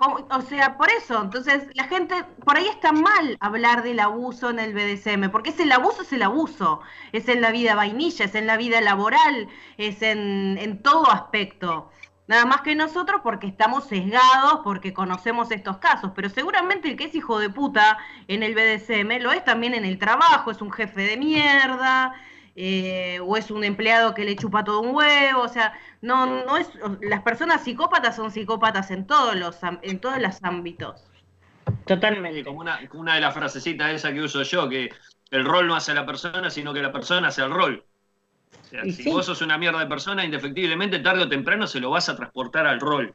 O 0.00 0.42
sea, 0.42 0.76
por 0.76 0.88
eso, 0.90 1.20
entonces 1.20 1.64
la 1.74 1.84
gente, 1.88 2.14
por 2.44 2.56
ahí 2.56 2.68
está 2.68 2.92
mal 2.92 3.36
hablar 3.40 3.82
del 3.82 3.98
abuso 3.98 4.48
en 4.48 4.60
el 4.60 4.72
BDSM, 4.72 5.28
porque 5.32 5.50
es 5.50 5.58
el 5.58 5.72
abuso, 5.72 6.02
es 6.02 6.12
el 6.12 6.22
abuso, 6.22 6.80
es 7.10 7.28
en 7.28 7.40
la 7.40 7.50
vida 7.50 7.74
vainilla, 7.74 8.26
es 8.26 8.36
en 8.36 8.46
la 8.46 8.56
vida 8.56 8.80
laboral, 8.80 9.48
es 9.76 10.00
en, 10.02 10.56
en 10.58 10.82
todo 10.82 11.10
aspecto. 11.10 11.90
Nada 12.28 12.44
más 12.44 12.60
que 12.60 12.76
nosotros 12.76 13.22
porque 13.24 13.48
estamos 13.48 13.86
sesgados, 13.88 14.60
porque 14.62 14.92
conocemos 14.94 15.50
estos 15.50 15.78
casos, 15.78 16.12
pero 16.14 16.28
seguramente 16.28 16.88
el 16.88 16.96
que 16.96 17.04
es 17.04 17.14
hijo 17.16 17.40
de 17.40 17.50
puta 17.50 17.98
en 18.28 18.44
el 18.44 18.54
BDSM 18.54 19.20
lo 19.20 19.32
es 19.32 19.44
también 19.44 19.74
en 19.74 19.84
el 19.84 19.98
trabajo, 19.98 20.52
es 20.52 20.62
un 20.62 20.70
jefe 20.70 21.00
de 21.02 21.16
mierda, 21.16 22.14
eh, 22.60 23.20
o 23.22 23.36
es 23.36 23.52
un 23.52 23.62
empleado 23.62 24.14
que 24.14 24.24
le 24.24 24.34
chupa 24.34 24.64
todo 24.64 24.80
un 24.80 24.92
huevo, 24.92 25.42
o 25.42 25.48
sea, 25.48 25.72
no, 26.02 26.44
no 26.44 26.56
es, 26.56 26.68
las 27.00 27.22
personas 27.22 27.62
psicópatas 27.62 28.16
son 28.16 28.32
psicópatas 28.32 28.90
en 28.90 29.06
todos 29.06 29.36
los, 29.36 29.56
en 29.82 30.00
todos 30.00 30.18
los 30.20 30.42
ámbitos. 30.42 31.04
Totalmente. 31.86 32.42
Como 32.44 32.58
una, 32.58 32.84
como 32.88 33.02
una 33.02 33.14
de 33.14 33.20
las 33.20 33.32
frasecitas 33.32 33.92
esa 33.92 34.12
que 34.12 34.20
uso 34.22 34.42
yo, 34.42 34.68
que 34.68 34.90
el 35.30 35.44
rol 35.44 35.68
no 35.68 35.76
hace 35.76 35.92
a 35.92 35.94
la 35.94 36.04
persona, 36.04 36.50
sino 36.50 36.74
que 36.74 36.82
la 36.82 36.90
persona 36.90 37.28
hace 37.28 37.42
el 37.42 37.50
rol. 37.52 37.84
sea, 38.62 38.84
Y 38.84 38.90
si 38.90 39.04
sí. 39.04 39.10
vos 39.12 39.26
sos 39.26 39.40
una 39.40 39.56
mierda 39.56 39.78
de 39.78 39.86
persona, 39.86 40.24
indefectiblemente 40.24 40.98
tarde 40.98 41.22
o 41.22 41.28
temprano 41.28 41.68
se 41.68 41.78
lo 41.78 41.90
vas 41.90 42.08
a 42.08 42.16
transportar 42.16 42.66
al 42.66 42.80
rol. 42.80 43.14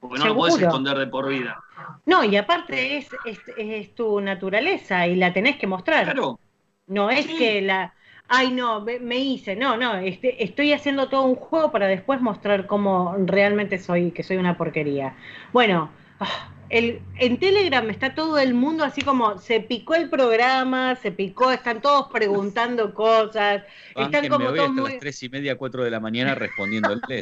Porque 0.00 0.18
no 0.18 0.26
lo 0.26 0.34
podés 0.34 0.58
esconder 0.60 0.98
de 0.98 1.06
por 1.06 1.28
vida. 1.28 1.62
No, 2.04 2.24
y 2.24 2.36
aparte 2.36 2.96
es, 2.96 3.10
es, 3.24 3.38
es 3.56 3.94
tu 3.94 4.20
naturaleza 4.20 5.06
y 5.06 5.14
la 5.14 5.32
tenés 5.32 5.56
que 5.56 5.68
mostrar. 5.68 6.02
Claro. 6.04 6.40
No 6.88 7.10
es 7.10 7.26
Sí. 7.26 7.36
que 7.38 7.62
la, 7.62 7.94
ay 8.28 8.52
no, 8.52 8.80
me, 8.80 9.18
hice, 9.18 9.56
no, 9.56 9.76
no, 9.76 9.96
este, 9.96 10.42
estoy 10.42 10.72
haciendo 10.72 11.08
todo 11.08 11.24
un 11.24 11.34
juego 11.34 11.70
para 11.70 11.86
después 11.86 12.20
mostrar 12.20 12.66
cómo 12.66 13.14
realmente 13.18 13.78
soy, 13.78 14.10
que 14.10 14.22
soy 14.22 14.38
una 14.38 14.56
porquería. 14.56 15.16
Bueno, 15.52 15.90
ah, 16.20 16.50
el, 16.70 17.02
en 17.18 17.38
Telegram 17.38 17.88
está 17.90 18.14
todo 18.14 18.38
el 18.38 18.54
mundo 18.54 18.84
así 18.84 19.02
como 19.02 19.38
se 19.38 19.60
picó 19.60 19.94
el 19.94 20.08
programa, 20.08 20.96
se 20.96 21.12
picó, 21.12 21.52
están 21.52 21.82
todos 21.82 22.10
preguntando 22.10 22.94
cosas, 22.94 23.62
están 23.88 24.04
Bánquenme 24.04 24.28
como 24.30 24.48
hoy 24.48 24.56
todos 24.56 24.70
hasta 24.70 24.80
muy 24.80 24.90
las 24.92 25.00
3 25.00 25.22
y 25.22 25.28
media, 25.28 25.56
4 25.58 25.84
de 25.84 25.90
la 25.90 26.00
mañana 26.00 26.34
respondiéndoles. 26.34 27.02
¿eh? 27.10 27.20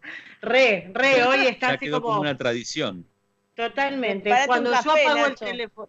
re, 0.42 0.90
re, 0.94 1.24
hoy 1.24 1.46
están 1.46 1.70
Ya 1.70 1.74
así 1.74 1.86
quedó 1.86 2.00
como 2.00 2.14
como 2.14 2.20
una 2.20 2.36
tradición. 2.36 3.04
Totalmente. 3.56 4.30
Cuando 4.46 4.70
yo 4.70 4.90
apago 4.92 5.26
el 5.26 5.34
teléfono, 5.34 5.88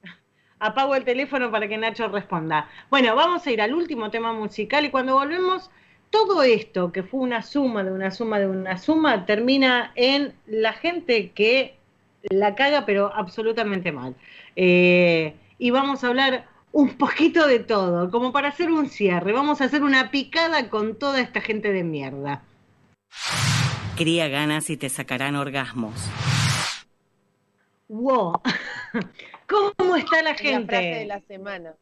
apago 0.60 0.96
el 0.96 1.04
teléfono 1.04 1.52
para 1.52 1.68
que 1.68 1.78
Nacho 1.78 2.08
responda. 2.08 2.70
Bueno, 2.90 3.16
vamos 3.16 3.46
a 3.46 3.52
ir 3.52 3.62
al 3.62 3.74
último 3.74 4.10
tema 4.10 4.34
musical 4.34 4.86
y 4.86 4.90
cuando 4.90 5.16
volvemos, 5.16 5.70
todo 6.10 6.42
esto 6.44 6.92
que 6.92 7.04
fue 7.04 7.20
una 7.20 7.42
suma 7.42 7.84
de 7.84 7.92
una 7.92 8.12
suma 8.12 8.40
de 8.40 8.48
una 8.48 8.78
suma 8.78 9.26
termina 9.26 9.92
en 9.96 10.34
la 10.48 10.74
gente 10.74 11.32
que 11.32 11.76
la 12.24 12.56
caga, 12.56 12.86
pero 12.86 13.14
absolutamente 13.14 13.92
mal. 13.92 14.16
Eh, 14.56 15.36
y 15.58 15.72
vamos 15.72 16.04
a 16.04 16.08
hablar 16.08 16.48
un 16.72 16.98
poquito 16.98 17.48
de 17.48 17.60
todo, 17.60 18.12
como 18.12 18.32
para 18.32 18.50
hacer 18.50 18.72
un 18.72 18.88
cierre. 18.90 19.34
Vamos 19.34 19.62
a 19.62 19.66
hacer 19.66 19.84
una 19.84 20.12
picada 20.12 20.70
con 20.70 20.96
toda 20.96 21.22
esta 21.22 21.42
gente 21.42 21.72
de 21.72 21.84
mierda. 21.84 22.44
Cría 23.96 24.28
ganas 24.28 24.70
y 24.70 24.78
te 24.78 24.90
sacarán 24.90 25.36
orgasmos. 25.36 26.10
Wow. 27.88 28.42
¿Cómo 29.48 29.96
está 29.96 30.22
la 30.22 30.36
gente? 30.36 30.74
La 30.74 30.80
frase 30.80 30.96
de 31.00 31.06
la 31.06 31.20
semana. 31.22 31.74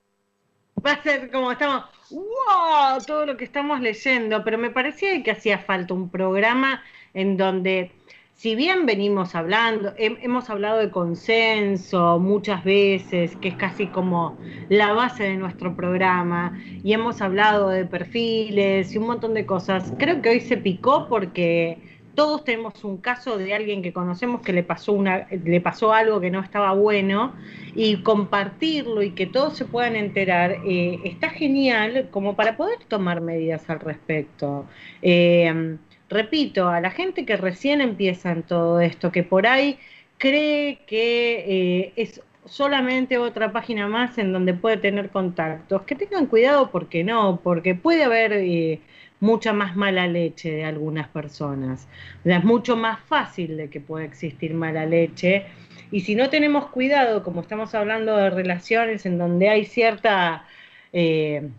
Va 0.85 0.91
a 0.91 1.03
ser 1.03 1.31
como 1.31 1.51
estamos, 1.51 1.85
wow, 2.11 3.03
todo 3.07 3.25
lo 3.25 3.37
que 3.37 3.43
estamos 3.45 3.79
leyendo, 3.81 4.43
pero 4.43 4.57
me 4.57 4.69
parecía 4.69 5.23
que 5.23 5.31
hacía 5.31 5.57
falta 5.57 5.93
un 5.93 6.09
programa 6.09 6.83
en 7.15 7.37
donde, 7.37 7.91
si 8.35 8.55
bien 8.55 8.85
venimos 8.85 9.33
hablando, 9.33 9.95
hem- 9.95 10.19
hemos 10.21 10.49
hablado 10.49 10.77
de 10.77 10.91
consenso 10.91 12.19
muchas 12.19 12.63
veces, 12.63 13.35
que 13.37 13.47
es 13.47 13.55
casi 13.55 13.87
como 13.87 14.37
la 14.69 14.93
base 14.93 15.23
de 15.23 15.37
nuestro 15.37 15.75
programa, 15.75 16.59
y 16.83 16.93
hemos 16.93 17.21
hablado 17.21 17.69
de 17.69 17.85
perfiles 17.85 18.93
y 18.93 18.97
un 18.99 19.07
montón 19.07 19.33
de 19.33 19.45
cosas, 19.47 19.91
creo 19.97 20.21
que 20.21 20.29
hoy 20.29 20.41
se 20.41 20.57
picó 20.57 21.07
porque 21.07 21.79
todos 22.15 22.43
tenemos 22.43 22.83
un 22.83 22.97
caso 22.97 23.37
de 23.37 23.53
alguien 23.53 23.83
que 23.83 23.93
conocemos 23.93 24.41
que 24.41 24.53
le 24.53 24.63
pasó 24.63 24.93
una, 24.93 25.27
le 25.29 25.61
pasó 25.61 25.93
algo 25.93 26.19
que 26.19 26.31
no 26.31 26.39
estaba 26.39 26.73
bueno 26.73 27.33
y 27.75 27.97
compartirlo 28.01 29.03
y 29.03 29.11
que 29.11 29.27
todos 29.27 29.57
se 29.57 29.65
puedan 29.65 29.95
enterar 29.95 30.57
eh, 30.65 30.99
está 31.03 31.29
genial 31.29 32.07
como 32.11 32.35
para 32.35 32.57
poder 32.57 32.79
tomar 32.87 33.21
medidas 33.21 33.69
al 33.69 33.79
respecto. 33.79 34.65
Eh, 35.01 35.77
repito, 36.09 36.67
a 36.69 36.81
la 36.81 36.91
gente 36.91 37.25
que 37.25 37.37
recién 37.37 37.81
empieza 37.81 38.31
en 38.31 38.43
todo 38.43 38.79
esto, 38.79 39.11
que 39.11 39.23
por 39.23 39.45
ahí 39.45 39.77
cree 40.17 40.79
que 40.87 41.45
eh, 41.47 41.93
es 41.95 42.21
solamente 42.45 43.17
otra 43.17 43.51
página 43.51 43.87
más 43.87 44.17
en 44.17 44.31
donde 44.31 44.53
puede 44.53 44.77
tener 44.77 45.09
contactos, 45.09 45.81
que 45.81 45.95
tengan 45.95 46.27
cuidado 46.27 46.69
porque 46.71 47.03
no, 47.03 47.41
porque 47.43 47.75
puede 47.75 48.03
haber 48.03 48.79
mucha 49.19 49.53
más 49.53 49.75
mala 49.75 50.07
leche 50.07 50.51
de 50.51 50.65
algunas 50.65 51.07
personas. 51.09 51.87
Es 52.23 52.43
mucho 52.43 52.75
más 52.77 52.99
fácil 53.05 53.57
de 53.57 53.69
que 53.69 53.81
pueda 53.81 54.05
existir 54.05 54.53
mala 54.53 54.85
leche. 54.85 55.45
Y 55.91 56.01
si 56.01 56.15
no 56.15 56.29
tenemos 56.29 56.67
cuidado, 56.69 57.23
como 57.23 57.41
estamos 57.41 57.73
hablando 57.75 58.15
de 58.17 58.29
relaciones 58.29 59.05
en 59.05 59.17
donde 59.17 59.49
hay 59.49 59.65
cierta, 59.65 60.45
eh, 60.93 61.49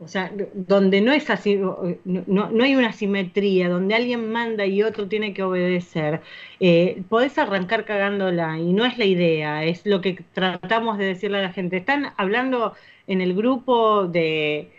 o 0.00 0.08
sea, 0.08 0.32
donde 0.54 1.00
no 1.00 1.12
es 1.12 1.30
así, 1.30 1.54
no, 1.56 1.78
no- 2.04 2.50
no 2.50 2.64
hay 2.64 2.74
una 2.76 2.92
simetría, 2.92 3.68
donde 3.68 3.94
alguien 3.94 4.30
manda 4.32 4.66
y 4.66 4.82
otro 4.82 5.08
tiene 5.08 5.32
que 5.34 5.42
obedecer, 5.44 6.20
eh, 6.60 7.04
podés 7.08 7.38
arrancar 7.38 7.84
cagándola 7.84 8.58
y 8.58 8.72
no 8.72 8.84
es 8.86 8.98
la 8.98 9.04
idea, 9.04 9.64
es 9.64 9.86
lo 9.86 10.00
que 10.00 10.14
tratamos 10.32 10.98
de 10.98 11.04
decirle 11.06 11.38
a 11.38 11.42
la 11.42 11.52
gente. 11.52 11.76
Están 11.76 12.12
hablando 12.16 12.74
en 13.06 13.20
el 13.20 13.34
grupo 13.34 14.06
de, 14.08 14.72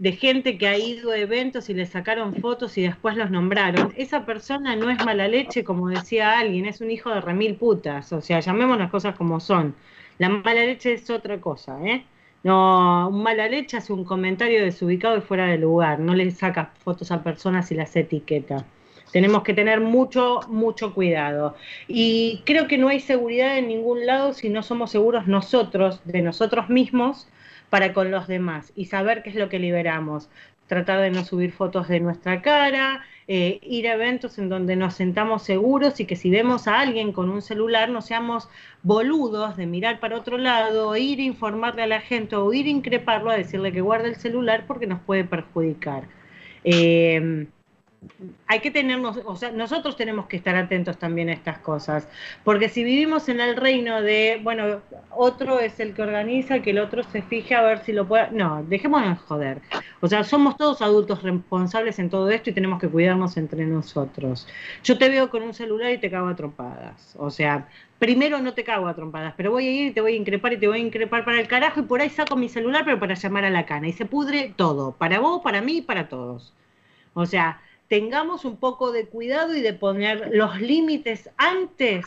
de 0.00 0.12
gente 0.12 0.56
que 0.56 0.66
ha 0.66 0.78
ido 0.78 1.10
a 1.10 1.18
eventos 1.18 1.68
y 1.68 1.74
le 1.74 1.84
sacaron 1.84 2.34
fotos 2.36 2.78
y 2.78 2.82
después 2.82 3.18
los 3.18 3.30
nombraron. 3.30 3.92
Esa 3.98 4.24
persona 4.24 4.74
no 4.74 4.88
es 4.88 5.04
mala 5.04 5.28
leche, 5.28 5.62
como 5.62 5.90
decía 5.90 6.38
alguien, 6.38 6.64
es 6.64 6.80
un 6.80 6.90
hijo 6.90 7.10
de 7.10 7.20
remil 7.20 7.56
putas. 7.56 8.10
O 8.14 8.22
sea, 8.22 8.40
llamemos 8.40 8.78
las 8.78 8.90
cosas 8.90 9.14
como 9.14 9.40
son. 9.40 9.74
La 10.16 10.30
mala 10.30 10.64
leche 10.64 10.94
es 10.94 11.10
otra 11.10 11.38
cosa, 11.38 11.78
¿eh? 11.86 12.02
No, 12.42 13.10
un 13.10 13.22
mala 13.22 13.46
leche 13.46 13.76
hace 13.76 13.92
un 13.92 14.04
comentario 14.04 14.64
desubicado 14.64 15.18
y 15.18 15.20
fuera 15.20 15.44
de 15.44 15.58
lugar. 15.58 15.98
No 15.98 16.14
le 16.14 16.30
saca 16.30 16.72
fotos 16.82 17.10
a 17.10 17.22
personas 17.22 17.70
y 17.70 17.74
las 17.74 17.94
etiqueta. 17.94 18.64
Tenemos 19.12 19.42
que 19.42 19.52
tener 19.52 19.82
mucho, 19.82 20.40
mucho 20.48 20.94
cuidado. 20.94 21.56
Y 21.88 22.40
creo 22.46 22.68
que 22.68 22.78
no 22.78 22.88
hay 22.88 23.00
seguridad 23.00 23.58
en 23.58 23.68
ningún 23.68 24.06
lado 24.06 24.32
si 24.32 24.48
no 24.48 24.62
somos 24.62 24.92
seguros 24.92 25.26
nosotros, 25.26 26.00
de 26.06 26.22
nosotros 26.22 26.70
mismos, 26.70 27.28
para 27.70 27.92
con 27.92 28.10
los 28.10 28.26
demás 28.26 28.72
y 28.76 28.86
saber 28.86 29.22
qué 29.22 29.30
es 29.30 29.36
lo 29.36 29.48
que 29.48 29.58
liberamos. 29.58 30.28
Tratar 30.66 31.00
de 31.00 31.10
no 31.10 31.24
subir 31.24 31.50
fotos 31.52 31.88
de 31.88 31.98
nuestra 31.98 32.42
cara, 32.42 33.04
eh, 33.26 33.58
ir 33.62 33.88
a 33.88 33.94
eventos 33.94 34.38
en 34.38 34.48
donde 34.48 34.76
nos 34.76 34.94
sentamos 34.94 35.42
seguros 35.42 35.98
y 35.98 36.04
que 36.04 36.14
si 36.14 36.30
vemos 36.30 36.68
a 36.68 36.78
alguien 36.80 37.12
con 37.12 37.28
un 37.30 37.42
celular 37.42 37.88
no 37.88 38.02
seamos 38.02 38.48
boludos 38.82 39.56
de 39.56 39.66
mirar 39.66 39.98
para 39.98 40.16
otro 40.16 40.38
lado, 40.38 40.96
ir 40.96 41.18
a 41.18 41.22
informarle 41.22 41.82
a 41.82 41.86
la 41.86 42.00
gente 42.00 42.36
o 42.36 42.52
ir 42.52 42.66
a 42.66 42.70
increparlo 42.70 43.30
a 43.30 43.36
decirle 43.36 43.72
que 43.72 43.80
guarde 43.80 44.10
el 44.10 44.16
celular 44.16 44.64
porque 44.66 44.86
nos 44.86 45.00
puede 45.00 45.24
perjudicar. 45.24 46.08
Eh, 46.64 47.46
hay 48.46 48.60
que 48.60 48.70
tenernos, 48.70 49.20
o 49.24 49.36
sea, 49.36 49.52
nosotros 49.52 49.96
tenemos 49.96 50.26
que 50.26 50.36
estar 50.36 50.56
atentos 50.56 50.98
también 50.98 51.28
a 51.28 51.32
estas 51.32 51.58
cosas, 51.58 52.08
porque 52.44 52.68
si 52.68 52.82
vivimos 52.82 53.28
en 53.28 53.40
el 53.40 53.56
reino 53.56 54.00
de, 54.02 54.40
bueno, 54.42 54.80
otro 55.10 55.60
es 55.60 55.78
el 55.80 55.94
que 55.94 56.02
organiza, 56.02 56.60
que 56.60 56.70
el 56.70 56.78
otro 56.78 57.02
se 57.04 57.22
fije 57.22 57.54
a 57.54 57.62
ver 57.62 57.84
si 57.84 57.92
lo 57.92 58.08
puede, 58.08 58.30
no, 58.32 58.64
dejémonos 58.64 59.18
de 59.18 59.24
joder. 59.26 59.60
O 60.00 60.08
sea, 60.08 60.24
somos 60.24 60.56
todos 60.56 60.82
adultos 60.82 61.22
responsables 61.22 61.98
en 61.98 62.10
todo 62.10 62.30
esto 62.30 62.50
y 62.50 62.52
tenemos 62.54 62.80
que 62.80 62.88
cuidarnos 62.88 63.36
entre 63.36 63.66
nosotros. 63.66 64.48
Yo 64.82 64.98
te 64.98 65.08
veo 65.08 65.30
con 65.30 65.42
un 65.42 65.54
celular 65.54 65.92
y 65.92 65.98
te 65.98 66.10
cago 66.10 66.28
a 66.28 66.36
trompadas. 66.36 67.14
O 67.18 67.30
sea, 67.30 67.68
primero 67.98 68.40
no 68.40 68.54
te 68.54 68.64
cago 68.64 68.88
a 68.88 68.94
trompadas, 68.94 69.34
pero 69.36 69.50
voy 69.50 69.66
a 69.68 69.70
ir 69.70 69.86
y 69.88 69.90
te 69.92 70.00
voy 70.00 70.14
a 70.14 70.16
increpar 70.16 70.54
y 70.54 70.58
te 70.58 70.66
voy 70.66 70.78
a 70.78 70.82
increpar 70.82 71.24
para 71.24 71.38
el 71.38 71.46
carajo 71.48 71.80
y 71.80 71.82
por 71.84 72.00
ahí 72.00 72.08
saco 72.08 72.34
mi 72.36 72.48
celular, 72.48 72.82
pero 72.84 72.98
para 72.98 73.14
llamar 73.14 73.44
a 73.44 73.50
la 73.50 73.66
cana. 73.66 73.88
Y 73.88 73.92
se 73.92 74.06
pudre 74.06 74.54
todo, 74.56 74.92
para 74.92 75.20
vos, 75.20 75.42
para 75.42 75.60
mí 75.60 75.78
y 75.78 75.82
para 75.82 76.08
todos. 76.08 76.54
O 77.14 77.26
sea, 77.26 77.60
tengamos 77.90 78.44
un 78.44 78.56
poco 78.56 78.92
de 78.92 79.06
cuidado 79.06 79.56
y 79.56 79.62
de 79.62 79.72
poner 79.74 80.30
los 80.32 80.60
límites 80.60 81.28
antes 81.36 82.06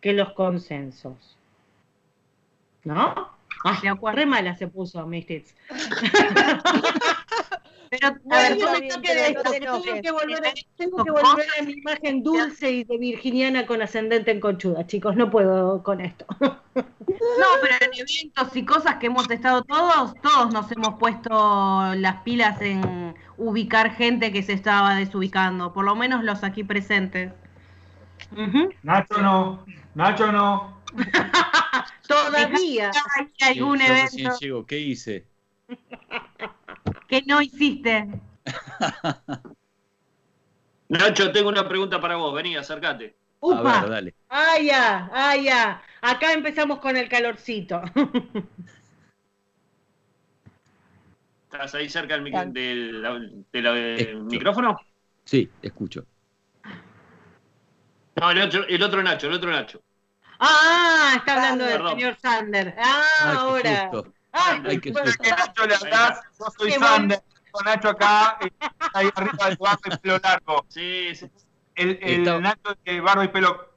que 0.00 0.12
los 0.12 0.32
consensos. 0.32 1.38
¿No? 2.82 3.30
Ah, 3.64 4.12
re 4.12 4.26
mala 4.26 4.56
se 4.56 4.68
puso 4.68 5.06
Mistits. 5.06 5.54
Pero, 7.90 8.06
a 8.06 8.12
ver, 8.42 8.56
no 8.56 8.70
me 8.70 8.88
toque 8.88 9.12
de 9.12 9.26
esto, 9.30 9.50
que 9.50 9.58
tengo 9.58 9.82
que 10.00 10.12
volver 10.12 10.46
a, 10.46 10.52
tengo 10.76 11.04
que 11.04 11.10
volver 11.10 11.46
a 11.58 11.62
mi 11.64 11.72
imagen 11.72 12.22
dulce 12.22 12.70
y 12.70 12.84
de 12.84 12.98
virginiana 12.98 13.66
con 13.66 13.82
ascendente 13.82 14.30
en 14.30 14.38
conchuda, 14.38 14.86
chicos, 14.86 15.16
no 15.16 15.28
puedo 15.28 15.82
con 15.82 16.00
esto. 16.00 16.24
No, 16.40 17.46
pero 17.60 17.74
en 17.80 17.90
eventos 17.92 18.54
y 18.54 18.64
cosas 18.64 18.96
que 18.96 19.06
hemos 19.06 19.28
estado 19.28 19.64
todos, 19.64 20.14
todos 20.22 20.52
nos 20.52 20.70
hemos 20.70 21.00
puesto 21.00 21.92
las 21.96 22.22
pilas 22.22 22.62
en 22.62 23.16
ubicar 23.36 23.92
gente 23.92 24.30
que 24.30 24.44
se 24.44 24.52
estaba 24.52 24.94
desubicando, 24.94 25.72
por 25.72 25.84
lo 25.84 25.96
menos 25.96 26.22
los 26.22 26.44
aquí 26.44 26.62
presentes. 26.62 27.32
Nacho 28.84 29.20
no, 29.20 29.64
Nacho 29.96 30.30
no. 30.30 30.79
Todavía 32.08 32.90
hay 33.40 33.58
algún 33.58 33.80
evento 33.80 34.38
llego, 34.38 34.66
¿qué 34.66 34.78
hice? 34.78 35.26
que 37.08 37.22
no 37.26 37.40
hiciste. 37.42 38.08
Nacho, 40.88 41.30
tengo 41.32 41.48
una 41.48 41.68
pregunta 41.68 42.00
para 42.00 42.16
vos. 42.16 42.34
Vení, 42.34 42.56
acércate. 42.56 43.14
A 43.42 43.62
ver, 43.62 43.88
dale. 43.90 44.14
¡Ah, 44.28 44.58
ya! 44.60 45.08
¡Ah, 45.12 45.36
ya! 45.36 45.82
Acá 46.00 46.32
empezamos 46.32 46.78
con 46.80 46.96
el 46.96 47.08
calorcito. 47.08 47.80
¿Estás 51.44 51.74
ahí 51.74 51.88
cerca 51.88 52.14
del, 52.14 52.22
mic- 52.24 52.52
del- 52.52 53.02
del- 53.52 53.64
del 53.96 54.20
micrófono? 54.24 54.78
Sí, 55.24 55.48
escucho. 55.62 56.06
No, 58.16 58.30
el 58.30 58.40
otro, 58.42 58.66
el 58.66 58.82
otro 58.82 59.02
Nacho, 59.02 59.26
el 59.28 59.32
otro 59.34 59.50
Nacho. 59.50 59.82
Ah, 60.40 61.14
está 61.16 61.34
hablando 61.34 61.64
del 61.66 61.88
señor 61.88 62.16
Sander. 62.20 62.74
Ah, 62.78 63.02
Ay, 63.24 63.36
ahora. 63.36 63.90
susto. 63.92 64.12
Ay, 64.32 64.62
Ay, 64.64 64.80
qué 64.80 64.90
bueno, 64.92 65.06
susto. 65.08 65.28
Nacho 65.28 65.66
le 65.66 65.74
hablás, 65.74 66.20
yo 66.38 66.46
soy 66.58 66.72
Sander. 66.72 67.20
con 67.50 67.64
Nacho 67.66 67.88
acá, 67.90 68.38
ahí 68.94 69.08
arriba 69.14 69.46
del 69.48 69.56
barba 69.58 69.80
y 69.84 69.96
pelo 69.98 70.18
largo. 70.22 70.64
Sí, 70.68 71.14
sí. 71.14 71.30
El, 71.74 71.98
el 72.00 72.16
Listo. 72.22 72.40
Nacho 72.40 72.76
de 72.84 73.00
barba 73.00 73.24
y 73.24 73.28
pelo 73.28 73.68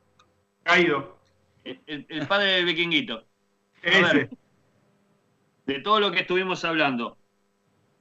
caído. 0.64 1.18
El, 1.64 1.82
el- 1.88 2.06
el 2.10 2.28
padre 2.28 2.52
del 2.54 2.66
vikinguito. 2.66 3.24
Ese. 3.82 4.02
ver, 4.14 4.30
de 5.66 5.80
todo 5.80 6.00
lo 6.00 6.12
que 6.12 6.22
estuvimos 6.22 6.64
hablando, 6.66 7.18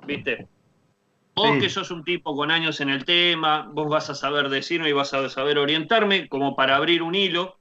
¿viste? 0.07 0.47
Vos 1.35 1.51
Sí. 1.55 1.61
que 1.61 1.71
sos 1.71 1.91
un 1.91 2.05
tipo 2.05 2.37
con 2.37 2.51
años 2.51 2.81
en 2.81 2.91
el 2.91 3.05
tema, 3.05 3.69
vos 3.73 3.89
vas 3.89 4.11
a 4.11 4.15
saber 4.15 4.49
decirme 4.51 4.89
y 4.89 4.93
vas 4.93 5.15
a 5.15 5.29
saber 5.29 5.59
orientarme 5.59 6.29
como 6.29 6.55
para 6.55 6.77
abrir 6.77 7.03
un 7.03 7.15
hilo. 7.15 7.59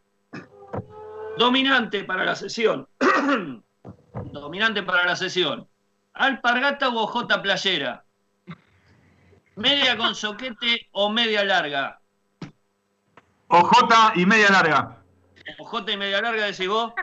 Dominante 1.42 2.04
para 2.04 2.24
la 2.24 2.36
sesión. 2.36 2.88
Dominante 4.32 4.84
para 4.84 5.06
la 5.08 5.16
sesión. 5.16 5.68
Alpargata 6.14 6.90
o 6.90 7.00
ojota 7.02 7.42
playera. 7.42 8.06
Media 9.56 9.98
con 9.98 10.14
soquete 10.14 10.88
o 10.92 11.10
media 11.10 11.44
larga. 11.44 12.00
Ojota 13.48 14.14
y 14.16 14.26
media 14.28 14.52
larga. 14.52 15.02
Ojota 15.58 15.92
y 15.92 15.98
media 15.98 16.22
larga, 16.22 16.46
decís 16.46 16.68
vos. 16.68 16.94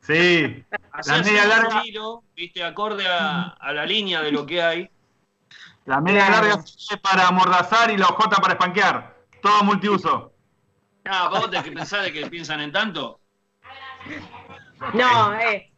Sí. 0.00 0.64
La 1.06 1.18
media 1.18 1.44
larga. 1.44 1.82
hilo, 1.84 2.24
viste, 2.34 2.64
acorde 2.64 3.06
a, 3.06 3.48
a 3.60 3.72
la 3.74 3.84
línea 3.84 4.22
de 4.22 4.32
lo 4.32 4.46
que 4.46 4.62
hay. 4.62 4.90
La 5.84 6.00
media 6.00 6.28
Claro. 6.28 6.46
larga 6.46 6.64
para 7.02 7.28
amordazar 7.28 7.90
y 7.90 7.98
la 7.98 8.06
ojota 8.06 8.36
para 8.36 8.54
espanquear. 8.54 9.18
Todo 9.42 9.62
multiuso. 9.64 10.32
Ah, 11.04 11.28
vos 11.28 11.50
te 11.50 11.60
pensás 11.60 12.04
de 12.04 12.12
que 12.14 12.26
piensan 12.30 12.60
en 12.62 12.72
tanto. 12.72 13.18
No, 14.94 15.34
eh. 15.34 15.72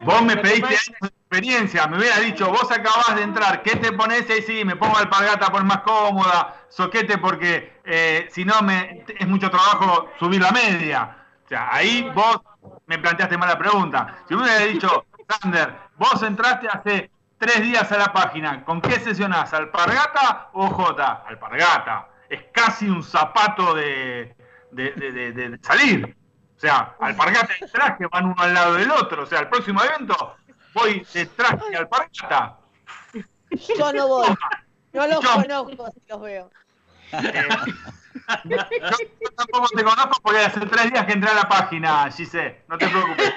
Vos 0.00 0.22
me 0.22 0.36
pediste 0.38 0.66
años 0.66 0.90
de 1.02 1.08
experiencia, 1.08 1.86
me 1.86 1.98
hubiera 1.98 2.18
dicho, 2.20 2.48
vos 2.48 2.70
acabás 2.72 3.14
de 3.16 3.22
entrar, 3.22 3.62
¿qué 3.62 3.76
te 3.76 3.92
pones? 3.92 4.28
ahí? 4.30 4.40
sí, 4.42 4.64
me 4.64 4.74
pongo 4.76 4.96
alpargata 4.96 5.50
por 5.50 5.62
más 5.64 5.82
cómoda, 5.82 6.56
soquete 6.70 7.18
porque 7.18 7.80
eh, 7.84 8.26
si 8.30 8.44
no 8.46 8.62
me 8.62 9.04
es 9.06 9.28
mucho 9.28 9.50
trabajo 9.50 10.08
subir 10.18 10.40
la 10.40 10.52
media. 10.52 11.16
O 11.44 11.48
sea, 11.48 11.68
ahí 11.70 12.10
vos 12.14 12.40
me 12.86 12.98
planteaste 12.98 13.36
mala 13.36 13.58
pregunta. 13.58 14.18
Si 14.26 14.34
me 14.34 14.42
hubiera 14.42 14.60
dicho, 14.64 15.04
Sander, 15.28 15.74
vos 15.96 16.22
entraste 16.22 16.68
hace 16.68 17.10
tres 17.38 17.60
días 17.60 17.90
a 17.92 17.98
la 17.98 18.12
página, 18.12 18.64
¿con 18.64 18.80
qué 18.80 18.98
sesionás? 19.00 19.52
¿Alpargata 19.52 20.48
o 20.54 20.66
J? 20.68 21.24
Alpargata. 21.28 22.08
Es 22.28 22.44
casi 22.52 22.88
un 22.88 23.02
zapato 23.02 23.74
de- 23.74 24.34
de- 24.70 24.92
de 25.32 25.58
salir. 25.62 26.16
O 26.60 26.62
sea, 26.62 26.94
alpargata 27.00 27.54
y 27.58 27.66
traje 27.70 28.06
van 28.12 28.26
uno 28.26 28.34
al 28.36 28.52
lado 28.52 28.74
del 28.74 28.90
otro. 28.90 29.22
O 29.22 29.26
sea, 29.26 29.38
el 29.40 29.48
próximo 29.48 29.82
evento 29.82 30.36
voy 30.74 31.06
de 31.14 31.24
traje 31.24 31.64
y 31.72 31.74
alpargata. 31.74 32.58
Yo 33.78 33.92
no 33.94 34.06
voy. 34.08 34.28
No 34.92 35.06
los 35.06 35.20
Yo- 35.22 35.34
conozco 35.36 35.90
si 35.94 36.02
los 36.06 36.20
veo. 36.20 36.50
Yo, 38.44 38.58
yo 39.20 39.30
tampoco 39.36 39.68
te 39.74 39.82
conozco 39.82 40.20
porque 40.22 40.40
hace 40.40 40.60
tres 40.66 40.92
días 40.92 41.06
que 41.06 41.12
entré 41.12 41.30
a 41.30 41.34
la 41.34 41.48
página, 41.48 42.10
Gise, 42.10 42.62
no 42.68 42.76
te 42.76 42.88
preocupes. 42.88 43.32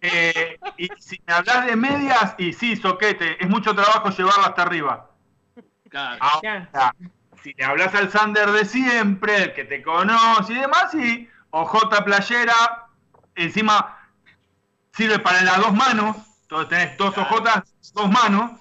Eh, 0.00 0.58
y 0.76 0.88
si 0.98 1.22
me 1.26 1.32
hablas 1.34 1.66
de 1.66 1.76
medias, 1.76 2.34
y 2.36 2.52
sí, 2.52 2.74
soquete, 2.74 3.36
es 3.42 3.48
mucho 3.48 3.74
trabajo 3.76 4.10
llevarlo 4.10 4.44
hasta 4.46 4.62
arriba. 4.62 5.08
Claro. 5.88 6.18
Ahora, 6.20 6.68
si 7.42 7.54
le 7.54 7.64
hablas 7.64 7.94
al 7.94 8.10
Sander 8.10 8.50
de 8.50 8.64
siempre, 8.64 9.36
el 9.44 9.54
que 9.54 9.64
te 9.64 9.82
conoce 9.82 10.52
y 10.52 10.56
demás, 10.56 10.90
sí, 10.90 11.28
OJ 11.50 12.04
playera, 12.04 12.86
encima 13.34 13.98
sirve 14.92 15.18
para 15.18 15.42
las 15.42 15.58
dos 15.58 15.72
manos, 15.72 16.16
entonces 16.42 16.68
tenés 16.68 16.96
dos 16.98 17.16
ojotas, 17.18 17.62
dos 17.94 18.10
manos. 18.10 18.52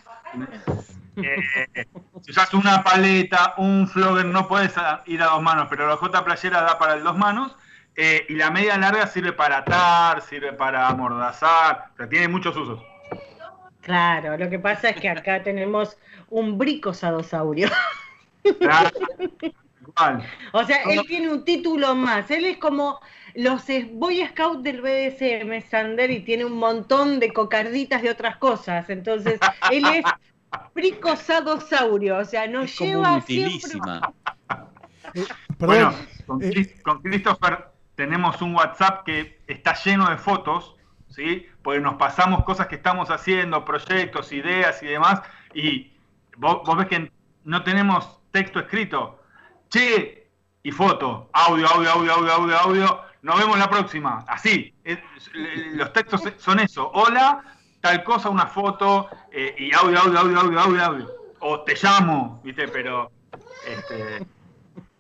Eh, 1.18 1.86
si 2.22 2.32
usas 2.32 2.54
una 2.54 2.84
paleta, 2.84 3.54
un 3.58 3.88
flogger, 3.88 4.26
no 4.26 4.48
puedes 4.48 4.74
ir 5.06 5.22
a 5.22 5.26
dos 5.28 5.42
manos, 5.42 5.68
pero 5.70 5.88
la 5.88 5.96
OJ 5.96 6.24
playera 6.24 6.62
da 6.62 6.78
para 6.80 6.94
el 6.94 7.04
dos 7.04 7.18
manos. 7.18 7.56
eh, 7.96 8.26
y 8.30 8.36
la 8.36 8.50
media 8.50 8.78
larga 8.78 9.08
sirve 9.08 9.34
para 9.34 9.58
atar, 9.58 10.22
sirve 10.22 10.54
para 10.54 10.88
amordazar, 10.88 11.90
o 11.94 11.98
sea, 11.98 12.08
tiene 12.08 12.30
muchos 12.30 12.56
usos. 12.56 12.80
Claro, 13.82 14.38
lo 14.38 14.50
que 14.50 14.60
pasa 14.60 14.90
es 14.90 15.02
que 15.02 15.10
acá 15.10 15.44
tenemos 15.44 15.98
un 16.30 16.58
bricosadosaurio. 16.58 17.70
Claro, 18.60 18.90
O 20.54 20.64
sea, 20.64 20.84
él 20.84 21.02
tiene 21.08 21.30
un 21.30 21.44
título 21.44 21.96
más. 21.96 22.30
Él 22.32 22.46
es 22.46 22.58
como 22.58 23.00
los 23.36 23.70
eh, 23.70 23.90
Boy 23.92 24.26
Scouts 24.28 24.64
del 24.64 24.82
BDSM, 24.82 25.70
Sander, 25.70 26.12
y 26.12 26.22
tiene 26.22 26.46
un 26.46 26.58
montón 26.58 27.20
de 27.20 27.32
cocarditas 27.32 28.02
de 28.02 28.10
otras 28.10 28.38
cosas. 28.38 28.90
Entonces, 28.90 29.40
él 29.72 29.86
es 29.86 30.06
bricosadosaurio. 30.74 32.18
O 32.18 32.26
sea, 32.26 32.48
nos 32.48 32.76
Como 32.76 32.90
lleva 32.90 33.22
siempre. 33.22 33.56
utilísima. 33.56 34.14
Perdón. 35.14 35.26
Bueno, 35.58 35.94
con, 36.26 36.44
eh, 36.44 36.76
con 36.84 37.02
Christopher 37.02 37.70
tenemos 37.96 38.42
un 38.42 38.56
WhatsApp 38.56 39.04
que 39.06 39.42
está 39.48 39.74
lleno 39.74 40.10
de 40.10 40.18
fotos, 40.18 40.76
¿sí? 41.10 41.46
Porque 41.62 41.82
nos 41.82 41.96
pasamos 41.96 42.44
cosas 42.46 42.68
que 42.68 42.76
estamos 42.76 43.10
haciendo, 43.10 43.66
proyectos, 43.66 44.32
ideas 44.32 44.82
y 44.82 44.88
demás, 44.88 45.22
y 45.54 45.92
vos, 46.38 46.62
vos 46.66 46.78
ves 46.78 46.88
que 46.88 47.12
no 47.44 47.64
tenemos 47.64 48.20
texto 48.32 48.60
escrito. 48.60 49.19
Che, 49.70 50.28
y 50.64 50.72
foto, 50.72 51.30
audio, 51.34 51.68
audio, 51.68 51.92
audio, 51.92 52.14
audio, 52.14 52.32
audio, 52.34 52.58
audio, 52.58 53.02
nos 53.22 53.40
vemos 53.40 53.58
la 53.60 53.70
próxima. 53.70 54.24
Así, 54.28 54.74
es- 54.84 55.00
los 55.74 55.94
textos 55.94 56.22
son 56.38 56.60
eso. 56.60 56.90
Hola, 56.94 57.44
tal 57.82 58.04
cosa, 58.04 58.30
una 58.30 58.48
foto, 58.48 59.08
eh, 59.32 59.56
y 59.58 59.74
audio, 59.76 60.00
audio, 60.00 60.20
audio, 60.20 60.40
audio, 60.40 60.60
audio, 60.60 60.84
audio. 60.84 61.10
O 61.42 61.62
te 61.62 61.76
llamo, 61.82 62.42
¿viste? 62.44 62.68
Pero, 62.68 63.12
este, 63.66 64.26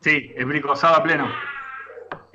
sí, 0.02 0.32
es 0.36 0.46
bricosado 0.46 0.96
a 0.96 1.04
pleno. 1.04 1.28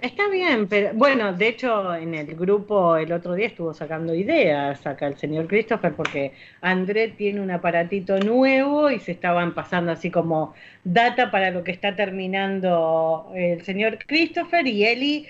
Está 0.04 0.28
bien, 0.28 0.68
pero 0.68 0.90
bueno, 0.92 1.32
de 1.32 1.48
hecho 1.48 1.94
en 1.94 2.14
el 2.14 2.34
grupo 2.36 2.94
el 2.96 3.10
otro 3.10 3.32
día 3.34 3.46
estuvo 3.46 3.72
sacando 3.72 4.14
ideas 4.14 4.86
acá 4.86 5.06
el 5.06 5.16
señor 5.16 5.46
Christopher 5.46 5.94
porque 5.94 6.34
André 6.60 7.08
tiene 7.08 7.40
un 7.40 7.50
aparatito 7.50 8.18
nuevo 8.18 8.90
y 8.90 9.00
se 9.00 9.12
estaban 9.12 9.54
pasando 9.54 9.92
así 9.92 10.10
como 10.10 10.54
data 10.84 11.30
para 11.30 11.50
lo 11.50 11.64
que 11.64 11.72
está 11.72 11.96
terminando 11.96 13.32
el 13.34 13.64
señor 13.64 13.98
Christopher 14.06 14.66
y 14.66 14.84
Eli, 14.84 15.26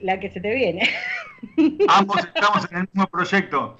la 0.00 0.18
que 0.18 0.28
se 0.30 0.40
te 0.40 0.52
viene. 0.56 0.88
Ambos 1.88 2.18
estamos 2.18 2.68
en 2.72 2.78
el 2.78 2.88
mismo 2.92 3.06
proyecto. 3.06 3.76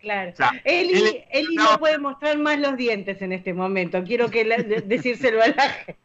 Claro. 0.00 0.30
O 0.32 0.36
sea, 0.36 0.52
Eli, 0.64 1.24
Eli 1.30 1.56
no 1.56 1.78
puede 1.78 1.98
mostrar 1.98 2.38
más 2.38 2.58
los 2.58 2.78
dientes 2.78 3.20
en 3.20 3.32
este 3.32 3.52
momento. 3.52 4.02
Quiero 4.02 4.30
que 4.30 4.44
la- 4.46 4.56
de- 4.56 4.80
decírselo 4.80 5.42
a 5.42 5.48
la 5.48 5.68
gente. 5.68 5.98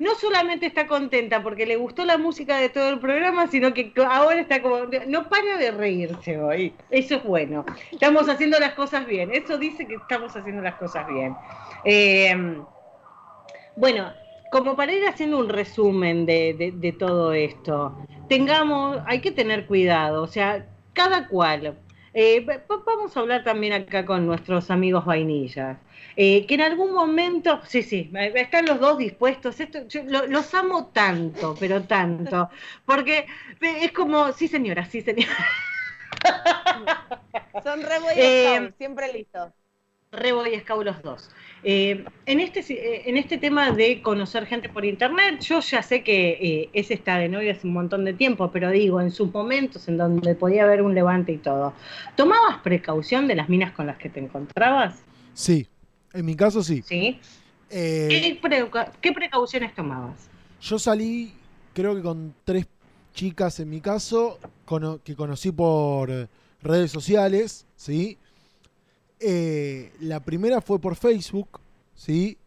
No 0.00 0.14
solamente 0.16 0.66
está 0.66 0.86
contenta 0.86 1.42
porque 1.42 1.66
le 1.66 1.76
gustó 1.76 2.04
la 2.04 2.18
música 2.18 2.56
de 2.56 2.70
todo 2.70 2.88
el 2.88 2.98
programa, 2.98 3.46
sino 3.46 3.72
que 3.72 3.92
ahora 4.08 4.40
está 4.40 4.60
como. 4.62 4.78
No 5.06 5.28
para 5.28 5.56
de 5.58 5.70
reírse 5.70 6.38
hoy. 6.38 6.74
Eso 6.90 7.16
es 7.16 7.22
bueno. 7.22 7.64
Estamos 7.92 8.28
haciendo 8.28 8.58
las 8.58 8.72
cosas 8.72 9.06
bien. 9.06 9.30
Eso 9.32 9.58
dice 9.58 9.86
que 9.86 9.94
estamos 9.94 10.34
haciendo 10.34 10.62
las 10.62 10.74
cosas 10.76 11.06
bien. 11.06 11.36
Eh, 11.84 12.34
bueno, 13.76 14.12
como 14.50 14.74
para 14.74 14.92
ir 14.92 15.06
haciendo 15.06 15.38
un 15.38 15.48
resumen 15.48 16.26
de, 16.26 16.54
de- 16.54 16.72
de 16.72 16.92
todo 16.92 17.32
esto, 17.32 17.96
tengamos, 18.28 18.98
hay 19.06 19.20
que 19.20 19.30
tener 19.30 19.66
cuidado, 19.66 20.22
o 20.22 20.26
sea, 20.26 20.66
cada 20.92 21.28
cual. 21.28 21.78
Eh, 22.12 22.40
va- 22.44 22.56
va- 22.70 22.82
vamos 22.86 23.16
a 23.16 23.20
hablar 23.20 23.44
también 23.44 23.72
acá 23.72 24.04
con 24.06 24.26
nuestros 24.26 24.70
amigos 24.70 25.04
vainillas. 25.04 25.78
eh, 26.16 26.44
que 26.46 26.54
en 26.54 26.60
algún 26.62 26.92
momento, 26.92 27.60
sí, 27.66 27.82
sí, 27.82 28.10
eh, 28.14 28.32
están 28.36 28.66
los 28.66 28.80
dos 28.80 28.98
dispuestos. 28.98 29.58
Esto, 29.60 29.86
yo 29.88 30.02
lo- 30.04 30.26
los 30.26 30.52
amo 30.54 30.86
tanto, 30.92 31.54
pero 31.58 31.82
tanto, 31.84 32.50
porque 32.84 33.26
es 33.60 33.92
como, 33.92 34.32
sí 34.32 34.48
señora, 34.48 34.84
sí 34.86 35.00
señora. 35.02 35.32
Son 37.62 37.82
re 37.82 37.98
Eh, 38.16 38.72
siempre 38.78 39.12
listos. 39.12 39.52
Re 40.12 40.32
Boy 40.32 40.58
Scout 40.58 40.84
los 40.84 41.02
dos. 41.02 41.30
Eh, 41.62 42.04
en, 42.26 42.40
este, 42.40 42.60
eh, 42.72 43.02
en 43.06 43.16
este 43.16 43.38
tema 43.38 43.70
de 43.70 44.02
conocer 44.02 44.44
gente 44.46 44.68
por 44.68 44.84
internet, 44.84 45.40
yo 45.40 45.60
ya 45.60 45.82
sé 45.84 46.02
que 46.02 46.30
eh, 46.40 46.70
ese 46.72 46.94
está 46.94 47.16
de 47.18 47.28
novio 47.28 47.52
hace 47.52 47.66
un 47.66 47.74
montón 47.74 48.04
de 48.04 48.12
tiempo, 48.12 48.50
pero 48.50 48.70
digo, 48.70 49.00
en 49.00 49.12
sus 49.12 49.32
momentos 49.32 49.86
en 49.86 49.98
donde 49.98 50.34
podía 50.34 50.64
haber 50.64 50.82
un 50.82 50.94
levante 50.96 51.30
y 51.32 51.36
todo, 51.38 51.74
¿tomabas 52.16 52.58
precaución 52.62 53.28
de 53.28 53.36
las 53.36 53.48
minas 53.48 53.72
con 53.72 53.86
las 53.86 53.98
que 53.98 54.08
te 54.08 54.18
encontrabas? 54.18 54.96
Sí, 55.34 55.68
en 56.12 56.24
mi 56.26 56.34
caso 56.34 56.64
sí. 56.64 56.82
¿Sí? 56.84 57.20
Eh, 57.70 58.08
¿Qué, 58.08 58.40
preca- 58.42 58.90
qué 59.00 59.12
precauciones 59.12 59.72
tomabas? 59.76 60.28
Yo 60.60 60.78
salí, 60.80 61.32
creo 61.72 61.94
que 61.94 62.02
con 62.02 62.34
tres 62.44 62.66
chicas 63.14 63.60
en 63.60 63.70
mi 63.70 63.80
caso, 63.80 64.40
cono- 64.64 64.98
que 65.04 65.14
conocí 65.14 65.52
por 65.52 66.28
redes 66.62 66.90
sociales, 66.90 67.64
¿sí? 67.76 68.18
Eh, 69.20 69.92
la 70.00 70.20
primera 70.20 70.62
fue 70.62 70.80
por 70.80 70.96
Facebook, 70.96 71.60
¿sí? 71.94 72.38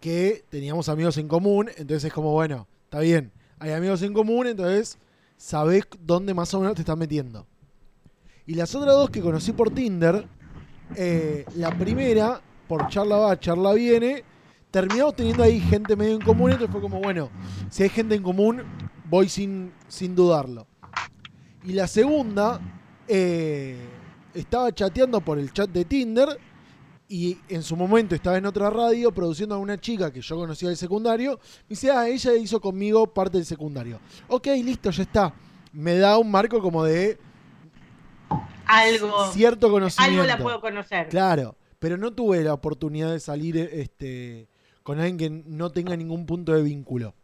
Que 0.00 0.44
teníamos 0.48 0.88
amigos 0.88 1.18
en 1.18 1.26
común, 1.26 1.68
entonces 1.76 2.04
es 2.04 2.12
como, 2.12 2.32
bueno, 2.32 2.68
está 2.84 3.00
bien, 3.00 3.32
hay 3.58 3.72
amigos 3.72 4.02
en 4.02 4.12
común, 4.12 4.46
entonces 4.46 4.98
sabés 5.36 5.84
dónde 6.00 6.32
más 6.32 6.54
o 6.54 6.60
menos 6.60 6.76
te 6.76 6.82
estás 6.82 6.96
metiendo. 6.96 7.46
Y 8.46 8.54
las 8.54 8.72
otras 8.76 8.94
dos 8.94 9.10
que 9.10 9.20
conocí 9.20 9.50
por 9.50 9.70
Tinder, 9.70 10.28
eh, 10.94 11.44
la 11.56 11.76
primera, 11.76 12.40
por 12.68 12.86
charla 12.88 13.16
va, 13.16 13.40
charla 13.40 13.72
viene, 13.72 14.22
terminamos 14.70 15.16
teniendo 15.16 15.42
ahí 15.42 15.58
gente 15.58 15.96
medio 15.96 16.14
en 16.14 16.20
común, 16.20 16.52
entonces 16.52 16.70
fue 16.70 16.80
como, 16.80 17.00
bueno, 17.00 17.30
si 17.68 17.82
hay 17.82 17.88
gente 17.88 18.14
en 18.14 18.22
común, 18.22 18.62
voy 19.08 19.28
sin, 19.28 19.72
sin 19.88 20.14
dudarlo. 20.14 20.68
Y 21.64 21.72
la 21.72 21.88
segunda, 21.88 22.60
eh, 23.08 23.76
estaba 24.36 24.72
chateando 24.72 25.20
por 25.20 25.38
el 25.38 25.52
chat 25.52 25.70
de 25.70 25.84
Tinder 25.84 26.28
y 27.08 27.38
en 27.48 27.62
su 27.62 27.76
momento 27.76 28.14
estaba 28.14 28.36
en 28.36 28.46
otra 28.46 28.70
radio 28.70 29.12
produciendo 29.12 29.54
a 29.54 29.58
una 29.58 29.80
chica 29.80 30.12
que 30.12 30.20
yo 30.20 30.36
conocía 30.36 30.68
del 30.68 30.76
secundario. 30.76 31.38
Me 31.62 31.70
dice, 31.70 31.90
ah, 31.90 32.08
ella 32.08 32.34
hizo 32.34 32.60
conmigo 32.60 33.06
parte 33.06 33.38
del 33.38 33.46
secundario. 33.46 34.00
Ok, 34.28 34.48
listo, 34.62 34.90
ya 34.90 35.02
está. 35.02 35.34
Me 35.72 35.96
da 35.96 36.18
un 36.18 36.30
marco 36.30 36.60
como 36.60 36.84
de 36.84 37.18
Algo. 38.66 39.30
cierto 39.32 39.70
conocimiento. 39.70 40.22
Algo 40.22 40.36
la 40.36 40.42
puedo 40.42 40.60
conocer. 40.60 41.08
Claro, 41.08 41.56
pero 41.78 41.96
no 41.96 42.12
tuve 42.12 42.42
la 42.42 42.54
oportunidad 42.54 43.12
de 43.12 43.20
salir 43.20 43.56
este, 43.56 44.48
con 44.82 44.98
alguien 44.98 45.18
que 45.18 45.30
no 45.30 45.70
tenga 45.70 45.96
ningún 45.96 46.26
punto 46.26 46.52
de 46.52 46.62
vínculo. 46.62 47.14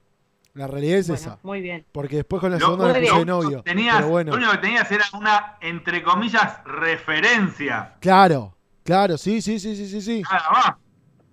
La 0.55 0.67
realidad 0.67 0.99
es 0.99 1.09
Bueno, 1.09 1.21
esa. 1.23 1.39
muy 1.43 1.61
bien. 1.63 1.87
Porque 1.93 2.17
después 2.17 2.41
con 2.41 2.51
la 2.53 2.59
Lo- 2.59 2.67
segunda 2.67 2.93
muy 2.93 3.09
puse 3.09 3.25
novio. 3.25 3.63
Tenías, 3.63 3.97
Pero 3.97 4.09
bueno, 4.09 4.31
Lo 4.33 4.37
único 4.37 4.53
que 4.53 4.59
tenías 4.59 4.91
era 4.93 5.05
una, 5.15 5.57
entre 5.63 6.03
comillas, 6.03 6.63
referencia. 6.65 7.95
claro, 8.01 8.55
claro, 8.85 9.17
sí, 9.19 9.41
sí, 9.41 9.59
sí, 9.59 9.75
sí, 9.77 9.87
sí, 9.89 10.01
sí. 10.03 10.23
Nada 10.31 10.51
más. 10.53 10.75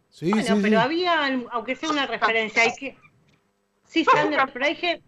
Sí, 0.10 0.30
Bueno, 0.32 0.46
sí, 0.48 0.54
sí. 0.56 0.60
pero 0.62 0.80
había, 0.80 1.26
aunque 1.52 1.76
sea 1.76 1.90
una 1.90 2.06
referencia, 2.08 2.64
hay 2.64 2.74
que. 2.78 2.98
Sí, 3.86 4.06
Sander, 4.06 4.40
pero 4.54 4.66
hay 4.66 4.76
gente. 4.76 5.04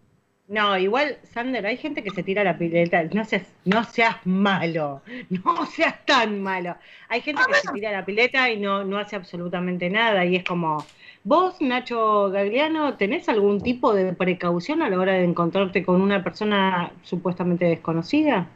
No, 0.48 0.76
igual, 0.76 1.18
Sander, 1.32 1.64
hay 1.64 1.76
gente 1.78 2.02
que 2.02 2.10
se 2.10 2.22
tira 2.22 2.44
la 2.44 2.58
pileta. 2.58 3.02
No 3.14 3.24
seas, 3.24 3.44
no 3.64 3.84
seas 3.84 4.16
malo. 4.24 5.00
No 5.30 5.64
seas 5.66 6.04
tan 6.04 6.42
malo. 6.42 6.76
Hay 7.08 7.22
gente 7.22 7.40
que 7.48 7.54
se 7.54 7.72
tira 7.72 7.90
la 7.92 8.04
pileta 8.04 8.50
y 8.50 8.58
no, 8.60 8.84
no 8.84 8.98
hace 8.98 9.16
absolutamente 9.16 9.88
nada. 9.88 10.24
Y 10.26 10.36
es 10.36 10.44
como. 10.44 10.84
¿Vos, 11.24 11.60
Nacho 11.60 12.30
Gagliano, 12.30 12.96
tenés 12.96 13.28
algún 13.28 13.60
tipo 13.60 13.94
de 13.94 14.12
precaución 14.12 14.82
a 14.82 14.90
la 14.90 14.98
hora 14.98 15.12
de 15.12 15.24
encontrarte 15.24 15.84
con 15.84 16.00
una 16.00 16.24
persona 16.24 16.92
supuestamente 17.04 17.64
desconocida? 17.66 18.48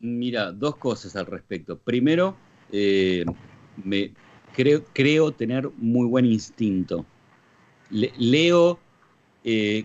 Mira, 0.00 0.52
dos 0.52 0.76
cosas 0.76 1.16
al 1.16 1.26
respecto. 1.26 1.76
Primero, 1.78 2.36
eh, 2.70 3.24
me 3.84 4.12
creo, 4.54 4.84
creo 4.92 5.32
tener 5.32 5.68
muy 5.76 6.06
buen 6.06 6.24
instinto. 6.26 7.04
Le- 7.90 8.12
leo 8.16 8.78
eh, 9.42 9.84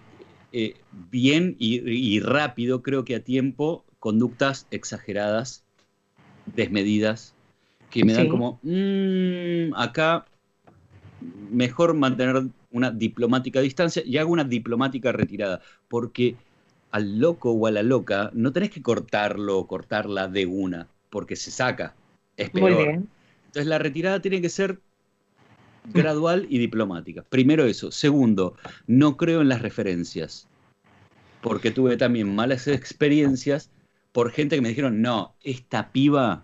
eh, 0.52 0.76
bien 1.12 1.56
y, 1.58 1.80
y 1.90 2.20
rápido, 2.20 2.84
creo 2.84 3.04
que 3.06 3.16
a 3.16 3.24
tiempo, 3.24 3.86
conductas 4.00 4.68
exageradas, 4.70 5.64
desmedidas, 6.46 7.34
que 7.90 8.04
me 8.04 8.14
dan 8.14 8.24
Sí. 8.24 8.30
como, 8.30 8.60
"Mm, 8.64 9.74
acá 9.76 10.28
mejor 11.52 11.94
mantener 11.94 12.44
una 12.72 12.92
diplomática 12.92 13.62
distancia 13.62 14.04
y 14.06 14.18
hago 14.18 14.32
una 14.32 14.44
diplomática 14.44 15.12
retirada, 15.12 15.62
porque 15.88 16.36
al 16.92 17.20
loco 17.20 17.52
o 17.52 17.68
a 17.68 17.72
la 17.72 17.84
loca 17.84 18.30
no 18.34 18.52
tenés 18.52 18.70
que 18.70 18.82
cortarlo 18.82 19.58
o 19.58 19.68
cortarla 19.68 20.28
de 20.28 20.46
una, 20.46 20.88
porque 21.10 21.36
se 21.36 21.52
saca, 21.52 21.96
es 22.38 22.50
peor. 22.50 22.72
Muy 22.72 22.84
bien. 22.84 23.10
Entonces 23.48 23.68
la 23.68 23.80
retirada 23.80 24.20
tiene 24.22 24.42
que 24.42 24.50
ser 24.50 24.80
gradual 25.94 26.48
y 26.50 26.58
diplomática. 26.58 27.24
Primero 27.24 27.66
eso. 27.66 27.92
Segundo, 27.92 28.56
no 28.88 29.18
creo 29.18 29.42
en 29.42 29.50
las 29.50 29.62
referencias, 29.62 30.48
porque 31.42 31.72
tuve 31.72 31.98
también 31.98 32.34
malas 32.34 32.68
experiencias 32.68 33.70
por 34.12 34.32
gente 34.32 34.56
que 34.56 34.62
me 34.62 34.70
dijeron, 34.70 35.02
no, 35.02 35.36
esta 35.44 35.92
piba 35.92 36.44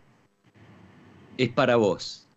es 1.38 1.50
para 1.50 1.76
vos. 1.78 2.28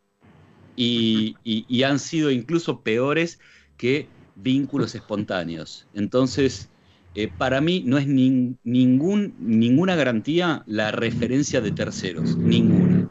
Y, 0.75 1.41
y- 1.43 1.67
y 1.69 1.83
han 1.85 1.99
sido 1.99 2.31
incluso 2.31 2.83
peores 2.83 3.39
que 3.77 4.15
vínculos 4.35 4.95
espontáneos. 4.95 5.89
Entonces, 5.93 6.73
eh, 7.15 7.29
para 7.35 7.61
mí 7.61 7.83
no 7.87 7.99
es 7.99 8.07
nin- 8.07 8.59
ningún, 8.65 9.35
ninguna 9.39 9.97
garantía 9.97 10.63
la 10.67 10.91
referencia 10.93 11.61
de 11.61 11.73
terceros, 11.73 12.39
ninguna. 12.43 13.07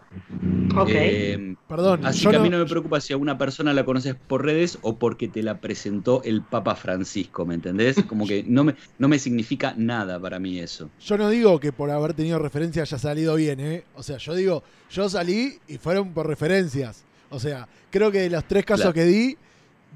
Ok. 0.76 0.94
Eh, 0.94 1.58
Perdón, 1.68 2.02
Así 2.04 2.28
que 2.28 2.36
a 2.36 2.40
mí 2.40 2.50
no- 2.50 2.50
no 2.50 2.58
me 2.60 2.66
preocupa 2.68 3.00
si 3.02 3.14
a 3.14 3.18
una 3.18 3.38
persona 3.38 3.74
la 3.74 3.86
conoces 3.86 4.16
por 4.28 4.44
redes 4.46 4.80
o 4.82 5.00
porque 5.00 5.28
te 5.30 5.44
la 5.44 5.62
presentó 5.62 6.24
el 6.24 6.46
Papa 6.48 6.76
Francisco, 6.76 7.46
¿me 7.46 7.56
entendés? 7.56 8.04
Como 8.04 8.28
que 8.28 8.44
no 8.48 8.64
me, 8.64 8.76
no 8.98 9.08
me 9.08 9.20
significa 9.20 9.76
nada 9.78 10.20
para 10.20 10.40
mí 10.40 10.60
eso. 10.60 10.94
Yo 11.00 11.18
no 11.18 11.30
digo 11.30 11.60
que 11.60 11.74
por 11.74 11.90
haber 11.90 12.14
tenido 12.14 12.38
referencia 12.40 12.84
haya 12.84 13.00
salido 13.00 13.36
bien, 13.36 13.60
¿eh? 13.60 13.88
O 13.92 14.04
sea, 14.04 14.18
yo 14.18 14.36
digo, 14.36 14.64
yo 14.88 15.10
salí 15.10 15.62
y 15.66 15.78
fueron 15.80 16.14
por 16.14 16.28
referencias. 16.28 17.08
O 17.32 17.40
sea, 17.40 17.68
creo 17.90 18.12
que 18.12 18.20
de 18.20 18.30
los 18.30 18.46
tres 18.46 18.66
casos 18.66 18.82
Claro. 18.92 18.94
que 18.94 19.04
di, 19.06 19.38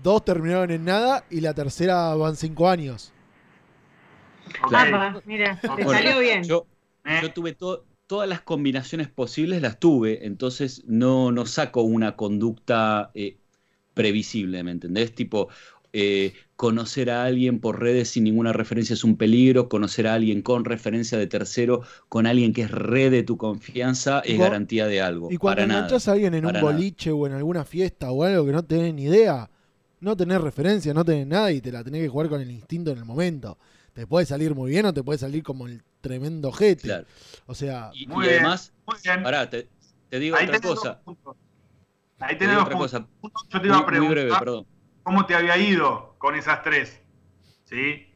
dos 0.02 0.26
terminaron 0.26 0.72
en 0.72 0.84
nada 0.86 1.24
y 1.30 1.42
la 1.42 1.54
tercera 1.54 2.16
van 2.16 2.36
cinco 2.36 2.68
años. 2.70 3.12
Apa, 4.62 5.22
mira, 5.26 5.60
te 5.62 5.68
Bueno, 5.68 5.92
salió 5.92 6.20
bien. 6.20 6.44
Yo, 6.44 6.66
Eh, 7.08 7.20
yo 7.22 7.32
tuve 7.34 7.54
to- 7.54 7.86
todas 8.08 8.28
las 8.28 8.42
combinaciones 8.42 9.08
posibles, 9.10 9.62
las 9.62 9.80
tuve, 9.80 10.26
entonces 10.26 10.84
no, 10.88 11.32
no 11.32 11.46
saco 11.46 11.82
una 11.84 12.16
conducta 12.16 13.12
eh, 13.14 13.38
previsible, 13.94 14.64
¿me 14.64 14.72
entendés? 14.72 15.14
Tipo, 15.14 15.50
eh, 15.98 16.34
conocer 16.58 17.10
a 17.10 17.24
alguien 17.24 17.60
por 17.60 17.80
redes 17.80 18.10
sin 18.10 18.26
ninguna 18.26 18.52
referencia 18.52 18.94
es 18.94 19.04
un 19.06 19.16
peligro, 19.18 19.70
conocer 19.70 20.08
a 20.08 20.14
alguien 20.16 20.42
con 20.42 20.66
referencia 20.66 21.18
de 21.18 21.28
tercero, 21.28 21.82
con 22.10 22.28
alguien 22.28 22.52
que 22.54 22.64
es 22.64 22.72
red 22.72 23.12
de 23.12 23.24
tu 23.24 23.38
confianza, 23.38 24.20
es 24.20 24.38
garantía 24.38 24.88
de 24.88 25.02
algo. 25.02 25.32
Y 25.32 25.38
cuando 25.38 25.62
enganchas 25.64 26.08
a 26.08 26.12
alguien 26.14 26.34
en 26.34 26.46
un 26.46 26.54
nada. 26.54 26.62
boliche 26.62 27.12
o 27.12 27.26
en 27.28 27.34
alguna 27.34 27.64
fiesta 27.64 28.12
o 28.12 28.24
algo 28.24 28.46
que 28.46 28.52
no 28.52 28.64
tenés 28.66 28.94
ni 28.94 29.04
idea, 29.04 29.50
no 30.02 30.18
tenés 30.18 30.42
referencia, 30.42 30.94
no 30.94 31.06
tenés 31.06 31.28
nada 31.28 31.52
y 31.52 31.62
te 31.62 31.72
la 31.72 31.84
tenés 31.84 32.02
que 32.02 32.10
jugar 32.10 32.30
con 32.30 32.42
el 32.42 32.52
instinto 32.52 32.92
en 32.92 32.98
el 32.98 33.06
momento. 33.06 33.58
Te 33.94 34.06
puede 34.06 34.26
salir 34.26 34.54
muy 34.54 34.72
bien 34.72 34.86
o 34.88 34.94
te 34.94 35.04
puede 35.04 35.18
salir 35.20 35.44
como 35.44 35.68
el 35.68 35.82
tremendo 36.02 36.52
jete. 36.52 36.82
Claro. 36.90 37.08
O 37.46 37.56
sea, 37.56 37.90
Y, 37.94 38.06
Muy 38.08 38.26
y 38.26 38.30
bien. 38.30 38.40
además, 38.42 38.74
Muy 38.86 38.98
bien. 39.04 39.24
pará, 39.24 39.50
te, 39.50 39.70
te 40.10 40.20
digo 40.20 40.36
Ahí 40.36 40.46
otra 40.48 40.60
cosa. 40.60 41.02
Ahí 42.20 42.38
Te 42.38 42.46
digo 42.48 42.56
dos 42.56 42.66
otra 42.66 42.78
cosa. 42.78 43.08
Yo 43.50 43.62
te 43.62 43.68
iba 43.68 43.78
a 43.78 43.84
Muy, 43.84 44.00
muy 44.00 44.08
breve, 44.10 44.14
preguntar 44.14 44.40
perdón. 44.40 44.68
Cómo 45.06 45.28
te 45.28 45.36
había 45.36 45.56
ido 45.56 46.16
con 46.18 46.36
esas 46.36 46.64
tres. 46.64 47.00
¿Sí? 47.64 48.12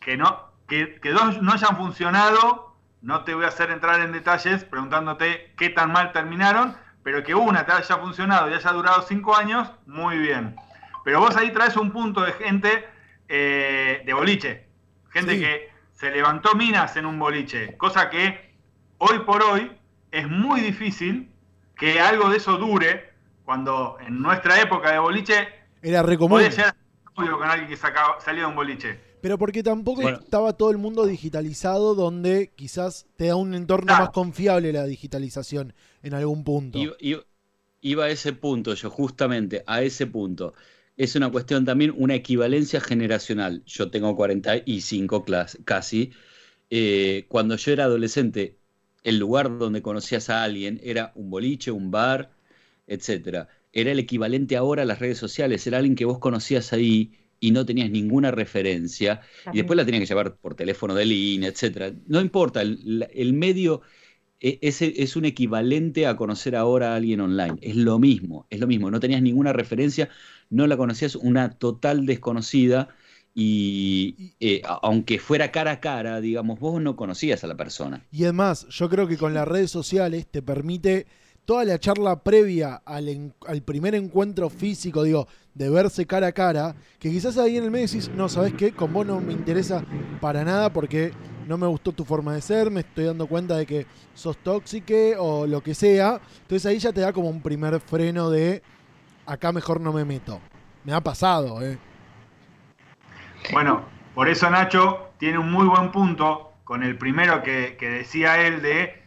Que, 0.00 0.16
no, 0.16 0.50
que, 0.68 1.00
que 1.00 1.10
dos 1.12 1.40
no 1.40 1.52
hayan 1.52 1.76
funcionado, 1.76 2.76
no 3.00 3.24
te 3.24 3.32
voy 3.32 3.44
a 3.44 3.48
hacer 3.48 3.70
entrar 3.70 4.00
en 4.00 4.12
detalles 4.12 4.64
preguntándote 4.64 5.54
qué 5.56 5.70
tan 5.70 5.92
mal 5.92 6.12
terminaron, 6.12 6.76
pero 7.04 7.22
que 7.22 7.34
una 7.34 7.64
te 7.64 7.72
haya 7.72 7.96
funcionado 7.96 8.50
y 8.50 8.54
haya 8.54 8.72
durado 8.72 9.02
cinco 9.02 9.36
años, 9.36 9.70
muy 9.86 10.18
bien. 10.18 10.56
Pero 11.04 11.20
vos 11.20 11.36
ahí 11.36 11.52
traes 11.52 11.76
un 11.76 11.92
punto 11.92 12.22
de 12.22 12.32
gente 12.32 12.86
eh, 13.28 14.02
de 14.04 14.12
boliche. 14.12 14.66
Gente 15.10 15.34
Sí. 15.34 15.40
que 15.40 15.70
se 15.92 16.10
levantó 16.10 16.54
minas 16.56 16.96
en 16.96 17.06
un 17.06 17.18
boliche. 17.18 17.76
Cosa 17.76 18.10
que 18.10 18.54
hoy 18.98 19.20
por 19.20 19.42
hoy 19.42 19.70
es 20.10 20.28
muy 20.28 20.60
difícil 20.60 21.30
que 21.76 22.00
algo 22.00 22.28
de 22.30 22.38
eso 22.38 22.56
dure 22.56 23.12
cuando 23.44 23.96
en 24.00 24.20
nuestra 24.20 24.60
época 24.60 24.90
de 24.90 24.98
boliche 24.98 25.59
era 25.82 26.02
re 26.02 26.16
común. 26.18 26.40
llegar 26.40 26.68
a 26.68 26.76
con 27.14 27.42
alguien 27.50 27.68
que 27.68 27.76
sacaba, 27.76 28.20
salía 28.20 28.42
de 28.42 28.48
un 28.48 28.54
boliche. 28.54 28.98
Pero 29.20 29.36
porque 29.36 29.62
tampoco 29.62 30.00
Bueno. 30.02 30.18
estaba 30.18 30.54
todo 30.54 30.70
el 30.70 30.78
mundo 30.78 31.04
digitalizado 31.04 31.94
donde 31.94 32.50
quizás 32.56 33.06
te 33.16 33.26
da 33.26 33.36
un 33.36 33.54
entorno 33.54 33.86
Claro. 33.88 34.04
más 34.04 34.10
confiable 34.12 34.72
la 34.72 34.84
digitalización 34.86 35.74
en 36.02 36.14
algún 36.14 36.42
punto. 36.44 36.78
Iba, 36.78 36.94
iba- 37.00 37.24
iba 37.82 38.04
a 38.06 38.08
ese 38.10 38.32
punto, 38.32 38.72
yo 38.74 38.88
justamente 38.88 39.62
a 39.66 39.82
ese 39.82 40.06
punto. 40.06 40.54
Es 40.96 41.16
una 41.16 41.30
cuestión 41.30 41.64
también, 41.66 41.92
una 41.96 42.14
equivalencia 42.14 42.80
generacional. 42.80 43.62
Yo 43.66 43.90
tengo 43.90 44.16
45 44.16 45.24
clas- 45.24 45.58
casi. 45.64 46.12
Eh, 46.70 47.26
cuando 47.28 47.56
yo 47.56 47.72
era 47.72 47.84
adolescente, 47.84 48.56
el 49.02 49.18
lugar 49.18 49.58
donde 49.58 49.82
conocías 49.82 50.30
a 50.30 50.42
alguien 50.44 50.80
era 50.82 51.12
un 51.14 51.28
boliche, 51.30 51.70
un 51.70 51.90
bar, 51.90 52.30
etcétera. 52.86 53.48
Era 53.72 53.92
el 53.92 53.98
equivalente 53.98 54.56
ahora 54.56 54.82
a 54.82 54.86
las 54.86 54.98
redes 54.98 55.18
sociales. 55.18 55.66
Era 55.66 55.78
alguien 55.78 55.94
que 55.94 56.04
vos 56.04 56.18
conocías 56.18 56.72
ahí 56.72 57.12
y 57.38 57.52
no 57.52 57.64
tenías 57.64 57.90
ninguna 57.90 58.30
referencia. 58.30 59.20
Y 59.52 59.58
después 59.58 59.76
la 59.76 59.84
tenías 59.84 60.02
que 60.02 60.06
llevar 60.06 60.36
por 60.36 60.54
teléfono 60.54 60.94
de 60.94 61.06
línea, 61.06 61.48
etcétera. 61.48 61.92
No 62.06 62.20
importa, 62.20 62.62
el, 62.62 63.32
medio 63.34 63.82
e- 64.40 64.58
ese 64.62 65.02
es 65.02 65.16
un 65.16 65.24
equivalente 65.24 66.06
a 66.06 66.16
conocer 66.16 66.56
ahora 66.56 66.92
a 66.92 66.96
alguien 66.96 67.20
online. 67.20 67.58
Es 67.60 67.76
lo 67.76 67.98
mismo, 67.98 68.46
es 68.50 68.60
lo 68.60 68.66
mismo. 68.66 68.90
No 68.90 69.00
tenías 69.00 69.22
ninguna 69.22 69.52
referencia, 69.52 70.08
no 70.50 70.66
la 70.66 70.76
conocías, 70.76 71.16
una 71.16 71.50
total 71.50 72.06
desconocida. 72.06 72.88
Y 73.34 74.34
eh, 74.40 74.62
aunque 74.64 75.18
fuera 75.18 75.52
cara 75.52 75.72
a 75.72 75.80
cara, 75.80 76.20
digamos, 76.20 76.58
vos 76.58 76.80
no 76.82 76.96
conocías 76.96 77.44
a 77.44 77.46
la 77.46 77.56
persona. 77.56 78.04
Y 78.10 78.24
además, 78.24 78.66
yo 78.68 78.88
creo 78.88 79.06
que 79.06 79.16
con 79.16 79.34
las 79.34 79.46
redes 79.46 79.70
sociales 79.70 80.26
te 80.26 80.42
permite 80.42 81.06
toda 81.50 81.64
la 81.64 81.80
charla 81.80 82.14
previa 82.14 82.80
al, 82.86 83.34
al 83.48 83.62
primer 83.62 83.96
encuentro 83.96 84.48
físico, 84.50 85.02
digo, 85.02 85.26
de 85.52 85.68
verse 85.68 86.06
cara 86.06 86.28
a 86.28 86.32
cara, 86.32 86.76
que 87.00 87.10
quizás 87.10 87.36
ahí 87.38 87.56
en 87.56 87.64
el 87.64 87.72
medio 87.72 87.88
decís, 87.88 88.08
no, 88.14 88.28
¿sabes 88.28 88.54
qué? 88.54 88.70
Con 88.70 88.92
vos 88.92 89.04
no 89.04 89.20
me 89.20 89.32
interesa 89.32 89.82
para 90.20 90.44
nada 90.44 90.72
porque 90.72 91.12
no 91.48 91.58
me 91.58 91.66
gustó 91.66 91.90
tu 91.90 92.04
forma 92.04 92.34
de 92.34 92.40
ser, 92.40 92.70
me 92.70 92.82
estoy 92.82 93.06
dando 93.06 93.26
cuenta 93.26 93.56
de 93.56 93.66
que 93.66 93.84
sos 94.14 94.36
tóxique 94.36 95.16
o 95.18 95.44
lo 95.44 95.60
que 95.60 95.74
sea. 95.74 96.20
Entonces 96.42 96.66
ahí 96.66 96.78
ya 96.78 96.92
te 96.92 97.00
da 97.00 97.12
como 97.12 97.28
un 97.28 97.42
primer 97.42 97.80
freno 97.80 98.30
de 98.30 98.62
acá 99.26 99.50
mejor 99.50 99.80
no 99.80 99.92
me 99.92 100.04
meto. 100.04 100.40
Me 100.84 100.92
ha 100.92 101.00
pasado, 101.00 101.60
¿eh? 101.66 101.76
Bueno, 103.50 103.82
por 104.14 104.28
eso 104.28 104.48
Nacho 104.50 105.10
tiene 105.18 105.38
un 105.38 105.50
muy 105.50 105.66
buen 105.66 105.90
punto 105.90 106.52
con 106.62 106.84
el 106.84 106.96
primero 106.96 107.42
que 107.42 107.76
decía 107.80 108.40
él 108.46 108.62
de 108.62 109.00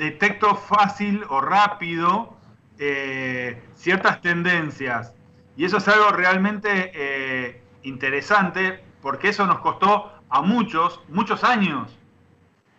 detecto 0.00 0.56
fácil 0.56 1.24
o 1.28 1.42
rápido 1.42 2.34
eh, 2.78 3.62
ciertas 3.74 4.22
tendencias. 4.22 5.12
Y 5.56 5.66
eso 5.66 5.76
es 5.76 5.86
algo 5.88 6.10
realmente 6.10 6.90
eh, 6.94 7.62
interesante 7.82 8.82
porque 9.02 9.28
eso 9.28 9.46
nos 9.46 9.60
costó 9.60 10.10
a 10.30 10.40
muchos, 10.40 11.00
muchos 11.08 11.44
años, 11.44 11.94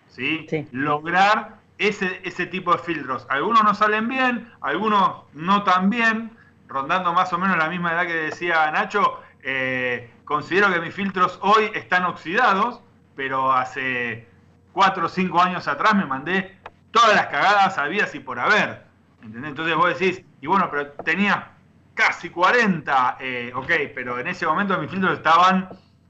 ¿sí? 0.09 0.47
Lograr 0.71 1.57
ese, 1.77 2.21
ese 2.23 2.47
tipo 2.47 2.71
de 2.71 2.79
filtros. 2.79 3.27
Algunos 3.29 3.63
no 3.63 3.75
salen 3.75 4.07
bien, 4.07 4.51
algunos 4.61 5.23
no 5.33 5.63
tan 5.63 5.91
bien, 5.91 6.31
rondando 6.67 7.13
más 7.13 7.31
o 7.33 7.37
menos 7.37 7.55
la 7.57 7.69
misma 7.69 7.93
edad 7.93 8.07
que 8.07 8.13
decía 8.13 8.71
Nacho. 8.71 9.21
eh, 9.43 10.09
considero 10.25 10.71
que 10.71 10.79
mis 10.79 10.93
filtros 10.93 11.37
hoy 11.43 11.69
están 11.75 12.05
oxidados, 12.05 12.81
pero 13.15 13.51
hace 13.51 14.27
cuatro 14.71 15.05
o 15.05 15.09
cinco 15.09 15.41
años 15.41 15.67
atrás 15.67 15.93
me 15.93 16.05
mandé 16.05 16.60
todas 16.91 17.15
las 17.15 17.27
cagadas 17.27 17.77
habidas 17.77 18.13
y 18.15 18.19
por 18.19 18.39
haber. 18.39 18.83
¿entendés? 19.21 19.49
Entonces 19.51 19.75
vos 19.75 19.99
decís, 19.99 20.23
y 20.41 20.47
bueno, 20.47 20.69
pero 20.71 20.91
tenía 21.03 21.51
casi 21.93 22.29
40, 22.29 23.17
eh, 23.19 23.51
ok, 23.53 23.71
pero 23.93 24.19
en 24.19 24.27
ese 24.27 24.45
momento 24.45 24.77
mis 24.79 24.89
filtros 24.89 25.17
estaban 25.17 25.69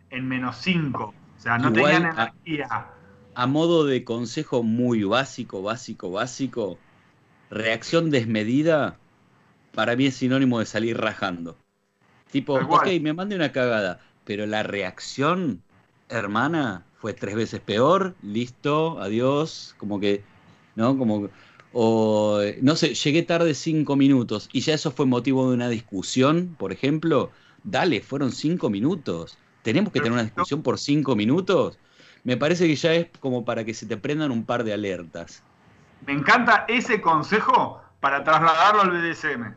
en 0.10 0.28
menos 0.28 0.58
5. 0.58 1.14
O 1.38 1.40
sea, 1.40 1.58
no 1.58 1.72
Igual, 1.74 1.94
tenían 1.94 2.06
a- 2.18 2.34
energía. 2.46 2.88
A 3.34 3.48
modo 3.48 3.86
de 3.86 4.04
consejo 4.04 4.62
muy 4.64 5.04
básico, 5.04 5.62
básico, 5.62 6.12
básico, 6.12 6.78
reacción 7.50 8.10
desmedida 8.10 9.00
para 9.74 9.96
mí 9.96 10.06
es 10.08 10.16
sinónimo 10.16 10.60
de 10.60 10.66
salir 10.66 10.98
rajando. 10.98 11.58
Tipo, 12.32 12.56
ok, 12.56 12.88
me 13.02 13.14
mandé 13.14 13.36
una 13.36 13.52
cagada, 13.52 14.00
pero 14.24 14.46
la 14.46 14.64
reacción, 14.64 15.64
hermana, 16.10 16.86
fue 16.94 17.14
tres 17.14 17.36
veces 17.36 17.62
peor, 17.62 18.16
listo, 18.22 19.00
adiós, 19.00 19.76
como 19.78 20.00
que, 20.00 20.24
¿no? 20.76 20.98
Como, 20.98 21.30
o, 21.74 22.42
no 22.62 22.76
sé, 22.76 22.94
llegué 22.94 23.24
tarde 23.24 23.54
cinco 23.54 23.96
minutos 23.96 24.50
y 24.52 24.62
ya 24.62 24.74
eso 24.74 24.92
fue 24.92 25.06
motivo 25.06 25.48
de 25.50 25.56
una 25.56 25.70
discusión, 25.70 26.56
por 26.58 26.72
ejemplo, 26.72 27.32
dale, 27.64 28.02
fueron 28.02 28.32
cinco 28.32 28.70
minutos, 28.70 29.38
tenemos 29.64 29.94
que 29.94 30.00
tener 30.00 30.14
una 30.14 30.24
discusión 30.24 30.64
por 30.64 30.80
cinco 30.80 31.16
minutos, 31.16 31.80
me 32.24 32.38
parece 32.38 32.68
que 32.68 32.76
ya 32.76 32.94
es 32.94 33.08
como 33.20 33.46
para 33.46 33.64
que 33.64 33.74
se 33.74 33.86
te 33.86 33.98
prendan 33.98 34.32
un 34.32 34.46
par 34.46 34.64
de 34.64 34.74
alertas. 34.74 35.44
Me 36.06 36.14
encanta 36.14 36.66
ese 36.68 37.02
consejo 37.02 37.82
para 38.00 38.24
trasladarlo 38.24 38.82
al 38.82 38.92
BDSM. 38.92 39.54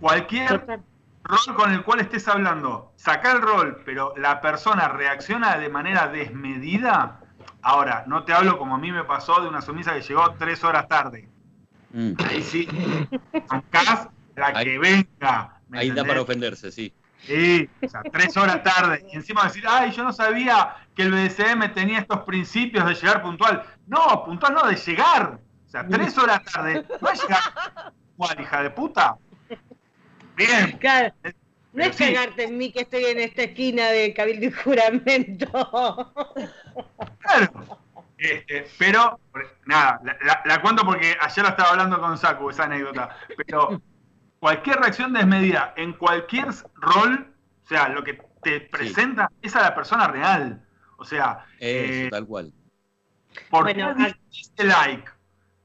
Cualquier 0.00 0.64
rol 1.24 1.56
con 1.56 1.72
el 1.72 1.82
cual 1.82 2.00
estés 2.00 2.28
hablando, 2.28 2.92
saca 2.96 3.32
el 3.32 3.40
rol, 3.40 3.82
pero 3.84 4.14
la 4.16 4.40
persona 4.40 4.88
reacciona 4.88 5.56
de 5.56 5.70
manera 5.70 6.08
desmedida. 6.08 7.20
Ahora, 7.64 8.04
no 8.06 8.24
te 8.24 8.32
hablo 8.34 8.58
como 8.58 8.74
a 8.74 8.78
mí 8.78 8.92
me 8.92 9.04
pasó 9.04 9.40
de 9.40 9.48
una 9.48 9.62
sumisa 9.62 9.94
que 9.94 10.02
llegó 10.02 10.34
tres 10.34 10.62
horas 10.62 10.86
tarde. 10.86 11.30
Mm. 11.94 12.12
Ahí 12.28 12.42
sí, 12.42 12.68
bancás 13.48 14.08
la 14.36 14.52
que 14.62 14.78
venga. 14.78 15.60
¿me 15.68 15.78
Ahí 15.78 15.90
da 15.90 16.04
para 16.04 16.20
ofenderse, 16.20 16.70
sí. 16.70 16.92
Sí, 17.20 17.66
o 17.82 17.88
sea, 17.88 18.02
tres 18.02 18.36
horas 18.36 18.62
tarde. 18.62 19.06
Y 19.10 19.16
encima 19.16 19.44
decir, 19.44 19.64
ay, 19.66 19.92
yo 19.92 20.04
no 20.04 20.12
sabía 20.12 20.76
que 20.94 21.04
el 21.04 21.10
BDSM 21.10 21.72
tenía 21.72 22.00
estos 22.00 22.20
principios 22.24 22.84
de 22.86 22.94
llegar 22.94 23.22
puntual. 23.22 23.64
No, 23.86 24.24
puntual 24.26 24.52
no, 24.52 24.66
de 24.66 24.76
llegar. 24.76 25.40
O 25.66 25.70
sea, 25.70 25.88
tres 25.88 26.18
horas 26.18 26.44
tarde. 26.44 26.84
No 27.00 27.08
es 27.08 27.22
llegar 27.22 27.40
puntual, 28.16 28.40
hija 28.40 28.62
de 28.62 28.70
puta. 28.70 29.16
Bien. 30.36 30.76
Claro, 30.78 31.14
no 31.74 31.82
Pero 31.82 31.90
es 31.90 31.96
sí. 31.96 32.12
cagarte 32.12 32.44
en 32.44 32.56
mí 32.58 32.72
que 32.72 32.80
estoy 32.82 33.04
en 33.06 33.20
esta 33.20 33.42
esquina 33.42 33.88
de 33.90 34.14
Cabildo 34.14 34.46
y 34.46 34.52
Juramento. 34.52 36.12
Claro. 37.20 37.78
Este, 38.16 38.66
pero, 38.78 39.20
nada, 39.66 40.00
la, 40.04 40.16
la- 40.24 40.42
la 40.44 40.62
cuento 40.62 40.84
porque 40.84 41.16
ayer 41.20 41.44
la 41.44 41.50
estaba 41.50 41.70
hablando 41.70 42.00
con 42.00 42.16
Saku, 42.16 42.50
esa 42.50 42.64
anécdota. 42.64 43.16
Pero 43.46 43.82
cualquier 44.38 44.76
reacción 44.78 45.12
desmedida 45.12 45.74
en 45.76 45.92
cualquier 45.94 46.46
rol, 46.76 47.34
o 47.64 47.68
sea, 47.68 47.88
lo 47.88 48.02
que 48.04 48.22
te 48.42 48.60
presenta 48.60 49.30
es 49.42 49.54
a 49.56 49.62
la 49.62 49.74
persona 49.74 50.06
real. 50.08 50.64
O 50.96 51.04
sea, 51.04 51.44
Eso, 51.58 52.06
eh, 52.06 52.08
tal 52.10 52.26
cual. 52.26 52.52
¿Por 53.50 53.64
Bueno, 53.64 53.94
qué 53.96 54.14
diste 54.30 54.64
like 54.64 55.10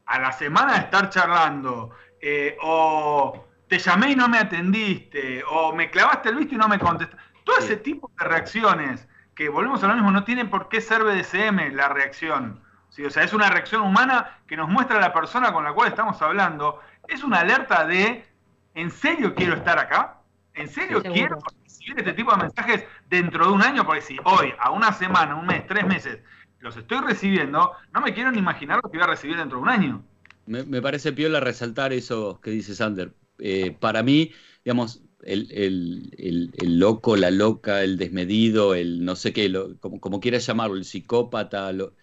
a 0.05 0.19
la 0.19 0.31
semana 0.31 0.73
de 0.73 0.79
estar 0.79 1.09
charlando? 1.09 1.91
Eh, 2.21 2.57
o 2.61 3.45
te 3.69 3.77
llamé 3.77 4.11
y 4.11 4.15
no 4.15 4.27
me 4.27 4.39
atendiste, 4.39 5.43
o 5.47 5.73
me 5.73 5.91
clavaste 5.91 6.29
el 6.29 6.35
visto 6.35 6.55
y 6.55 6.57
no 6.57 6.67
me 6.67 6.79
contestaste. 6.79 7.23
Todo 7.43 7.57
ese 7.59 7.77
tipo 7.77 8.11
de 8.19 8.25
reacciones, 8.25 9.07
que 9.35 9.47
volvemos 9.47 9.83
a 9.83 9.87
lo 9.87 9.93
mismo, 9.93 10.11
no 10.11 10.23
tienen 10.23 10.49
por 10.49 10.67
qué 10.69 10.81
ser 10.81 11.03
BDSM 11.03 11.75
la 11.75 11.87
reacción. 11.89 12.61
¿sí? 12.89 13.05
O 13.05 13.11
sea, 13.11 13.23
es 13.23 13.31
una 13.31 13.49
reacción 13.49 13.83
humana 13.83 14.39
que 14.47 14.57
nos 14.57 14.67
muestra 14.67 14.99
la 14.99 15.13
persona 15.13 15.53
con 15.53 15.63
la 15.63 15.71
cual 15.71 15.89
estamos 15.89 16.19
hablando. 16.21 16.79
Es 17.07 17.23
una 17.23 17.41
alerta 17.41 17.85
de, 17.85 18.25
¿en 18.73 18.89
serio 18.89 19.35
quiero 19.35 19.53
estar 19.53 19.77
acá? 19.77 20.17
¿En 20.55 20.67
serio 20.67 21.01
Sí, 21.01 21.09
quiero 21.09 21.37
recibir 21.63 21.99
este 21.99 22.13
tipo 22.13 22.31
de 22.31 22.37
mensajes 22.37 22.83
dentro 23.07 23.45
de 23.45 23.53
un 23.53 23.61
año? 23.61 23.85
Porque 23.85 24.01
si 24.01 24.17
hoy, 24.25 24.51
a 24.59 24.71
una 24.71 24.91
semana, 24.93 25.35
un 25.35 25.45
mes, 25.45 25.65
tres 25.67 25.85
meses, 25.85 26.19
los 26.59 26.75
estoy 26.75 27.01
recibiendo, 27.01 27.73
no 27.93 28.01
me 28.01 28.15
quiero 28.15 28.31
ni 28.31 28.39
imaginar 28.39 28.79
lo 28.83 28.89
que 28.89 28.97
voy 28.97 29.03
a 29.03 29.09
recibir 29.11 29.37
dentro 29.37 29.57
de 29.59 29.63
un 29.63 29.69
año. 29.69 30.03
Me, 30.47 30.63
me 30.63 30.81
parece 30.81 31.13
piola 31.13 31.39
resaltar 31.39 31.93
eso 31.93 32.41
que 32.41 32.49
dice 32.49 32.73
Sander. 32.73 33.13
Eh, 33.39 33.71
para 33.79 34.03
mí, 34.03 34.31
digamos, 34.63 35.03
el, 35.23 35.51
el- 35.51 36.11
el- 36.17 36.51
el 36.57 36.79
loco, 36.79 37.15
la 37.17 37.31
loca, 37.31 37.83
el 37.83 37.97
desmedido, 37.97 38.75
el 38.75 39.03
no 39.05 39.15
sé 39.15 39.33
qué, 39.33 39.49
lo- 39.49 39.77
como, 39.79 39.99
como 39.99 40.19
quieras 40.19 40.45
llamarlo, 40.45 40.75
el 40.77 40.85
psicópata, 40.85 41.71
lo- 41.73 41.95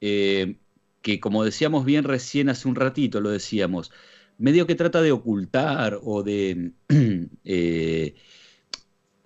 eh, 0.00 0.58
que 1.02 1.20
como 1.20 1.44
decíamos 1.44 1.84
bien 1.84 2.04
recién 2.04 2.48
hace 2.48 2.68
un 2.68 2.76
ratito, 2.76 3.20
lo 3.20 3.30
decíamos, 3.30 3.92
medio 4.38 4.66
que 4.66 4.74
trata 4.76 5.02
de 5.02 5.12
ocultar 5.12 5.98
o 6.02 6.22
de 6.22 6.72
eh, 7.44 8.14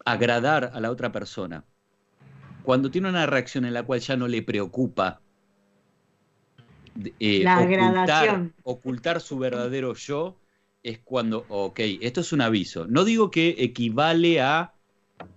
agradar 0.05 0.71
a 0.75 0.81
la 0.81 0.91
otra 0.91 1.13
persona. 1.13 1.65
Cuando 2.63 2.91
tiene 2.91 3.09
una 3.09 3.27
reacción 3.27 3.65
en 3.65 3.75
la 3.75 3.83
cual 3.85 4.01
ya 4.01 4.17
no 4.17 4.29
le 4.29 4.43
preocupa 4.43 5.21
eh, 7.21 7.45
La 7.45 7.55
ocultar, 7.63 8.51
ocultar 8.63 9.21
su 9.21 9.39
verdadero 9.39 9.95
yo, 9.95 10.41
es 10.89 11.01
cuando, 11.01 11.47
ok, 11.49 11.81
esto 12.01 12.21
es 12.21 12.33
un 12.33 12.41
aviso. 12.43 12.87
No 12.87 13.05
digo 13.05 13.31
que 13.31 13.57
equivale 13.59 14.41
a 14.41 14.75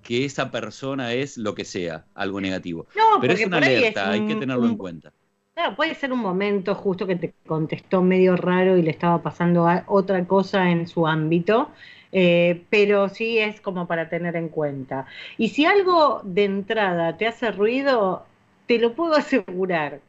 que 0.02 0.26
esa 0.26 0.52
persona 0.52 1.14
es 1.14 1.38
lo 1.38 1.56
que 1.56 1.66
sea, 1.66 2.08
algo 2.16 2.42
negativo. 2.42 2.88
No, 2.96 3.04
pero 3.20 3.34
es 3.34 3.46
una 3.46 3.58
alerta, 3.60 4.02
es 4.02 4.12
hay 4.12 4.26
que 4.26 4.36
un- 4.38 4.38
tenerlo 4.38 4.68
en 4.68 4.78
cuenta. 4.78 5.14
Claro, 5.54 5.76
puede 5.76 5.96
ser 5.96 6.12
un 6.14 6.20
momento 6.20 6.76
justo 6.76 7.08
que 7.08 7.16
te 7.16 7.34
contestó 7.48 8.02
medio 8.02 8.36
raro 8.38 8.78
y 8.78 8.82
le 8.82 8.92
estaba 8.92 9.22
pasando 9.22 9.68
a- 9.68 9.84
otra 9.88 10.26
cosa 10.28 10.70
en 10.72 10.88
su 10.88 11.08
ámbito, 11.08 11.70
eh, 12.12 12.66
pero 12.70 13.10
sí 13.10 13.38
es 13.40 13.62
como 13.62 13.88
para 13.88 14.10
tener 14.10 14.36
en 14.36 14.50
cuenta. 14.50 15.06
Y 15.38 15.50
si 15.50 15.66
algo 15.66 16.22
de 16.24 16.46
entrada 16.46 17.18
te 17.18 17.28
hace 17.28 17.52
ruido, 17.52 18.26
te 18.68 18.80
lo 18.80 18.94
puedo 18.96 19.16
asegurar, 19.16 20.02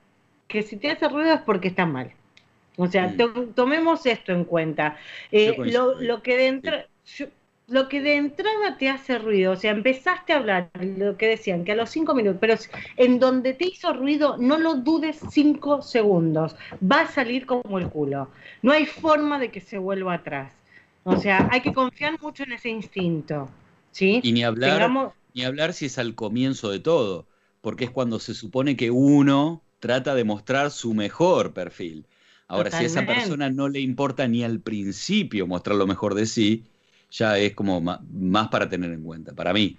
que 0.49 0.63
si 0.63 0.77
te 0.77 0.91
hace 0.91 1.09
ruido 1.09 1.35
es 1.35 1.41
porque 1.43 1.69
está 1.69 1.87
mal. 1.87 2.13
O 2.77 2.87
sea, 2.87 3.09
Mm. 3.09 3.17
to- 3.17 3.47
tomemos 3.55 4.07
esto 4.07 4.33
en 4.33 4.45
cuenta. 4.45 4.97
Eh, 5.31 5.55
Yo 5.57 5.65
lo, 5.65 5.99
ahí. 5.99 6.07
lo 6.07 6.23
que 6.23 6.37
de 6.37 6.47
entrada... 6.47 6.87
Lo 7.69 7.89
que 7.89 8.03
de 8.03 8.17
entrada 8.17 8.77
te 8.77 8.91
hace 8.91 9.19
ruido, 9.19 9.53
o 9.53 9.57
sea, 9.57 9.71
empezaste 9.71 10.33
a 10.33 10.39
hablar, 10.39 10.69
lo 10.81 11.17
que 11.17 11.29
decían, 11.29 11.65
que 11.65 11.73
a 11.73 11.77
los 11.77 11.89
cinco 11.91 12.13
minutos, 12.13 12.39
pero 12.41 12.57
en 12.97 13.19
donde 13.19 13.55
te 13.55 13.67
hizo 13.67 13.95
ruido, 13.95 14.37
no 14.37 14.59
lo 14.59 14.75
dudes 14.75 15.21
cinco 15.31 15.81
segundos, 15.81 16.57
va 16.83 17.03
a 17.03 17.07
salir 17.07 17.47
como 17.47 17.79
el 17.79 17.89
culo. 17.89 18.29
No 18.63 18.73
hay 18.73 18.85
forma 18.85 19.39
de 19.39 19.51
que 19.51 19.61
se 19.61 19.79
vuelva 19.79 20.15
atrás. 20.15 20.53
O 21.05 21.17
sea, 21.17 21.49
hay 21.51 21.61
que 21.63 21.73
confiar 21.73 22.21
mucho 22.21 22.43
en 22.43 22.53
ese 22.53 22.69
instinto, 22.69 23.49
¿sí? 23.91 24.21
Y 24.23 24.33
ni 24.33 24.43
hablar, 24.43 24.73
Tengamos- 24.81 25.13
ni 25.33 25.45
hablar 25.45 25.73
si 25.73 25.87
es 25.87 25.97
al 25.99 26.15
comienzo 26.15 26.69
de 26.69 26.81
todo, 26.81 27.27
porque 27.63 27.85
es 27.85 27.91
cuando 27.91 28.19
se 28.19 28.35
supone 28.35 28.77
que 28.77 28.91
uno 28.91 29.63
trata 29.79 30.15
de 30.15 30.25
mostrar 30.25 30.73
su 30.73 30.93
mejor 30.95 31.55
perfil. 31.55 32.05
Ahora, 32.53 32.71
si 32.71 32.85
a 32.85 32.87
esa 32.87 33.07
persona 33.07 33.49
no 33.49 33.69
le 33.69 33.81
importa 33.81 34.29
ni 34.29 34.45
al 34.45 34.61
principio 34.61 35.47
mostrar 35.47 35.75
lo 35.77 35.87
mejor 35.87 36.15
de 36.15 36.27
sí, 36.27 36.65
ya 37.11 37.39
es 37.39 37.55
como 37.55 37.81
más 37.81 38.49
para 38.49 38.69
tener 38.69 38.93
en 38.93 39.03
cuenta, 39.03 39.33
para 39.35 39.55
mí. 39.55 39.79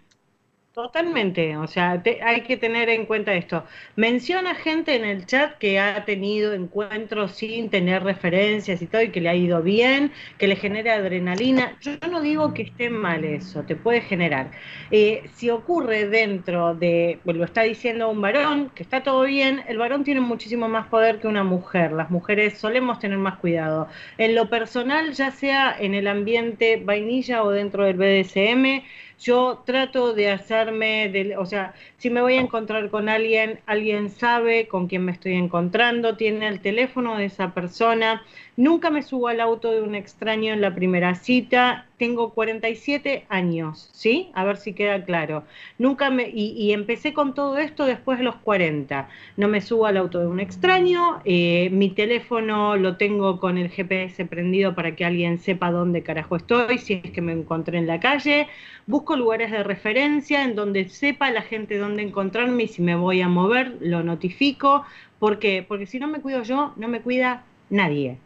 Totalmente, 0.73 1.55
o 1.55 1.67
sea, 1.67 2.01
te- 2.01 2.23
hay 2.23 2.41
que 2.41 2.57
tener 2.57 2.89
en 2.89 3.05
cuenta 3.05 3.35
esto. 3.35 3.63
Menciona 3.95 4.55
gente 4.55 4.95
en 4.95 5.05
el 5.05 5.27
chat 5.27 5.55
que 5.59 5.77
ha 5.79 6.03
tenido 6.03 6.51
encuentros 6.53 7.33
sin 7.35 7.69
tener 7.69 8.03
referencias 8.03 8.81
y 8.81 8.87
todo 8.87 9.03
y 9.03 9.11
que 9.11 9.21
le 9.21 9.29
ha 9.29 9.35
ido 9.35 9.61
bien, 9.61 10.11
que 10.39 10.47
le 10.47 10.55
genera 10.55 10.95
adrenalina. 10.95 11.77
Yo 11.79 11.91
no 12.09 12.21
digo 12.21 12.55
que 12.55 12.63
esté 12.63 12.89
mal 12.89 13.23
eso, 13.23 13.65
te 13.67 13.75
puede 13.75 14.01
generar. 14.01 14.49
Eh, 14.89 15.29
si 15.35 15.51
ocurre 15.51 16.07
dentro 16.09 16.73
de, 16.73 17.21
pues 17.23 17.37
lo 17.37 17.45
está 17.45 17.61
diciendo 17.61 18.09
un 18.09 18.21
varón, 18.21 18.71
que 18.71 18.81
está 18.81 19.03
todo 19.03 19.23
bien, 19.25 19.61
el 19.67 19.77
varón 19.77 20.03
tiene 20.03 20.21
muchísimo 20.21 20.67
más 20.69 20.87
poder 20.87 21.19
que 21.19 21.27
una 21.27 21.43
mujer. 21.43 21.91
Las 21.91 22.09
mujeres 22.09 22.57
solemos 22.59 22.97
tener 22.97 23.19
más 23.19 23.37
cuidado. 23.37 23.89
En 24.17 24.33
lo 24.35 24.49
personal, 24.49 25.13
ya 25.13 25.29
sea 25.31 25.75
en 25.79 25.93
el 25.93 26.07
ambiente 26.07 26.81
vainilla 26.83 27.43
o 27.43 27.51
dentro 27.51 27.85
del 27.85 27.97
BDSM, 27.97 28.83
yo 29.19 29.63
trato 29.65 30.13
de 30.13 30.31
hacerme, 30.31 31.09
del- 31.09 31.37
o 31.37 31.45
sea, 31.45 31.73
si 31.97 32.09
me 32.09 32.21
voy 32.21 32.35
a 32.35 32.41
encontrar 32.41 32.89
con 32.89 33.09
alguien, 33.09 33.59
alguien 33.65 34.09
sabe 34.09 34.67
con 34.67 34.87
quién 34.87 35.05
me 35.05 35.11
estoy 35.11 35.33
encontrando, 35.33 36.17
tiene 36.17 36.47
el 36.47 36.61
teléfono 36.61 37.17
de 37.17 37.25
esa 37.25 37.53
persona. 37.53 38.23
Nunca 38.55 38.91
me 38.91 39.01
subo 39.01 39.27
al 39.29 39.39
auto 39.39 39.71
de 39.71 39.81
un 39.81 39.95
extraño 39.95 40.53
en 40.53 40.61
la 40.61 40.75
primera 40.75 41.15
cita. 41.15 41.89
Tengo 41.97 42.33
47 42.33 43.25
años, 43.29 43.89
¿sí? 43.93 44.31
A 44.35 44.43
ver 44.43 44.57
si 44.57 44.73
queda 44.73 45.03
claro. 45.05 45.47
Nunca 45.79 46.09
me 46.11 46.29
y, 46.29 46.51
y 46.51 46.71
empecé 46.73 47.13
con 47.13 47.33
todo 47.33 47.57
esto 47.57 47.85
después 47.85 48.19
de 48.19 48.25
los 48.25 48.35
40. 48.37 49.09
No 49.37 49.47
me 49.47 49.61
subo 49.61 49.87
al 49.87 49.97
auto 49.97 50.19
de 50.19 50.27
un 50.27 50.39
extraño. 50.39 51.21
eh, 51.25 51.69
mi 51.71 51.89
teléfono 51.89 52.75
lo 52.77 52.97
tengo 52.97 53.39
con 53.39 53.57
el 53.57 53.69
GPS 53.69 54.25
prendido 54.25 54.75
para 54.75 54.95
que 54.95 55.05
alguien 55.05 55.39
sepa 55.39 55.71
dónde 55.71 56.03
carajo 56.03 56.35
estoy, 56.35 56.77
si 56.77 57.01
es 57.03 57.11
que 57.11 57.21
me 57.21 57.31
encontré 57.33 57.77
en 57.79 57.87
la 57.87 57.99
calle. 57.99 58.47
Busco 58.85 59.15
lugares 59.15 59.51
de 59.51 59.63
referencia 59.63 60.43
en 60.43 60.55
donde 60.55 60.89
sepa 60.89 61.31
la 61.31 61.41
gente 61.41 61.77
dónde 61.77 62.03
encontrarme 62.03 62.63
y 62.63 62.67
si 62.67 62.81
me 62.81 62.95
voy 62.95 63.21
a 63.21 63.27
mover, 63.29 63.77
lo 63.81 64.03
notifico. 64.03 64.85
¿Por 65.19 65.39
qué? 65.39 65.63
Porque 65.67 65.85
si 65.87 65.99
no 65.99 66.07
me 66.07 66.21
cuido 66.21 66.43
yo, 66.43 66.73
no 66.77 66.87
me 66.87 67.01
cuida 67.01 67.45
nadie. 67.69 68.19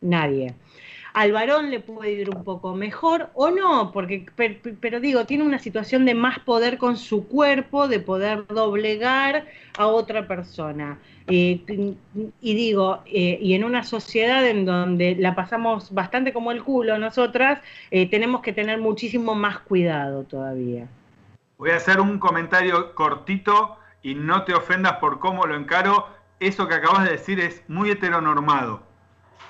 Nadie. 0.00 0.54
Al 1.12 1.32
varón 1.32 1.70
le 1.70 1.80
puede 1.80 2.12
ir 2.12 2.30
un 2.30 2.44
poco 2.44 2.74
mejor 2.76 3.30
o 3.34 3.50
no, 3.50 3.90
porque, 3.90 4.26
per- 4.36 4.60
pero, 4.80 5.00
digo, 5.00 5.24
tiene 5.24 5.42
una 5.42 5.58
situación 5.58 6.04
de 6.04 6.14
más 6.14 6.38
poder 6.38 6.78
con 6.78 6.96
su 6.96 7.26
cuerpo, 7.26 7.88
de 7.88 7.98
poder 7.98 8.46
doblegar 8.46 9.46
a 9.76 9.88
otra 9.88 10.28
persona. 10.28 10.98
Eh, 11.26 11.60
y 12.40 12.54
digo, 12.54 13.00
eh, 13.06 13.38
y 13.42 13.54
en 13.54 13.64
una 13.64 13.82
sociedad 13.82 14.46
en 14.46 14.64
donde 14.64 15.16
la 15.18 15.34
pasamos 15.34 15.92
bastante 15.92 16.32
como 16.32 16.52
el 16.52 16.62
culo 16.62 16.96
nosotras, 16.98 17.60
eh, 17.90 18.08
tenemos 18.08 18.40
que 18.40 18.52
tener 18.52 18.78
muchísimo 18.78 19.34
más 19.34 19.58
cuidado 19.58 20.22
todavía. 20.22 20.86
Voy 21.58 21.70
a 21.70 21.76
hacer 21.76 22.00
un 22.00 22.18
comentario 22.20 22.94
cortito 22.94 23.76
y 24.02 24.14
no 24.14 24.44
te 24.44 24.54
ofendas 24.54 24.94
por 24.94 25.18
cómo 25.18 25.44
lo 25.44 25.56
encaro. 25.56 26.06
Eso 26.38 26.68
que 26.68 26.74
acabas 26.74 27.04
de 27.04 27.10
decir 27.10 27.40
es 27.40 27.62
muy 27.68 27.90
heteronormado. 27.90 28.89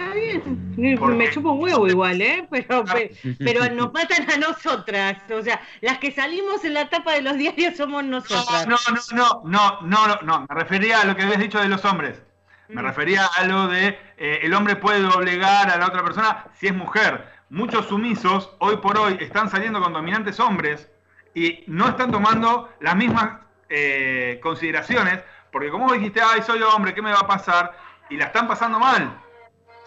Está 0.01 0.14
bien, 0.14 0.98
¿Por 0.98 1.14
me 1.14 1.27
qué? 1.27 1.31
chupo 1.32 1.52
un 1.52 1.62
huevo 1.62 1.86
igual, 1.86 2.22
¿eh? 2.22 2.47
Pero, 2.51 2.85
pe- 2.86 3.12
pero 3.39 3.68
nos 3.74 3.93
matan 3.93 4.31
a 4.31 4.36
nosotras. 4.39 5.18
O 5.31 5.43
sea, 5.43 5.60
las 5.82 5.98
que 5.98 6.10
salimos 6.10 6.64
en 6.64 6.72
la 6.74 6.89
tapa 6.89 7.12
de 7.12 7.20
los 7.22 7.36
diarios 7.36 7.77
somos 7.77 8.02
nosotras. 8.05 8.66
No, 8.66 8.77
no, 8.89 8.97
no, 9.12 9.43
no, 9.44 9.81
no, 9.82 10.06
no, 10.09 10.18
no. 10.22 10.47
Me 10.48 10.55
refería 10.55 11.02
a 11.02 11.05
lo 11.05 11.14
que 11.14 11.22
habías 11.22 11.39
dicho 11.40 11.60
de 11.60 11.68
los 11.68 11.85
hombres. 11.85 12.22
Me 12.68 12.81
refería 12.82 13.27
a 13.27 13.44
lo 13.44 13.66
de 13.68 13.98
eh, 14.16 14.40
el 14.43 14.55
hombre 14.55 14.77
puede 14.77 15.01
doblegar 15.02 15.68
a 15.68 15.77
la 15.77 15.86
otra 15.89 16.02
persona 16.02 16.47
si 16.55 16.68
es 16.68 16.74
mujer. 16.74 17.27
Muchos 17.51 17.86
sumisos 17.89 18.51
hoy 18.60 18.77
por 18.77 18.97
hoy 18.97 19.18
están 19.20 19.51
saliendo 19.51 19.82
con 19.82 19.93
dominantes 19.93 20.39
hombres 20.40 20.89
y 21.35 21.64
no 21.66 21.89
están 21.89 22.10
tomando 22.12 22.72
las 22.81 22.94
mismas 22.97 23.40
eh, 23.68 24.39
consideraciones 24.43 25.22
porque 25.51 25.68
como 25.70 25.86
vos 25.86 25.94
dijiste, 25.94 26.20
ay, 26.24 26.43
soy 26.43 26.62
hombre, 26.62 26.94
¿qué 26.94 27.02
me 27.02 27.12
va 27.12 27.20
a 27.20 27.27
pasar? 27.27 27.77
Y 28.09 28.16
la 28.16 28.27
están 28.27 28.47
pasando 28.47 28.78
mal. 28.78 29.20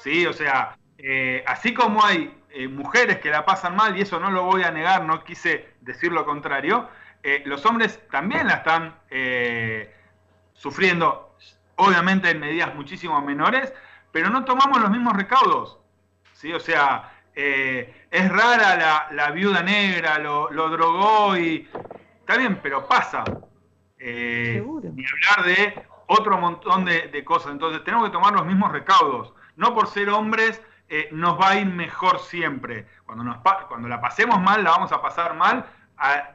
Sí, 0.04 0.26
o 0.26 0.34
sea, 0.34 0.78
eh, 0.98 1.46
así 1.48 1.74
como 1.74 2.04
hay 2.04 2.38
eh, 2.50 2.68
mujeres 2.68 3.20
que 3.20 3.30
la 3.30 3.46
pasan 3.46 3.74
mal, 3.74 3.98
y 3.98 4.02
eso 4.02 4.20
no 4.20 4.32
lo 4.32 4.44
voy 4.44 4.64
a 4.64 4.70
negar, 4.70 5.06
no 5.06 5.24
quise 5.24 5.76
decir 5.80 6.12
lo 6.12 6.26
contrario, 6.26 6.90
eh, 7.24 7.42
los 7.46 7.66
hombres 7.66 8.02
también 8.12 8.48
la 8.48 8.56
están 8.56 9.00
sufriendo, 10.56 11.38
obviamente 11.78 12.32
en 12.32 12.42
medidas 12.42 12.76
muchísimo 12.76 13.22
menores, 13.22 13.74
pero 14.12 14.30
no 14.30 14.44
tomamos 14.44 14.82
los 14.82 14.92
mismos 14.92 15.14
recaudos. 15.14 15.80
¿sí? 16.34 16.52
O 16.52 16.60
sea, 16.60 17.14
es 17.34 18.30
rara 18.30 18.76
la, 18.76 19.08
la 19.12 19.32
viuda 19.32 19.64
negra, 19.64 20.20
lo, 20.20 20.52
lo 20.52 20.68
drogó 20.68 21.38
y... 21.38 21.70
Está 22.20 22.36
bien, 22.38 22.60
pero 22.62 22.86
pasa. 22.88 23.24
Ni 23.98 24.58
hablar 24.58 25.46
de 25.46 25.82
otro 26.08 26.38
montón 26.38 26.84
de, 26.84 27.08
de 27.08 27.24
cosas. 27.24 27.54
Entonces 27.54 27.84
tenemos 27.86 28.08
que 28.08 28.12
tomar 28.12 28.34
los 28.34 28.46
mismos 28.46 28.70
recaudos. 28.72 29.34
No 29.56 29.74
por 29.74 29.88
ser 29.88 30.10
hombres 30.10 30.62
eh, 30.90 31.10
nos 31.12 31.40
va 31.40 31.50
a 31.50 31.60
ir 31.60 31.66
mejor 31.66 32.20
siempre. 32.20 32.88
Cuando, 33.06 33.24
nos 33.24 33.38
cuando 33.68 33.88
la 33.88 34.02
pasemos 34.02 34.40
mal, 34.42 34.64
la 34.64 34.72
vamos 34.72 34.92
a 34.92 35.02
pasar 35.02 35.36
mal 35.36 35.66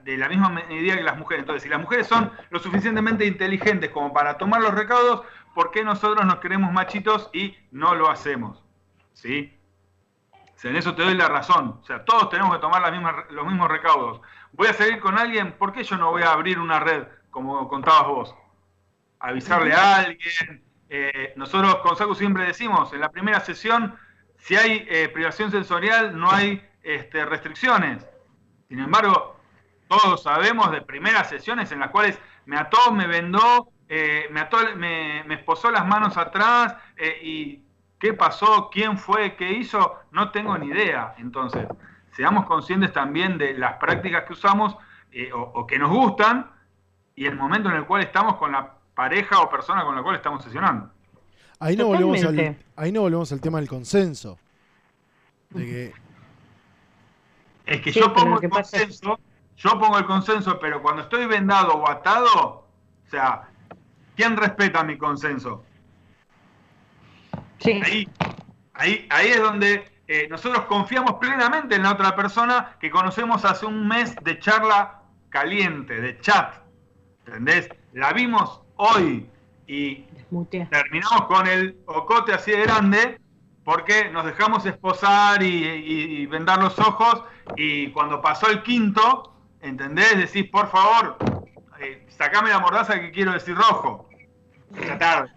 de 0.03 0.17
la 0.17 0.29
misma 0.29 0.49
medida 0.49 0.97
que 0.97 1.03
las 1.03 1.19
mujeres. 1.19 1.43
Entonces, 1.43 1.63
si 1.63 1.69
las 1.69 1.81
mujeres 1.81 2.07
son 2.07 2.33
lo 2.51 2.59
suficientemente 2.59 3.27
inteligentes 3.27 3.91
como 3.91 4.13
para 4.13 4.39
tomar 4.39 4.61
los 4.61 4.75
recaudos, 4.75 5.23
¿por 5.55 5.71
qué 5.71 5.85
nosotros 5.85 6.25
nos 6.25 6.37
queremos 6.37 6.73
machitos 6.73 7.29
y 7.33 7.57
no 7.71 7.95
lo 7.95 8.11
hacemos? 8.11 8.65
¿Sí? 9.13 9.55
En 10.63 10.77
eso 10.77 10.95
te 10.95 11.03
doy 11.03 11.15
la 11.15 11.29
razón. 11.29 11.79
O 11.81 11.85
sea, 11.85 12.05
todos 12.05 12.31
tenemos 12.31 12.55
que 12.55 12.61
tomar 12.61 12.93
los 13.31 13.47
mismos 13.47 13.69
recaudos. 13.69 14.21
Voy 14.53 14.69
a 14.69 14.73
salir 14.73 14.99
con 14.99 15.19
alguien, 15.19 15.53
¿por 15.53 15.73
qué 15.73 15.85
yo 15.85 15.97
no 15.97 16.11
voy 16.11 16.23
a 16.23 16.33
abrir 16.33 16.59
una 16.59 16.81
red, 16.81 17.07
como 17.31 17.69
contabas 17.69 18.07
vos? 18.07 18.35
Avisarle 19.21 19.73
a 19.75 19.97
alguien. 19.99 20.68
Eh, 20.91 21.35
nosotros 21.37 21.77
con 21.77 21.97
Saku 21.97 22.15
siempre 22.15 22.45
decimos, 22.45 22.93
en 22.93 23.01
la 23.01 23.11
primera 23.11 23.41
sesión, 23.41 23.97
si 24.39 24.57
hay 24.57 24.87
eh, 24.89 25.09
privación 25.09 25.51
sensorial, 25.51 26.19
no 26.19 26.31
hay 26.31 26.67
este, 26.83 27.25
restricciones. 27.27 28.07
Sin 28.69 28.79
embargo, 28.79 29.37
todos 29.89 30.23
sabemos 30.23 30.71
de 30.71 30.81
primeras 30.83 31.29
sesiones 31.29 31.73
en 31.73 31.81
las 31.81 31.91
cuales 31.91 32.19
me 32.47 32.57
ató, 32.57 32.93
me 32.93 33.07
vendó, 33.07 33.69
eh, 33.89 34.29
me, 34.31 34.41
ató, 34.41 34.59
me, 34.77 35.21
esposó 35.35 35.71
las 35.71 35.87
manos 35.87 36.17
atrás 36.17 36.77
y 37.23 37.63
qué 37.99 38.13
pasó, 38.13 38.71
quién 38.71 38.99
fue, 38.99 39.35
qué 39.37 39.53
hizo, 39.53 39.99
no 40.11 40.31
tengo 40.31 40.57
ni 40.57 40.69
idea. 40.69 41.15
Entonces, 41.19 41.67
seamos 42.13 42.47
conscientes 42.47 42.93
también 42.93 43.39
de 43.39 43.55
las 43.55 43.75
prácticas 43.75 44.25
que 44.25 44.33
usamos 44.35 44.77
o 45.33 45.67
que 45.67 45.79
nos 45.79 45.91
gustan 45.91 46.51
y 47.15 47.27
el 47.27 47.35
momento 47.35 47.69
en 47.71 47.77
el 47.77 47.85
cual 47.85 48.03
estamos 48.03 48.37
con 48.37 48.53
la 48.53 48.78
pareja 48.99 49.41
o 49.41 49.49
persona 49.49 49.85
con 49.85 49.95
la 49.95 50.03
cual 50.03 50.17
estamos 50.17 50.43
sesionando. 50.43 50.91
Ahí 51.61 51.77
no, 51.77 51.87
volvemos 51.87 52.25
al, 52.25 52.57
ahí 52.75 52.91
no 52.91 53.03
volvemos 53.03 53.31
al 53.31 53.41
tema 53.41 53.59
del 53.61 53.69
consenso. 53.69 54.41
De 55.51 55.65
que 55.65 55.93
Es 57.65 57.81
que 57.81 57.93
Sí, 57.93 58.01
yo 58.01 58.13
pongo 58.13 58.41
que 58.41 58.47
el 58.47 58.51
pasa 58.51 58.77
consenso, 58.77 59.21
yo 59.57 59.71
pongo 59.79 59.99
el 59.99 60.05
consenso, 60.05 60.59
pero 60.59 60.83
cuando 60.83 61.03
estoy 61.03 61.27
vendado 61.27 61.75
o 61.75 61.89
atado, 61.89 62.67
o 63.07 63.09
sea, 63.09 63.49
¿quién 64.17 64.37
respeta 64.37 64.83
mi 64.83 64.99
consenso? 64.99 65.65
Sí. 67.61 67.81
Ahí, 67.85 68.09
ahí, 68.75 69.07
ahí 69.11 69.29
es 69.29 69.41
donde 69.41 69.93
eh, 70.09 70.27
nosotros 70.29 70.65
confiamos 70.65 71.21
plenamente 71.21 71.77
en 71.77 71.85
la 71.85 71.93
otra 71.93 72.17
persona 72.17 72.77
que 72.81 72.91
conocemos 72.91 73.45
hace 73.45 73.65
un 73.65 73.87
mes 73.87 74.17
de 74.25 74.41
charla 74.41 75.03
caliente, 75.29 76.01
de 76.01 76.19
chat. 76.19 76.53
¿Entendés? 77.25 77.69
La 77.93 78.13
vimos 78.13 78.63
hoy 78.79 79.29
y 79.67 80.05
terminamos 80.71 81.23
con 81.27 81.47
el 81.47 81.77
ocote 81.87 82.33
así 82.33 82.51
de 82.53 82.63
grande 82.63 83.21
porque 83.65 84.09
nos 84.11 84.25
dejamos 84.25 84.65
esposar 84.65 85.43
y, 85.43 85.47
y- 85.47 86.21
y 86.23 86.27
vendar 86.27 86.59
los 86.63 86.79
ojos 86.79 87.23
y 87.57 87.91
cuando 87.91 88.21
pasó 88.23 88.49
el 88.49 88.63
quinto, 88.63 89.35
¿entendés? 89.61 90.17
Decís, 90.17 90.51
por 90.51 90.71
favor, 90.71 91.19
eh, 91.81 92.07
sacame 92.09 92.49
la 92.49 92.61
mordaza 92.61 92.99
que 92.99 93.11
quiero 93.11 93.33
decir 93.33 93.55
rojo. 93.55 94.09
Tarde. 94.99 95.31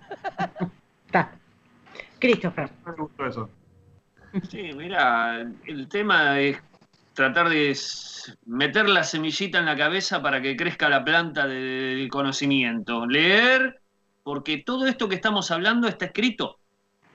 Está. 1.07 1.31
Christopher. 2.19 2.69
No 2.85 2.91
me 2.93 2.97
gustó 3.03 3.25
eso. 3.25 3.49
Sí, 4.49 4.71
mira, 4.77 5.41
el 5.65 5.89
tema 5.89 6.39
es 6.39 6.57
tratar 7.13 7.49
de 7.49 7.77
meter 8.45 8.89
la 8.89 9.03
semillita 9.03 9.59
en 9.59 9.65
la 9.65 9.75
cabeza 9.75 10.21
para 10.21 10.41
que 10.41 10.55
crezca 10.55 10.89
la 10.89 11.03
planta 11.03 11.47
de- 11.47 11.95
del 11.95 12.09
conocimiento. 12.09 13.05
Leer, 13.05 13.81
porque 14.23 14.59
todo 14.59 14.87
esto 14.87 15.09
que 15.09 15.15
estamos 15.15 15.51
hablando 15.51 15.87
está 15.87 16.05
escrito. 16.05 16.57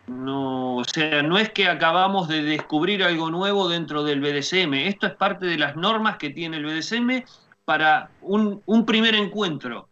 No, 0.06 0.76
o 0.76 0.84
sea, 0.84 1.22
no 1.22 1.36
es 1.38 1.50
que 1.50 1.66
acabamos 1.68 2.28
de 2.28 2.42
descubrir 2.42 3.02
algo 3.02 3.30
nuevo 3.30 3.68
dentro 3.68 4.04
del 4.04 4.20
BDSM. 4.20 4.86
Esto 4.86 5.06
es 5.08 5.14
parte 5.14 5.46
de 5.46 5.58
las 5.58 5.74
normas 5.76 6.16
que 6.16 6.30
tiene 6.30 6.58
el 6.58 6.64
BDSM 6.64 7.24
para 7.64 8.10
un, 8.20 8.62
un 8.66 8.86
primer 8.86 9.14
encuentro. 9.16 9.88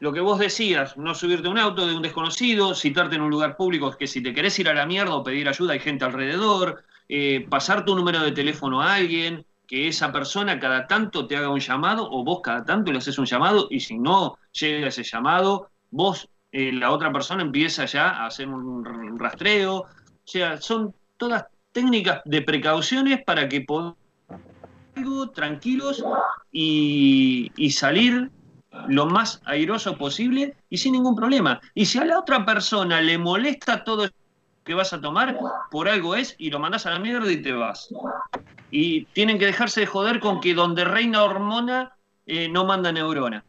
Lo 0.00 0.12
que 0.12 0.20
vos 0.20 0.40
decías, 0.40 0.96
no 0.96 1.14
subirte 1.14 1.46
a 1.46 1.50
un 1.52 1.58
auto 1.58 1.86
de 1.86 1.94
un 1.94 2.02
desconocido, 2.02 2.74
citarte 2.74 3.14
en 3.14 3.22
un 3.22 3.30
lugar 3.30 3.56
público, 3.56 3.96
que 3.96 4.08
si 4.08 4.20
te 4.22 4.34
querés 4.34 4.58
ir 4.58 4.68
a 4.68 4.74
la 4.74 4.86
mierda 4.86 5.14
o 5.14 5.22
pedir 5.22 5.48
ayuda 5.48 5.74
hay 5.74 5.78
gente 5.78 6.04
alrededor, 6.04 6.82
eh, 7.08 7.46
pasar 7.48 7.84
tu 7.84 7.94
número 7.94 8.20
de 8.20 8.32
teléfono 8.32 8.82
a 8.82 8.94
alguien, 8.94 9.44
que 9.66 9.88
esa 9.88 10.12
persona 10.12 10.60
cada 10.60 10.86
tanto 10.86 11.26
te 11.26 11.36
haga 11.36 11.48
un 11.48 11.60
llamado 11.60 12.08
o 12.10 12.22
vos 12.24 12.40
cada 12.42 12.64
tanto 12.64 12.92
le 12.92 12.98
haces 12.98 13.18
un 13.18 13.26
llamado 13.26 13.66
y 13.70 13.80
si 13.80 13.98
no 13.98 14.36
llega 14.52 14.88
ese 14.88 15.02
llamado, 15.02 15.70
vos, 15.90 16.28
eh, 16.52 16.72
la 16.72 16.90
otra 16.90 17.12
persona 17.12 17.42
empieza 17.42 17.86
ya 17.86 18.10
a 18.10 18.26
hacer 18.26 18.48
un 18.48 19.18
rastreo. 19.18 19.76
O 19.76 19.86
sea, 20.24 20.60
son 20.60 20.94
todas 21.16 21.46
técnicas 21.72 22.22
de 22.24 22.42
precauciones 22.42 23.22
para 23.24 23.48
que 23.48 23.62
podamos 23.62 23.96
tranquilos 25.34 26.04
y, 26.52 27.50
y 27.56 27.70
salir 27.70 28.30
lo 28.88 29.06
más 29.06 29.40
airoso 29.44 29.96
posible 29.96 30.56
y 30.70 30.78
sin 30.78 30.92
ningún 30.92 31.16
problema. 31.16 31.60
Y 31.74 31.86
si 31.86 31.98
a 31.98 32.04
la 32.04 32.18
otra 32.18 32.44
persona 32.44 33.00
le 33.00 33.18
molesta 33.18 33.84
todo 33.84 34.08
que 34.64 34.74
vas 34.74 34.92
a 34.92 35.00
tomar, 35.00 35.38
por 35.70 35.88
algo 35.88 36.14
es, 36.14 36.34
y 36.38 36.50
lo 36.50 36.58
mandas 36.58 36.86
a 36.86 36.90
la 36.90 36.98
mierda 36.98 37.30
y 37.30 37.42
te 37.42 37.52
vas. 37.52 37.92
Y 38.70 39.04
tienen 39.06 39.38
que 39.38 39.46
dejarse 39.46 39.80
de 39.80 39.86
joder 39.86 40.20
con 40.20 40.40
que 40.40 40.54
donde 40.54 40.84
reina 40.84 41.22
hormona 41.22 41.96
eh, 42.26 42.48
no 42.48 42.64
manda 42.64 42.90
neurona. 42.90 43.44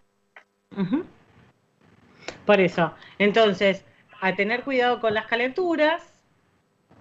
Por 2.45 2.59
eso. 2.59 2.93
Entonces, 3.17 3.85
a 4.21 4.35
tener 4.35 4.63
cuidado 4.63 4.99
con 4.99 5.13
las 5.13 5.25
calenturas, 5.25 6.03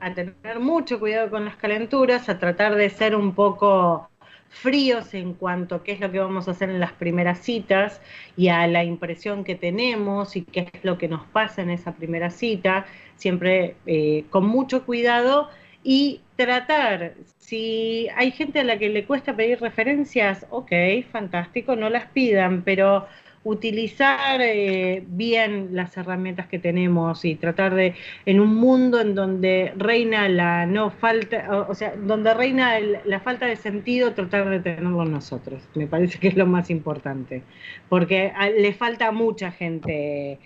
a 0.00 0.14
tener 0.14 0.60
mucho 0.60 1.00
cuidado 1.00 1.30
con 1.30 1.44
las 1.44 1.56
calenturas, 1.56 2.28
a 2.28 2.38
tratar 2.38 2.76
de 2.76 2.90
ser 2.90 3.16
un 3.16 3.34
poco 3.34 4.08
fríos 4.48 5.14
en 5.14 5.34
cuanto 5.34 5.74
a 5.74 5.82
qué 5.82 5.92
es 5.92 6.00
lo 6.00 6.12
que 6.12 6.20
vamos 6.20 6.46
a 6.46 6.52
hacer 6.52 6.70
en 6.70 6.78
las 6.78 6.92
primeras 6.92 7.40
citas 7.40 8.00
y 8.36 8.48
a 8.48 8.66
la 8.68 8.84
impresión 8.84 9.42
que 9.42 9.56
tenemos 9.56 10.36
y 10.36 10.42
qué 10.42 10.70
es 10.72 10.84
lo 10.84 10.96
que 10.96 11.08
nos 11.08 11.26
pasa 11.26 11.62
en 11.62 11.70
esa 11.70 11.92
primera 11.92 12.30
cita, 12.30 12.86
siempre 13.16 13.76
eh, 13.86 14.24
con 14.30 14.46
mucho 14.46 14.84
cuidado 14.84 15.48
y 15.82 16.20
tratar, 16.36 17.14
si 17.38 18.08
hay 18.16 18.30
gente 18.32 18.60
a 18.60 18.64
la 18.64 18.78
que 18.78 18.88
le 18.88 19.04
cuesta 19.06 19.36
pedir 19.36 19.60
referencias, 19.60 20.46
ok, 20.50 20.72
fantástico, 21.12 21.76
no 21.76 21.90
las 21.90 22.06
pidan, 22.06 22.62
pero 22.62 23.06
utilizar 23.46 24.40
eh, 24.40 25.04
bien 25.06 25.68
las 25.72 25.96
herramientas 25.98 26.46
que 26.46 26.58
tenemos 26.58 27.24
y 27.26 27.34
tratar 27.36 27.74
de, 27.74 27.94
en 28.24 28.40
un 28.40 28.54
mundo 28.54 29.00
en 29.00 29.14
donde 29.14 29.72
reina 29.76 30.28
la 30.30 30.64
no 30.66 30.90
falta, 30.90 31.66
o, 31.68 31.74
sea, 31.74 31.94
donde 31.96 32.32
reina 32.32 32.78
el- 32.78 33.00
la 33.04 33.20
falta 33.20 33.44
de 33.46 33.56
sentido, 33.56 34.14
tratar 34.14 34.48
de 34.48 34.60
tenerlo 34.60 35.04
nosotros. 35.04 35.68
Me 35.74 35.86
parece 35.86 36.18
que 36.18 36.28
es 36.28 36.36
lo 36.36 36.46
más 36.46 36.70
importante, 36.70 37.42
porque 37.88 38.32
a- 38.34 38.48
le 38.50 38.72
falta 38.72 39.08
a 39.08 39.12
mucha 39.12 39.50
gente 39.52 40.38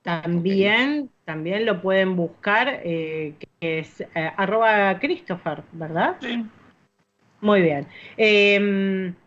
también, 0.01 1.09
también 1.25 1.65
lo 1.65 1.81
pueden 1.81 2.15
buscar, 2.15 2.81
eh, 2.83 3.35
que 3.59 3.79
es 3.79 4.01
eh, 4.01 4.31
arroba 4.37 4.99
Christopher, 4.99 5.63
¿verdad? 5.71 6.17
Sí. 6.21 6.45
Muy 7.41 7.61
bien. 7.61 7.87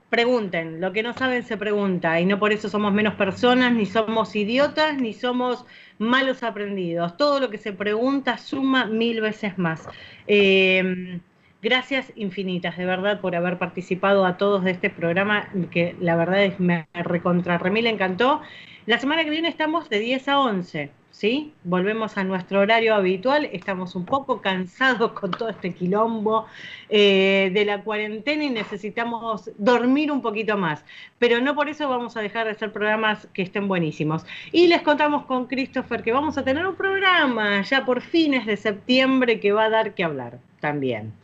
Pregunten, 0.08 0.80
lo 0.80 0.92
que 0.92 1.02
no 1.02 1.14
saben 1.14 1.42
se 1.42 1.56
pregunta, 1.56 2.20
y 2.20 2.26
no 2.26 2.38
por 2.38 2.52
eso 2.52 2.68
somos 2.68 2.92
menos 2.92 3.14
personas, 3.14 3.72
ni 3.72 3.86
somos 3.86 4.36
idiotas, 4.36 4.96
ni 4.96 5.12
somos 5.12 5.66
malos 5.98 6.42
aprendidos. 6.44 7.16
Todo 7.16 7.40
lo 7.40 7.50
que 7.50 7.58
se 7.58 7.72
pregunta 7.72 8.38
suma 8.38 8.86
mil 8.86 9.20
veces 9.20 9.58
más. 9.58 9.88
Eh, 10.28 11.20
gracias 11.60 12.12
infinitas, 12.14 12.76
de 12.76 12.84
verdad, 12.86 13.20
por 13.20 13.34
haber 13.34 13.58
participado 13.58 14.24
a 14.24 14.36
todos 14.36 14.62
de 14.64 14.70
este 14.72 14.90
programa, 14.90 15.48
que 15.72 15.96
la 16.00 16.14
verdad 16.14 16.44
es 16.44 16.60
me 16.60 16.86
recontra 16.94 17.58
remil 17.58 17.86
encantó. 17.86 18.42
La 18.86 18.98
semana 19.00 19.24
que 19.24 19.30
viene 19.30 19.48
estamos 19.48 19.88
de 19.88 19.98
10 19.98 20.28
a 20.28 20.38
11, 20.40 20.92
¿sí? 21.16 21.54
Volvemos 21.64 22.18
a 22.18 22.24
nuestro 22.24 22.60
horario 22.60 22.94
habitual. 22.94 23.48
Estamos 23.50 23.94
un 23.94 24.04
poco 24.04 24.42
cansados 24.42 25.12
con 25.12 25.30
todo 25.30 25.48
este 25.48 25.72
quilombo 25.72 26.46
eh, 26.90 27.50
de 27.54 27.64
la 27.64 27.82
cuarentena 27.82 28.44
y 28.44 28.50
necesitamos 28.50 29.50
dormir 29.56 30.12
un 30.12 30.20
poquito 30.20 30.58
más. 30.58 30.84
Pero 31.18 31.40
no 31.40 31.54
por 31.54 31.70
eso 31.70 31.88
vamos 31.88 32.18
a 32.18 32.20
dejar 32.20 32.44
de 32.44 32.52
hacer 32.52 32.70
programas 32.70 33.28
que 33.32 33.40
estén 33.40 33.66
buenísimos. 33.66 34.26
Y 34.52 34.66
les 34.66 34.82
contamos 34.82 35.24
con 35.24 35.46
Christopher 35.46 36.02
que 36.02 36.12
vamos 36.12 36.36
a 36.36 36.44
tener 36.44 36.66
un 36.66 36.76
programa 36.76 37.62
ya 37.62 37.86
por 37.86 38.02
fines 38.02 38.44
de 38.44 38.58
septiembre 38.58 39.40
que 39.40 39.52
va 39.52 39.64
a 39.64 39.70
dar 39.70 39.94
que 39.94 40.04
hablar 40.04 40.38
también. 40.60 41.14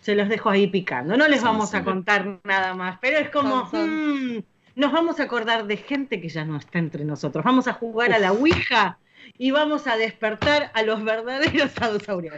Se 0.00 0.14
los 0.14 0.28
dejo 0.28 0.48
ahí 0.48 0.68
picando. 0.68 1.16
No 1.16 1.26
les 1.26 1.42
vamos 1.42 1.70
sí. 1.70 1.76
a 1.76 1.82
contar 1.82 2.38
nada 2.44 2.74
más, 2.74 2.98
pero 3.00 3.18
es 3.18 3.30
como... 3.30 3.68
Mm, 3.72 4.44
nos 4.76 4.92
vamos 4.92 5.18
a 5.18 5.24
acordar 5.24 5.66
de 5.66 5.76
gente 5.76 6.20
que 6.20 6.28
ya 6.28 6.44
no 6.44 6.56
está 6.56 6.78
entre 6.78 7.04
nosotros. 7.04 7.44
Vamos 7.44 7.66
a 7.68 7.72
jugar 7.72 8.12
a 8.12 8.18
la 8.18 8.32
Ouija 8.32 8.98
y 9.38 9.50
vamos 9.50 9.86
a 9.86 9.96
despertar 9.96 10.70
a 10.74 10.82
los 10.82 11.02
verdaderos 11.04 11.52
dinosaurios. 11.52 12.34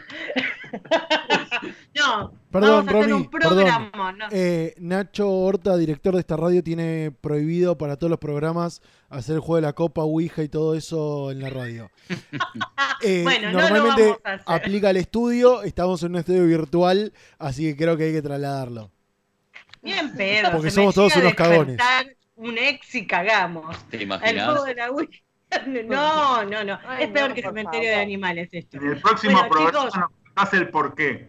no, 1.94 2.32
Perdón, 2.50 2.86
vamos 2.86 2.94
a 2.94 2.98
hacer 3.00 3.14
un 3.14 3.30
programa. 3.30 4.12
no. 4.12 4.26
Eh, 4.30 4.74
Nacho 4.78 5.30
Horta, 5.30 5.76
director 5.76 6.14
de 6.14 6.20
esta 6.20 6.36
radio, 6.36 6.62
tiene 6.62 7.12
prohibido 7.20 7.76
para 7.78 7.96
todos 7.96 8.10
los 8.10 8.18
programas 8.18 8.82
hacer 9.08 9.34
el 9.36 9.40
juego 9.40 9.56
de 9.56 9.62
la 9.62 9.72
copa, 9.72 10.02
Ouija 10.02 10.42
y 10.42 10.48
todo 10.48 10.74
eso 10.74 11.30
en 11.30 11.40
la 11.40 11.50
radio. 11.50 11.90
Eh, 13.02 13.24
Bueno, 13.24 13.52
no 13.52 13.60
lo 13.60 13.68
normalmente 13.68 14.02
vamos 14.04 14.20
a 14.24 14.32
hacer. 14.32 14.44
aplica 14.46 14.88
al 14.88 14.96
estudio, 14.96 15.62
estamos 15.62 16.02
en 16.02 16.12
un 16.12 16.16
estudio 16.16 16.46
virtual, 16.46 17.12
así 17.38 17.62
que 17.64 17.76
creo 17.76 17.94
que 17.98 18.04
hay 18.04 18.12
que 18.12 18.22
trasladarlo. 18.22 18.90
Bien 19.82 20.14
pedo. 20.14 20.50
Porque 20.52 20.70
somos 20.70 20.94
todos 20.94 21.14
unos 21.16 21.34
cagones. 21.34 21.78
Un 22.36 22.56
ex 22.56 22.94
y 22.94 23.06
cagamos. 23.06 23.76
¿Te 23.90 23.96
El 23.98 24.04
imaginas? 24.04 24.46
juego 24.46 24.64
de 24.64 24.74
la 24.76 24.90
Ouija. 24.90 25.12
No, 25.66 26.44
no, 26.44 26.64
no. 26.64 26.78
Ay, 26.86 27.04
es 27.04 27.10
peor 27.10 27.28
no, 27.30 27.34
que 27.34 27.42
por 27.42 27.50
cementerio 27.52 27.88
de 27.90 27.94
animales 27.96 28.48
esto. 28.52 28.76
En 28.78 28.88
el 28.92 29.00
próximo 29.00 29.32
Bueno, 29.34 29.48
programa 29.50 29.88
chicos. 29.88 29.96
nos 30.00 30.10
contás 30.34 30.52
el 30.54 30.68
porqué. 30.68 31.28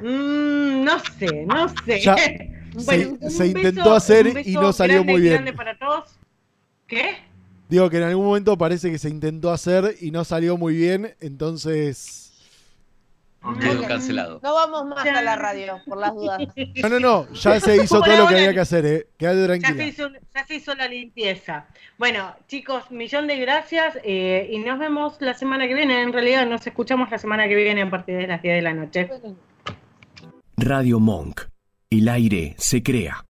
Mm, 0.00 0.84
no 0.84 0.98
sé, 1.18 1.46
no 1.46 1.68
sé. 1.84 2.00
Ya 2.00 2.16
Bueno, 2.84 3.16
se- 3.22 3.30
se 3.30 3.44
beso- 3.44 3.46
intentó 3.46 3.94
hacer 3.94 4.42
y 4.46 4.52
no 4.52 4.72
salió 4.72 4.96
grande, 4.96 5.12
muy 5.12 5.20
bien. 5.22 5.32
grande 5.34 5.52
para 5.54 5.78
todos. 5.78 6.16
¿Qué? 6.86 7.16
Digo 7.68 7.88
que 7.90 7.96
en 7.96 8.02
algún 8.04 8.26
momento 8.26 8.56
parece 8.56 8.90
que 8.92 8.98
se 8.98 9.08
intentó 9.08 9.50
hacer 9.50 9.96
y 10.00 10.10
no 10.12 10.24
salió 10.24 10.56
muy 10.56 10.74
bien, 10.76 11.14
entonces... 11.20 12.25
Quedó 13.60 13.82
cancelado. 13.86 14.40
No 14.42 14.54
vamos 14.54 14.86
más 14.86 15.06
a 15.06 15.22
la 15.22 15.36
radio, 15.36 15.80
por 15.86 15.98
las 15.98 16.14
dudas. 16.14 16.38
No, 16.82 16.88
no, 16.88 17.00
no, 17.00 17.32
ya 17.32 17.60
se 17.60 17.76
hizo 17.82 18.00
todo 18.00 18.16
lo 18.16 18.26
que 18.26 18.34
había 18.36 18.52
que 18.54 18.60
hacer, 18.60 18.84
eh. 18.86 19.06
Quédate 19.16 19.38
Ya 19.38 19.42
se, 19.42 19.46
tranquila. 19.60 19.84
hizo, 19.86 20.08
ya 20.34 20.46
se 20.46 20.54
hizo 20.56 20.74
la 20.74 20.88
limpieza. 20.88 21.66
Bueno, 21.98 22.34
chicos, 22.48 22.90
millón 22.90 23.26
de 23.26 23.36
gracias 23.36 23.98
eh, 24.04 24.48
y 24.50 24.58
nos 24.58 24.78
vemos 24.78 25.16
la 25.20 25.34
semana 25.34 25.66
que 25.66 25.74
viene. 25.74 26.02
En 26.02 26.12
realidad 26.12 26.46
nos 26.46 26.66
escuchamos 26.66 27.10
la 27.10 27.18
semana 27.18 27.48
que 27.48 27.54
viene 27.54 27.82
a 27.82 27.90
partir 27.90 28.16
de 28.16 28.26
las 28.26 28.42
10 28.42 28.54
de 28.56 28.62
la 28.62 28.74
noche. 28.74 29.10
Radio 30.56 31.00
Monk. 31.00 31.42
El 31.90 32.08
aire 32.08 32.54
se 32.58 32.82
crea. 32.82 33.24